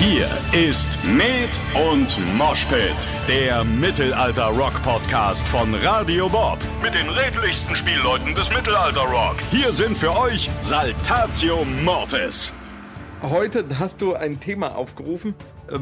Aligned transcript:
Hier 0.00 0.30
ist 0.58 1.04
Med 1.04 1.50
und 1.92 2.16
Moshpit, 2.38 2.96
der 3.28 3.62
Mittelalter-Rock-Podcast 3.64 5.46
von 5.46 5.74
Radio 5.74 6.26
Bob. 6.26 6.56
Mit 6.82 6.94
den 6.94 7.06
redlichsten 7.10 7.76
Spielleuten 7.76 8.34
des 8.34 8.50
Mittelalter-Rock. 8.50 9.36
Hier 9.50 9.74
sind 9.74 9.94
für 9.94 10.18
euch 10.18 10.48
Saltatio 10.62 11.66
Mortis. 11.84 12.50
Heute 13.20 13.62
hast 13.78 14.00
du 14.00 14.14
ein 14.14 14.40
Thema 14.40 14.74
aufgerufen, 14.74 15.34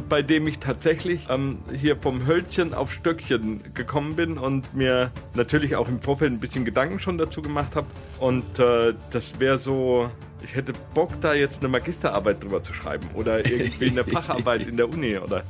bei 0.08 0.22
dem 0.22 0.46
ich 0.46 0.58
tatsächlich 0.58 1.26
ähm, 1.28 1.58
hier 1.78 1.96
vom 1.96 2.26
Hölzchen 2.26 2.74
auf 2.74 2.92
Stöckchen 2.92 3.62
gekommen 3.74 4.16
bin 4.16 4.38
und 4.38 4.74
mir 4.74 5.10
natürlich 5.34 5.76
auch 5.76 5.88
im 5.88 6.00
Vorfeld 6.00 6.32
ein 6.32 6.40
bisschen 6.40 6.64
Gedanken 6.64 7.00
schon 7.00 7.18
dazu 7.18 7.42
gemacht 7.42 7.74
habe. 7.74 7.86
Und 8.18 8.58
äh, 8.58 8.94
das 9.10 9.40
wäre 9.40 9.58
so, 9.58 10.10
ich 10.42 10.54
hätte 10.54 10.72
Bock, 10.94 11.12
da 11.20 11.34
jetzt 11.34 11.60
eine 11.60 11.68
Magisterarbeit 11.68 12.42
drüber 12.42 12.62
zu 12.62 12.72
schreiben 12.72 13.08
oder 13.14 13.38
irgendwie 13.38 13.90
eine 13.90 14.04
Facharbeit 14.04 14.66
in 14.66 14.76
der 14.76 14.88
Uni 14.88 15.16
oder 15.18 15.42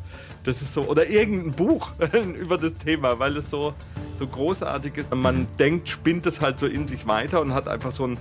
das 0.45 0.62
ist 0.62 0.73
so 0.73 0.82
oder 0.84 1.09
irgendein 1.09 1.52
Buch 1.52 1.91
über 2.41 2.57
das 2.57 2.77
Thema, 2.79 3.18
weil 3.18 3.37
es 3.37 3.51
so 3.51 3.74
so 4.18 4.27
großartig 4.27 4.96
ist. 4.96 5.15
Man 5.15 5.46
denkt, 5.59 5.88
spinnt 5.88 6.27
es 6.27 6.41
halt 6.41 6.59
so 6.59 6.66
in 6.66 6.88
sich 6.88 7.07
weiter 7.07 7.41
und 7.41 7.55
hat 7.55 7.68
einfach 7.68 7.95
so 7.95 8.07
ein 8.07 8.18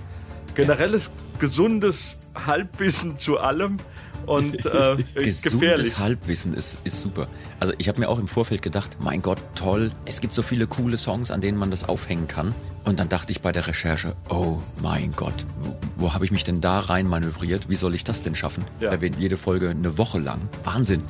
generelles 0.54 1.10
gesundes 1.38 2.16
Halbwissen 2.46 3.18
zu 3.18 3.38
allem 3.38 3.78
und 4.26 4.64
äh, 4.66 4.96
Gesundes 5.14 5.42
gefährlich. 5.42 5.98
Halbwissen 5.98 6.54
ist, 6.54 6.80
ist 6.84 7.00
super. 7.00 7.28
Also 7.60 7.74
ich 7.78 7.88
habe 7.88 8.00
mir 8.00 8.08
auch 8.08 8.18
im 8.18 8.28
Vorfeld 8.28 8.62
gedacht, 8.62 8.98
mein 9.00 9.22
Gott, 9.22 9.38
toll, 9.54 9.90
es 10.04 10.20
gibt 10.20 10.34
so 10.34 10.42
viele 10.42 10.66
coole 10.66 10.96
Songs, 10.96 11.30
an 11.30 11.40
denen 11.40 11.58
man 11.58 11.70
das 11.70 11.88
aufhängen 11.88 12.28
kann. 12.28 12.54
Und 12.84 13.00
dann 13.00 13.08
dachte 13.08 13.32
ich 13.32 13.40
bei 13.42 13.52
der 13.52 13.66
Recherche, 13.66 14.14
oh 14.30 14.58
mein 14.80 15.12
Gott, 15.12 15.44
wo, 15.60 15.76
wo 15.96 16.14
habe 16.14 16.24
ich 16.24 16.30
mich 16.30 16.44
denn 16.44 16.60
da 16.60 16.78
rein 16.78 17.06
manövriert? 17.06 17.68
Wie 17.68 17.74
soll 17.74 17.94
ich 17.94 18.04
das 18.04 18.22
denn 18.22 18.34
schaffen? 18.34 18.64
Ja. 18.80 18.90
Da 18.92 19.00
wird 19.00 19.16
jede 19.16 19.36
Folge 19.36 19.68
eine 19.70 19.98
Woche 19.98 20.18
lang. 20.18 20.40
Wahnsinn. 20.64 21.02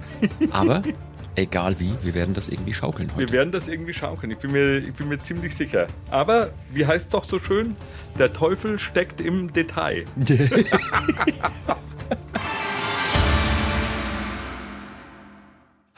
Aber 0.50 0.82
egal 1.36 1.78
wie, 1.78 1.92
wir 2.02 2.14
werden 2.14 2.34
das 2.34 2.48
irgendwie 2.48 2.72
schaukeln 2.72 3.08
Wir 3.10 3.16
heute. 3.26 3.32
werden 3.32 3.52
das 3.52 3.68
irgendwie 3.68 3.94
schaukeln. 3.94 4.32
Ich 4.32 4.38
bin 4.38 4.50
mir, 4.52 4.78
ich 4.78 4.94
bin 4.94 5.08
mir 5.08 5.18
ziemlich 5.22 5.54
sicher. 5.54 5.86
Aber 6.10 6.50
wie 6.72 6.84
heißt 6.86 7.14
doch 7.14 7.28
so 7.28 7.38
schön? 7.38 7.76
Der 8.18 8.32
Teufel 8.32 8.78
steckt 8.78 9.20
im 9.20 9.52
Detail. 9.52 10.04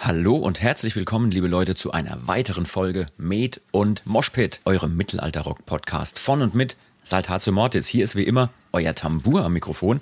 Hallo 0.03 0.34
und 0.34 0.62
herzlich 0.62 0.97
willkommen, 0.97 1.31
liebe 1.31 1.47
Leute, 1.47 1.75
zu 1.75 1.93
einer 1.93 2.27
weiteren 2.27 2.65
Folge 2.65 3.09
Med 3.19 3.61
und 3.70 4.06
Moshpit, 4.06 4.62
eurem 4.65 4.97
Mittelalter-Rock-Podcast 4.97 6.19
von 6.19 6.41
und 6.41 6.55
mit 6.55 6.79
Saltatio 7.03 7.53
Mortis. 7.53 7.87
Hier 7.87 8.03
ist 8.03 8.17
wie 8.17 8.23
immer 8.23 8.48
euer 8.73 8.95
Tambour 8.95 9.45
am 9.45 9.53
Mikrofon. 9.53 10.01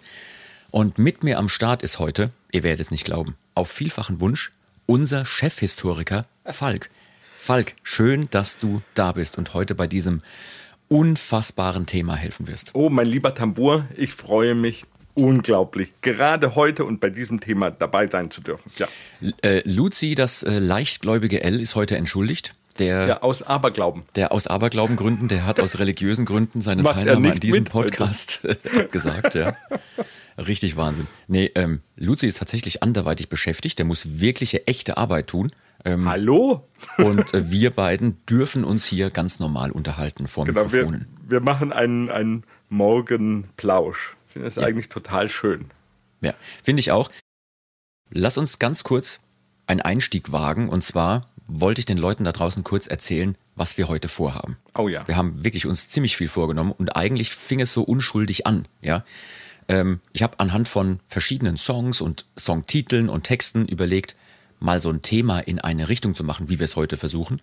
Und 0.70 0.98
mit 0.98 1.24
mir 1.24 1.36
am 1.36 1.48
Start 1.48 1.82
ist 1.82 1.98
heute, 1.98 2.30
ihr 2.52 2.62
werdet 2.62 2.86
es 2.86 2.91
nicht 2.92 3.06
glauben, 3.06 3.34
auf 3.56 3.72
vielfachen 3.72 4.20
Wunsch, 4.20 4.52
unser 4.86 5.24
Chefhistoriker 5.24 6.26
Falk. 6.44 6.91
Falk, 7.34 7.74
schön, 7.82 8.28
dass 8.30 8.56
du 8.56 8.82
da 8.94 9.10
bist 9.10 9.36
und 9.36 9.52
heute 9.52 9.74
bei 9.74 9.88
diesem 9.88 10.22
unfassbaren 10.86 11.86
Thema 11.86 12.14
helfen 12.14 12.46
wirst. 12.46 12.70
Oh, 12.74 12.88
mein 12.88 13.08
lieber 13.08 13.34
Tambour, 13.34 13.84
ich 13.96 14.14
freue 14.14 14.54
mich 14.54 14.84
unglaublich, 15.19 15.92
gerade 16.00 16.55
heute 16.55 16.84
und 16.84 17.00
bei 17.00 17.11
diesem 17.11 17.41
Thema 17.41 17.70
dabei 17.70 18.06
sein 18.08 18.30
zu 18.30 18.41
dürfen. 18.41 18.70
Ja, 18.77 18.86
Äh, 19.42 19.62
Luzi, 19.69 20.14
das 20.14 20.42
äh, 20.42 20.58
leichtgläubige 20.58 21.42
L, 21.42 21.60
ist 21.60 21.75
heute 21.75 21.97
entschuldigt. 21.97 22.52
Der 22.78 23.06
ja 23.06 23.22
aus 23.22 23.42
Aberglauben. 23.42 24.05
Der 24.14 24.30
aus 24.33 24.47
Aberglaubengründen, 24.47 25.27
der 25.28 25.44
hat 25.47 25.58
aus 25.60 25.78
religiösen 25.80 26.25
Gründen 26.25 26.60
seine 26.60 26.83
Macht 26.83 26.94
Teilnahme 26.94 27.33
an 27.33 27.41
diesem 27.41 27.64
mit 27.64 27.75
heute. 27.75 27.88
Podcast 27.88 28.44
äh, 28.44 28.56
abgesagt, 28.80 29.34
ja. 29.34 29.56
Richtig 30.38 30.77
Wahnsinn. 30.77 31.08
Nee, 31.27 31.50
ähm, 31.56 31.80
Luzi 31.97 32.28
ist 32.28 32.38
tatsächlich 32.38 32.82
anderweitig 32.84 33.28
beschäftigt, 33.28 33.78
der 33.80 33.86
muss 33.86 34.20
wirkliche, 34.20 34.66
echte 34.69 34.97
Arbeit 34.97 35.27
tun. 35.27 35.50
Ähm, 35.84 36.08
Hallo? 36.08 36.64
und 36.98 37.34
äh, 37.34 37.50
wir 37.50 37.70
beiden 37.70 38.25
dürfen 38.27 38.62
uns 38.62 38.84
hier 38.86 39.10
ganz 39.10 39.41
normal 39.41 39.72
unterhalten 39.72 40.28
vor 40.28 40.44
Genau, 40.44 40.71
wir, 40.72 40.82
Mikrofonen. 40.82 41.06
wir 41.26 41.41
machen 41.41 41.72
einen, 41.72 42.09
einen 42.10 42.44
Morgenplausch. 42.69 44.16
Finde 44.38 44.54
das 44.54 44.65
eigentlich 44.65 44.88
total 44.88 45.28
schön. 45.28 45.65
Ja, 46.21 46.32
finde 46.62 46.78
ich 46.78 46.93
auch. 46.93 47.10
Lass 48.10 48.38
uns 48.38 48.60
ganz 48.60 48.84
kurz 48.84 49.19
einen 49.66 49.81
Einstieg 49.81 50.31
wagen. 50.31 50.69
Und 50.69 50.84
zwar 50.84 51.28
wollte 51.49 51.81
ich 51.81 51.87
den 51.87 51.99
Leuten 51.99 52.22
da 52.22 52.31
draußen 52.31 52.62
kurz 52.62 52.87
erzählen, 52.87 53.37
was 53.56 53.78
wir 53.78 53.88
heute 53.88 54.06
vorhaben. 54.06 54.56
Oh 54.77 54.87
ja. 54.87 55.09
Wir 55.09 55.16
haben 55.16 55.43
wirklich 55.43 55.66
uns 55.66 55.88
ziemlich 55.88 56.16
viel 56.16 56.28
vorgenommen 56.28 56.71
und 56.71 56.94
eigentlich 56.94 57.34
fing 57.34 57.59
es 57.59 57.72
so 57.72 57.82
unschuldig 57.82 58.47
an. 58.47 58.69
Ja, 58.81 59.04
ähm, 59.66 59.98
ich 60.12 60.22
habe 60.22 60.38
anhand 60.38 60.69
von 60.69 61.00
verschiedenen 61.09 61.56
Songs 61.56 62.00
und 62.00 62.25
Songtiteln 62.38 63.09
und 63.09 63.25
Texten 63.25 63.66
überlegt, 63.66 64.15
mal 64.60 64.81
so 64.81 64.88
ein 64.88 65.03
Thema 65.03 65.41
in 65.41 65.59
eine 65.59 65.88
Richtung 65.88 66.15
zu 66.15 66.22
machen, 66.22 66.48
wie 66.48 66.60
wir 66.60 66.65
es 66.65 66.77
heute 66.77 66.97
versuchen. 66.97 67.43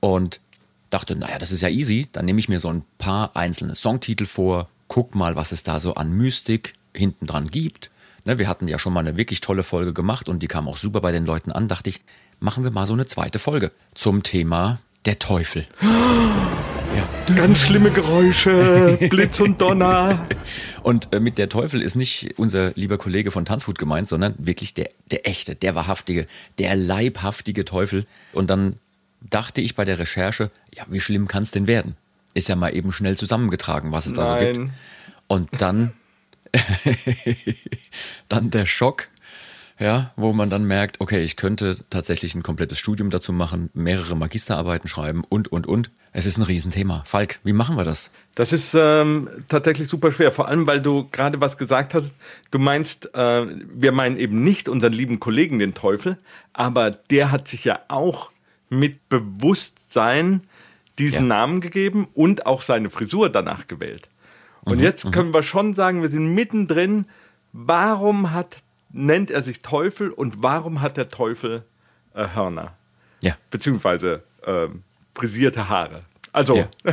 Und 0.00 0.42
dachte, 0.90 1.16
naja, 1.16 1.38
das 1.38 1.52
ist 1.52 1.62
ja 1.62 1.70
easy. 1.70 2.06
Dann 2.12 2.26
nehme 2.26 2.38
ich 2.38 2.50
mir 2.50 2.60
so 2.60 2.68
ein 2.68 2.84
paar 2.98 3.34
einzelne 3.34 3.74
Songtitel 3.74 4.26
vor, 4.26 4.68
guck 4.88 5.14
mal, 5.14 5.36
was 5.36 5.52
es 5.52 5.62
da 5.62 5.80
so 5.80 5.94
an 5.94 6.12
Mystik 6.12 6.74
hinten 6.94 7.26
dran 7.26 7.48
gibt. 7.48 7.90
Ne, 8.24 8.38
wir 8.38 8.48
hatten 8.48 8.68
ja 8.68 8.78
schon 8.78 8.92
mal 8.92 9.00
eine 9.00 9.16
wirklich 9.16 9.40
tolle 9.40 9.62
Folge 9.62 9.92
gemacht 9.92 10.28
und 10.28 10.42
die 10.42 10.48
kam 10.48 10.68
auch 10.68 10.78
super 10.78 11.00
bei 11.00 11.12
den 11.12 11.26
Leuten 11.26 11.52
an. 11.52 11.68
Dachte 11.68 11.90
ich, 11.90 12.00
machen 12.40 12.64
wir 12.64 12.70
mal 12.70 12.86
so 12.86 12.94
eine 12.94 13.06
zweite 13.06 13.38
Folge 13.38 13.72
zum 13.94 14.22
Thema 14.22 14.78
der 15.04 15.18
Teufel. 15.18 15.66
Ja. 16.94 17.34
Ganz 17.34 17.62
schlimme 17.62 17.90
Geräusche, 17.90 18.98
Blitz 19.10 19.40
und 19.40 19.60
Donner. 19.60 20.28
Und 20.84 21.12
äh, 21.12 21.18
mit 21.18 21.38
der 21.38 21.48
Teufel 21.48 21.82
ist 21.82 21.96
nicht 21.96 22.34
unser 22.38 22.70
lieber 22.76 22.98
Kollege 22.98 23.32
von 23.32 23.44
Tanzwut 23.44 23.80
gemeint, 23.80 24.08
sondern 24.08 24.34
wirklich 24.38 24.74
der, 24.74 24.90
der 25.10 25.26
echte, 25.26 25.56
der 25.56 25.74
wahrhaftige, 25.74 26.26
der 26.58 26.76
leibhaftige 26.76 27.64
Teufel. 27.64 28.06
Und 28.32 28.48
dann 28.48 28.76
dachte 29.20 29.60
ich 29.60 29.74
bei 29.74 29.84
der 29.84 29.98
Recherche, 29.98 30.52
ja, 30.72 30.84
wie 30.88 31.00
schlimm 31.00 31.26
kann 31.26 31.42
es 31.42 31.50
denn 31.50 31.66
werden? 31.66 31.96
Ist 32.34 32.48
ja 32.48 32.56
mal 32.56 32.74
eben 32.74 32.92
schnell 32.92 33.16
zusammengetragen, 33.16 33.92
was 33.92 34.06
es 34.06 34.14
da 34.14 34.26
so 34.26 34.36
gibt. 34.44 34.58
Nein. 34.58 34.72
Und 35.26 35.48
dann, 35.60 35.92
dann 38.28 38.50
der 38.50 38.66
Schock, 38.66 39.08
ja, 39.78 40.12
wo 40.16 40.32
man 40.32 40.48
dann 40.48 40.64
merkt, 40.64 41.00
okay, 41.00 41.24
ich 41.24 41.36
könnte 41.36 41.76
tatsächlich 41.90 42.34
ein 42.34 42.42
komplettes 42.42 42.78
Studium 42.78 43.10
dazu 43.10 43.32
machen, 43.32 43.70
mehrere 43.74 44.16
Magisterarbeiten 44.16 44.88
schreiben 44.88 45.24
und, 45.28 45.50
und, 45.50 45.66
und. 45.66 45.90
Es 46.12 46.26
ist 46.26 46.36
ein 46.36 46.42
Riesenthema. 46.42 47.02
Falk, 47.04 47.40
wie 47.42 47.52
machen 47.52 47.76
wir 47.76 47.82
das? 47.82 48.12
Das 48.36 48.52
ist 48.52 48.74
ähm, 48.78 49.28
tatsächlich 49.48 49.88
super 49.88 50.12
schwer, 50.12 50.30
vor 50.30 50.46
allem 50.46 50.66
weil 50.68 50.80
du 50.80 51.08
gerade 51.10 51.40
was 51.40 51.56
gesagt 51.56 51.94
hast. 51.94 52.14
Du 52.52 52.60
meinst, 52.60 53.14
äh, 53.14 53.46
wir 53.74 53.90
meinen 53.90 54.16
eben 54.16 54.44
nicht 54.44 54.68
unseren 54.68 54.92
lieben 54.92 55.18
Kollegen 55.18 55.58
den 55.58 55.74
Teufel, 55.74 56.18
aber 56.52 56.92
der 56.92 57.32
hat 57.32 57.48
sich 57.48 57.64
ja 57.64 57.80
auch 57.88 58.30
mit 58.68 59.08
Bewusstsein 59.08 60.42
diesen 60.98 61.28
Ja. 61.28 61.36
Namen 61.36 61.60
gegeben 61.60 62.08
und 62.14 62.46
auch 62.46 62.62
seine 62.62 62.90
Frisur 62.90 63.28
danach 63.30 63.66
gewählt. 63.66 64.08
Und 64.62 64.80
jetzt 64.80 65.12
können 65.12 65.34
wir 65.34 65.42
schon 65.42 65.74
sagen, 65.74 66.00
wir 66.02 66.10
sind 66.10 66.34
mittendrin. 66.34 67.06
Warum 67.52 68.32
hat, 68.32 68.58
nennt 68.90 69.30
er 69.30 69.42
sich 69.42 69.60
Teufel 69.60 70.10
und 70.10 70.42
warum 70.42 70.80
hat 70.80 70.96
der 70.96 71.10
Teufel 71.10 71.64
äh, 72.14 72.28
Hörner? 72.34 72.74
Ja. 73.22 73.36
Beziehungsweise 73.50 74.22
ähm, 74.46 74.82
frisierte 75.14 75.68
Haare. 75.68 76.02
Also, 76.34 76.56
Ja. 76.56 76.68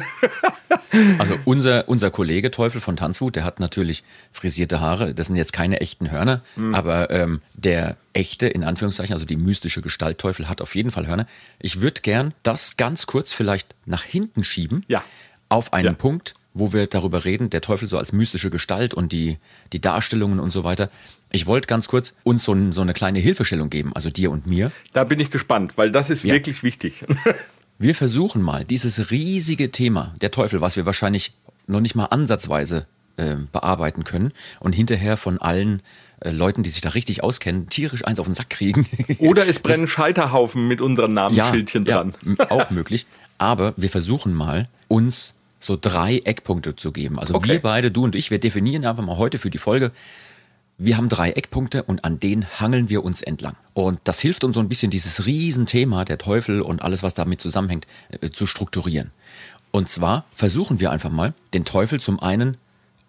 Also 1.19 1.38
unser, 1.46 1.88
unser 1.88 2.12
Kollege 2.12 2.52
Teufel 2.52 2.81
von 2.81 2.97
Tanzwut, 2.97 3.38
der 3.38 3.46
hat 3.46 3.62
natürlich 3.62 4.03
frisierte 4.34 4.81
Haare. 4.81 5.13
Das 5.13 5.28
sind 5.28 5.38
jetzt 5.38 5.53
keine 5.53 5.79
echten 5.79 6.12
Hörner, 6.12 6.41
aber 6.74 7.09
ähm, 7.12 7.41
der 7.53 7.96
echte, 8.12 8.47
in 8.47 8.63
Anführungszeichen, 8.66 9.13
also 9.13 9.25
die 9.25 9.38
mystische 9.38 9.81
Gestalt 9.81 10.18
Teufel 10.18 10.50
hat 10.50 10.59
auf 10.62 10.75
jeden 10.75 10.91
Fall 10.91 11.07
Hörner. 11.07 11.28
Ich 11.59 11.79
würde 11.79 12.02
gern 12.02 12.34
das 12.44 12.75
ganz 12.75 13.06
kurz 13.06 13.31
vielleicht 13.31 13.74
nach 13.85 14.03
hinten 14.03 14.44
schieben. 14.44 14.84
Ja. 14.90 15.02
Auf 15.47 15.72
einen 15.72 15.85
Ja. 15.85 15.94
Punkt, 15.94 16.34
wo 16.53 16.73
wir 16.73 16.88
darüber 16.88 17.23
reden, 17.23 17.50
der 17.50 17.62
Teufel 17.62 17.88
so 17.88 17.97
als 17.97 18.12
mystische 18.12 18.50
Gestalt 18.50 18.94
und 18.94 19.13
die, 19.13 19.38
die 19.72 19.79
Darstellungen 19.79 20.41
und 20.41 20.52
so 20.52 20.66
weiter. 20.66 20.90
Ich 21.31 21.46
wollte 21.47 21.68
ganz 21.68 21.88
kurz 21.88 22.13
uns 22.23 22.44
so, 22.44 22.52
ein, 22.53 22.73
so 22.73 22.81
eine 22.81 22.94
kleine 22.94 23.20
Hilfestellung 23.20 23.70
geben, 23.70 23.91
also 23.96 24.09
dir 24.09 24.29
und 24.29 24.46
mir. 24.46 24.72
da 24.91 25.05
bin 25.05 25.22
ich 25.22 25.32
gespannt, 25.32 25.78
weil 25.78 25.90
das 25.90 26.09
ist 26.09 26.23
Ja. 26.26 26.34
wirklich 26.34 26.64
wichtig. 26.64 27.05
Wir 27.81 27.95
versuchen 27.95 28.43
mal 28.43 28.63
dieses 28.63 29.09
riesige 29.09 29.72
Thema, 29.72 30.13
der 30.22 30.29
Teufel, 30.29 30.61
was 30.61 30.75
wir 30.75 30.85
wahrscheinlich 30.85 31.33
noch 31.66 31.79
nicht 31.79 31.95
mal 31.95 32.05
ansatzweise 32.05 32.85
äh, 33.17 33.37
bearbeiten 33.51 34.03
können 34.03 34.33
und 34.59 34.73
hinterher 34.73 35.17
von 35.17 35.39
allen 35.39 35.81
äh, 36.19 36.29
Leuten, 36.29 36.61
die 36.61 36.69
sich 36.69 36.81
da 36.81 36.89
richtig 36.89 37.23
auskennen, 37.23 37.69
tierisch 37.69 38.05
eins 38.05 38.19
auf 38.19 38.28
den 38.28 38.35
Sack 38.35 38.51
kriegen. 38.51 38.85
Oder 39.17 39.47
es 39.47 39.59
brennen 39.59 39.87
Scheiterhaufen 39.87 40.67
mit 40.67 40.79
unseren 40.79 41.13
Namensschildchen 41.16 41.83
dran. 41.85 42.13
Ja, 42.37 42.51
auch 42.51 42.69
möglich. 42.69 43.07
Aber 43.39 43.73
wir 43.78 43.89
versuchen 43.89 44.31
mal, 44.35 44.67
uns 44.87 45.34
so 45.59 45.75
drei 45.79 46.19
Eckpunkte 46.19 46.75
zu 46.75 46.91
geben. 46.91 47.17
Also 47.17 47.34
Okay. 47.34 47.53
wir 47.53 47.61
beide, 47.61 47.89
du 47.89 48.03
und 48.03 48.13
ich, 48.13 48.29
wir 48.29 48.39
definieren 48.39 48.85
einfach 48.85 49.03
mal 49.03 49.17
heute 49.17 49.39
für 49.39 49.49
die 49.49 49.57
Folge, 49.57 49.91
wir 50.78 50.97
haben 50.97 51.09
drei 51.09 51.32
Eckpunkte 51.32 51.84
und 51.84 52.03
an 52.06 52.20
denen 52.20 52.47
hangeln 52.59 52.90
wir 52.90 53.03
uns 53.03 53.22
entlang. 53.22 53.56
Und 53.73 54.00
das 54.03 54.20
hilft 54.20 54.44
uns 54.44 54.56
so 54.56 54.59
ein 54.59 54.70
bisschen, 54.70 54.90
dieses 54.91 55.26
Riesenthema, 55.26 56.06
der 56.06 56.18
Teufel 56.18 56.62
und 56.62 56.82
alles, 56.82 57.03
was 57.03 57.14
damit 57.14 57.40
zusammenhängt, 57.41 57.85
äh, 58.22 58.29
zu 58.32 58.46
strukturieren. 58.46 59.12
Und 59.72 59.90
zwar 59.90 60.26
versuchen 60.34 60.79
wir 60.79 60.91
einfach 60.91 61.12
mal, 61.12 61.34
den 61.53 61.66
Teufel 61.66 62.00
zum 62.02 62.20
einen 62.20 62.58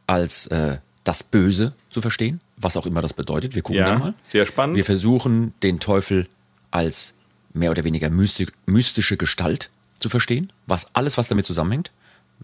als 0.07 0.47
äh, 0.49 0.79
das 1.05 1.23
Böse 1.25 1.73
zu 1.91 2.01
verstehen, 2.01 2.41
was 2.57 2.77
auch 2.77 2.87
immer 2.87 3.03
das 3.03 3.15
bedeutet. 3.15 3.55
Wir 3.55 3.63
gucken 3.63 3.81
Ja, 3.81 3.91
da 3.95 3.99
mal. 3.99 4.15
sehr 4.29 4.47
spannend. 4.47 4.77
Wir 4.77 4.85
versuchen, 4.85 5.55
den 5.63 5.81
Teufel 5.81 6.29
als 6.71 7.15
mehr 7.55 7.71
oder 7.71 7.85
weniger 7.85 8.09
mystische 8.11 9.17
Gestalt 9.17 9.71
zu 9.95 10.09
verstehen, 10.09 10.53
was 10.67 10.95
alles, 10.95 11.19
was 11.19 11.29
damit 11.29 11.47
zusammenhängt, 11.47 11.91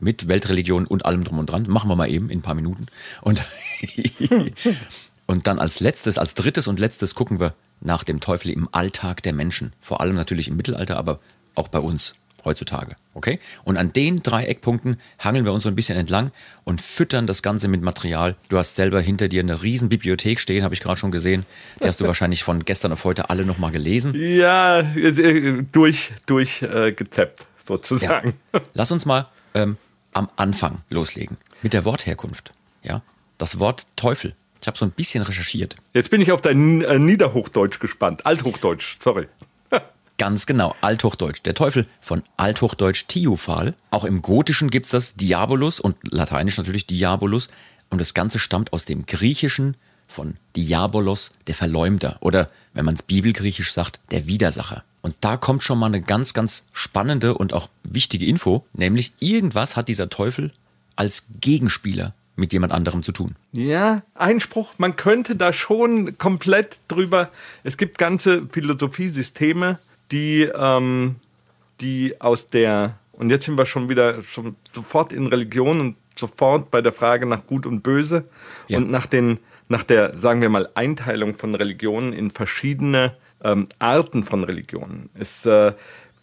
mit 0.01 0.29
Weltreligion 0.29 0.87
und 0.87 1.05
allem 1.05 1.25
drum 1.25 1.39
und 1.39 1.47
dran, 1.47 1.65
machen 1.69 1.89
wir 1.91 1.97
mal 1.97 2.11
eben 2.11 2.31
in 2.31 2.39
ein 2.39 2.43
paar 2.43 2.55
Minuten. 2.55 2.87
Und, 3.23 3.43
und 5.29 5.47
dann 5.47 5.59
als 5.59 5.81
letztes, 5.81 6.17
als 6.19 6.35
drittes 6.35 6.67
und 6.69 6.81
letztes 6.81 7.15
gucken 7.15 7.39
wir 7.39 7.55
nach 7.81 8.03
dem 8.03 8.19
Teufel 8.19 8.51
im 8.51 8.67
Alltag 8.73 9.23
der 9.23 9.35
Menschen. 9.35 9.75
Vor 9.79 10.01
allem 10.01 10.17
natürlich 10.17 10.49
im 10.49 10.57
Mittelalter, 10.57 10.97
aber 10.97 11.21
auch 11.55 11.69
bei 11.69 11.79
uns 11.79 12.15
heutzutage. 12.47 12.97
Okay? 13.13 13.39
Und 13.63 13.77
an 13.77 13.93
den 13.93 14.23
drei 14.23 14.47
Eckpunkten 14.47 14.97
hangeln 15.19 15.45
wir 15.45 15.53
uns 15.53 15.65
so 15.65 15.69
ein 15.69 15.75
bisschen 15.75 15.99
entlang 15.99 16.33
und 16.65 16.81
füttern 16.81 17.27
das 17.27 17.43
Ganze 17.43 17.69
mit 17.69 17.83
Material. 17.83 18.37
Du 18.49 18.57
hast 18.57 18.77
selber 18.77 19.03
hinter 19.03 19.29
dir 19.29 19.43
eine 19.43 19.63
riesen 19.63 19.91
Bibliothek 19.91 20.41
stehen, 20.41 20.65
habe 20.65 20.73
ich 20.73 20.81
gerade 20.81 20.97
schon 20.97 21.13
gesehen. 21.13 21.45
Die 21.83 21.87
hast 21.87 22.01
du 22.01 22.07
wahrscheinlich 22.07 22.43
von 22.43 22.65
gestern 22.65 22.93
auf 22.93 23.05
heute 23.05 23.29
alle 23.29 23.45
nochmal 23.45 23.71
gelesen. 23.71 24.15
Ja, 24.17 24.81
äh, 24.81 25.63
durch, 25.71 26.13
durch 26.25 26.63
äh, 26.63 26.95
sozusagen. 27.67 28.33
Ja. 28.55 28.61
Lass 28.73 28.91
uns 28.93 29.05
mal 29.05 29.27
ähm, 29.53 29.77
am 30.13 30.29
Anfang 30.37 30.79
loslegen 30.89 31.37
mit 31.63 31.75
der 31.75 31.85
Wortherkunft. 31.85 32.55
Ja, 32.83 33.03
das 33.37 33.59
Wort 33.59 33.87
Teufel. 33.97 34.35
Ich 34.61 34.67
habe 34.67 34.77
so 34.77 34.85
ein 34.85 34.91
bisschen 34.93 35.23
recherchiert. 35.23 35.77
Jetzt 35.95 36.11
bin 36.11 36.21
ich 36.21 36.33
auf 36.33 36.41
dein 36.41 36.83
äh, 36.83 36.99
Niederhochdeutsch 36.99 37.79
gespannt. 37.79 38.27
Althochdeutsch, 38.27 38.97
sorry. 39.01 39.29
Ganz 40.19 40.47
genau, 40.47 40.75
Althochdeutsch. 40.81 41.43
Der 41.45 41.55
Teufel 41.55 41.87
von 42.01 42.23
Althochdeutsch 42.37 43.07
Tiufal. 43.07 43.75
Auch 43.91 44.05
im 44.05 44.23
Gotischen 44.23 44.71
gibt's 44.71 44.91
das 44.91 45.15
Diabolus 45.15 45.81
und 45.81 45.97
lateinisch 46.11 46.59
natürlich 46.59 46.87
Diabolus. 46.87 47.49
Und 47.91 48.01
das 48.01 48.15
Ganze 48.15 48.39
stammt 48.39 48.73
aus 48.73 48.85
dem 48.85 49.07
Griechischen 49.07 49.77
von 50.09 50.37
Diabolos, 50.57 51.33
der 51.47 51.55
Verleumder. 51.55 52.17
Oder, 52.21 52.49
wenn 52.73 52.85
man 52.85 52.95
es 52.95 53.03
bibelgriechisch 53.03 53.73
sagt, 53.73 54.01
der 54.11 54.27
Widersacher. 54.27 54.85
Und 55.03 55.17
da 55.21 55.37
kommt 55.37 55.63
schon 55.63 55.79
mal 55.79 55.87
eine 55.87 56.03
ganz, 56.03 56.35
ganz 56.35 56.65
spannende 56.73 57.35
und 57.35 57.53
auch 57.53 57.69
wichtige 57.85 58.27
Info, 58.27 58.65
nämlich 58.73 59.13
irgendwas 59.21 59.77
hat 59.77 59.89
dieser 59.89 60.09
Teufel 60.09 60.53
als 60.97 61.27
Gegenspieler 61.41 62.15
mit 62.39 62.53
jemand 62.53 62.73
anderem 62.73 63.03
zu 63.03 63.13
tun. 63.13 63.35
Ja, 63.53 64.03
Einspruch, 64.15 64.75
man 64.79 64.97
könnte 64.97 65.37
da 65.37 65.53
schon 65.53 66.17
komplett 66.19 66.79
drüber. 66.89 67.31
Es 67.65 67.77
gibt 67.77 67.99
ganze 67.99 68.47
Philosophiesysteme, 68.51 69.79
die, 70.11 70.43
ähm, 70.55 71.17
die 71.81 72.21
aus 72.21 72.47
der, 72.47 72.95
und 73.13 73.31
jetzt 73.31 73.47
sind 73.47 73.59
wir 73.59 73.67
schon 73.67 73.89
wieder 73.89 74.23
schon 74.23 74.57
sofort 74.73 75.13
in 75.13 75.27
Religion 75.27 75.81
und 75.81 75.97
sofort 76.17 76.71
bei 76.71 76.81
der 76.81 76.93
Frage 76.93 77.27
nach 77.27 77.47
Gut 77.47 77.67
und 77.67 77.83
Böse 77.83 78.25
Ja. 78.69 78.79
und 78.79 78.91
nach, 78.91 79.07
den, 79.07 79.39
nach 79.69 79.85
der, 79.85 80.17
sagen 80.17 80.41
wir 80.41 80.49
mal, 80.49 80.69
Einteilung 80.75 81.35
von 81.35 81.55
Religionen 81.55 82.13
in 82.13 82.31
verschiedene 82.31 83.15
ähm, 83.43 83.69
Arten 83.79 84.25
von 84.25 84.45
Religionen. 84.45 85.11
Es, 85.15 85.45
äh, 85.47 85.73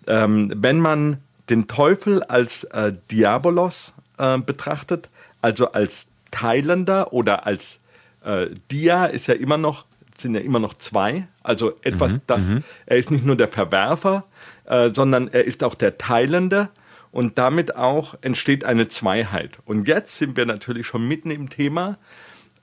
ähm, 0.08 0.52
wenn 0.56 0.80
man 0.80 1.18
den 1.50 1.68
Teufel 1.68 2.24
als 2.24 2.64
äh, 2.66 2.94
Diabolos 3.12 3.94
äh, 4.18 4.38
betrachtet, 4.38 5.10
also 5.46 5.74
als 5.74 6.08
Teilender 6.32 7.14
oder 7.14 7.46
als 7.46 7.80
äh, 8.24 8.48
Dia 8.72 9.06
ist 9.06 9.28
ja 9.28 9.36
immer 9.36 9.60
noch, 9.60 9.86
sind 10.18 10.34
ja 10.34 10.42
immer 10.42 10.58
noch 10.58 10.74
zwei. 10.74 11.28
Also 11.44 11.74
etwas, 11.84 12.20
das, 12.26 12.52
er 12.88 12.98
ist 12.98 13.12
nicht 13.12 13.24
nur 13.24 13.36
der 13.36 13.48
Verwerfer, 13.48 14.24
äh, 14.64 14.90
sondern 14.92 15.28
er 15.28 15.46
ist 15.46 15.64
auch 15.64 15.76
der 15.76 16.00
Teilende 16.00 16.70
und 17.12 17.38
damit 17.38 17.76
auch 17.76 18.16
entsteht 18.22 18.64
eine 18.64 18.88
Zweiheit. 18.88 19.60
Und 19.66 19.88
jetzt 19.88 20.18
sind 20.18 20.36
wir 20.36 20.48
natürlich 20.48 20.88
schon 20.88 21.08
mitten 21.08 21.30
im 21.30 21.50
Thema, 21.50 22.00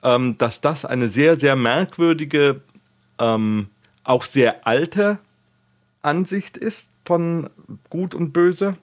ähm, 0.03 0.37
dass 0.37 0.59
das 0.59 0.83
eine 0.83 1.07
sehr, 1.07 1.39
sehr 1.39 1.55
merkwürdige, 1.55 2.59
ähm, 3.17 3.67
auch 4.03 4.23
sehr 4.23 4.67
alte 4.67 5.19
Ansicht 6.01 6.57
ist 6.57 6.89
von 7.05 7.49
Gut 7.89 8.13
und 8.13 8.33
Böse. 8.33 8.75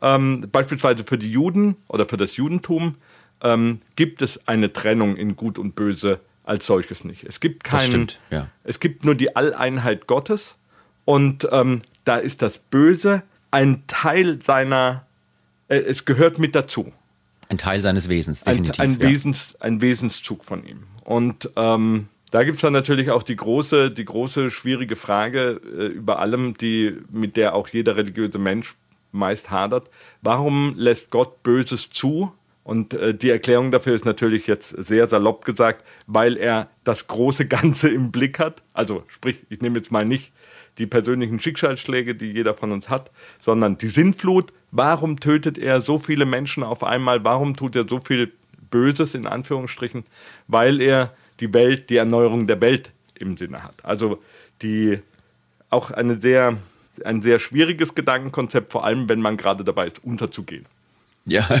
Ähm, 0.00 0.48
beispielsweise 0.50 1.04
für 1.04 1.18
die 1.18 1.30
Juden 1.30 1.76
oder 1.86 2.06
für 2.06 2.16
das 2.16 2.36
Judentum 2.36 2.94
ähm, 3.42 3.80
gibt 3.96 4.22
es 4.22 4.46
eine 4.48 4.72
Trennung 4.72 5.16
in 5.16 5.36
Gut 5.36 5.58
und 5.58 5.74
Böse 5.74 6.20
als 6.44 6.66
solches 6.66 7.04
nicht. 7.04 7.24
Es 7.24 7.40
gibt 7.40 7.64
keinen, 7.64 7.86
stimmt, 7.86 8.20
ja. 8.30 8.48
es 8.64 8.80
gibt 8.80 9.04
nur 9.04 9.14
die 9.14 9.34
Alleinheit 9.34 10.06
Gottes 10.06 10.56
und 11.04 11.48
ähm, 11.50 11.82
da 12.04 12.16
ist 12.16 12.42
das 12.42 12.58
Böse 12.58 13.22
ein 13.50 13.82
Teil 13.86 14.40
seiner, 14.42 15.06
äh, 15.68 15.78
es 15.78 16.04
gehört 16.04 16.38
mit 16.38 16.54
dazu 16.54 16.92
Ein 17.48 17.58
Teil 17.58 17.80
seines 17.80 18.08
Wesens, 18.08 18.44
ein, 18.44 18.64
definitiv. 18.64 18.80
ein, 18.80 18.92
ja. 19.00 19.08
Wesens, 19.08 19.56
ein 19.60 19.80
Wesenszug 19.80 20.44
von 20.44 20.64
ihm. 20.66 20.84
Und 21.04 21.50
ähm, 21.56 22.08
da 22.30 22.44
gibt 22.44 22.56
es 22.56 22.62
dann 22.62 22.72
natürlich 22.72 23.10
auch 23.10 23.22
die 23.22 23.36
große, 23.36 23.90
die 23.90 24.04
große 24.04 24.50
schwierige 24.50 24.96
Frage 24.96 25.60
äh, 25.64 25.86
über 25.86 26.18
allem, 26.18 26.56
die, 26.56 26.96
mit 27.10 27.36
der 27.36 27.54
auch 27.54 27.68
jeder 27.68 27.96
religiöse 27.96 28.38
Mensch 28.38 28.74
meist 29.12 29.50
hadert. 29.50 29.88
Warum 30.22 30.74
lässt 30.76 31.10
Gott 31.10 31.42
Böses 31.42 31.90
zu? 31.90 32.32
Und 32.66 32.94
äh, 32.94 33.14
die 33.14 33.30
Erklärung 33.30 33.70
dafür 33.70 33.94
ist 33.94 34.04
natürlich 34.04 34.48
jetzt 34.48 34.70
sehr 34.70 35.06
salopp 35.06 35.44
gesagt, 35.44 35.86
weil 36.08 36.36
er 36.36 36.68
das 36.82 37.06
große 37.06 37.46
Ganze 37.46 37.88
im 37.88 38.10
Blick 38.10 38.40
hat. 38.40 38.64
Also 38.72 39.04
sprich, 39.06 39.46
ich 39.48 39.60
nehme 39.60 39.78
jetzt 39.78 39.92
mal 39.92 40.04
nicht 40.04 40.32
die 40.78 40.88
persönlichen 40.88 41.38
Schicksalsschläge, 41.38 42.16
die 42.16 42.32
jeder 42.32 42.54
von 42.54 42.72
uns 42.72 42.88
hat, 42.88 43.12
sondern 43.40 43.78
die 43.78 43.86
Sintflut. 43.86 44.52
Warum 44.72 45.20
tötet 45.20 45.58
er 45.58 45.80
so 45.80 46.00
viele 46.00 46.26
Menschen 46.26 46.64
auf 46.64 46.82
einmal? 46.82 47.24
Warum 47.24 47.54
tut 47.54 47.76
er 47.76 47.86
so 47.88 48.00
viel 48.00 48.32
Böses 48.68 49.14
in 49.14 49.28
Anführungsstrichen? 49.28 50.02
Weil 50.48 50.80
er 50.80 51.14
die 51.38 51.54
Welt, 51.54 51.88
die 51.88 51.98
Erneuerung 51.98 52.48
der 52.48 52.60
Welt 52.60 52.90
im 53.14 53.36
Sinne 53.36 53.62
hat. 53.62 53.84
Also 53.84 54.18
die 54.62 54.98
auch 55.70 55.92
eine 55.92 56.20
sehr, 56.20 56.56
ein 57.04 57.22
sehr 57.22 57.38
schwieriges 57.38 57.94
Gedankenkonzept, 57.94 58.72
vor 58.72 58.84
allem 58.84 59.08
wenn 59.08 59.20
man 59.20 59.36
gerade 59.36 59.62
dabei 59.62 59.86
ist, 59.86 60.02
unterzugehen. 60.02 60.66
Ja. 61.26 61.46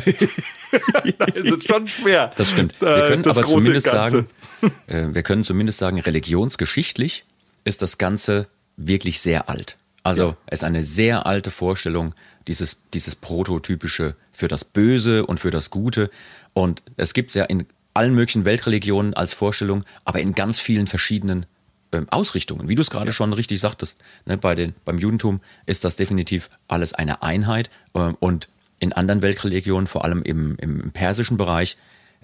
Da 1.18 1.24
ist 1.26 1.66
schon 1.68 1.86
schwer. 1.86 2.32
Das 2.36 2.50
stimmt. 2.50 2.80
Wir 2.80 3.04
können 3.08 3.22
das 3.22 3.38
aber 3.38 3.46
zumindest 3.46 3.86
Ganze. 3.90 4.24
sagen, 4.60 4.74
äh, 4.86 5.14
wir 5.14 5.22
können 5.22 5.44
zumindest 5.44 5.78
sagen, 5.78 5.98
religionsgeschichtlich 6.00 7.24
ist 7.64 7.82
das 7.82 7.98
Ganze 7.98 8.48
wirklich 8.76 9.20
sehr 9.20 9.48
alt. 9.48 9.76
Also 10.02 10.28
Ja. 10.30 10.34
es 10.46 10.60
ist 10.60 10.64
eine 10.64 10.82
sehr 10.82 11.26
alte 11.26 11.50
Vorstellung, 11.50 12.14
dieses, 12.46 12.78
dieses 12.94 13.16
Prototypische 13.16 14.14
für 14.32 14.48
das 14.48 14.64
Böse 14.64 15.26
und 15.26 15.40
für 15.40 15.50
das 15.50 15.70
Gute. 15.70 16.10
Und 16.54 16.82
es 16.96 17.12
gibt 17.12 17.30
es 17.30 17.34
ja 17.34 17.44
in 17.44 17.66
allen 17.94 18.14
möglichen 18.14 18.44
Weltreligionen 18.44 19.14
als 19.14 19.32
Vorstellung, 19.32 19.84
aber 20.04 20.20
in 20.20 20.34
ganz 20.34 20.60
vielen 20.60 20.86
verschiedenen 20.86 21.46
ähm, 21.92 22.06
Ausrichtungen. 22.10 22.68
Wie 22.68 22.74
du 22.74 22.82
es 22.82 22.90
gerade 22.90 23.12
schon 23.12 23.32
richtig 23.32 23.58
sagtest, 23.60 23.98
ne, 24.26 24.36
bei 24.36 24.54
den, 24.54 24.74
beim 24.84 24.98
Judentum 24.98 25.40
ist 25.64 25.84
das 25.84 25.96
definitiv 25.96 26.50
alles 26.68 26.92
eine 26.92 27.22
Einheit 27.22 27.70
ähm, 27.94 28.16
und 28.20 28.48
in 28.78 28.92
anderen 28.92 29.22
Weltreligionen, 29.22 29.86
vor 29.86 30.04
allem 30.04 30.22
im, 30.22 30.56
im 30.56 30.90
persischen 30.90 31.36
Bereich, 31.36 31.76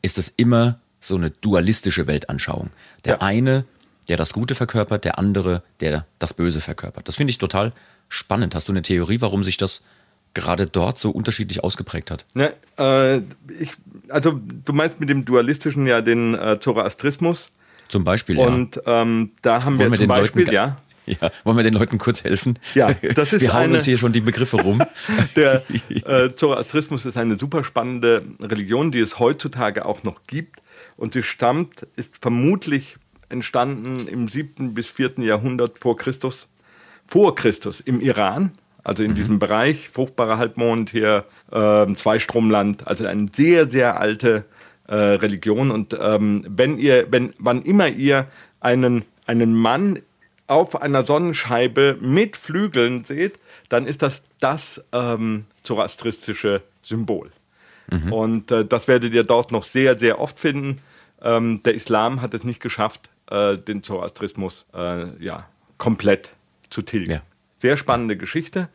ist 0.02 0.18
es 0.18 0.32
immer 0.36 0.78
so 1.00 1.16
eine 1.16 1.30
dualistische 1.30 2.06
Weltanschauung. 2.06 2.70
Der 3.04 3.14
Ja. 3.14 3.20
eine, 3.22 3.64
der 4.08 4.16
das 4.16 4.32
Gute 4.32 4.54
verkörpert, 4.54 5.04
der 5.04 5.18
andere, 5.18 5.62
der 5.80 6.06
das 6.18 6.34
Böse 6.34 6.60
verkörpert. 6.60 7.08
Das 7.08 7.16
finde 7.16 7.30
ich 7.30 7.38
total 7.38 7.72
spannend. 8.08 8.54
Hast 8.54 8.68
du 8.68 8.72
eine 8.72 8.82
Theorie, 8.82 9.20
warum 9.20 9.42
sich 9.42 9.56
das 9.56 9.82
gerade 10.34 10.66
dort 10.66 10.98
so 10.98 11.10
unterschiedlich 11.10 11.62
ausgeprägt 11.64 12.10
hat? 12.10 12.24
Ne, 12.34 12.54
äh, 12.78 13.18
ich, 13.58 13.72
also 14.08 14.40
du 14.64 14.72
meinst 14.72 15.00
mit 15.00 15.08
dem 15.08 15.24
Dualistischen 15.24 15.86
ja 15.86 16.00
den 16.00 16.34
äh, 16.34 16.58
Zoroastrismus. 16.60 17.48
Zum 17.88 18.04
Beispiel, 18.04 18.38
Und 18.38 18.80
ähm, 18.86 19.32
da 19.42 19.64
haben 19.64 19.78
Wollen 19.78 19.90
wir 19.90 19.98
zum 19.98 20.08
Beispiel, 20.08 20.42
Leuten, 20.42 20.54
ja, 20.54 20.76
ja, 21.06 21.30
wollen 21.44 21.56
wir 21.56 21.64
den 21.64 21.74
Leuten 21.74 21.98
kurz 21.98 22.24
helfen? 22.24 22.58
Ja, 22.74 22.92
das 23.14 23.32
ist 23.32 23.42
Wir 23.42 23.52
hauen 23.52 23.62
eine- 23.64 23.74
uns 23.74 23.84
hier 23.84 23.98
schon 23.98 24.12
die 24.12 24.20
Begriffe 24.20 24.56
rum. 24.60 24.82
Der 25.36 25.62
äh, 26.06 26.34
Zoroastrismus 26.34 27.06
ist 27.06 27.16
eine 27.16 27.38
super 27.38 27.64
spannende 27.64 28.22
Religion, 28.40 28.92
die 28.92 29.00
es 29.00 29.18
heutzutage 29.18 29.84
auch 29.86 30.02
noch 30.02 30.20
gibt. 30.26 30.60
Und 30.96 31.14
sie 31.14 31.22
stammt, 31.22 31.86
ist 31.96 32.10
vermutlich 32.20 32.96
entstanden 33.28 34.06
im 34.08 34.28
7. 34.28 34.74
bis 34.74 34.88
4. 34.88 35.12
Jahrhundert 35.18 35.78
vor 35.78 35.96
Christus. 35.96 36.48
Vor 37.06 37.34
Christus 37.34 37.80
im 37.80 38.00
Iran, 38.00 38.52
also 38.84 39.02
in 39.02 39.14
diesem 39.14 39.38
Bereich, 39.38 39.88
fruchtbarer 39.90 40.38
Halbmond 40.38 40.90
hier, 40.90 41.24
ähm, 41.50 41.96
Zweistromland, 41.96 42.86
also 42.86 43.06
eine 43.06 43.26
sehr, 43.34 43.70
sehr 43.70 44.00
alte 44.00 44.44
äh, 44.86 44.94
Religion. 44.94 45.70
Und 45.70 45.96
ähm, 46.00 46.44
wenn 46.48 46.78
ihr, 46.78 47.06
wenn, 47.10 47.34
wann 47.38 47.62
immer 47.62 47.88
ihr 47.88 48.26
einen, 48.60 49.04
einen 49.26 49.54
Mann 49.54 49.98
auf 50.46 50.80
einer 50.82 51.04
Sonnenscheibe 51.04 51.98
mit 52.00 52.36
Flügeln 52.36 53.04
seht, 53.04 53.38
dann 53.68 53.86
ist 53.86 54.02
das 54.02 54.24
das 54.40 54.82
ähm, 54.92 55.46
zoroastristische 55.62 56.62
Symbol. 56.82 57.30
Und 58.10 58.50
äh, 58.50 58.64
das 58.64 58.88
werdet 58.88 59.12
ihr 59.12 59.24
dort 59.24 59.52
noch 59.52 59.64
sehr, 59.64 59.98
sehr 59.98 60.20
oft 60.20 60.38
finden. 60.40 60.80
Ähm, 61.20 61.62
der 61.62 61.74
Islam 61.74 62.22
hat 62.22 62.32
es 62.34 62.44
nicht 62.44 62.60
geschafft, 62.60 63.10
äh, 63.30 63.56
den 63.58 63.82
Zoroastrismus 63.82 64.66
äh, 64.74 65.22
ja, 65.22 65.46
komplett 65.78 66.30
zu 66.70 66.82
tilgen. 66.82 67.12
Ja. 67.12 67.20
Sehr 67.58 67.76
spannende 67.76 68.16
Geschichte. 68.16 68.68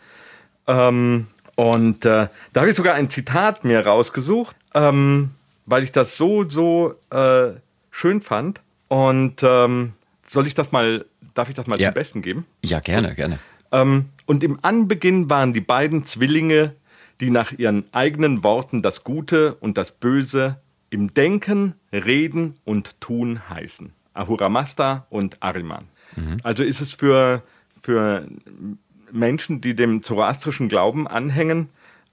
Ähm, 0.67 1.27
und 1.55 2.05
äh, 2.05 2.27
da 2.53 2.61
habe 2.61 2.69
ich 2.69 2.75
sogar 2.75 2.93
ein 2.93 3.09
Zitat 3.09 3.63
mir 3.63 3.85
rausgesucht, 3.85 4.55
ähm, 4.75 5.31
weil 5.65 5.83
ich 5.83 5.91
das 5.91 6.15
so, 6.15 6.47
so 6.47 6.95
äh, 7.09 7.53
schön 7.91 8.21
fand. 8.21 8.61
Und 8.87 9.41
ähm, 9.43 9.93
soll 10.29 10.47
ich 10.47 10.53
das 10.53 10.71
mal, 10.71 11.05
darf 11.37 11.49
ich 11.49 11.55
das 11.55 11.67
mal 11.67 11.79
Ja. 11.79 11.87
zum 11.89 11.93
Besten 11.95 12.21
geben? 12.21 12.45
Ja, 12.63 12.79
gerne, 12.79 13.15
gerne. 13.15 13.39
Ähm, 13.71 14.05
und 14.25 14.43
im 14.43 14.59
Anbeginn 14.61 15.29
waren 15.29 15.53
die 15.53 15.61
beiden 15.61 16.05
Zwillinge, 16.05 16.73
die 17.19 17.29
nach 17.29 17.51
ihren 17.51 17.85
eigenen 17.93 18.43
Worten 18.43 18.81
das 18.81 19.03
Gute 19.03 19.55
und 19.55 19.77
das 19.77 19.91
Böse 19.91 20.59
im 20.89 21.13
Denken, 21.13 21.73
Reden 21.91 22.55
und 22.63 22.99
Tun 23.01 23.49
heißen. 23.49 23.91
Ahura 24.13 24.49
Mazda 24.49 25.05
und 25.09 25.41
Ariman. 25.43 25.85
Also 26.43 26.63
ist 26.63 26.81
es 26.81 26.93
für, 26.93 27.43
für 27.83 28.27
Menschen, 29.11 29.61
die 29.61 29.75
dem 29.75 30.01
zoroastrischen 30.01 30.69
Glauben 30.69 31.07
anhängen, 31.07 31.69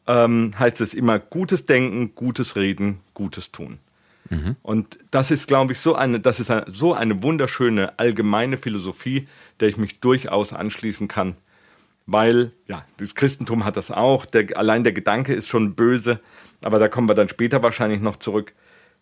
ähm, 0.07 0.52
heißt 0.59 0.81
es 0.83 0.93
immer 0.93 1.19
gutes 1.19 1.64
Denken, 1.64 2.14
gutes 2.14 2.57
Reden, 2.57 3.00
gutes 3.14 3.52
Tun. 3.52 3.78
Und 4.62 4.99
das 5.11 5.31
ist, 5.31 5.47
glaube 5.49 5.73
ich, 5.75 5.78
so 5.81 5.95
eine, 5.95 6.19
das 6.19 6.40
ist 6.40 6.50
eine, 6.50 6.64
so 6.73 6.95
eine 6.95 7.23
wunderschöne 7.23 7.99
allgemeine 7.99 8.59
Philosophie, 8.59 9.28
der 9.61 9.69
ich 9.69 9.76
mich 9.76 10.00
durchaus 10.00 10.52
anschließen 10.52 11.09
kann. 11.09 11.37
Weil, 12.07 12.52
ja, 12.66 12.85
das 12.99 13.14
Christentum 13.14 13.64
hat 13.64 13.76
das 13.76 13.90
auch. 13.90 14.26
Der, 14.26 14.57
allein 14.59 14.83
der 14.85 14.93
Gedanke 14.93 15.33
ist 15.35 15.49
schon 15.49 15.75
böse, 15.75 16.21
aber 16.62 16.78
da 16.78 16.88
kommen 16.88 17.09
wir 17.09 17.14
dann 17.14 17.28
später 17.28 17.62
wahrscheinlich 17.62 18.00
noch 18.00 18.16
zurück. 18.16 18.52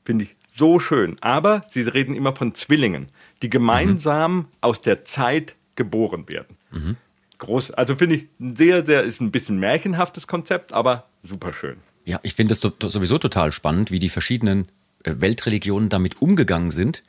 Finde 0.04 0.24
ich 0.24 0.36
so 0.56 0.78
schön. 0.80 1.16
Aber 1.20 1.62
sie 1.70 1.82
reden 1.82 2.14
immer 2.14 2.34
von 2.36 2.54
Zwillingen, 2.54 3.06
die 3.42 3.50
gemeinsam 3.50 4.48
aus 4.60 4.80
der 4.80 5.04
Zeit 5.04 5.56
geboren 5.76 6.28
werden. 6.28 6.56
Groß, 7.38 7.72
also 7.72 7.96
finde 7.96 8.16
ich 8.16 8.26
ein 8.40 8.54
sehr, 8.56 8.84
sehr, 8.86 9.02
ist 9.02 9.20
ein 9.20 9.32
bisschen 9.32 9.58
märchenhaftes 9.58 10.26
Konzept, 10.26 10.72
aber 10.72 11.08
super 11.24 11.52
schön. 11.52 11.78
Ja, 12.04 12.20
ich 12.22 12.34
finde 12.34 12.56
to- 12.58 12.88
sowieso 12.88 13.18
total 13.18 13.52
spannend, 13.52 13.90
wie 13.90 13.98
die 13.98 14.08
verschiedenen 14.08 14.66
Weltreligionen 15.04 15.88
damit 15.88 16.20
umgegangen 16.20 16.70
sind, 16.70 17.02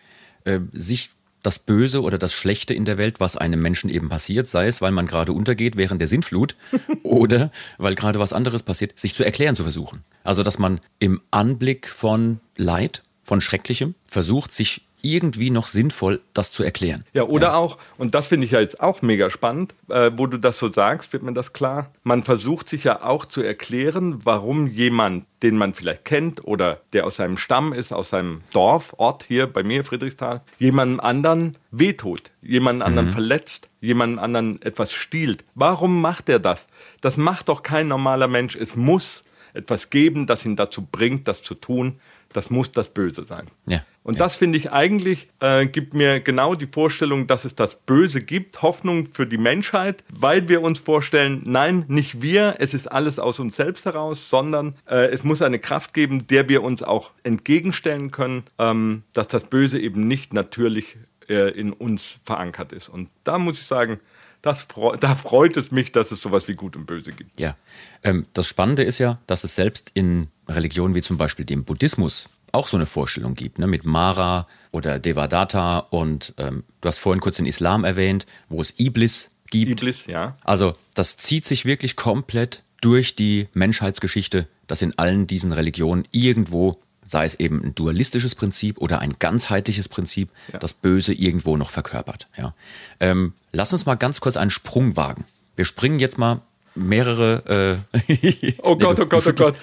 äh, 0.46 0.60
sich 0.72 1.12
das 1.44 1.60
Böse 1.60 2.02
oder 2.02 2.18
das 2.18 2.34
Schlechte 2.34 2.74
in 2.74 2.86
der 2.86 2.98
Welt, 2.98 3.20
was 3.20 3.36
einem 3.36 3.62
Menschen 3.62 3.90
eben 3.90 4.10
passiert, 4.10 4.48
sei 4.48 4.68
es, 4.68 4.82
weil 4.82 4.92
man 4.92 5.08
gerade 5.08 5.34
untergeht 5.34 5.76
während 5.76 6.00
der 6.00 6.08
Sintflut 6.08 6.56
oder 7.04 7.52
weil 7.78 7.96
gerade 7.96 8.18
was 8.18 8.34
anderes 8.34 8.64
passiert, 8.64 8.98
sich 8.98 9.14
zu 9.14 9.24
erklären 9.24 9.56
zu 9.56 9.64
versuchen. 9.64 10.04
Also, 10.24 10.42
dass 10.42 10.58
man 10.58 10.80
im 11.00 11.22
Anblick 11.32 11.88
von 11.88 12.40
Leid, 12.56 13.04
von 13.22 13.42
Schrecklichem, 13.42 13.94
versucht, 14.08 14.54
sich 14.54 14.82
irgendwie 15.04 15.50
noch 15.50 15.68
sinnvoll 15.68 16.22
das 16.34 16.52
zu 16.52 16.64
erklären. 16.64 17.04
Ja, 17.14 17.24
oder 17.24 17.56
auch, 17.56 17.78
und 17.98 18.16
das 18.16 18.28
finde 18.28 18.46
ich 18.46 18.52
ja 18.52 18.62
jetzt 18.62 18.80
auch 18.80 19.02
mega 19.02 19.30
spannend, 19.30 19.76
äh, 19.90 20.12
wo 20.16 20.28
du 20.28 20.40
das 20.40 20.58
so 20.58 20.72
sagst, 20.72 21.12
wird 21.14 21.24
mir 21.24 21.34
das 21.34 21.54
klar. 21.54 21.92
Man 22.04 22.24
versucht 22.24 22.70
sich 22.70 22.86
ja 22.86 23.04
auch 23.04 23.26
zu 23.26 23.42
erklären, 23.42 24.20
warum 24.24 24.66
jemand, 24.68 25.26
den 25.44 25.58
man 25.58 25.74
vielleicht 25.74 26.06
kennt 26.06 26.46
oder 26.46 26.82
der 26.94 27.06
aus 27.06 27.18
seinem 27.18 27.38
Stamm 27.38 27.74
ist, 27.74 27.92
aus 27.92 28.10
seinem 28.10 28.42
Dorf, 28.54 28.96
Ort 28.98 29.26
hier 29.28 29.46
bei 29.46 29.62
mir, 29.62 29.84
Friedrichsthal, 29.84 30.42
jemandem 30.58 31.02
anderen 31.02 31.58
wehtut, 31.72 32.32
jemanden 32.42 32.82
anderen 32.82 33.10
verletzt, 33.10 33.70
jemanden 33.82 34.20
anderen 34.20 34.62
etwas 34.62 34.94
stiehlt. 34.94 35.44
Warum 35.54 36.02
macht 36.02 36.30
er 36.30 36.40
das? 36.40 36.70
Das 37.02 37.18
macht 37.18 37.50
doch 37.50 37.62
kein 37.62 37.90
normaler 37.90 38.30
Mensch. 38.30 38.56
Es 38.56 38.78
muss 38.78 39.26
etwas 39.54 39.90
geben, 39.90 40.28
das 40.28 40.46
ihn 40.46 40.56
dazu 40.56 40.82
bringt, 40.90 41.28
das 41.28 41.44
zu 41.44 41.56
tun. 41.56 42.00
Das 42.34 42.50
muss 42.50 42.72
das 42.72 42.90
Böse 42.90 43.26
sein. 43.28 43.46
Ja. 43.68 43.84
Und 44.04 44.20
das 44.20 44.36
finde 44.36 44.58
ich 44.58 44.72
eigentlich, 44.72 45.30
äh, 45.40 45.66
gibt 45.66 45.94
mir 45.94 46.20
genau 46.20 46.56
die 46.56 46.68
Vorstellung, 46.68 47.26
dass 47.26 47.46
es 47.46 47.56
das 47.56 47.76
Böse 47.76 48.22
gibt, 48.22 48.62
Hoffnung 48.62 49.06
für 49.06 49.26
die 49.26 49.38
Menschheit, 49.38 50.04
weil 50.14 50.50
wir 50.50 50.62
uns 50.62 50.80
vorstellen, 50.80 51.42
nein, 51.46 51.86
nicht 51.88 52.22
wir, 52.22 52.56
es 52.60 52.74
ist 52.74 52.92
alles 52.92 53.18
aus 53.18 53.40
uns 53.40 53.56
selbst 53.56 53.86
heraus, 53.86 54.30
sondern 54.30 54.76
äh, 54.90 55.06
es 55.06 55.24
muss 55.24 55.42
eine 55.42 55.60
Kraft 55.60 55.94
geben, 55.94 56.28
der 56.28 56.50
wir 56.50 56.64
uns 56.64 56.84
auch 56.84 57.12
entgegenstellen 57.24 58.12
können, 58.12 58.44
ähm, 58.60 59.04
dass 59.14 59.28
das 59.30 59.46
Böse 59.46 59.80
eben 59.80 60.08
nicht 60.08 60.34
natürlich 60.34 60.98
äh, 61.30 61.52
in 61.58 61.72
uns 61.72 62.18
verankert 62.26 62.74
ist. 62.74 62.90
Und 62.90 63.10
da 63.24 63.38
muss 63.38 63.62
ich 63.62 63.68
sagen, 63.68 64.00
das 64.44 64.68
da 65.00 65.16
freut 65.16 65.58
es 65.58 65.72
mich, 65.72 65.94
dass 65.94 66.12
es 66.12 66.22
sowas 66.22 66.48
wie 66.48 66.54
Gut 66.54 66.76
und 66.76 66.86
Böse 66.86 67.14
gibt. 67.14 67.40
Ja, 67.40 67.56
ähm, 68.04 68.28
das 68.34 68.46
Spannende 68.46 68.84
ist 68.84 69.00
ja, 69.00 69.20
dass 69.26 69.44
es 69.44 69.56
selbst 69.56 69.90
in 69.94 70.28
Religionen 70.48 70.94
wie 70.94 71.02
zum 71.02 71.18
Beispiel 71.18 71.46
dem 71.46 71.64
Buddhismus 71.64 72.30
auch 72.52 72.68
so 72.68 72.78
eine 72.78 72.86
Vorstellung 72.86 73.36
gibt, 73.36 73.58
ne, 73.58 73.68
mit 73.68 73.86
Mara 73.86 74.48
oder 74.72 75.00
Devadatta 75.00 75.80
und 75.80 76.34
ähm, 76.38 76.66
du 76.82 76.88
hast 76.88 77.00
vorhin 77.00 77.22
kurz 77.22 77.38
den 77.38 77.46
Islam 77.46 77.86
erwähnt, 77.86 78.28
wo 78.50 78.62
es 78.62 78.78
Iblis 78.78 79.32
gibt. 79.50 79.72
Iblis, 79.72 80.06
ja. 80.08 80.36
Also 80.44 80.74
das 80.94 81.16
zieht 81.16 81.46
sich 81.46 81.64
wirklich 81.64 81.96
komplett 81.96 82.64
durch 82.82 83.16
die 83.16 83.48
Menschheitsgeschichte, 83.54 84.46
dass 84.68 84.82
in 84.82 84.98
allen 85.00 85.26
diesen 85.26 85.54
Religionen 85.54 86.06
irgendwo, 86.12 86.82
sei 87.04 87.26
es 87.26 87.36
eben 87.36 87.64
ein 87.64 87.76
dualistisches 87.76 88.36
Prinzip 88.36 88.78
oder 88.80 89.00
ein 89.00 89.16
ganzheitliches 89.20 89.90
Prinzip, 89.90 90.30
das 90.60 90.74
Böse 90.74 91.14
irgendwo 91.14 91.58
noch 91.58 91.70
verkörpert. 91.70 92.28
Ja. 92.38 92.54
Ähm, 93.00 93.34
lass 93.52 93.74
uns 93.74 93.86
mal 93.86 93.96
ganz 93.96 94.22
kurz 94.22 94.38
einen 94.38 94.52
Sprung 94.52 94.96
wagen. 94.96 95.26
Wir 95.56 95.66
springen 95.66 96.00
jetzt 96.00 96.18
mal 96.18 96.42
mehrere. 96.76 97.84
Äh, 97.94 98.54
Oh 98.62 98.76
Gott, 98.78 98.98
du, 98.98 99.04
oh 99.04 99.06
Gott, 99.06 99.28
oh 99.28 99.34
Gott. 99.34 99.56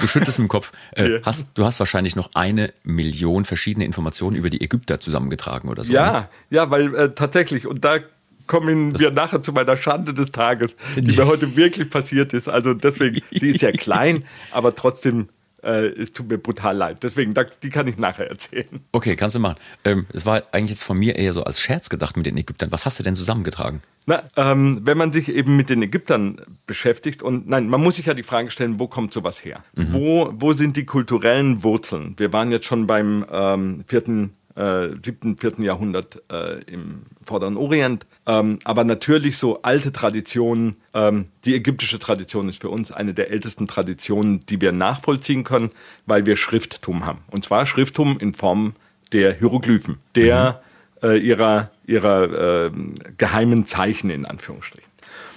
Du 0.00 0.06
schüttelst 0.06 0.38
mit 0.38 0.46
dem 0.46 0.48
Kopf. 0.48 0.72
Äh, 0.94 1.14
Ja. 1.14 1.18
hast, 1.24 1.48
du 1.54 1.64
hast 1.64 1.78
wahrscheinlich 1.80 2.14
noch 2.14 2.30
eine 2.34 2.72
Million 2.84 3.44
verschiedene 3.44 3.84
Informationen 3.84 4.36
über 4.36 4.48
die 4.50 4.60
Ägypter 4.60 5.00
zusammengetragen 5.00 5.68
oder 5.68 5.82
so. 5.82 5.92
ne? 5.92 5.98
Ja, 5.98 6.28
ja, 6.50 6.70
weil 6.70 6.94
äh, 6.94 7.14
tatsächlich, 7.14 7.66
und 7.66 7.84
da 7.84 7.98
kommen 8.46 8.98
wir 8.98 9.10
nachher 9.10 9.42
zu 9.42 9.52
meiner 9.52 9.76
Schande 9.76 10.14
des 10.14 10.30
Tages, 10.32 10.70
die 10.96 11.12
mir 11.16 11.26
heute 11.26 11.54
wirklich 11.56 11.90
passiert 11.90 12.32
ist. 12.32 12.48
Also 12.48 12.74
deswegen, 12.74 13.20
die 13.32 13.48
ist 13.48 13.60
ja 13.62 13.72
klein, 13.72 14.24
aber 14.52 14.74
trotzdem, 14.76 15.28
äh, 15.62 15.86
es 15.88 16.12
tut 16.12 16.28
mir 16.28 16.38
brutal 16.38 16.76
leid. 16.76 17.02
Deswegen, 17.02 17.34
da, 17.34 17.44
die 17.44 17.70
kann 17.70 17.86
ich 17.86 17.98
nachher 17.98 18.28
erzählen. 18.28 18.80
Okay, 18.92 19.16
kannst 19.16 19.36
du 19.36 19.40
machen. 19.40 19.56
Ähm, 19.84 20.06
es 20.12 20.26
war 20.26 20.42
eigentlich 20.52 20.72
jetzt 20.72 20.84
von 20.84 20.98
mir 20.98 21.16
eher 21.16 21.32
so 21.32 21.42
als 21.42 21.60
Scherz 21.60 21.88
gedacht 21.88 22.16
mit 22.16 22.26
den 22.26 22.36
Ägyptern. 22.36 22.72
Was 22.72 22.86
hast 22.86 22.98
du 22.98 23.02
denn 23.02 23.16
zusammengetragen? 23.16 23.82
Na, 24.06 24.22
ähm, 24.36 24.80
wenn 24.84 24.96
man 24.96 25.12
sich 25.12 25.28
eben 25.28 25.56
mit 25.56 25.68
den 25.68 25.82
Ägyptern 25.82 26.40
beschäftigt 26.66 27.22
und 27.22 27.48
nein, 27.48 27.68
man 27.68 27.82
muss 27.82 27.96
sich 27.96 28.06
ja 28.06 28.14
die 28.14 28.22
Frage 28.22 28.50
stellen, 28.50 28.80
wo 28.80 28.86
kommt 28.86 29.12
sowas 29.12 29.44
her? 29.44 29.62
Wo, 29.74 30.32
wo 30.32 30.54
sind 30.54 30.76
die 30.78 30.86
kulturellen 30.86 31.62
Wurzeln? 31.62 32.14
Wir 32.16 32.32
waren 32.32 32.50
jetzt 32.50 32.64
schon 32.64 32.86
beim 32.86 33.26
ähm, 33.30 33.84
vierten, 33.86 34.32
äh, 34.58 34.88
siebten, 35.04 35.38
vierten 35.38 35.62
Jahrhundert 35.62 36.22
äh, 36.30 36.60
im 36.64 37.02
Vorderen 37.24 37.56
Orient, 37.56 38.06
ähm, 38.26 38.58
aber 38.64 38.84
natürlich 38.84 39.38
so 39.38 39.62
alte 39.62 39.92
Traditionen. 39.92 40.76
Ähm, 40.94 41.26
die 41.44 41.54
ägyptische 41.54 41.98
Tradition 41.98 42.48
ist 42.48 42.60
für 42.60 42.68
uns 42.68 42.90
eine 42.90 43.14
der 43.14 43.30
ältesten 43.30 43.68
Traditionen, 43.68 44.40
die 44.48 44.60
wir 44.60 44.72
nachvollziehen 44.72 45.44
können, 45.44 45.70
weil 46.06 46.26
wir 46.26 46.36
Schrifttum 46.36 47.06
haben. 47.06 47.20
Und 47.30 47.44
zwar 47.44 47.66
Schrifttum 47.66 48.18
in 48.18 48.34
Form 48.34 48.74
der 49.12 49.32
Hieroglyphen, 49.34 49.98
der 50.14 50.62
äh, 51.02 51.18
ihrer, 51.18 51.70
ihrer 51.86 52.66
äh, 52.66 52.70
geheimen 53.16 53.66
Zeichen 53.66 54.10
in 54.10 54.26
Anführungsstrichen. 54.26 54.90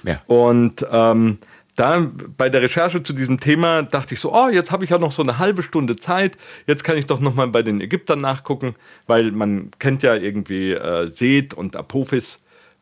Ja. 0.04 0.20
Und 0.25 0.86
ähm, 0.92 1.38
da 1.81 2.11
bei 2.38 2.50
der 2.50 2.61
Recherche 2.61 3.01
zu 3.01 3.11
diesem 3.11 3.39
Thema 3.39 3.81
dachte 3.81 4.13
ich 4.13 4.19
so, 4.19 4.31
oh, 4.33 4.50
jetzt 4.50 4.71
habe 4.71 4.83
ich 4.83 4.91
ja 4.91 5.00
noch 5.00 5.11
so 5.11 5.23
eine 5.23 5.39
halbe 5.39 5.63
Stunde 5.63 5.95
Zeit, 5.95 6.38
jetzt 6.67 6.83
kann 6.83 6.95
ich 6.95 7.07
doch 7.07 7.19
noch 7.19 7.33
mal 7.33 7.47
bei 7.47 7.63
den 7.63 7.81
Ägyptern 7.81 8.21
nachgucken, 8.21 8.75
weil 9.07 9.31
man 9.31 9.71
kennt 9.79 10.03
ja 10.03 10.13
irgendwie 10.13 10.73
äh, 10.73 11.09
Seth 11.09 11.55
und 11.55 11.75
Apophis, 11.75 12.39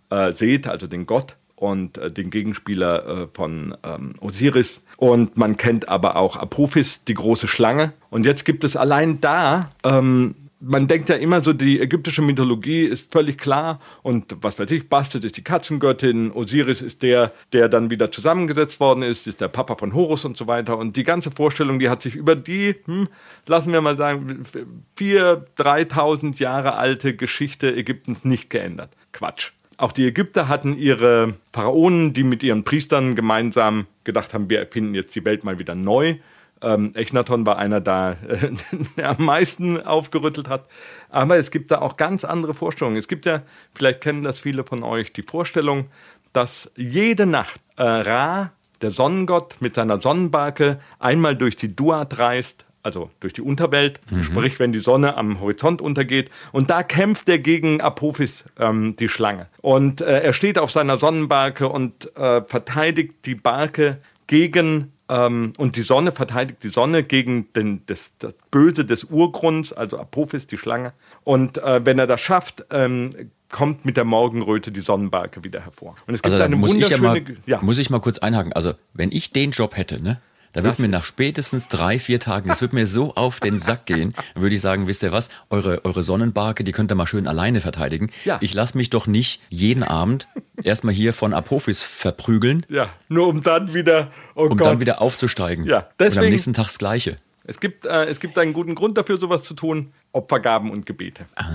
äh, 0.10 0.34
Seth, 0.34 0.68
also 0.68 0.86
den 0.86 1.06
Gott 1.06 1.38
und 1.56 1.98
äh, 1.98 2.12
den 2.12 2.30
Gegenspieler 2.30 3.08
äh, 3.08 3.28
von 3.34 3.74
ähm, 3.84 4.16
Osiris. 4.20 4.82
Und 4.98 5.38
man 5.38 5.56
kennt 5.56 5.88
aber 5.88 6.18
auch 6.18 6.36
Apophis, 6.36 7.06
die 7.06 7.14
große 7.14 7.48
Schlange. 7.48 7.94
Und 8.10 8.26
jetzt 8.26 8.44
gibt 8.44 8.66
es 8.66 8.76
allein 8.76 9.22
da 9.22 9.70
ähm, 9.86 10.36
man 10.60 10.88
denkt 10.88 11.10
ja 11.10 11.16
immer 11.16 11.44
so, 11.44 11.54
die 11.54 11.80
ägyptische 11.80 12.22
Mythologie 12.22 12.84
ist 12.84 13.12
völlig 13.12 13.38
klar 13.38 13.80
und 14.02 14.36
was 14.42 14.60
weiß 14.60 14.70
ich, 14.72 14.90
Bastet 14.90 15.24
ist 15.24 15.38
die 15.38 15.44
Katzengöttin, 15.44 16.32
Osiris 16.32 16.82
ist 16.82 17.02
der, 17.02 17.32
der 17.54 17.70
dann 17.70 17.90
wieder 17.90 18.12
zusammengesetzt 18.12 18.80
worden 18.80 19.04
ist, 19.04 19.28
ist 19.28 19.42
der 19.42 19.48
Papa 19.48 19.76
von 19.76 19.94
Horus 19.94 20.26
und 20.26 20.38
so 20.38 20.48
weiter 20.48 20.78
und 20.78 20.98
die 20.98 21.04
ganze 21.04 21.32
Vorstellung, 21.32 21.80
die 21.80 21.90
hat 21.90 22.02
sich 22.02 22.16
über 22.16 22.36
die, 22.36 22.76
hm, 22.86 23.08
lassen 23.48 23.72
wir 23.72 23.82
mal 23.82 23.98
sagen, 23.98 24.44
vier, 24.96 25.46
3000 25.56 26.40
Jahre 26.40 26.76
alte 26.76 27.16
Geschichte 27.16 27.74
Ägyptens 27.76 28.26
nicht 28.26 28.50
geändert. 28.50 28.92
Quatsch. 29.14 29.52
Auch 29.78 29.94
die 29.94 30.06
Ägypter 30.06 30.50
hatten 30.50 30.78
ihre 30.78 31.36
Pharaonen, 31.54 32.12
die 32.12 32.26
mit 32.26 32.44
ihren 32.44 32.66
Priestern 32.66 33.16
gemeinsam 33.16 33.88
gedacht 34.04 34.34
haben, 34.34 34.50
wir 34.50 34.60
erfinden 34.60 34.94
jetzt 34.94 35.16
die 35.16 35.24
Welt 35.24 35.46
mal 35.46 35.58
wieder 35.58 35.74
neu. 35.74 36.18
Ähm, 36.62 36.92
Echnaton 36.96 37.46
war 37.46 37.58
einer 37.58 37.82
da, 37.82 38.12
äh, 38.12 38.52
der 38.98 39.12
am 39.12 39.26
meisten 39.26 39.82
aufgerüttelt 39.82 40.50
hat. 40.50 40.68
Aber 41.10 41.38
es 41.38 41.52
gibt 41.52 41.72
da 41.72 41.80
auch 41.80 41.98
ganz 41.98 42.26
andere 42.26 42.54
Vorstellungen. 42.54 42.98
Es 42.98 43.08
gibt 43.08 43.26
ja, 43.26 43.42
vielleicht 43.74 44.02
kennen 44.02 44.24
das 44.24 44.40
viele 44.40 44.64
von 44.64 44.84
euch, 44.84 45.14
die 45.14 45.24
Vorstellung, 45.24 45.88
dass 46.34 46.72
jede 46.76 47.26
Nacht 47.26 47.62
äh, 47.78 47.84
Ra, 47.84 48.52
der 48.82 48.92
Sonnengott, 48.92 49.56
mit 49.60 49.76
seiner 49.76 50.00
Sonnenbarke 50.00 50.80
einmal 51.00 51.36
durch 51.36 51.56
die 51.56 51.76
Duat 51.76 52.18
reist, 52.18 52.66
also 52.82 53.10
durch 53.20 53.34
die 53.34 53.42
Unterwelt, 53.42 54.00
sprich, 54.22 54.58
wenn 54.60 54.72
die 54.72 54.80
Sonne 54.80 55.18
am 55.18 55.42
Horizont 55.42 55.82
untergeht. 55.82 56.30
Und 56.54 56.70
da 56.70 56.82
kämpft 56.84 57.28
er 57.28 57.40
gegen 57.40 57.82
Apophis, 57.82 58.46
ähm, 58.58 58.96
die 58.96 59.10
Schlange. 59.10 59.48
Und 59.62 60.00
äh, 60.00 60.22
er 60.22 60.34
steht 60.34 60.58
auf 60.58 60.72
seiner 60.72 60.98
Sonnenbarke 60.98 61.68
und 61.68 62.16
äh, 62.16 62.42
verteidigt 62.44 63.26
die 63.26 63.36
Barke 63.36 64.00
gegen 64.28 64.94
ähm, 65.10 65.54
und 65.58 65.76
die 65.76 65.82
Sonne 65.82 66.12
verteidigt 66.12 66.64
die 66.64 66.70
Sonne 66.70 67.04
gegen 67.04 67.52
den, 67.54 67.86
das, 67.88 68.14
das 68.20 68.34
Böse 68.52 68.86
des 68.86 69.06
Urgrunds, 69.06 69.74
also 69.74 69.98
Apophis, 69.98 70.48
die 70.48 70.58
Schlange. 70.58 70.94
Und 71.24 71.58
äh, 71.58 71.86
wenn 71.86 72.00
er 72.00 72.08
das 72.08 72.22
schafft, 72.22 72.66
ähm, 72.70 73.32
kommt 73.50 73.84
mit 73.84 73.98
der 73.98 74.06
Morgenröte 74.06 74.72
die 74.72 74.82
Sonnenbarke 74.82 75.44
wieder 75.44 75.62
hervor. 75.62 75.96
Und 76.06 76.14
es 76.14 76.22
gibt 76.22 76.34
also, 76.34 76.46
eine 76.46 76.56
muss 76.56 76.72
wunderschöne... 76.72 77.18
Ich 77.18 77.28
ja 77.28 77.34
mal, 77.34 77.38
ja. 77.48 77.62
Muss 77.62 77.80
ich 77.80 77.90
mal 77.90 78.00
kurz 78.00 78.20
einhaken. 78.20 78.54
Also, 78.54 78.74
wenn 78.94 79.12
ich 79.12 79.32
den 79.32 79.52
Job 79.52 79.76
hätte, 79.76 80.02
ne? 80.02 80.22
Da 80.54 80.64
wird 80.64 80.80
mir 80.80 80.88
nach 80.88 81.06
spätestens 81.06 81.68
drei, 81.68 82.00
vier 82.00 82.20
Tagen, 82.20 82.50
das 82.50 82.62
wird 82.62 82.74
mir 82.74 82.88
so 82.88 83.16
auf 83.16 83.40
den 83.40 83.60
Sack 83.60 83.86
gehen, 83.86 84.14
dann 84.34 84.42
würde 84.42 84.56
ich 84.56 84.62
sagen, 84.62 84.88
wisst 84.88 85.04
ihr 85.04 85.12
was, 85.12 85.30
eure, 85.50 85.86
eure 85.86 86.04
Sonnenbarke, 86.04 86.64
die 86.64 86.72
könnt 86.72 86.92
ihr 86.92 86.96
mal 86.96 87.08
schön 87.08 87.28
alleine 87.28 87.62
verteidigen. 87.62 88.12
Ja. 88.26 88.38
Ich 88.42 88.54
lasse 88.54 88.78
mich 88.78 88.90
doch 88.90 89.08
nicht 89.08 89.42
jeden 89.50 89.84
Abend 89.84 90.28
erstmal 90.64 90.94
hier 90.94 91.14
von 91.14 91.34
Apophis 91.34 91.84
verprügeln. 91.84 92.66
Ja, 92.70 92.90
nur 93.08 93.28
um 93.28 93.42
dann 93.42 93.74
wieder, 93.74 94.12
oh 94.36 94.44
um 94.44 94.58
Gott. 94.58 94.68
dann 94.68 94.80
wieder 94.80 95.02
aufzusteigen. 95.02 95.66
Ja, 95.66 95.90
deswegen, 96.00 96.20
Und 96.20 96.26
am 96.26 96.32
nächsten 96.32 96.54
Tag 96.54 96.66
das 96.66 96.78
Gleiche. 96.78 97.16
Es 97.50 97.60
gibt, 97.60 97.88
äh, 97.88 98.06
es 98.06 98.20
gibt 98.20 98.38
einen 98.38 98.54
guten 98.54 98.76
Grund 98.76 98.96
dafür, 98.98 99.20
sowas 99.20 99.42
zu 99.42 99.56
tun. 99.56 99.92
Opfergaben 100.12 100.70
und 100.70 100.86
Gebete. 100.86 101.26
Ah. 101.36 101.48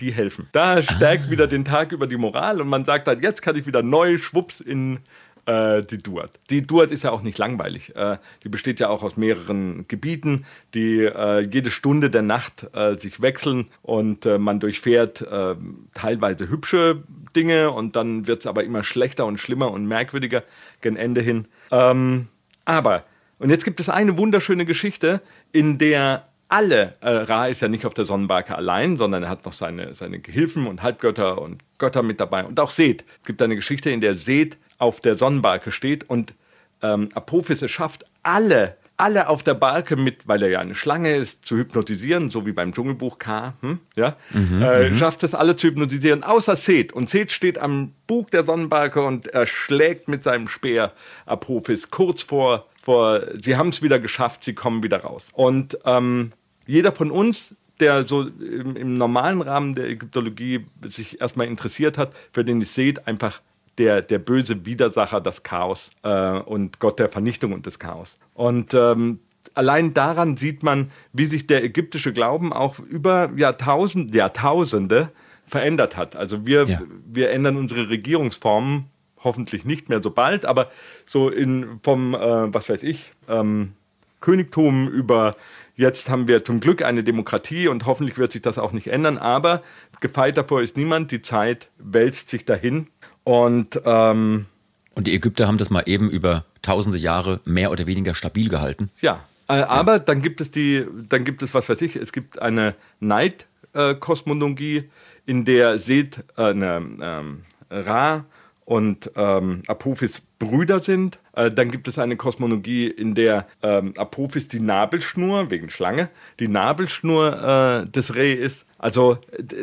Die 0.00 0.10
helfen. 0.10 0.48
Da 0.52 0.82
stärkt 0.82 1.26
ah. 1.26 1.30
wieder 1.30 1.46
den 1.46 1.66
Tag 1.66 1.92
über 1.92 2.06
die 2.06 2.16
Moral 2.16 2.62
und 2.62 2.68
man 2.68 2.86
sagt 2.86 3.08
dann, 3.08 3.20
jetzt 3.20 3.42
kann 3.42 3.54
ich 3.54 3.66
wieder 3.66 3.82
neu 3.82 4.16
schwupps 4.16 4.60
in 4.60 5.00
äh, 5.48 5.82
die 5.82 5.98
Duat. 5.98 6.30
Die 6.50 6.66
Duat 6.66 6.90
ist 6.90 7.04
ja 7.04 7.10
auch 7.10 7.22
nicht 7.22 7.38
langweilig. 7.38 7.96
Äh, 7.96 8.18
die 8.44 8.48
besteht 8.48 8.80
ja 8.80 8.88
auch 8.88 9.02
aus 9.02 9.16
mehreren 9.16 9.86
Gebieten, 9.88 10.44
die 10.74 11.00
äh, 11.00 11.40
jede 11.40 11.70
Stunde 11.70 12.10
der 12.10 12.22
Nacht 12.22 12.66
äh, 12.74 12.94
sich 12.94 13.22
wechseln 13.22 13.66
und 13.82 14.26
äh, 14.26 14.38
man 14.38 14.60
durchfährt 14.60 15.22
äh, 15.22 15.54
teilweise 15.94 16.50
hübsche 16.50 17.02
Dinge 17.34 17.70
und 17.70 17.96
dann 17.96 18.26
wird 18.26 18.40
es 18.40 18.46
aber 18.46 18.62
immer 18.64 18.82
schlechter 18.82 19.24
und 19.24 19.38
schlimmer 19.38 19.70
und 19.70 19.86
merkwürdiger 19.86 20.44
gen 20.82 20.96
Ende 20.96 21.22
hin. 21.22 21.48
Ähm, 21.70 22.28
aber, 22.66 23.04
und 23.38 23.50
jetzt 23.50 23.64
gibt 23.64 23.80
es 23.80 23.88
eine 23.88 24.18
wunderschöne 24.18 24.66
Geschichte, 24.66 25.22
in 25.52 25.78
der 25.78 26.28
alle, 26.50 26.94
äh, 27.00 27.10
Ra 27.10 27.46
ist 27.46 27.60
ja 27.60 27.68
nicht 27.68 27.84
auf 27.84 27.92
der 27.94 28.06
Sonnenbarke 28.06 28.56
allein, 28.56 28.96
sondern 28.96 29.22
er 29.22 29.28
hat 29.28 29.44
noch 29.44 29.52
seine, 29.52 29.94
seine 29.94 30.18
Gehilfen 30.18 30.66
und 30.66 30.82
Halbgötter 30.82 31.40
und 31.40 31.62
Götter 31.78 32.02
mit 32.02 32.20
dabei 32.20 32.44
und 32.44 32.58
auch 32.58 32.70
Seth. 32.70 33.04
Es 33.20 33.26
gibt 33.26 33.42
eine 33.42 33.54
Geschichte, 33.54 33.90
in 33.90 34.00
der 34.00 34.14
Seth 34.14 34.56
auf 34.78 35.00
der 35.00 35.18
Sonnenbarke 35.18 35.70
steht 35.70 36.08
und 36.08 36.34
ähm, 36.82 37.08
Apophis 37.14 37.62
es 37.62 37.70
schafft, 37.70 38.04
alle, 38.22 38.76
alle 38.96 39.28
auf 39.28 39.42
der 39.42 39.54
Barke 39.54 39.96
mit, 39.96 40.28
weil 40.28 40.42
er 40.42 40.48
ja 40.48 40.60
eine 40.60 40.74
Schlange 40.74 41.16
ist, 41.16 41.44
zu 41.44 41.56
hypnotisieren, 41.56 42.30
so 42.30 42.46
wie 42.46 42.52
beim 42.52 42.72
Dschungelbuch 42.72 43.18
K, 43.18 43.54
hm, 43.60 43.80
ja, 43.96 44.16
mhm, 44.30 44.62
äh, 44.62 44.90
mhm. 44.90 44.96
schafft 44.96 45.22
es 45.22 45.34
alle 45.34 45.56
zu 45.56 45.68
hypnotisieren, 45.68 46.22
außer 46.22 46.56
Seth. 46.56 46.92
Und 46.92 47.10
Seth 47.10 47.32
steht 47.32 47.58
am 47.58 47.92
Bug 48.06 48.30
der 48.30 48.44
Sonnenbarke 48.44 49.04
und 49.04 49.28
er 49.28 49.46
schlägt 49.46 50.08
mit 50.08 50.22
seinem 50.22 50.48
Speer 50.48 50.92
Apophis 51.26 51.90
kurz 51.90 52.22
vor, 52.22 52.66
vor 52.82 53.22
sie 53.42 53.56
haben 53.56 53.68
es 53.70 53.82
wieder 53.82 53.98
geschafft, 53.98 54.44
sie 54.44 54.54
kommen 54.54 54.82
wieder 54.82 55.00
raus. 55.00 55.24
Und 55.32 55.78
ähm, 55.84 56.32
jeder 56.66 56.92
von 56.92 57.10
uns 57.10 57.54
der 57.80 58.06
so 58.06 58.22
im, 58.22 58.74
im, 58.74 58.96
normalen 58.96 59.40
Rahmen 59.40 59.76
der 59.76 59.88
Ägyptologie 59.88 60.66
sich 60.88 61.20
erstmal 61.20 61.46
interessiert 61.46 61.96
hat, 61.96 62.12
für 62.32 62.44
den 62.44 62.60
ich 62.60 62.70
Seth 62.70 63.06
einfach 63.06 63.40
der, 63.78 64.02
der 64.02 64.18
böse 64.18 64.66
Widersacher 64.66 65.20
des 65.20 65.42
Chaos 65.42 65.90
äh, 66.02 66.38
und 66.38 66.78
Gott 66.80 66.98
der 66.98 67.08
Vernichtung 67.08 67.52
und 67.52 67.66
des 67.66 67.78
Chaos. 67.78 68.14
Und 68.34 68.74
ähm, 68.74 69.20
allein 69.54 69.94
daran 69.94 70.36
sieht 70.36 70.62
man, 70.62 70.90
wie 71.12 71.26
sich 71.26 71.46
der 71.46 71.64
ägyptische 71.64 72.12
Glauben 72.12 72.52
auch 72.52 72.78
über 72.78 73.30
Jahrtausend, 73.36 74.14
Jahrtausende 74.14 75.10
verändert 75.46 75.96
hat. 75.96 76.16
Also 76.16 76.46
wir, 76.46 76.66
ja. 76.66 76.82
wir 77.06 77.30
ändern 77.30 77.56
unsere 77.56 77.88
Regierungsformen 77.88 78.86
hoffentlich 79.24 79.64
nicht 79.64 79.88
mehr 79.88 80.02
so 80.02 80.10
bald, 80.10 80.44
aber 80.44 80.70
so 81.06 81.28
in, 81.28 81.80
vom, 81.82 82.14
äh, 82.14 82.52
was 82.54 82.68
weiß 82.68 82.82
ich, 82.82 83.12
ähm, 83.28 83.72
Königtum 84.20 84.88
über 84.88 85.32
jetzt 85.76 86.10
haben 86.10 86.26
wir 86.26 86.44
zum 86.44 86.60
Glück 86.60 86.82
eine 86.82 87.04
Demokratie 87.04 87.68
und 87.68 87.86
hoffentlich 87.86 88.18
wird 88.18 88.32
sich 88.32 88.42
das 88.42 88.58
auch 88.58 88.72
nicht 88.72 88.88
ändern, 88.88 89.16
aber 89.16 89.62
gefeit 90.00 90.36
davor 90.36 90.60
ist 90.60 90.76
niemand, 90.76 91.12
die 91.12 91.22
Zeit 91.22 91.70
wälzt 91.78 92.30
sich 92.30 92.44
dahin 92.44 92.88
und, 93.28 93.78
ähm, 93.84 94.46
und 94.94 95.06
die 95.06 95.12
Ägypter 95.12 95.46
haben 95.46 95.58
das 95.58 95.68
mal 95.68 95.82
eben 95.84 96.08
über 96.08 96.46
tausende 96.62 96.96
Jahre 96.96 97.42
mehr 97.44 97.70
oder 97.70 97.86
weniger 97.86 98.14
stabil 98.14 98.48
gehalten. 98.48 98.88
Ja, 99.02 99.22
äh, 99.48 99.52
aber 99.52 99.92
ja. 99.92 99.98
dann 99.98 100.22
gibt 100.22 100.40
es 100.40 100.50
die, 100.50 100.86
dann 101.10 101.24
gibt 101.24 101.42
es, 101.42 101.52
was 101.52 101.68
weiß 101.68 101.82
ich, 101.82 101.94
es 101.96 102.14
gibt 102.14 102.40
eine 102.40 102.74
Neidkosmologie, 103.00 104.88
in 105.26 105.44
der 105.44 105.76
Seth, 105.76 106.24
äh, 106.38 106.54
ne, 106.54 106.82
ähm, 107.02 107.42
Ra 107.70 108.24
und 108.64 109.10
ähm, 109.14 109.62
Apophis 109.66 110.22
Brüder 110.38 110.82
sind. 110.82 111.18
Äh, 111.34 111.50
dann 111.50 111.70
gibt 111.70 111.86
es 111.86 111.98
eine 111.98 112.16
Kosmologie, 112.16 112.86
in 112.88 113.14
der 113.14 113.46
ähm, 113.62 113.92
Apophis 113.98 114.48
die 114.48 114.60
Nabelschnur, 114.60 115.50
wegen 115.50 115.68
Schlange, 115.68 116.08
die 116.40 116.48
Nabelschnur 116.48 117.82
äh, 117.84 117.90
des 117.90 118.14
Re 118.14 118.32
ist. 118.32 118.64
Also 118.78 119.18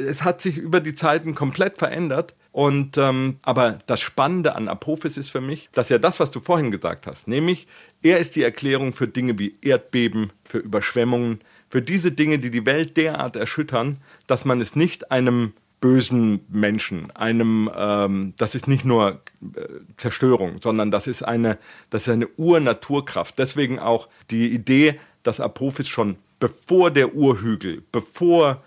es 0.08 0.24
hat 0.24 0.42
sich 0.42 0.58
über 0.58 0.82
die 0.82 0.94
Zeiten 0.94 1.34
komplett 1.34 1.80
verändert. 1.80 2.36
Und 2.56 2.98
ähm, 2.98 3.36
aber 3.42 3.80
das 3.86 4.00
Spannende 4.00 4.56
an 4.56 4.70
Apophis 4.70 5.18
ist 5.18 5.30
für 5.30 5.42
mich, 5.42 5.68
dass 5.74 5.90
ja 5.90 5.98
das, 5.98 6.22
was 6.22 6.32
du 6.32 6.40
vorhin 6.40 6.72
gesagt 6.72 7.06
hast, 7.06 7.28
nämlich 7.28 7.68
er 8.02 8.20
ist 8.20 8.38
die 8.38 8.44
Erklärung 8.44 8.94
für 8.94 9.10
Dinge 9.10 9.38
wie 9.38 9.58
Erdbeben, 9.62 10.32
für 10.46 10.60
Überschwemmungen, 10.60 11.42
für 11.70 11.82
diese 11.82 12.14
Dinge, 12.14 12.40
die 12.40 12.52
die 12.52 12.66
Welt 12.66 12.96
derart 12.96 13.36
erschüttern, 13.36 13.98
dass 14.26 14.46
man 14.46 14.62
es 14.62 14.74
nicht 14.74 15.12
einem 15.12 15.52
bösen 15.82 16.46
Menschen, 16.48 17.12
einem, 17.12 17.70
ähm, 17.76 18.34
das 18.38 18.56
ist 18.56 18.70
nicht 18.70 18.86
nur 18.86 19.20
äh, 19.42 19.66
Zerstörung, 19.98 20.62
sondern 20.64 20.92
das 20.92 21.08
ist 21.08 21.24
eine, 21.24 21.58
das 21.90 22.04
ist 22.04 22.14
eine 22.14 22.30
Urnaturkraft. 22.38 23.38
Deswegen 23.38 23.80
auch 23.80 24.08
die 24.32 24.48
Idee, 24.48 24.98
dass 25.24 25.42
Apophis 25.42 25.90
schon 25.90 26.16
bevor 26.40 26.90
der 26.90 27.16
Urhügel, 27.16 27.84
bevor 27.92 28.64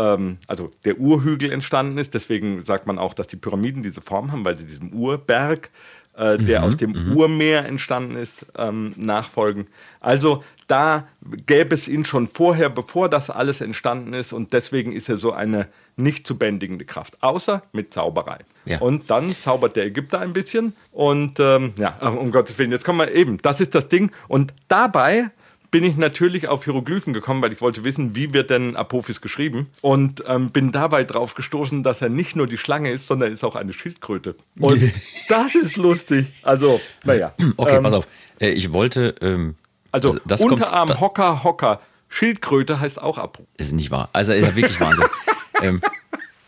ähm, 0.00 0.38
also 0.46 0.70
der 0.84 0.98
Urhügel 0.98 1.52
entstanden 1.52 1.98
ist. 1.98 2.14
Deswegen 2.14 2.64
sagt 2.64 2.86
man 2.86 2.98
auch, 2.98 3.14
dass 3.14 3.26
die 3.26 3.36
Pyramiden 3.36 3.82
diese 3.82 4.00
Form 4.00 4.32
haben, 4.32 4.44
weil 4.44 4.58
sie 4.58 4.66
diesem 4.66 4.92
Urberg, 4.92 5.70
äh, 6.16 6.38
der 6.38 6.60
mhm, 6.60 6.66
aus 6.66 6.76
dem 6.76 6.90
mhm. 6.92 7.16
Urmeer 7.16 7.66
entstanden 7.66 8.16
ist, 8.16 8.46
ähm, 8.56 8.94
nachfolgen. 8.96 9.66
Also 10.00 10.42
da 10.66 11.06
gäbe 11.46 11.74
es 11.74 11.86
ihn 11.86 12.04
schon 12.04 12.28
vorher, 12.28 12.70
bevor 12.70 13.08
das 13.08 13.28
alles 13.30 13.60
entstanden 13.60 14.14
ist. 14.14 14.32
Und 14.32 14.52
deswegen 14.52 14.92
ist 14.92 15.08
er 15.08 15.18
so 15.18 15.32
eine 15.32 15.68
nicht 15.96 16.26
zu 16.26 16.38
bändigende 16.38 16.84
Kraft, 16.84 17.22
außer 17.22 17.62
mit 17.72 17.92
Zauberei. 17.92 18.38
Ja. 18.64 18.78
Und 18.78 19.10
dann 19.10 19.28
zaubert 19.28 19.76
der 19.76 19.84
Ägypter 19.84 20.20
ein 20.20 20.32
bisschen. 20.32 20.74
Und 20.92 21.38
ähm, 21.40 21.74
ja, 21.76 21.96
um 22.08 22.32
Gottes 22.32 22.58
Willen, 22.58 22.72
jetzt 22.72 22.84
kommen 22.84 23.00
wir 23.00 23.12
eben, 23.14 23.38
das 23.38 23.60
ist 23.60 23.74
das 23.74 23.88
Ding. 23.88 24.10
Und 24.28 24.54
dabei 24.68 25.30
bin 25.70 25.84
ich 25.84 25.96
natürlich 25.96 26.48
auf 26.48 26.64
Hieroglyphen 26.64 27.12
gekommen, 27.12 27.42
weil 27.42 27.52
ich 27.52 27.60
wollte 27.60 27.84
wissen, 27.84 28.14
wie 28.14 28.32
wird 28.34 28.50
denn 28.50 28.76
Apophis 28.76 29.20
geschrieben 29.20 29.68
und 29.80 30.24
ähm, 30.26 30.50
bin 30.50 30.72
dabei 30.72 31.04
drauf 31.04 31.34
gestoßen, 31.34 31.82
dass 31.82 32.02
er 32.02 32.08
nicht 32.08 32.36
nur 32.36 32.46
die 32.46 32.58
Schlange 32.58 32.90
ist, 32.90 33.06
sondern 33.06 33.32
ist 33.32 33.44
auch 33.44 33.56
eine 33.56 33.72
Schildkröte. 33.72 34.34
Und 34.58 34.82
das 35.28 35.54
ist 35.54 35.76
lustig. 35.76 36.26
Also, 36.42 36.80
naja. 37.04 37.32
Okay, 37.56 37.76
ähm, 37.76 37.82
pass 37.82 37.92
auf. 37.92 38.08
Äh, 38.40 38.50
ich 38.50 38.72
wollte. 38.72 39.14
Ähm, 39.20 39.54
also, 39.92 40.16
das 40.24 40.40
Unterarm, 40.40 40.88
kommt, 40.88 41.00
Hocker, 41.00 41.44
Hocker. 41.44 41.80
Schildkröte 42.08 42.80
heißt 42.80 43.00
auch 43.00 43.18
Apophis. 43.18 43.46
Ist 43.56 43.72
nicht 43.72 43.90
wahr. 43.90 44.08
Also, 44.12 44.32
ist 44.32 44.44
ja 44.44 44.56
wirklich 44.56 44.80
Wahnsinn. 44.80 45.06
ähm, 45.62 45.80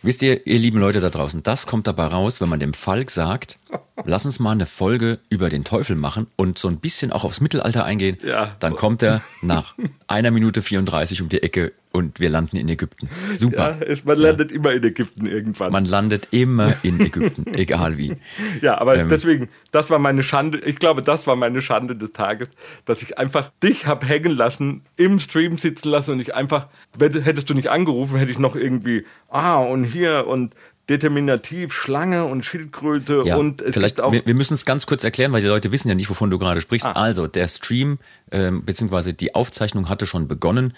wisst 0.03 0.23
ihr, 0.23 0.47
ihr 0.47 0.59
lieben 0.59 0.79
Leute 0.79 1.01
da 1.01 1.11
draußen, 1.11 1.43
das 1.43 1.67
kommt 1.67 1.87
dabei 1.87 2.07
raus, 2.07 2.41
wenn 2.41 2.49
man 2.49 2.61
dem 2.61 2.75
Falk 2.75 3.11
sagt, 3.11 3.59
lass 4.05 4.27
uns 4.27 4.39
mal 4.41 4.53
eine 4.53 4.67
Folge 4.67 5.19
über 5.29 5.49
den 5.49 5.65
Teufel 5.65 5.97
machen 5.97 6.27
und 6.37 6.59
so 6.59 6.69
ein 6.69 6.79
bisschen 6.79 7.13
auch 7.13 7.25
aufs 7.25 7.41
Mittelalter 7.41 7.85
eingehen. 7.85 8.19
Ja. 8.25 8.55
Dann 8.61 8.77
kommt 8.77 9.03
er 9.03 9.23
nach 9.41 9.75
einer 10.07 10.31
Minute 10.31 10.63
34 10.63 11.23
um 11.23 11.29
die 11.29 11.43
Ecke 11.43 11.73
und 11.93 12.21
wir 12.21 12.31
landen 12.31 12.57
in 12.57 12.69
Ägypten. 12.69 13.09
Super. 13.35 13.79
Ja, 13.87 13.97
man 14.05 14.19
landet 14.19 14.51
ja. 14.51 14.57
immer 14.57 14.73
in 14.73 14.83
Ägypten 14.83 15.27
irgendwann. 15.27 15.73
Man 15.73 15.85
landet 15.85 16.29
immer 16.31 16.75
in 16.83 17.01
Ägypten, 17.01 17.47
egal 17.55 17.99
wie. 17.99 18.17
Ja, 18.61 18.79
aber 18.79 18.97
ähm, 18.97 19.09
deswegen, 19.09 19.49
das 19.71 19.91
war 19.91 19.99
meine 19.99 20.23
Schande. 20.23 20.59
Ich 20.59 20.77
glaube, 20.77 21.03
das 21.03 21.27
war 21.27 21.37
meine 21.37 21.63
Schande 21.63 21.95
des 21.95 22.13
Tages, 22.13 22.49
dass 22.85 23.03
ich 23.03 23.19
einfach 23.19 23.51
dich 23.63 23.87
habe 23.87 24.07
hängen 24.07 24.35
lassen, 24.35 24.83
im 24.97 25.19
Stream 25.19 25.59
sitzen 25.59 25.89
lassen 25.89 26.13
und 26.13 26.21
ich 26.21 26.35
einfach, 26.35 26.69
hättest 26.99 27.51
du 27.51 27.55
nicht 27.55 27.69
angerufen, 27.69 28.19
hätte 28.19 28.31
ich 28.31 28.39
noch 28.39 28.57
irgendwie, 28.57 29.05
ah, 29.29 29.59
und 29.59 29.85
hier 29.85 30.27
und 30.27 30.55
determinativ 30.89 31.73
Schlange 31.73 32.25
und 32.25 32.45
Schildkröte 32.45 33.23
ja, 33.25 33.37
und 33.37 33.63
es 33.63 33.75
vielleicht 33.75 34.01
auch. 34.01 34.13
Wir, 34.13 34.27
wir 34.27 34.35
müssen 34.35 34.55
es 34.55 34.65
ganz 34.65 34.87
kurz 34.87 35.05
erklären, 35.05 35.33
weil 35.33 35.41
die 35.41 35.47
Leute 35.47 35.71
wissen 35.71 35.89
ja 35.89 35.95
nicht, 35.95 36.11
wovon 36.11 36.29
du 36.29 36.39
gerade 36.39 36.61
sprichst. 36.61 36.87
Ah. 36.87 36.93
Also 36.93 37.27
der 37.29 37.47
Stream 37.47 37.99
ähm, 38.31 38.65
beziehungsweise 38.65 39.15
die 39.15 39.35
Aufzeichnung 39.35 39.89
hatte 39.89 40.07
schon 40.07 40.27
begonnen 40.27 40.75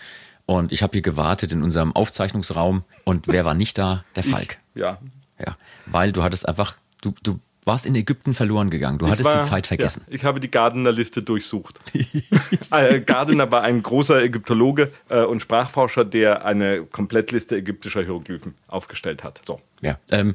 und 0.46 0.72
ich 0.72 0.82
habe 0.82 0.92
hier 0.92 1.02
gewartet 1.02 1.52
in 1.52 1.62
unserem 1.62 1.92
Aufzeichnungsraum 1.92 2.84
und 3.04 3.28
wer 3.28 3.44
war 3.44 3.54
nicht 3.54 3.78
da? 3.78 4.04
Der 4.16 4.24
Falk. 4.24 4.58
Ich, 4.74 4.80
ja. 4.80 4.98
Ja, 5.38 5.56
weil 5.86 6.12
du 6.12 6.22
hattest 6.22 6.48
einfach, 6.48 6.76
du, 7.00 7.12
du 7.22 7.40
warst 7.64 7.86
in 7.86 7.94
Ägypten 7.94 8.34
verloren 8.34 8.70
gegangen. 8.70 8.98
Du 8.98 9.06
ich 9.06 9.12
hattest 9.12 9.28
war, 9.28 9.42
die 9.42 9.48
Zeit 9.48 9.66
vergessen. 9.66 10.02
Ja, 10.06 10.14
ich 10.14 10.24
habe 10.24 10.40
die 10.40 10.50
Gardner-Liste 10.50 11.22
durchsucht. 11.22 11.78
äh, 12.70 13.00
Gardner 13.00 13.50
war 13.50 13.62
ein 13.62 13.82
großer 13.82 14.22
Ägyptologe 14.22 14.92
äh, 15.08 15.22
und 15.22 15.40
Sprachforscher, 15.40 16.04
der 16.04 16.44
eine 16.44 16.84
Komplettliste 16.84 17.56
ägyptischer 17.56 18.02
Hieroglyphen 18.02 18.54
aufgestellt 18.68 19.24
hat. 19.24 19.40
So. 19.46 19.60
Ja, 19.80 19.98
ähm, 20.10 20.34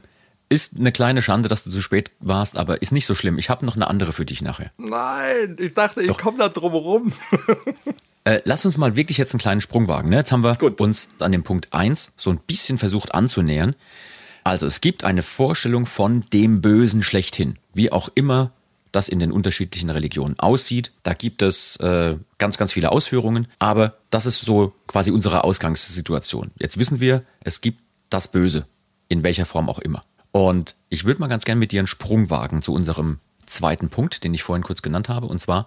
Ist 0.49 0.77
eine 0.77 0.91
kleine 0.91 1.21
Schande, 1.21 1.49
dass 1.49 1.63
du 1.63 1.69
zu 1.69 1.81
spät 1.81 2.11
warst, 2.19 2.57
aber 2.57 2.81
ist 2.81 2.91
nicht 2.91 3.05
so 3.05 3.13
schlimm. 3.13 3.37
Ich 3.37 3.49
habe 3.49 3.65
noch 3.65 3.75
eine 3.75 3.87
andere 3.87 4.11
für 4.11 4.25
dich 4.25 4.41
nachher. 4.41 4.71
Nein, 4.77 5.55
ich 5.59 5.73
dachte, 5.73 6.01
ich 6.01 6.17
komme 6.17 6.39
da 6.39 6.49
drum 6.49 6.71
herum. 6.71 7.13
Äh, 8.23 8.41
lass 8.45 8.65
uns 8.65 8.77
mal 8.77 8.95
wirklich 8.95 9.17
jetzt 9.17 9.33
einen 9.33 9.39
kleinen 9.39 9.61
Sprung 9.61 9.87
wagen. 9.87 10.09
Ne? 10.09 10.17
Jetzt 10.17 10.31
haben 10.31 10.43
wir 10.43 10.55
Gut. 10.55 10.79
uns 10.81 11.09
an 11.19 11.31
dem 11.31 11.43
Punkt 11.43 11.73
1 11.73 12.13
so 12.15 12.29
ein 12.29 12.39
bisschen 12.39 12.77
versucht 12.77 13.13
anzunähern. 13.13 13.75
Also 14.43 14.65
es 14.65 14.81
gibt 14.81 15.03
eine 15.03 15.23
Vorstellung 15.23 15.85
von 15.85 16.23
dem 16.33 16.61
Bösen 16.61 17.03
schlechthin, 17.03 17.57
wie 17.73 17.91
auch 17.91 18.09
immer 18.15 18.51
das 18.91 19.07
in 19.07 19.19
den 19.19 19.31
unterschiedlichen 19.31 19.89
Religionen 19.89 20.39
aussieht. 20.39 20.91
Da 21.03 21.13
gibt 21.13 21.41
es 21.41 21.75
äh, 21.77 22.15
ganz, 22.37 22.57
ganz 22.57 22.73
viele 22.73 22.91
Ausführungen, 22.91 23.47
aber 23.59 23.97
das 24.09 24.25
ist 24.25 24.41
so 24.41 24.73
quasi 24.87 25.11
unsere 25.11 25.43
Ausgangssituation. 25.43 26.51
Jetzt 26.57 26.79
wissen 26.79 26.99
wir, 26.99 27.23
es 27.41 27.61
gibt 27.61 27.81
das 28.09 28.29
Böse, 28.29 28.65
in 29.07 29.23
welcher 29.23 29.45
Form 29.45 29.69
auch 29.69 29.79
immer. 29.79 30.01
Und 30.31 30.75
ich 30.89 31.05
würde 31.05 31.19
mal 31.19 31.27
ganz 31.27 31.45
gern 31.45 31.59
mit 31.59 31.71
dir 31.71 31.81
einen 31.81 31.87
Sprung 31.87 32.29
wagen 32.29 32.61
zu 32.61 32.73
unserem 32.73 33.19
zweiten 33.45 33.89
Punkt, 33.89 34.23
den 34.23 34.33
ich 34.33 34.43
vorhin 34.43 34.63
kurz 34.63 34.81
genannt 34.81 35.09
habe, 35.09 35.27
und 35.27 35.39
zwar 35.39 35.65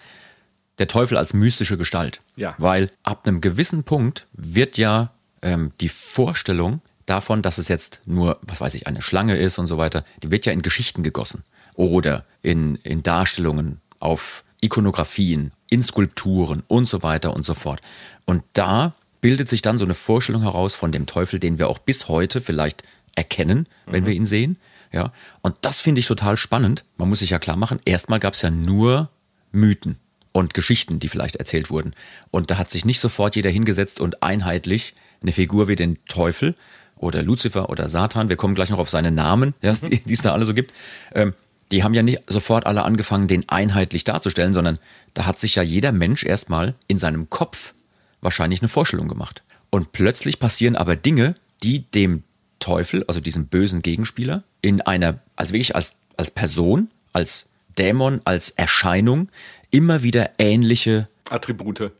der 0.78 0.88
Teufel 0.88 1.16
als 1.16 1.34
mystische 1.34 1.76
Gestalt. 1.76 2.20
Ja. 2.36 2.54
Weil 2.58 2.90
ab 3.02 3.26
einem 3.26 3.40
gewissen 3.40 3.84
Punkt 3.84 4.26
wird 4.32 4.78
ja 4.78 5.12
ähm, 5.42 5.72
die 5.80 5.88
Vorstellung 5.88 6.80
davon, 7.06 7.42
dass 7.42 7.58
es 7.58 7.68
jetzt 7.68 8.02
nur, 8.06 8.38
was 8.42 8.60
weiß 8.60 8.74
ich, 8.74 8.86
eine 8.86 9.02
Schlange 9.02 9.36
ist 9.36 9.58
und 9.58 9.66
so 9.66 9.78
weiter, 9.78 10.04
die 10.22 10.30
wird 10.30 10.46
ja 10.46 10.52
in 10.52 10.62
Geschichten 10.62 11.02
gegossen. 11.02 11.42
Oder 11.74 12.24
in, 12.42 12.76
in 12.76 13.02
Darstellungen 13.02 13.80
auf 13.98 14.44
Ikonografien, 14.60 15.52
in 15.70 15.82
Skulpturen 15.82 16.62
und 16.68 16.88
so 16.88 17.02
weiter 17.02 17.34
und 17.34 17.44
so 17.44 17.54
fort. 17.54 17.80
Und 18.24 18.44
da 18.52 18.94
bildet 19.20 19.48
sich 19.48 19.62
dann 19.62 19.78
so 19.78 19.84
eine 19.84 19.94
Vorstellung 19.94 20.42
heraus 20.42 20.74
von 20.74 20.92
dem 20.92 21.06
Teufel, 21.06 21.38
den 21.38 21.58
wir 21.58 21.68
auch 21.68 21.78
bis 21.78 22.08
heute 22.08 22.40
vielleicht 22.40 22.84
erkennen, 23.14 23.68
wenn 23.86 24.06
wir 24.06 24.14
ihn 24.14 24.26
sehen. 24.26 24.58
Ja, 24.92 25.12
und 25.42 25.56
das 25.62 25.80
finde 25.80 26.00
ich 26.00 26.06
total 26.06 26.36
spannend. 26.36 26.84
Man 26.96 27.08
muss 27.08 27.20
sich 27.20 27.30
ja 27.30 27.38
klar 27.38 27.56
machen, 27.56 27.80
erstmal 27.84 28.20
gab 28.20 28.34
es 28.34 28.42
ja 28.42 28.50
nur 28.50 29.10
Mythen 29.50 29.98
und 30.32 30.54
Geschichten, 30.54 30.98
die 30.98 31.08
vielleicht 31.08 31.36
erzählt 31.36 31.70
wurden. 31.70 31.94
Und 32.30 32.50
da 32.50 32.58
hat 32.58 32.70
sich 32.70 32.84
nicht 32.84 33.00
sofort 33.00 33.36
jeder 33.36 33.50
hingesetzt 33.50 34.00
und 34.00 34.22
einheitlich 34.22 34.94
eine 35.20 35.32
Figur 35.32 35.68
wie 35.68 35.76
den 35.76 35.98
Teufel 36.06 36.54
oder 36.96 37.22
Luzifer 37.22 37.68
oder 37.68 37.88
Satan, 37.88 38.28
wir 38.28 38.36
kommen 38.36 38.54
gleich 38.54 38.70
noch 38.70 38.78
auf 38.78 38.90
seine 38.90 39.10
Namen, 39.10 39.54
ja, 39.60 39.72
die, 39.72 40.00
die 40.00 40.12
es 40.12 40.22
da 40.22 40.32
alle 40.32 40.44
so 40.44 40.54
gibt, 40.54 40.72
ähm, 41.14 41.34
die 41.70 41.82
haben 41.82 41.94
ja 41.94 42.02
nicht 42.02 42.22
sofort 42.26 42.66
alle 42.66 42.84
angefangen, 42.84 43.28
den 43.28 43.48
einheitlich 43.48 44.04
darzustellen, 44.04 44.52
sondern 44.52 44.78
da 45.14 45.26
hat 45.26 45.38
sich 45.38 45.54
ja 45.54 45.62
jeder 45.62 45.90
Mensch 45.90 46.24
erstmal 46.24 46.74
in 46.86 46.98
seinem 46.98 47.30
Kopf 47.30 47.74
wahrscheinlich 48.20 48.60
eine 48.60 48.68
Vorstellung 48.68 49.08
gemacht. 49.08 49.42
Und 49.70 49.92
plötzlich 49.92 50.38
passieren 50.38 50.76
aber 50.76 50.96
Dinge, 50.96 51.34
die 51.62 51.90
dem 51.90 52.24
Teufel, 52.58 53.04
also 53.08 53.20
diesem 53.20 53.46
bösen 53.46 53.82
Gegenspieler, 53.82 54.44
in 54.60 54.82
einer, 54.82 55.18
also 55.34 55.54
wirklich 55.54 55.74
als, 55.74 55.96
als 56.16 56.30
Person, 56.30 56.90
als 57.12 57.48
Dämon, 57.78 58.20
als 58.24 58.50
Erscheinung 58.50 59.28
immer 59.72 60.04
wieder 60.04 60.30
ähnliche 60.38 61.08
Attribute. 61.28 61.90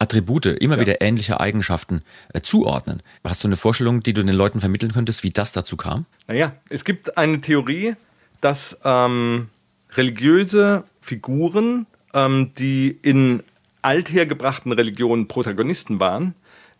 Attribute, 0.00 0.46
immer 0.46 0.78
wieder 0.80 1.00
ähnliche 1.00 1.40
Eigenschaften 1.40 2.02
äh, 2.32 2.40
zuordnen. 2.40 3.02
Hast 3.24 3.44
du 3.44 3.48
eine 3.48 3.56
Vorstellung, 3.56 4.02
die 4.02 4.12
du 4.12 4.24
den 4.24 4.34
Leuten 4.34 4.60
vermitteln 4.60 4.92
könntest, 4.92 5.22
wie 5.22 5.30
das 5.30 5.52
dazu 5.52 5.76
kam? 5.76 6.06
Naja, 6.26 6.52
es 6.68 6.84
gibt 6.84 7.16
eine 7.16 7.40
Theorie, 7.40 7.92
dass 8.40 8.78
ähm, 8.84 9.48
religiöse 9.96 10.84
Figuren, 11.00 11.86
ähm, 12.14 12.50
die 12.58 12.96
in 13.02 13.42
althergebrachten 13.82 14.72
Religionen 14.72 15.28
Protagonisten 15.28 16.00
waren, 16.00 16.34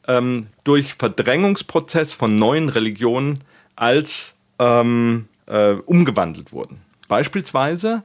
ähm, 0.06 0.46
durch 0.64 0.94
Verdrängungsprozess 0.94 2.14
von 2.14 2.38
neuen 2.38 2.68
Religionen 2.68 3.40
als 3.74 4.34
ähm, 4.58 5.28
äh, 5.46 5.72
umgewandelt 5.72 6.52
wurden. 6.52 6.80
Beispielsweise, 7.08 8.04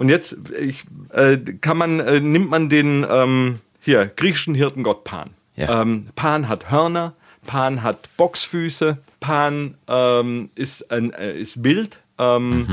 und 0.00 0.08
jetzt 0.08 0.34
ich, 0.58 0.84
äh, 1.10 1.36
kann 1.36 1.76
man, 1.76 2.00
äh, 2.00 2.20
nimmt 2.20 2.48
man 2.48 2.70
den 2.70 3.06
ähm, 3.06 3.58
hier 3.80 4.06
griechischen 4.06 4.54
Hirtengott 4.54 5.04
Pan. 5.04 5.30
Ja. 5.56 5.82
Ähm, 5.82 6.06
Pan 6.14 6.48
hat 6.48 6.70
Hörner, 6.70 7.12
Pan 7.44 7.82
hat 7.82 8.08
Boxfüße, 8.16 8.96
Pan 9.20 9.74
ähm, 9.88 10.48
ist, 10.54 10.90
ein, 10.90 11.12
äh, 11.12 11.38
ist 11.38 11.62
wild. 11.62 11.98
Ähm, 12.18 12.64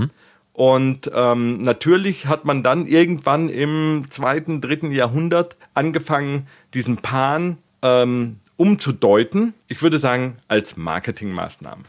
Und 0.54 1.12
ähm, 1.14 1.62
natürlich 1.62 2.28
hat 2.28 2.46
man 2.46 2.64
dann 2.64 2.88
irgendwann 2.88 3.50
im 3.50 4.06
zweiten, 4.10 4.62
dritten 4.62 4.92
Jahrhundert 4.94 5.58
angefangen, 5.74 6.48
diesen 6.74 6.98
Pan 6.98 7.58
ähm, 7.82 8.38
umzudeuten. 8.56 9.54
Ich 9.68 9.82
würde 9.82 10.00
sagen, 10.00 10.38
als 10.48 10.78
Marketingmaßnahme. 10.78 11.84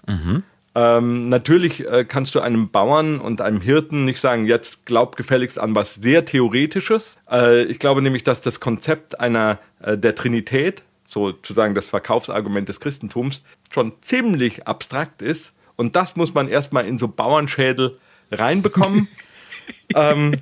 Ähm, 0.75 1.29
natürlich 1.29 1.87
äh, 1.87 2.05
kannst 2.05 2.35
du 2.35 2.41
einem 2.41 2.71
Bauern 2.71 3.21
und 3.21 3.41
einem 3.41 3.61
Hirten 3.61 4.05
nicht 4.05 4.21
sagen, 4.21 4.47
jetzt 4.47 4.85
glaub 4.85 5.17
gefälligst 5.17 5.59
an 5.59 5.75
was 5.75 5.95
sehr 5.95 6.25
Theoretisches. 6.25 7.17
Äh, 7.31 7.65
ich 7.65 7.79
glaube 7.79 8.03
nämlich, 8.03 8.23
dass 8.23 8.41
das 8.43 8.61
Konzept 8.61 9.19
einer 9.19 9.59
äh, 9.81 9.97
der 9.97 10.15
Trinität, 10.15 10.83
sozusagen 11.09 11.75
das 11.75 11.87
Verkaufsargument 11.87 12.69
des 12.69 12.81
Christentums, 12.81 13.43
schon 13.73 13.93
ziemlich 14.03 14.67
abstrakt 14.67 15.23
ist. 15.23 15.53
Und 15.77 15.97
das 15.97 16.17
muss 16.17 16.35
man 16.35 16.49
erstmal 16.49 16.87
in 16.87 16.99
so 16.99 17.09
Bauernschädel 17.09 17.99
reinbekommen. 18.31 19.09
ähm, 19.95 20.35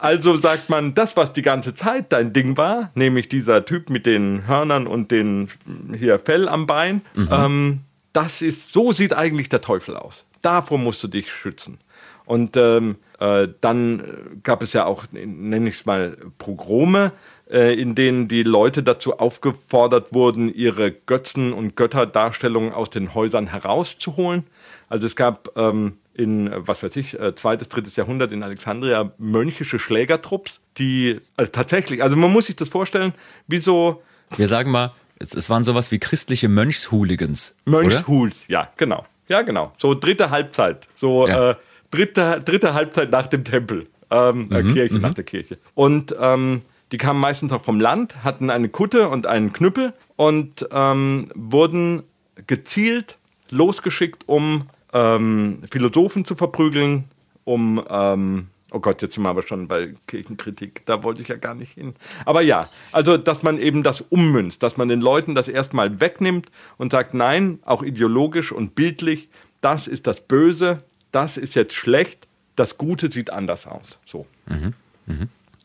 also 0.00 0.36
sagt 0.36 0.70
man, 0.70 0.94
das, 0.94 1.16
was 1.16 1.32
die 1.32 1.42
ganze 1.42 1.74
Zeit 1.74 2.12
dein 2.12 2.32
Ding 2.32 2.56
war, 2.56 2.90
nämlich 2.94 3.28
dieser 3.28 3.64
Typ 3.64 3.90
mit 3.90 4.06
den 4.06 4.46
Hörnern 4.46 4.86
und 4.86 5.10
den 5.10 5.48
hier 5.96 6.18
Fell 6.18 6.48
am 6.48 6.66
Bein, 6.66 7.02
ähm, 7.30 7.80
das 8.12 8.42
ist, 8.42 8.72
so 8.72 8.92
sieht 8.92 9.12
eigentlich 9.14 9.48
der 9.48 9.60
Teufel 9.60 9.96
aus. 9.96 10.24
Davor 10.42 10.78
musst 10.78 11.02
du 11.02 11.08
dich 11.08 11.32
schützen. 11.32 11.78
Und 12.24 12.56
ähm, 12.56 12.96
äh, 13.20 13.48
dann 13.62 14.00
äh, 14.00 14.04
gab 14.42 14.62
es 14.62 14.74
ja 14.74 14.84
auch, 14.84 15.06
nenne 15.12 15.68
ich 15.68 15.76
es 15.76 15.86
mal, 15.86 16.16
Progrome, 16.36 17.12
äh, 17.50 17.72
in 17.74 17.94
denen 17.94 18.28
die 18.28 18.42
Leute 18.42 18.82
dazu 18.82 19.18
aufgefordert 19.18 20.12
wurden, 20.12 20.52
ihre 20.52 20.90
Götzen- 20.90 21.54
und 21.54 21.74
Götterdarstellungen 21.74 22.72
aus 22.72 22.90
den 22.90 23.14
Häusern 23.14 23.46
herauszuholen. 23.46 24.44
Also 24.90 25.06
es 25.06 25.16
gab 25.16 25.56
ähm, 25.56 25.96
in, 26.12 26.50
was 26.54 26.82
weiß 26.82 26.96
ich, 26.96 27.18
äh, 27.18 27.34
zweites, 27.34 27.68
drittes 27.68 27.96
Jahrhundert 27.96 28.32
in 28.32 28.42
Alexandria 28.42 29.12
mönchische 29.16 29.78
Schlägertrupps, 29.78 30.60
die 30.76 31.20
also 31.36 31.50
tatsächlich, 31.50 32.02
also 32.02 32.16
man 32.16 32.30
muss 32.30 32.46
sich 32.46 32.56
das 32.56 32.68
vorstellen, 32.68 33.14
wie 33.46 33.58
so 33.58 34.02
Wir 34.36 34.48
sagen 34.48 34.70
mal, 34.70 34.92
es, 35.18 35.34
es 35.34 35.50
waren 35.50 35.64
sowas 35.64 35.90
wie 35.90 35.98
christliche 35.98 36.48
Mönchshooligans. 36.48 37.56
oder? 37.66 37.78
Mönchshuls, 37.82 38.48
ja, 38.48 38.70
genau. 38.76 39.04
Ja, 39.28 39.42
genau. 39.42 39.72
So 39.78 39.94
dritte 39.94 40.30
Halbzeit. 40.30 40.88
So 40.94 41.26
Ja. 41.28 41.50
äh, 41.50 41.54
dritte, 41.90 42.40
dritte 42.44 42.74
Halbzeit 42.74 43.10
nach 43.10 43.26
dem 43.26 43.44
Tempel. 43.44 43.86
Ähm, 44.10 44.50
äh, 44.50 44.62
Kirche, 44.62 44.94
nach 44.98 45.12
der 45.12 45.24
Kirche. 45.24 45.58
Und 45.74 46.14
ähm, 46.18 46.62
die 46.92 46.96
kamen 46.96 47.20
meistens 47.20 47.52
auch 47.52 47.62
vom 47.62 47.78
Land, 47.78 48.24
hatten 48.24 48.48
eine 48.48 48.70
Kutte 48.70 49.10
und 49.10 49.26
einen 49.26 49.52
Knüppel 49.52 49.92
und 50.16 50.66
ähm, 50.72 51.30
wurden 51.34 52.02
gezielt 52.46 53.18
losgeschickt, 53.50 54.22
um 54.26 54.68
ähm, 54.94 55.58
Philosophen 55.70 56.24
zu 56.24 56.34
verprügeln, 56.36 57.04
um 57.44 57.84
ähm, 57.90 58.46
Oh 58.70 58.80
Gott, 58.80 59.00
jetzt 59.00 59.14
sind 59.14 59.22
wir 59.22 59.30
aber 59.30 59.42
schon 59.42 59.66
bei 59.66 59.94
Kirchenkritik. 60.06 60.84
Da 60.84 61.02
wollte 61.02 61.22
ich 61.22 61.28
ja 61.28 61.36
gar 61.36 61.54
nicht 61.54 61.72
hin. 61.72 61.94
Aber 62.26 62.42
ja, 62.42 62.68
also, 62.92 63.16
dass 63.16 63.42
man 63.42 63.58
eben 63.58 63.82
das 63.82 64.02
ummünzt, 64.02 64.62
dass 64.62 64.76
man 64.76 64.88
den 64.88 65.00
Leuten 65.00 65.34
das 65.34 65.48
erstmal 65.48 66.00
wegnimmt 66.00 66.46
und 66.76 66.92
sagt, 66.92 67.14
nein, 67.14 67.60
auch 67.64 67.82
ideologisch 67.82 68.52
und 68.52 68.74
bildlich, 68.74 69.28
das 69.62 69.86
ist 69.86 70.06
das 70.06 70.20
Böse, 70.20 70.78
das 71.12 71.38
ist 71.38 71.54
jetzt 71.54 71.74
schlecht, 71.74 72.28
das 72.56 72.76
Gute 72.76 73.10
sieht 73.10 73.32
anders 73.32 73.66
aus. 73.66 73.98
So. 74.04 74.26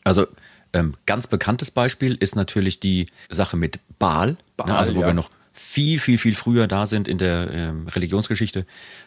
Also 0.05 0.27
ähm, 0.71 0.93
ganz 1.05 1.27
bekanntes 1.27 1.71
Beispiel 1.71 2.15
ist 2.15 2.35
natürlich 2.35 2.79
die 2.79 3.07
Sache 3.29 3.57
mit 3.57 3.79
Baal, 3.99 4.37
Baal, 4.57 4.67
ne, 4.69 4.77
also 4.77 4.95
wo 4.95 5.01
ja. 5.01 5.07
wir 5.07 5.13
noch 5.13 5.29
viel, 5.51 5.99
viel, 5.99 6.17
viel 6.17 6.35
früher 6.35 6.67
da 6.67 6.87
sind 6.87 7.07
in 7.07 7.19
der 7.19 7.49
ähm, 7.51 7.87
Religionsgeschichte. 7.87 8.65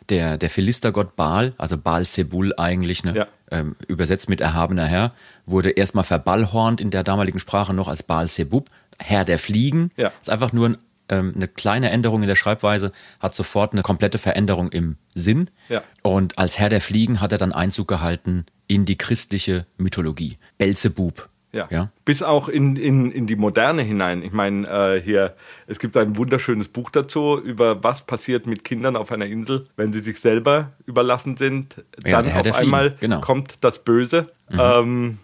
Der, 0.09 0.39
der 0.39 0.49
Philistergott 0.49 1.17
Baal, 1.17 1.55
also 1.59 1.77
Baal 1.77 2.05
Sebul 2.05 2.55
eigentlich, 2.57 3.03
ne, 3.03 3.17
Ja. 3.17 3.27
Ähm, 3.51 3.77
übersetzt 3.87 4.29
mit 4.29 4.41
erhabener 4.41 4.87
Herr, 4.87 5.13
wurde 5.45 5.71
erstmal 5.71 6.05
verballhornt 6.05 6.81
in 6.81 6.91
der 6.91 7.05
damaligen 7.05 7.39
Sprache 7.39 7.75
noch 7.75 7.89
als 7.89 8.03
Baal 8.03 8.29
Sebub, 8.29 8.69
Herr 8.99 9.25
der 9.25 9.39
Fliegen. 9.39 9.91
Ja. 9.97 10.13
Ist 10.21 10.31
einfach 10.31 10.53
nur 10.53 10.71
ein, 10.71 10.79
ähm, 11.09 11.33
eine 11.35 11.49
kleine 11.49 11.91
Änderung 11.91 12.23
in 12.23 12.29
der 12.29 12.35
Schreibweise, 12.35 12.93
hat 13.21 13.35
sofort 13.35 13.73
eine 13.73 13.83
komplette 13.83 14.19
Veränderung 14.19 14.71
im 14.71 14.97
Sinn. 15.15 15.51
Ja. 15.69 15.83
Und 16.03 16.39
als 16.39 16.59
Herr 16.59 16.69
der 16.69 16.81
Fliegen 16.81 17.21
hat 17.21 17.33
er 17.33 17.39
dann 17.39 17.53
Einzug 17.53 17.89
gehalten 17.89 18.47
in 18.67 18.85
die 18.85 18.99
christliche 18.99 19.67
Mythologie. 19.77 20.39
Belzebub. 20.59 21.29
Ja. 21.57 21.67
ja. 21.71 21.91
Bis 22.05 22.23
auch 22.23 22.49
in, 22.49 22.77
in, 22.77 23.11
in 23.11 23.27
die 23.27 23.37
Moderne 23.37 23.83
hinein. 23.83 24.23
Ich 24.23 24.33
meine, 24.33 24.69
äh, 24.69 25.01
hier, 25.01 25.35
es 25.67 25.79
gibt 25.79 25.97
ein 25.97 26.17
wunderschönes 26.17 26.69
Buch 26.69 26.91
dazu, 26.91 27.41
über 27.43 27.83
was 27.83 28.03
passiert 28.03 28.47
mit 28.47 28.63
Kindern 28.65 28.97
auf 28.97 29.11
einer 29.11 29.27
Insel, 29.27 29.67
wenn 29.77 29.93
sie 29.93 30.01
sich 30.01 30.21
selber 30.21 30.73
überlassen 30.85 31.37
sind. 31.37 31.85
Ja, 32.05 32.23
Dann 32.23 32.33
auf 32.33 32.55
einmal 32.55 32.95
genau. 33.01 33.21
kommt 33.21 33.65
das 33.65 33.81
Böse. 33.81 34.31
Ähm, 34.53 35.19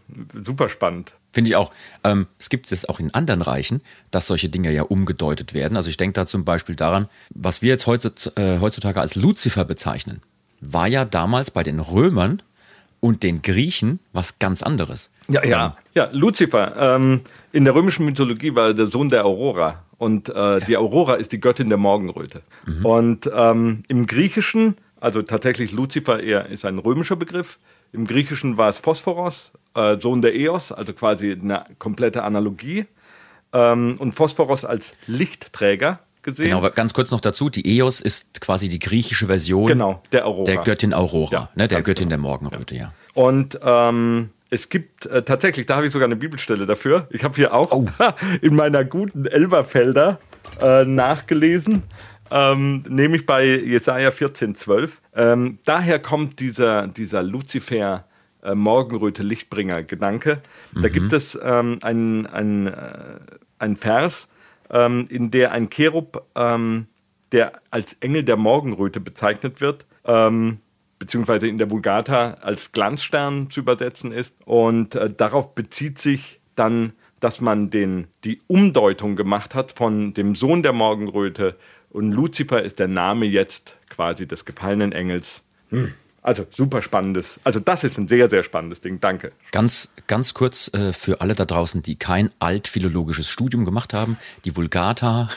super 0.44 0.68
spannend. 0.68 1.14
Finde 1.32 1.48
ich 1.48 1.56
auch. 1.56 1.70
Ähm, 2.04 2.26
es 2.38 2.50
gibt 2.50 2.70
es 2.72 2.88
auch 2.88 3.00
in 3.00 3.14
anderen 3.14 3.40
Reichen, 3.40 3.82
dass 4.10 4.26
solche 4.26 4.48
Dinge 4.48 4.70
ja 4.70 4.82
umgedeutet 4.82 5.54
werden. 5.54 5.76
Also 5.76 5.88
ich 5.88 5.96
denke 5.96 6.14
da 6.14 6.26
zum 6.26 6.44
Beispiel 6.44 6.76
daran, 6.76 7.08
was 7.30 7.62
wir 7.62 7.70
jetzt 7.70 7.86
äh, 8.36 8.58
heutzutage 8.58 9.00
als 9.00 9.14
Luzifer 9.14 9.64
bezeichnen. 9.64 10.20
war 10.60 10.88
ja 10.88 11.04
damals 11.04 11.50
bei 11.50 11.62
den 11.62 11.80
Römern 11.80 12.42
und 13.02 13.24
den 13.24 13.42
Griechen 13.42 13.98
was 14.12 14.38
ganz 14.38 14.62
anderes. 14.62 15.10
Ja, 15.28 15.44
ja. 15.44 15.76
Ja, 15.92 16.08
Luzifer. 16.12 16.74
Ähm, 16.78 17.22
in 17.52 17.64
der 17.64 17.74
römischen 17.74 18.06
Mythologie 18.06 18.54
war 18.54 18.68
er 18.68 18.74
der 18.74 18.86
Sohn 18.86 19.08
der 19.08 19.24
Aurora. 19.24 19.82
Und 19.98 20.28
äh, 20.28 20.32
ja. 20.34 20.60
die 20.60 20.76
Aurora 20.76 21.14
ist 21.14 21.32
die 21.32 21.40
Göttin 21.40 21.68
der 21.68 21.78
Morgenröte. 21.78 22.42
Mhm. 22.64 22.86
Und 22.86 23.30
ähm, 23.34 23.82
im 23.88 24.06
Griechischen, 24.06 24.76
also 25.00 25.20
tatsächlich 25.20 25.72
Luzifer 25.72 26.22
eher 26.22 26.46
ist 26.46 26.64
ein 26.64 26.78
römischer 26.78 27.16
Begriff. 27.16 27.58
Im 27.92 28.06
Griechischen 28.06 28.56
war 28.56 28.68
es 28.68 28.78
Phosphoros, 28.78 29.50
äh, 29.74 29.98
Sohn 30.00 30.22
der 30.22 30.36
Eos, 30.36 30.70
also 30.70 30.92
quasi 30.92 31.32
eine 31.32 31.64
komplette 31.80 32.22
Analogie. 32.22 32.86
Ähm, 33.52 33.96
und 33.98 34.12
Phosphoros 34.12 34.64
als 34.64 34.92
Lichtträger 35.08 35.98
gesehen. 36.22 36.50
Genau, 36.50 36.70
ganz 36.70 36.94
kurz 36.94 37.10
noch 37.10 37.20
dazu, 37.20 37.48
die 37.48 37.78
Eos 37.78 38.00
ist 38.00 38.40
quasi 38.40 38.68
die 38.68 38.78
griechische 38.78 39.26
Version 39.26 39.66
genau, 39.66 40.02
der, 40.12 40.26
Aurora. 40.26 40.44
der 40.44 40.56
Göttin 40.58 40.94
Aurora, 40.94 41.32
ja, 41.32 41.48
ne, 41.54 41.68
der 41.68 41.82
Göttin 41.82 42.08
genau. 42.08 42.10
der 42.10 42.18
Morgenröte, 42.18 42.74
ja. 42.74 42.82
ja. 42.82 42.92
Und 43.14 43.58
ähm, 43.62 44.30
es 44.50 44.68
gibt 44.68 45.06
äh, 45.06 45.22
tatsächlich, 45.22 45.66
da 45.66 45.76
habe 45.76 45.86
ich 45.86 45.92
sogar 45.92 46.06
eine 46.06 46.16
Bibelstelle 46.16 46.66
dafür. 46.66 47.08
Ich 47.10 47.24
habe 47.24 47.34
hier 47.34 47.54
auch 47.54 47.72
oh. 47.72 47.86
in 48.40 48.54
meiner 48.54 48.84
guten 48.84 49.26
Elberfelder 49.26 50.18
äh, 50.60 50.84
nachgelesen, 50.84 51.82
ähm, 52.30 52.84
nämlich 52.88 53.26
bei 53.26 53.44
Jesaja 53.44 54.10
14,12. 54.10 54.90
Ähm, 55.14 55.58
daher 55.64 55.98
kommt 55.98 56.40
dieser, 56.40 56.86
dieser 56.88 57.22
Luzifer. 57.22 58.04
Äh, 58.42 58.56
Morgenröte 58.56 59.22
Lichtbringer 59.22 59.84
Gedanke. 59.84 60.40
Da 60.74 60.88
mhm. 60.88 60.92
gibt 60.92 61.12
es 61.12 61.38
ähm, 61.40 61.78
einen, 61.82 62.26
einen, 62.26 62.66
äh, 62.66 63.18
einen 63.58 63.76
Vers, 63.76 64.28
ähm, 64.70 65.06
in 65.08 65.30
der 65.30 65.52
ein 65.52 65.70
Cherub, 65.70 66.26
ähm, 66.34 66.86
der 67.32 67.60
als 67.70 67.94
Engel 68.00 68.24
der 68.24 68.36
Morgenröte 68.36 69.00
bezeichnet 69.00 69.60
wird, 69.60 69.86
ähm, 70.04 70.58
beziehungsweise 70.98 71.48
in 71.48 71.58
der 71.58 71.70
Vulgata 71.70 72.34
als 72.42 72.72
Glanzstern 72.72 73.50
zu 73.50 73.60
übersetzen 73.60 74.12
ist. 74.12 74.34
Und 74.44 74.94
äh, 74.94 75.10
darauf 75.10 75.54
bezieht 75.54 75.98
sich 75.98 76.40
dann, 76.54 76.92
dass 77.20 77.40
man 77.40 77.70
den, 77.70 78.08
die 78.24 78.40
Umdeutung 78.48 79.16
gemacht 79.16 79.54
hat 79.54 79.72
von 79.72 80.12
dem 80.14 80.34
Sohn 80.34 80.62
der 80.62 80.72
Morgenröte 80.72 81.56
und 81.92 82.12
Luzifer 82.12 82.62
ist 82.62 82.78
der 82.78 82.88
Name 82.88 83.26
jetzt 83.26 83.76
quasi 83.90 84.26
des 84.26 84.44
gefallenen 84.44 84.92
Engels. 84.92 85.44
Hm. 85.68 85.92
Also 86.24 86.46
super 86.54 86.82
spannendes. 86.82 87.40
Also 87.42 87.58
das 87.58 87.82
ist 87.82 87.98
ein 87.98 88.06
sehr, 88.06 88.30
sehr 88.30 88.44
spannendes 88.44 88.80
Ding. 88.80 89.00
Danke. 89.00 89.32
Ganz, 89.50 89.88
ganz 90.06 90.34
kurz 90.34 90.72
äh, 90.72 90.92
für 90.92 91.20
alle 91.20 91.34
da 91.34 91.44
draußen, 91.44 91.82
die 91.82 91.96
kein 91.96 92.30
altphilologisches 92.38 93.28
Studium 93.28 93.64
gemacht 93.64 93.92
haben. 93.92 94.16
Die 94.44 94.54
Vulgata, 94.54 95.28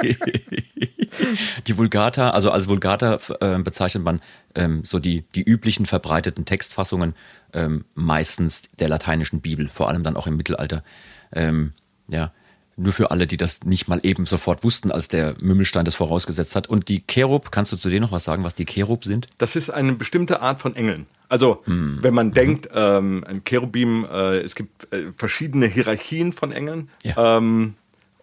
die 1.66 1.76
Vulgata, 1.76 2.30
also 2.30 2.52
als 2.52 2.68
Vulgata 2.68 3.18
äh, 3.40 3.58
bezeichnet 3.58 4.04
man 4.04 4.20
ähm, 4.54 4.84
so 4.84 5.00
die, 5.00 5.24
die 5.34 5.42
üblichen 5.42 5.84
verbreiteten 5.84 6.44
Textfassungen, 6.44 7.14
ähm, 7.52 7.84
meistens 7.96 8.62
der 8.78 8.88
lateinischen 8.88 9.40
Bibel, 9.40 9.68
vor 9.68 9.88
allem 9.88 10.04
dann 10.04 10.16
auch 10.16 10.28
im 10.28 10.36
Mittelalter. 10.36 10.84
Ähm, 11.32 11.72
ja, 12.06 12.32
nur 12.76 12.92
für 12.92 13.10
alle, 13.10 13.26
die 13.26 13.36
das 13.36 13.64
nicht 13.64 13.88
mal 13.88 14.00
eben 14.02 14.26
sofort 14.26 14.64
wussten, 14.64 14.90
als 14.90 15.08
der 15.08 15.34
Mümmelstein 15.40 15.84
das 15.84 15.94
vorausgesetzt 15.94 16.56
hat. 16.56 16.68
Und 16.68 16.88
die 16.88 17.04
Cherub, 17.06 17.52
kannst 17.52 17.72
du 17.72 17.76
zu 17.76 17.88
denen 17.88 18.02
noch 18.02 18.12
was 18.12 18.24
sagen, 18.24 18.44
was 18.44 18.54
die 18.54 18.64
Cherub 18.64 19.04
sind? 19.04 19.26
Das 19.38 19.56
ist 19.56 19.70
eine 19.70 19.92
bestimmte 19.92 20.40
Art 20.40 20.60
von 20.60 20.74
Engeln. 20.76 21.06
Also, 21.28 21.62
hm. 21.64 21.98
wenn 22.00 22.14
man 22.14 22.28
mhm. 22.28 22.34
denkt, 22.34 22.68
ähm, 22.74 23.24
ein 23.26 23.44
Cherubim, 23.44 24.06
äh, 24.10 24.38
es 24.38 24.54
gibt 24.54 24.92
äh, 24.92 25.12
verschiedene 25.16 25.66
Hierarchien 25.66 26.32
von 26.32 26.52
Engeln. 26.52 26.88
Ja. 27.02 27.36
Ähm, 27.36 27.74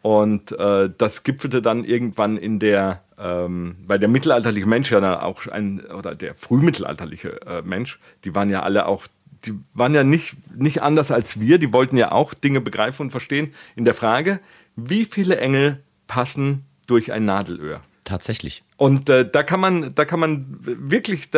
und 0.02 0.52
äh, 0.54 0.90
das 0.98 1.24
gipfelte 1.24 1.62
dann 1.62 1.84
irgendwann 1.84 2.38
in 2.38 2.60
der, 2.60 3.02
ähm, 3.18 3.76
weil 3.86 4.00
der 4.00 4.10
mittelalterliche 4.10 4.68
Mensch 4.68 4.92
ja 4.92 5.22
auch 5.22 5.48
ein, 5.48 5.82
oder 5.82 6.16
der 6.16 6.36
frühmittelalterliche 6.36 7.42
äh, 7.46 7.62
Mensch, 7.62 8.00
die 8.24 8.34
waren 8.34 8.50
ja 8.50 8.64
alle 8.64 8.86
auch 8.86 9.08
die 9.46 9.54
waren 9.74 9.94
ja 9.94 10.04
nicht, 10.04 10.36
nicht 10.56 10.82
anders 10.82 11.12
als 11.12 11.40
wir, 11.40 11.58
die 11.58 11.74
wollten 11.74 11.98
ja 11.98 12.12
auch 12.12 12.34
Dinge 12.34 12.62
begreifen 12.62 13.04
und 13.04 13.12
verstehen. 13.12 13.54
In 13.76 13.86
der 13.86 13.94
Frage, 13.94 14.40
wie 14.76 15.06
viele 15.06 15.38
Engel 15.38 15.84
passen 16.08 16.66
durch 16.88 17.12
ein 17.12 17.26
Nadelöhr? 17.26 17.82
Tatsächlich. 18.04 18.64
Und 18.78 19.10
äh, 19.10 19.30
da 19.30 19.44
kann 19.44 19.60
man, 19.60 19.94
da 19.94 20.06
kann 20.06 20.20
man 20.20 20.46
wirklich 20.62 21.30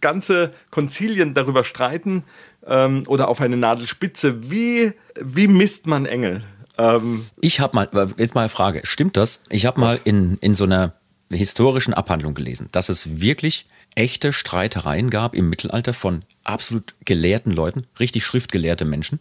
ganze 0.00 0.52
Konzilien 0.70 1.34
darüber 1.34 1.64
streiten 1.64 2.24
ähm, 2.66 3.04
oder 3.08 3.28
auf 3.28 3.42
eine 3.42 3.58
Nadelspitze. 3.58 4.50
Wie, 4.50 4.92
wie 5.20 5.48
misst 5.48 5.86
man 5.86 6.06
Engel? 6.06 6.42
Ähm, 6.78 7.26
ich 7.40 7.60
habe 7.60 7.74
mal, 7.76 8.08
jetzt 8.16 8.34
mal 8.34 8.42
eine 8.42 8.48
Frage, 8.48 8.80
stimmt 8.84 9.18
das? 9.18 9.42
Ich 9.50 9.66
habe 9.66 9.80
mal 9.80 10.00
in, 10.04 10.38
in 10.40 10.54
so 10.54 10.64
einer 10.64 10.94
historischen 11.30 11.92
Abhandlung 11.92 12.34
gelesen, 12.34 12.68
dass 12.72 12.88
es 12.88 13.20
wirklich 13.20 13.66
echte 13.94 14.32
Streitereien 14.32 15.10
gab 15.10 15.34
im 15.34 15.48
Mittelalter 15.48 15.92
von 15.92 16.22
absolut 16.42 16.94
gelehrten 17.04 17.52
Leuten, 17.52 17.86
richtig 17.98 18.24
schriftgelehrte 18.24 18.84
Menschen, 18.84 19.20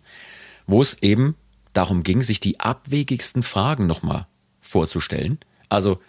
wo 0.67 0.81
es 0.81 1.01
eben 1.01 1.36
darum 1.73 2.03
ging, 2.03 2.21
sich 2.21 2.39
die 2.39 2.59
abwegigsten 2.59 3.43
Fragen 3.43 3.88
nochmal 3.88 4.27
vorzustellen. 4.62 5.39
Also 5.69 5.99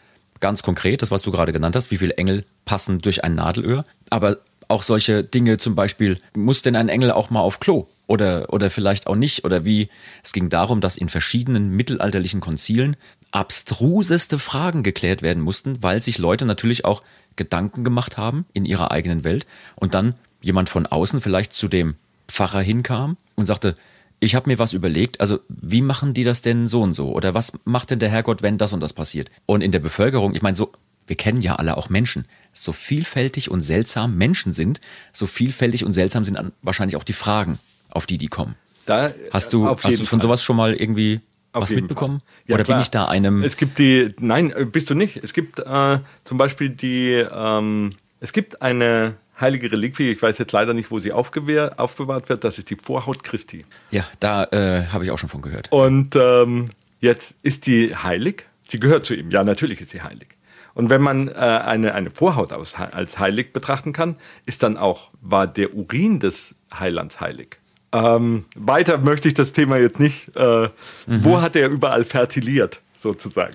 ganz 0.40 0.62
konkret, 0.62 1.02
das, 1.02 1.10
was 1.10 1.22
du 1.22 1.30
gerade 1.30 1.52
genannt 1.52 1.76
hast, 1.76 1.90
wie 1.90 1.98
viele 1.98 2.14
Engel 2.14 2.44
passen 2.64 3.00
durch 3.00 3.24
ein 3.24 3.34
Nadelöhr, 3.34 3.84
aber 4.10 4.38
auch 4.68 4.82
solche 4.82 5.22
Dinge 5.22 5.58
zum 5.58 5.74
Beispiel, 5.74 6.18
muss 6.36 6.62
denn 6.62 6.76
ein 6.76 6.88
Engel 6.88 7.10
auch 7.10 7.30
mal 7.30 7.40
auf 7.40 7.60
Klo? 7.60 7.86
Oder, 8.06 8.52
oder 8.52 8.70
vielleicht 8.70 9.06
auch 9.06 9.16
nicht? 9.16 9.44
Oder 9.44 9.64
wie? 9.64 9.88
Es 10.22 10.32
ging 10.32 10.50
darum, 10.50 10.80
dass 10.80 10.96
in 10.96 11.08
verschiedenen 11.08 11.70
mittelalterlichen 11.70 12.40
Konzilen 12.40 12.96
abstruseste 13.30 14.38
Fragen 14.38 14.82
geklärt 14.82 15.22
werden 15.22 15.42
mussten, 15.42 15.82
weil 15.82 16.02
sich 16.02 16.18
Leute 16.18 16.44
natürlich 16.44 16.84
auch 16.84 17.02
Gedanken 17.36 17.84
gemacht 17.84 18.16
haben 18.16 18.46
in 18.52 18.64
ihrer 18.64 18.90
eigenen 18.90 19.24
Welt 19.24 19.46
und 19.76 19.94
dann 19.94 20.14
jemand 20.40 20.68
von 20.68 20.86
außen 20.86 21.20
vielleicht 21.20 21.52
zu 21.52 21.68
dem 21.68 21.96
Pfarrer 22.28 22.60
hinkam 22.60 23.16
und 23.34 23.46
sagte, 23.46 23.76
ich 24.20 24.34
habe 24.34 24.48
mir 24.48 24.58
was 24.58 24.72
überlegt, 24.72 25.20
also 25.20 25.40
wie 25.48 25.82
machen 25.82 26.14
die 26.14 26.24
das 26.24 26.42
denn 26.42 26.68
so 26.68 26.80
und 26.82 26.94
so? 26.94 27.12
Oder 27.12 27.34
was 27.34 27.52
macht 27.64 27.90
denn 27.90 27.98
der 27.98 28.08
Herrgott, 28.08 28.42
wenn 28.42 28.58
das 28.58 28.72
und 28.72 28.80
das 28.80 28.92
passiert? 28.92 29.30
Und 29.46 29.60
in 29.60 29.72
der 29.72 29.80
Bevölkerung, 29.80 30.34
ich 30.34 30.42
meine, 30.42 30.56
so, 30.56 30.72
wir 31.06 31.16
kennen 31.16 31.42
ja 31.42 31.56
alle 31.56 31.76
auch 31.76 31.90
Menschen. 31.90 32.26
So 32.52 32.72
vielfältig 32.72 33.50
und 33.50 33.62
seltsam 33.62 34.16
Menschen 34.16 34.52
sind, 34.52 34.80
so 35.12 35.26
vielfältig 35.26 35.84
und 35.84 35.92
seltsam 35.92 36.24
sind 36.24 36.38
wahrscheinlich 36.62 36.96
auch 36.96 37.04
die 37.04 37.12
Fragen, 37.12 37.58
auf 37.90 38.06
die 38.06 38.18
die 38.18 38.28
kommen. 38.28 38.54
Da, 38.86 39.12
hast 39.30 39.52
du, 39.52 39.68
hast 39.68 39.84
du 39.84 40.04
von 40.04 40.20
Fall. 40.20 40.22
sowas 40.22 40.42
schon 40.42 40.56
mal 40.56 40.74
irgendwie 40.74 41.20
auf 41.54 41.62
was 41.62 41.70
mitbekommen? 41.70 42.20
Ja, 42.46 42.56
Oder 42.56 42.64
klar. 42.64 42.78
bin 42.78 42.82
ich 42.82 42.90
da 42.90 43.06
einem. 43.06 43.42
Es 43.42 43.56
gibt 43.56 43.78
die, 43.78 44.14
nein, 44.18 44.50
äh, 44.50 44.64
bist 44.64 44.90
du 44.90 44.94
nicht. 44.94 45.16
Es 45.16 45.32
gibt 45.32 45.60
äh, 45.60 45.98
zum 46.24 46.38
Beispiel 46.38 46.70
die, 46.70 47.12
ähm, 47.12 47.92
es 48.20 48.32
gibt 48.32 48.60
eine 48.60 49.14
heilige 49.40 49.72
Reliquie, 49.72 50.12
ich 50.12 50.22
weiß 50.22 50.38
jetzt 50.38 50.52
leider 50.52 50.74
nicht, 50.74 50.90
wo 50.90 51.00
sie 51.00 51.12
aufbewahrt 51.12 52.28
wird, 52.28 52.44
das 52.44 52.58
ist 52.58 52.70
die 52.70 52.76
Vorhaut 52.76 53.24
Christi. 53.24 53.64
Ja, 53.90 54.06
da 54.20 54.44
äh, 54.44 54.86
habe 54.86 55.04
ich 55.04 55.10
auch 55.10 55.18
schon 55.18 55.28
von 55.28 55.42
gehört. 55.42 55.72
Und 55.72 56.16
ähm, 56.16 56.70
jetzt 57.00 57.34
ist 57.42 57.66
die 57.66 57.96
heilig, 57.96 58.44
sie 58.68 58.78
gehört 58.78 59.06
zu 59.06 59.14
ihm, 59.14 59.30
ja, 59.30 59.42
natürlich 59.44 59.80
ist 59.80 59.90
sie 59.90 60.02
heilig. 60.02 60.28
Und 60.74 60.90
wenn 60.90 61.02
man 61.02 61.28
äh, 61.28 61.32
eine, 61.32 61.94
eine 61.94 62.10
Vorhaut 62.10 62.52
als 62.52 63.18
heilig 63.18 63.52
betrachten 63.52 63.92
kann, 63.92 64.16
ist 64.44 64.62
dann 64.62 64.76
auch, 64.76 65.10
war 65.20 65.46
der 65.46 65.74
Urin 65.74 66.18
des 66.18 66.56
Heilands 66.72 67.20
heilig. 67.20 67.58
Ähm, 67.94 68.44
weiter 68.56 68.98
möchte 68.98 69.28
ich 69.28 69.34
das 69.34 69.52
Thema 69.52 69.76
jetzt 69.76 70.00
nicht. 70.00 70.34
Äh, 70.34 70.68
mhm. 71.06 71.08
Wo 71.24 71.40
hat 71.40 71.54
er 71.54 71.68
überall 71.68 72.02
fertiliert, 72.02 72.80
sozusagen? 72.96 73.54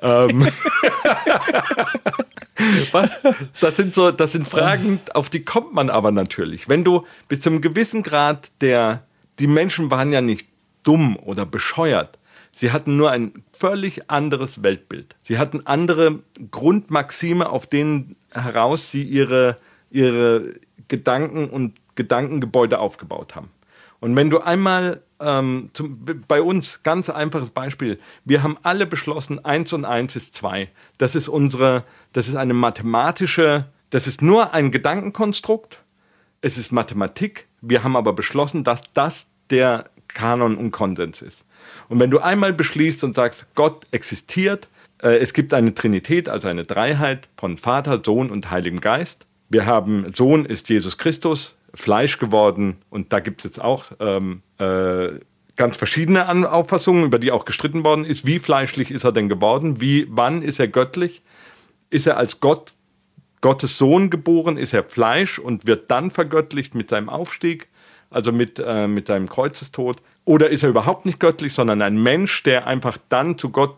Ähm, 0.00 0.48
Was? 2.92 3.18
Das 3.60 3.76
sind 3.76 3.92
so, 3.92 4.10
das 4.10 4.32
sind 4.32 4.48
Fragen, 4.48 5.00
auf 5.12 5.28
die 5.28 5.44
kommt 5.44 5.74
man 5.74 5.90
aber 5.90 6.12
natürlich. 6.12 6.68
Wenn 6.68 6.82
du 6.82 7.04
bis 7.28 7.40
zu 7.40 7.50
einem 7.50 7.60
gewissen 7.60 8.02
Grad 8.02 8.50
der, 8.62 9.02
die 9.38 9.46
Menschen 9.46 9.90
waren 9.90 10.12
ja 10.12 10.22
nicht 10.22 10.46
dumm 10.82 11.16
oder 11.16 11.44
bescheuert. 11.44 12.18
Sie 12.52 12.70
hatten 12.70 12.96
nur 12.96 13.10
ein 13.10 13.42
völlig 13.52 14.10
anderes 14.10 14.62
Weltbild. 14.62 15.16
Sie 15.22 15.38
hatten 15.38 15.66
andere 15.66 16.20
Grundmaxime, 16.52 17.50
auf 17.50 17.66
denen 17.66 18.14
heraus 18.32 18.92
sie 18.92 19.02
ihre, 19.02 19.56
ihre 19.90 20.54
Gedanken 20.86 21.50
und 21.50 21.74
Gedankengebäude 21.96 22.78
aufgebaut 22.78 23.34
haben. 23.34 23.50
Und 24.04 24.16
wenn 24.16 24.28
du 24.28 24.40
einmal 24.40 25.00
ähm, 25.18 25.70
zum, 25.72 26.04
bei 26.28 26.42
uns, 26.42 26.82
ganz 26.82 27.08
einfaches 27.08 27.48
Beispiel, 27.48 27.98
wir 28.26 28.42
haben 28.42 28.58
alle 28.62 28.84
beschlossen, 28.84 29.42
1 29.42 29.72
und 29.72 29.86
1 29.86 30.14
ist 30.14 30.34
2. 30.34 30.68
Das 30.98 31.14
ist 31.14 31.26
unsere, 31.26 31.84
das 32.12 32.28
ist 32.28 32.36
eine 32.36 32.52
mathematische, 32.52 33.64
das 33.88 34.06
ist 34.06 34.20
nur 34.20 34.52
ein 34.52 34.70
Gedankenkonstrukt, 34.70 35.78
es 36.42 36.58
ist 36.58 36.70
Mathematik, 36.70 37.46
wir 37.62 37.82
haben 37.82 37.96
aber 37.96 38.12
beschlossen, 38.12 38.62
dass 38.62 38.82
das 38.92 39.24
der 39.48 39.88
Kanon 40.08 40.58
und 40.58 40.70
Konsens 40.70 41.22
ist. 41.22 41.46
Und 41.88 41.98
wenn 41.98 42.10
du 42.10 42.18
einmal 42.18 42.52
beschließt 42.52 43.04
und 43.04 43.14
sagst, 43.14 43.46
Gott 43.54 43.86
existiert, 43.90 44.68
äh, 45.02 45.16
es 45.16 45.32
gibt 45.32 45.54
eine 45.54 45.72
Trinität, 45.72 46.28
also 46.28 46.46
eine 46.46 46.64
Dreiheit 46.64 47.30
von 47.38 47.56
Vater, 47.56 48.02
Sohn 48.04 48.30
und 48.30 48.50
Heiligem 48.50 48.82
Geist. 48.82 49.24
Wir 49.48 49.64
haben 49.64 50.12
Sohn 50.14 50.44
ist 50.44 50.68
Jesus 50.68 50.98
Christus, 50.98 51.54
Fleisch 51.74 52.18
geworden. 52.18 52.76
Und 52.90 53.12
da 53.12 53.20
gibt 53.20 53.40
es 53.40 53.44
jetzt 53.44 53.60
auch 53.60 53.86
ähm, 54.00 54.42
äh, 54.58 55.18
ganz 55.56 55.76
verschiedene 55.76 56.50
Auffassungen, 56.50 57.04
über 57.04 57.18
die 57.18 57.32
auch 57.32 57.44
gestritten 57.44 57.84
worden 57.84 58.04
ist. 58.04 58.26
Wie 58.26 58.38
fleischlich 58.38 58.90
ist 58.90 59.04
er 59.04 59.12
denn 59.12 59.28
geworden? 59.28 59.80
Wie, 59.80 60.06
wann 60.10 60.42
ist 60.42 60.58
er 60.60 60.68
göttlich? 60.68 61.22
Ist 61.90 62.06
er 62.06 62.16
als 62.16 62.40
Gott 62.40 62.72
Gottes 63.44 63.76
Sohn 63.76 64.08
geboren, 64.08 64.56
ist 64.56 64.72
er 64.72 64.84
Fleisch 64.84 65.38
und 65.38 65.66
wird 65.66 65.90
dann 65.90 66.10
vergöttlicht 66.10 66.74
mit 66.74 66.88
seinem 66.88 67.10
Aufstieg, 67.10 67.68
also 68.08 68.32
mit, 68.32 68.58
äh, 68.58 68.88
mit 68.88 69.08
seinem 69.08 69.28
Kreuzestod. 69.28 70.00
Oder 70.24 70.48
ist 70.48 70.62
er 70.62 70.70
überhaupt 70.70 71.04
nicht 71.04 71.20
göttlich, 71.20 71.52
sondern 71.52 71.82
ein 71.82 72.02
Mensch, 72.02 72.42
der 72.42 72.66
einfach 72.66 72.96
dann 73.10 73.36
zu 73.36 73.50
Gott 73.50 73.76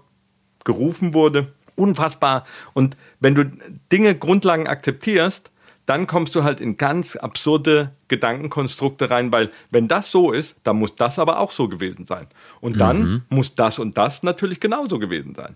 gerufen 0.62 1.14
wurde? 1.14 1.52
Unfassbar. 1.74 2.44
Und 2.74 2.96
wenn 3.18 3.35
du 3.35 3.50
Dinge, 3.90 4.14
Grundlagen 4.14 4.68
akzeptierst, 4.68 5.50
dann 5.87 6.07
kommst 6.07 6.35
du 6.35 6.42
halt 6.42 6.61
in 6.61 6.77
ganz 6.77 7.16
absurde 7.16 7.92
Gedankenkonstrukte 8.09 9.09
rein, 9.09 9.33
weil 9.33 9.51
wenn 9.70 9.88
das 9.88 10.11
so 10.11 10.33
ist, 10.33 10.57
dann 10.64 10.77
muss 10.77 10.96
das 10.96 11.18
aber 11.18 11.38
auch 11.38 11.53
so 11.53 11.68
gewesen 11.68 12.07
sein. 12.07 12.27
Und 12.61 12.81
dann 12.81 13.03
mhm. 13.03 13.22
muss 13.29 13.55
das 13.55 13.79
und 13.79 13.96
das 13.96 14.22
natürlich 14.25 14.61
genauso 14.61 14.99
gewesen 14.99 15.35
sein. 15.35 15.55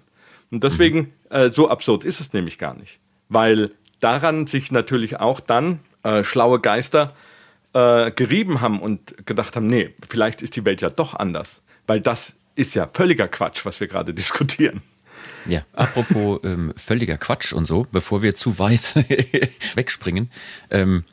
Und 0.51 0.65
deswegen, 0.65 0.99
mhm. 0.99 1.13
äh, 1.31 1.51
so 1.51 1.69
absurd 1.69 2.05
ist 2.05 2.21
es 2.21 2.33
nämlich 2.33 2.59
gar 2.59 2.75
nicht. 2.75 3.01
Weil 3.29 3.73
daran 3.99 4.47
sich 4.47 4.71
natürlich 4.73 5.19
auch 5.21 5.41
dann 5.41 5.81
äh, 6.05 6.25
schlaue 6.25 6.61
Geister 6.61 7.15
äh, 7.73 8.11
gerieben 8.13 8.61
haben 8.61 8.81
und 8.81 9.27
gedacht 9.27 9.57
haben, 9.57 9.67
nee, 9.67 9.95
vielleicht 10.09 10.43
ist 10.43 10.57
die 10.57 10.65
Welt 10.65 10.81
ja 10.81 10.91
doch 10.91 11.15
anders. 11.15 11.61
Weil 11.87 12.01
das 12.01 12.37
ist 12.55 12.75
ja 12.75 12.87
völliger 12.87 13.29
Quatsch, 13.29 13.65
was 13.65 13.81
wir 13.81 13.89
gerade 13.89 14.15
diskutieren. 14.15 14.83
Ja, 15.47 15.63
apropos 15.73 16.41
ähm, 16.45 16.73
völliger 16.77 17.17
Quatsch 17.17 17.53
und 17.53 17.67
so, 17.67 17.87
bevor 17.91 18.23
wir 18.23 18.35
zu 18.35 18.59
weit 18.59 18.95
wegspringen. 19.75 20.31
Ähm, 20.71 21.05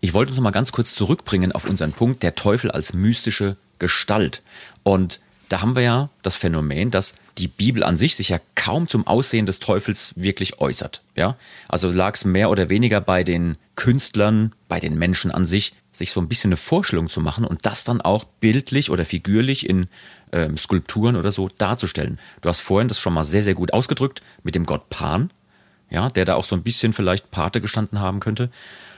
ich 0.00 0.12
wollte 0.12 0.30
uns 0.30 0.38
noch 0.38 0.44
mal 0.44 0.50
ganz 0.50 0.72
kurz 0.72 0.94
zurückbringen 0.94 1.52
auf 1.52 1.64
unseren 1.64 1.92
Punkt, 1.92 2.22
der 2.22 2.34
Teufel 2.34 2.70
als 2.70 2.92
mystische 2.92 3.56
Gestalt. 3.78 4.42
Und 4.82 5.20
da 5.48 5.60
haben 5.60 5.76
wir 5.76 5.82
ja 5.82 6.10
das 6.22 6.36
Phänomen, 6.36 6.90
dass 6.90 7.14
die 7.38 7.48
Bibel 7.48 7.84
an 7.84 7.96
sich 7.96 8.16
sich 8.16 8.30
ja 8.30 8.40
kaum 8.54 8.88
zum 8.88 9.06
Aussehen 9.06 9.46
des 9.46 9.60
Teufels 9.60 10.14
wirklich 10.16 10.58
äußert. 10.58 11.02
Ja? 11.14 11.36
Also 11.68 11.90
lag 11.90 12.14
es 12.14 12.24
mehr 12.24 12.50
oder 12.50 12.68
weniger 12.68 13.00
bei 13.00 13.22
den 13.22 13.56
Künstlern, 13.76 14.52
bei 14.68 14.80
den 14.80 14.98
Menschen 14.98 15.30
an 15.30 15.46
sich, 15.46 15.74
sich 15.92 16.10
so 16.10 16.20
ein 16.20 16.28
bisschen 16.28 16.48
eine 16.48 16.56
Vorstellung 16.56 17.08
zu 17.08 17.20
machen 17.20 17.44
und 17.44 17.64
das 17.64 17.84
dann 17.84 18.00
auch 18.00 18.24
bildlich 18.24 18.90
oder 18.90 19.04
figürlich 19.04 19.68
in 19.68 19.88
ähm, 20.36 20.58
Skulpturen 20.58 21.16
oder 21.16 21.32
so 21.32 21.48
darzustellen. 21.48 22.18
Du 22.42 22.48
hast 22.48 22.60
vorhin 22.60 22.88
das 22.88 23.00
schon 23.00 23.14
mal 23.14 23.24
sehr, 23.24 23.42
sehr 23.42 23.54
gut 23.54 23.72
ausgedrückt 23.72 24.20
mit 24.42 24.54
dem 24.54 24.66
Gott 24.66 24.90
Pan, 24.90 25.30
ja, 25.90 26.10
der 26.10 26.26
da 26.26 26.34
auch 26.34 26.44
so 26.44 26.54
ein 26.54 26.62
bisschen 26.62 26.92
vielleicht 26.92 27.30
Pate 27.30 27.60
gestanden 27.60 28.00
haben 28.00 28.20
könnte. 28.20 28.50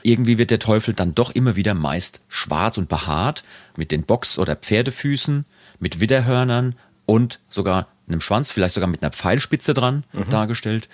Irgendwie 0.03 0.37
wird 0.37 0.51
der 0.51 0.59
Teufel 0.59 0.93
dann 0.93 1.15
doch 1.15 1.31
immer 1.31 1.55
wieder 1.55 1.73
meist 1.73 2.21
schwarz 2.27 2.77
und 2.77 2.89
behaart, 2.89 3.43
mit 3.77 3.91
den 3.91 4.03
Box- 4.03 4.37
oder 4.37 4.55
Pferdefüßen, 4.55 5.45
mit 5.79 6.01
Widderhörnern 6.01 6.75
und 7.05 7.39
sogar 7.49 7.87
einem 8.07 8.21
Schwanz, 8.21 8.51
vielleicht 8.51 8.75
sogar 8.75 8.89
mit 8.89 9.01
einer 9.01 9.11
Pfeilspitze 9.11 9.73
dran 9.73 10.03
mhm. 10.11 10.29
dargestellt. 10.29 10.89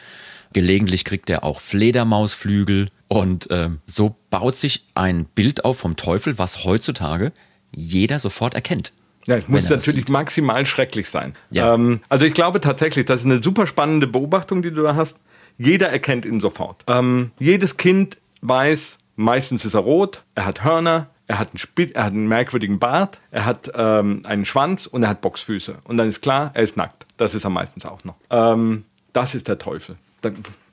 Gelegentlich 0.53 1.05
kriegt 1.05 1.29
er 1.29 1.43
auch 1.43 1.60
Fledermausflügel 1.60 2.89
und 3.08 3.49
äh, 3.49 3.69
so 3.86 4.15
baut 4.29 4.55
sich 4.55 4.86
ein 4.95 5.25
Bild 5.25 5.65
auf 5.65 5.79
vom 5.79 5.95
Teufel, 5.95 6.38
was 6.38 6.65
heutzutage 6.65 7.31
jeder 7.71 8.19
sofort 8.19 8.53
erkennt. 8.53 8.93
Ja, 9.27 9.38
es 9.38 9.47
muss 9.47 9.69
natürlich 9.69 10.07
maximal 10.07 10.65
schrecklich 10.65 11.09
sein. 11.09 11.33
Ja. 11.49 11.73
Ähm, 11.73 12.01
also 12.09 12.25
ich 12.25 12.33
glaube 12.33 12.61
tatsächlich, 12.61 13.05
das 13.05 13.21
ist 13.21 13.25
eine 13.25 13.41
super 13.41 13.65
spannende 13.65 14.07
Beobachtung, 14.07 14.61
die 14.61 14.71
du 14.71 14.83
da 14.83 14.95
hast. 14.95 15.17
Jeder 15.57 15.89
erkennt 15.89 16.25
ihn 16.25 16.39
sofort. 16.39 16.83
Ähm, 16.88 17.31
jedes 17.39 17.77
Kind 17.77 18.17
weiß, 18.41 18.99
meistens 19.15 19.65
ist 19.65 19.73
er 19.73 19.79
rot, 19.81 20.23
er 20.35 20.45
hat 20.45 20.63
Hörner, 20.63 21.09
er 21.27 21.39
hat 21.39 21.49
einen, 21.49 21.57
Spit, 21.57 21.95
er 21.95 22.05
hat 22.05 22.13
einen 22.13 22.27
merkwürdigen 22.27 22.77
Bart, 22.77 23.19
er 23.31 23.45
hat 23.45 23.71
ähm, 23.75 24.21
einen 24.25 24.45
Schwanz 24.45 24.85
und 24.85 25.03
er 25.03 25.09
hat 25.09 25.21
Boxfüße. 25.21 25.77
Und 25.85 25.97
dann 25.97 26.07
ist 26.07 26.21
klar, 26.21 26.51
er 26.53 26.63
ist 26.63 26.77
nackt. 26.77 27.07
Das 27.17 27.33
ist 27.33 27.45
er 27.45 27.49
meistens 27.49 27.85
auch 27.85 28.03
noch. 28.03 28.15
Ähm, 28.29 28.85
das 29.13 29.33
ist 29.33 29.47
der 29.47 29.57
Teufel. 29.57 29.95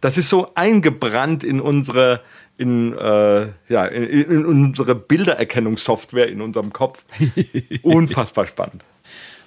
Das 0.01 0.19
ist 0.19 0.29
so 0.29 0.55
eingebrannt 0.55 1.45
in 1.45 1.61
unsere, 1.61 2.21
in, 2.59 2.97
äh, 2.97 3.49
ja, 3.69 3.87
in, 3.87 4.05
in, 4.05 4.47
unsere 4.47 4.95
Bildererkennungssoftware 4.95 6.29
in 6.29 6.41
unserem 6.41 6.73
Kopf. 6.73 7.05
Unfassbar 7.83 8.47
spannend. 8.47 8.85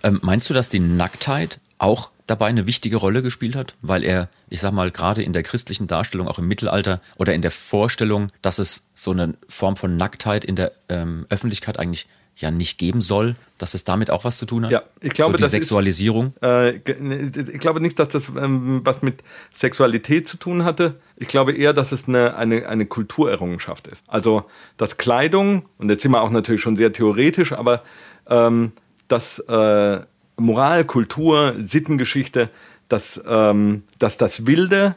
Ähm, 0.03 0.19
meinst 0.21 0.49
du, 0.49 0.53
dass 0.53 0.69
die 0.69 0.79
Nacktheit 0.79 1.59
auch 1.77 2.11
dabei 2.27 2.47
eine 2.47 2.67
wichtige 2.67 2.97
Rolle 2.97 3.21
gespielt 3.21 3.55
hat, 3.55 3.75
weil 3.81 4.03
er, 4.03 4.29
ich 4.49 4.59
sag 4.59 4.71
mal, 4.71 4.91
gerade 4.91 5.23
in 5.23 5.33
der 5.33 5.43
christlichen 5.43 5.87
Darstellung, 5.87 6.27
auch 6.27 6.39
im 6.39 6.47
Mittelalter 6.47 7.01
oder 7.17 7.33
in 7.33 7.41
der 7.41 7.51
Vorstellung, 7.51 8.29
dass 8.41 8.59
es 8.59 8.87
so 8.95 9.11
eine 9.11 9.35
Form 9.47 9.75
von 9.75 9.97
Nacktheit 9.97 10.45
in 10.45 10.55
der 10.55 10.71
ähm, 10.89 11.25
Öffentlichkeit 11.29 11.79
eigentlich 11.79 12.07
ja 12.37 12.51
nicht 12.51 12.77
geben 12.77 13.01
soll, 13.01 13.35
dass 13.57 13.73
es 13.73 13.83
damit 13.83 14.11
auch 14.11 14.23
was 14.23 14.37
zu 14.37 14.45
tun 14.45 14.65
hat? 14.65 14.71
Ja, 14.71 14.83
ich 15.01 15.13
glaube, 15.13 15.31
so 15.31 15.37
die 15.37 15.43
das 15.43 15.51
Sexualisierung. 15.51 16.33
Ist, 16.35 16.43
äh, 16.43 16.75
ich 16.75 17.59
glaube 17.59 17.79
nicht, 17.79 17.97
dass 17.97 18.09
das 18.09 18.29
ähm, 18.29 18.81
was 18.83 19.01
mit 19.01 19.23
Sexualität 19.57 20.27
zu 20.27 20.37
tun 20.37 20.63
hatte. 20.63 20.99
Ich 21.15 21.27
glaube 21.27 21.53
eher, 21.53 21.73
dass 21.73 21.91
es 21.91 22.07
eine, 22.07 22.35
eine, 22.35 22.67
eine 22.67 22.85
Kulturerrungenschaft 22.85 23.87
ist. 23.87 24.03
Also, 24.07 24.45
dass 24.77 24.97
Kleidung, 24.97 25.65
und 25.77 25.89
jetzt 25.89 26.01
sind 26.03 26.11
wir 26.11 26.21
auch 26.21 26.31
natürlich 26.31 26.61
schon 26.61 26.75
sehr 26.75 26.91
theoretisch, 26.91 27.53
aber 27.53 27.83
ähm, 28.27 28.73
dass 29.07 29.39
äh, 29.39 29.99
Moral, 30.37 30.83
Kultur, 30.85 31.55
Sittengeschichte, 31.65 32.49
dass, 32.89 33.21
ähm, 33.25 33.83
dass 33.99 34.17
das 34.17 34.45
Wilde, 34.45 34.95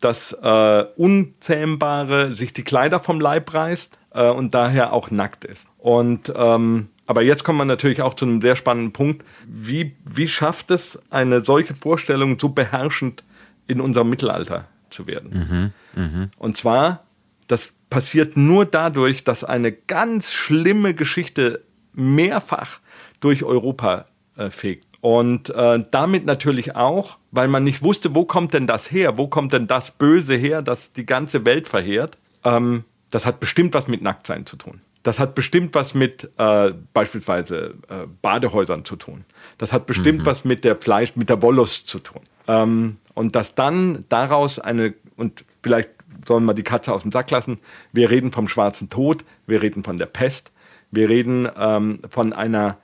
das 0.00 0.32
äh, 0.32 0.84
Unzähmbare 0.96 2.32
sich 2.32 2.52
die 2.52 2.64
Kleider 2.64 3.00
vom 3.00 3.20
Leib 3.20 3.52
reißt 3.52 3.98
äh, 4.14 4.28
und 4.28 4.54
daher 4.54 4.92
auch 4.92 5.10
nackt 5.10 5.44
ist. 5.44 5.66
Und 5.78 6.32
ähm, 6.34 6.88
aber 7.06 7.22
jetzt 7.22 7.42
kommt 7.42 7.58
man 7.58 7.66
natürlich 7.66 8.02
auch 8.02 8.14
zu 8.14 8.24
einem 8.24 8.40
sehr 8.40 8.54
spannenden 8.54 8.92
Punkt. 8.92 9.24
Wie, 9.44 9.96
wie 10.04 10.28
schafft 10.28 10.70
es 10.70 11.00
eine 11.10 11.44
solche 11.44 11.74
Vorstellung 11.74 12.38
so 12.38 12.50
beherrschend 12.50 13.24
in 13.66 13.80
unserem 13.80 14.08
Mittelalter 14.10 14.68
zu 14.90 15.08
werden? 15.08 15.72
Mhm, 15.96 16.00
mh. 16.00 16.28
Und 16.38 16.56
zwar, 16.56 17.02
das 17.48 17.72
passiert 17.90 18.36
nur 18.36 18.64
dadurch, 18.64 19.24
dass 19.24 19.42
eine 19.42 19.72
ganz 19.72 20.32
schlimme 20.32 20.94
Geschichte 20.94 21.64
mehrfach 21.94 22.78
durch 23.18 23.42
Europa 23.42 24.06
äh, 24.36 24.50
fegt. 24.50 24.86
Und 25.00 25.48
äh, 25.50 25.82
damit 25.90 26.26
natürlich 26.26 26.76
auch, 26.76 27.18
weil 27.30 27.48
man 27.48 27.64
nicht 27.64 27.82
wusste, 27.82 28.14
wo 28.14 28.24
kommt 28.24 28.52
denn 28.52 28.66
das 28.66 28.90
her? 28.90 29.16
Wo 29.16 29.28
kommt 29.28 29.52
denn 29.52 29.66
das 29.66 29.92
Böse 29.92 30.34
her, 30.34 30.62
das 30.62 30.92
die 30.92 31.06
ganze 31.06 31.44
Welt 31.46 31.68
verheert? 31.68 32.18
Ähm, 32.44 32.84
das 33.10 33.24
hat 33.24 33.40
bestimmt 33.40 33.74
was 33.74 33.88
mit 33.88 34.02
Nacktsein 34.02 34.46
zu 34.46 34.56
tun. 34.56 34.80
Das 35.02 35.18
hat 35.18 35.34
bestimmt 35.34 35.74
was 35.74 35.94
mit 35.94 36.30
äh, 36.36 36.72
beispielsweise 36.92 37.74
äh, 37.88 38.06
Badehäusern 38.20 38.84
zu 38.84 38.96
tun. 38.96 39.24
Das 39.56 39.72
hat 39.72 39.86
bestimmt 39.86 40.20
mhm. 40.20 40.26
was 40.26 40.44
mit 40.44 40.64
der 40.64 40.76
Fleisch, 40.76 41.16
mit 41.16 41.30
der 41.30 41.40
Wollust 41.40 41.88
zu 41.88 42.00
tun. 42.00 42.20
Ähm, 42.46 42.98
und 43.14 43.34
dass 43.34 43.54
dann 43.54 44.04
daraus 44.10 44.58
eine, 44.58 44.94
und 45.16 45.44
vielleicht 45.62 45.90
sollen 46.26 46.44
wir 46.44 46.52
die 46.52 46.62
Katze 46.62 46.92
aus 46.92 47.02
dem 47.02 47.12
Sack 47.12 47.30
lassen, 47.30 47.58
wir 47.92 48.10
reden 48.10 48.30
vom 48.32 48.46
schwarzen 48.46 48.90
Tod, 48.90 49.24
wir 49.46 49.62
reden 49.62 49.84
von 49.84 49.96
der 49.96 50.06
Pest, 50.06 50.52
wir 50.90 51.08
reden 51.08 51.48
ähm, 51.56 52.00
von 52.10 52.34
einer 52.34 52.76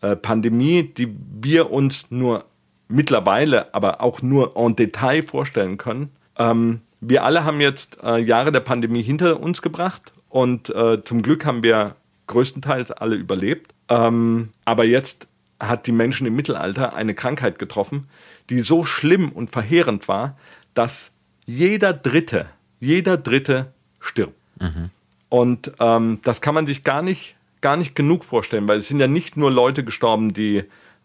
äh, 0.00 0.16
Pandemie, 0.16 0.82
die 0.82 1.14
wir 1.40 1.70
uns 1.70 2.10
nur 2.10 2.44
mittlerweile, 2.88 3.74
aber 3.74 4.00
auch 4.00 4.22
nur 4.22 4.56
en 4.56 4.76
Detail 4.76 5.22
vorstellen 5.22 5.76
können. 5.78 6.10
Ähm, 6.38 6.80
wir 7.00 7.24
alle 7.24 7.44
haben 7.44 7.60
jetzt 7.60 7.98
äh, 8.02 8.18
Jahre 8.18 8.52
der 8.52 8.60
Pandemie 8.60 9.02
hinter 9.02 9.40
uns 9.40 9.62
gebracht 9.62 10.12
und 10.28 10.70
äh, 10.70 11.02
zum 11.04 11.22
Glück 11.22 11.44
haben 11.44 11.62
wir 11.62 11.96
größtenteils 12.26 12.92
alle 12.92 13.16
überlebt. 13.16 13.74
Ähm, 13.88 14.50
aber 14.64 14.84
jetzt 14.84 15.28
hat 15.60 15.86
die 15.86 15.92
Menschen 15.92 16.26
im 16.26 16.36
Mittelalter 16.36 16.94
eine 16.94 17.14
Krankheit 17.14 17.58
getroffen, 17.58 18.08
die 18.50 18.60
so 18.60 18.84
schlimm 18.84 19.30
und 19.30 19.50
verheerend 19.50 20.08
war, 20.08 20.36
dass 20.74 21.12
jeder 21.46 21.92
Dritte, 21.92 22.46
jeder 22.80 23.16
Dritte 23.16 23.72
stirbt. 24.00 24.38
Mhm. 24.60 24.90
Und 25.28 25.72
ähm, 25.80 26.20
das 26.22 26.40
kann 26.40 26.54
man 26.54 26.66
sich 26.66 26.84
gar 26.84 27.02
nicht 27.02 27.36
gar 27.60 27.76
nicht 27.76 27.94
genug 27.94 28.24
vorstellen, 28.24 28.68
weil 28.68 28.78
es 28.78 28.88
sind 28.88 29.00
ja 29.00 29.06
nicht 29.06 29.36
nur 29.36 29.50
Leute 29.50 29.84
gestorben, 29.84 30.32
die, 30.32 30.64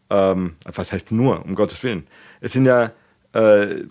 ähm, 0.09 0.55
was 0.65 0.91
heißt 0.91 1.11
nur, 1.11 1.43
um 1.45 1.55
Gottes 1.55 1.83
Willen, 1.83 2.07
es 2.41 2.53
sind 2.53 2.65
ja, 2.65 2.91
äh, 3.33 3.83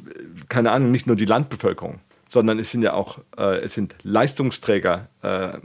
keine 0.49 0.71
Ahnung, 0.71 0.91
nicht 0.91 1.07
nur 1.07 1.17
die 1.17 1.25
Landbevölkerung, 1.25 2.01
sondern 2.31 2.59
es 2.59 2.71
sind 2.71 2.83
ja 2.83 2.93
auch, 2.93 3.19
äh, 3.37 3.59
es 3.59 3.75
sind 3.75 3.95
Leistungsträger, 4.03 5.09
äh, 5.23 5.59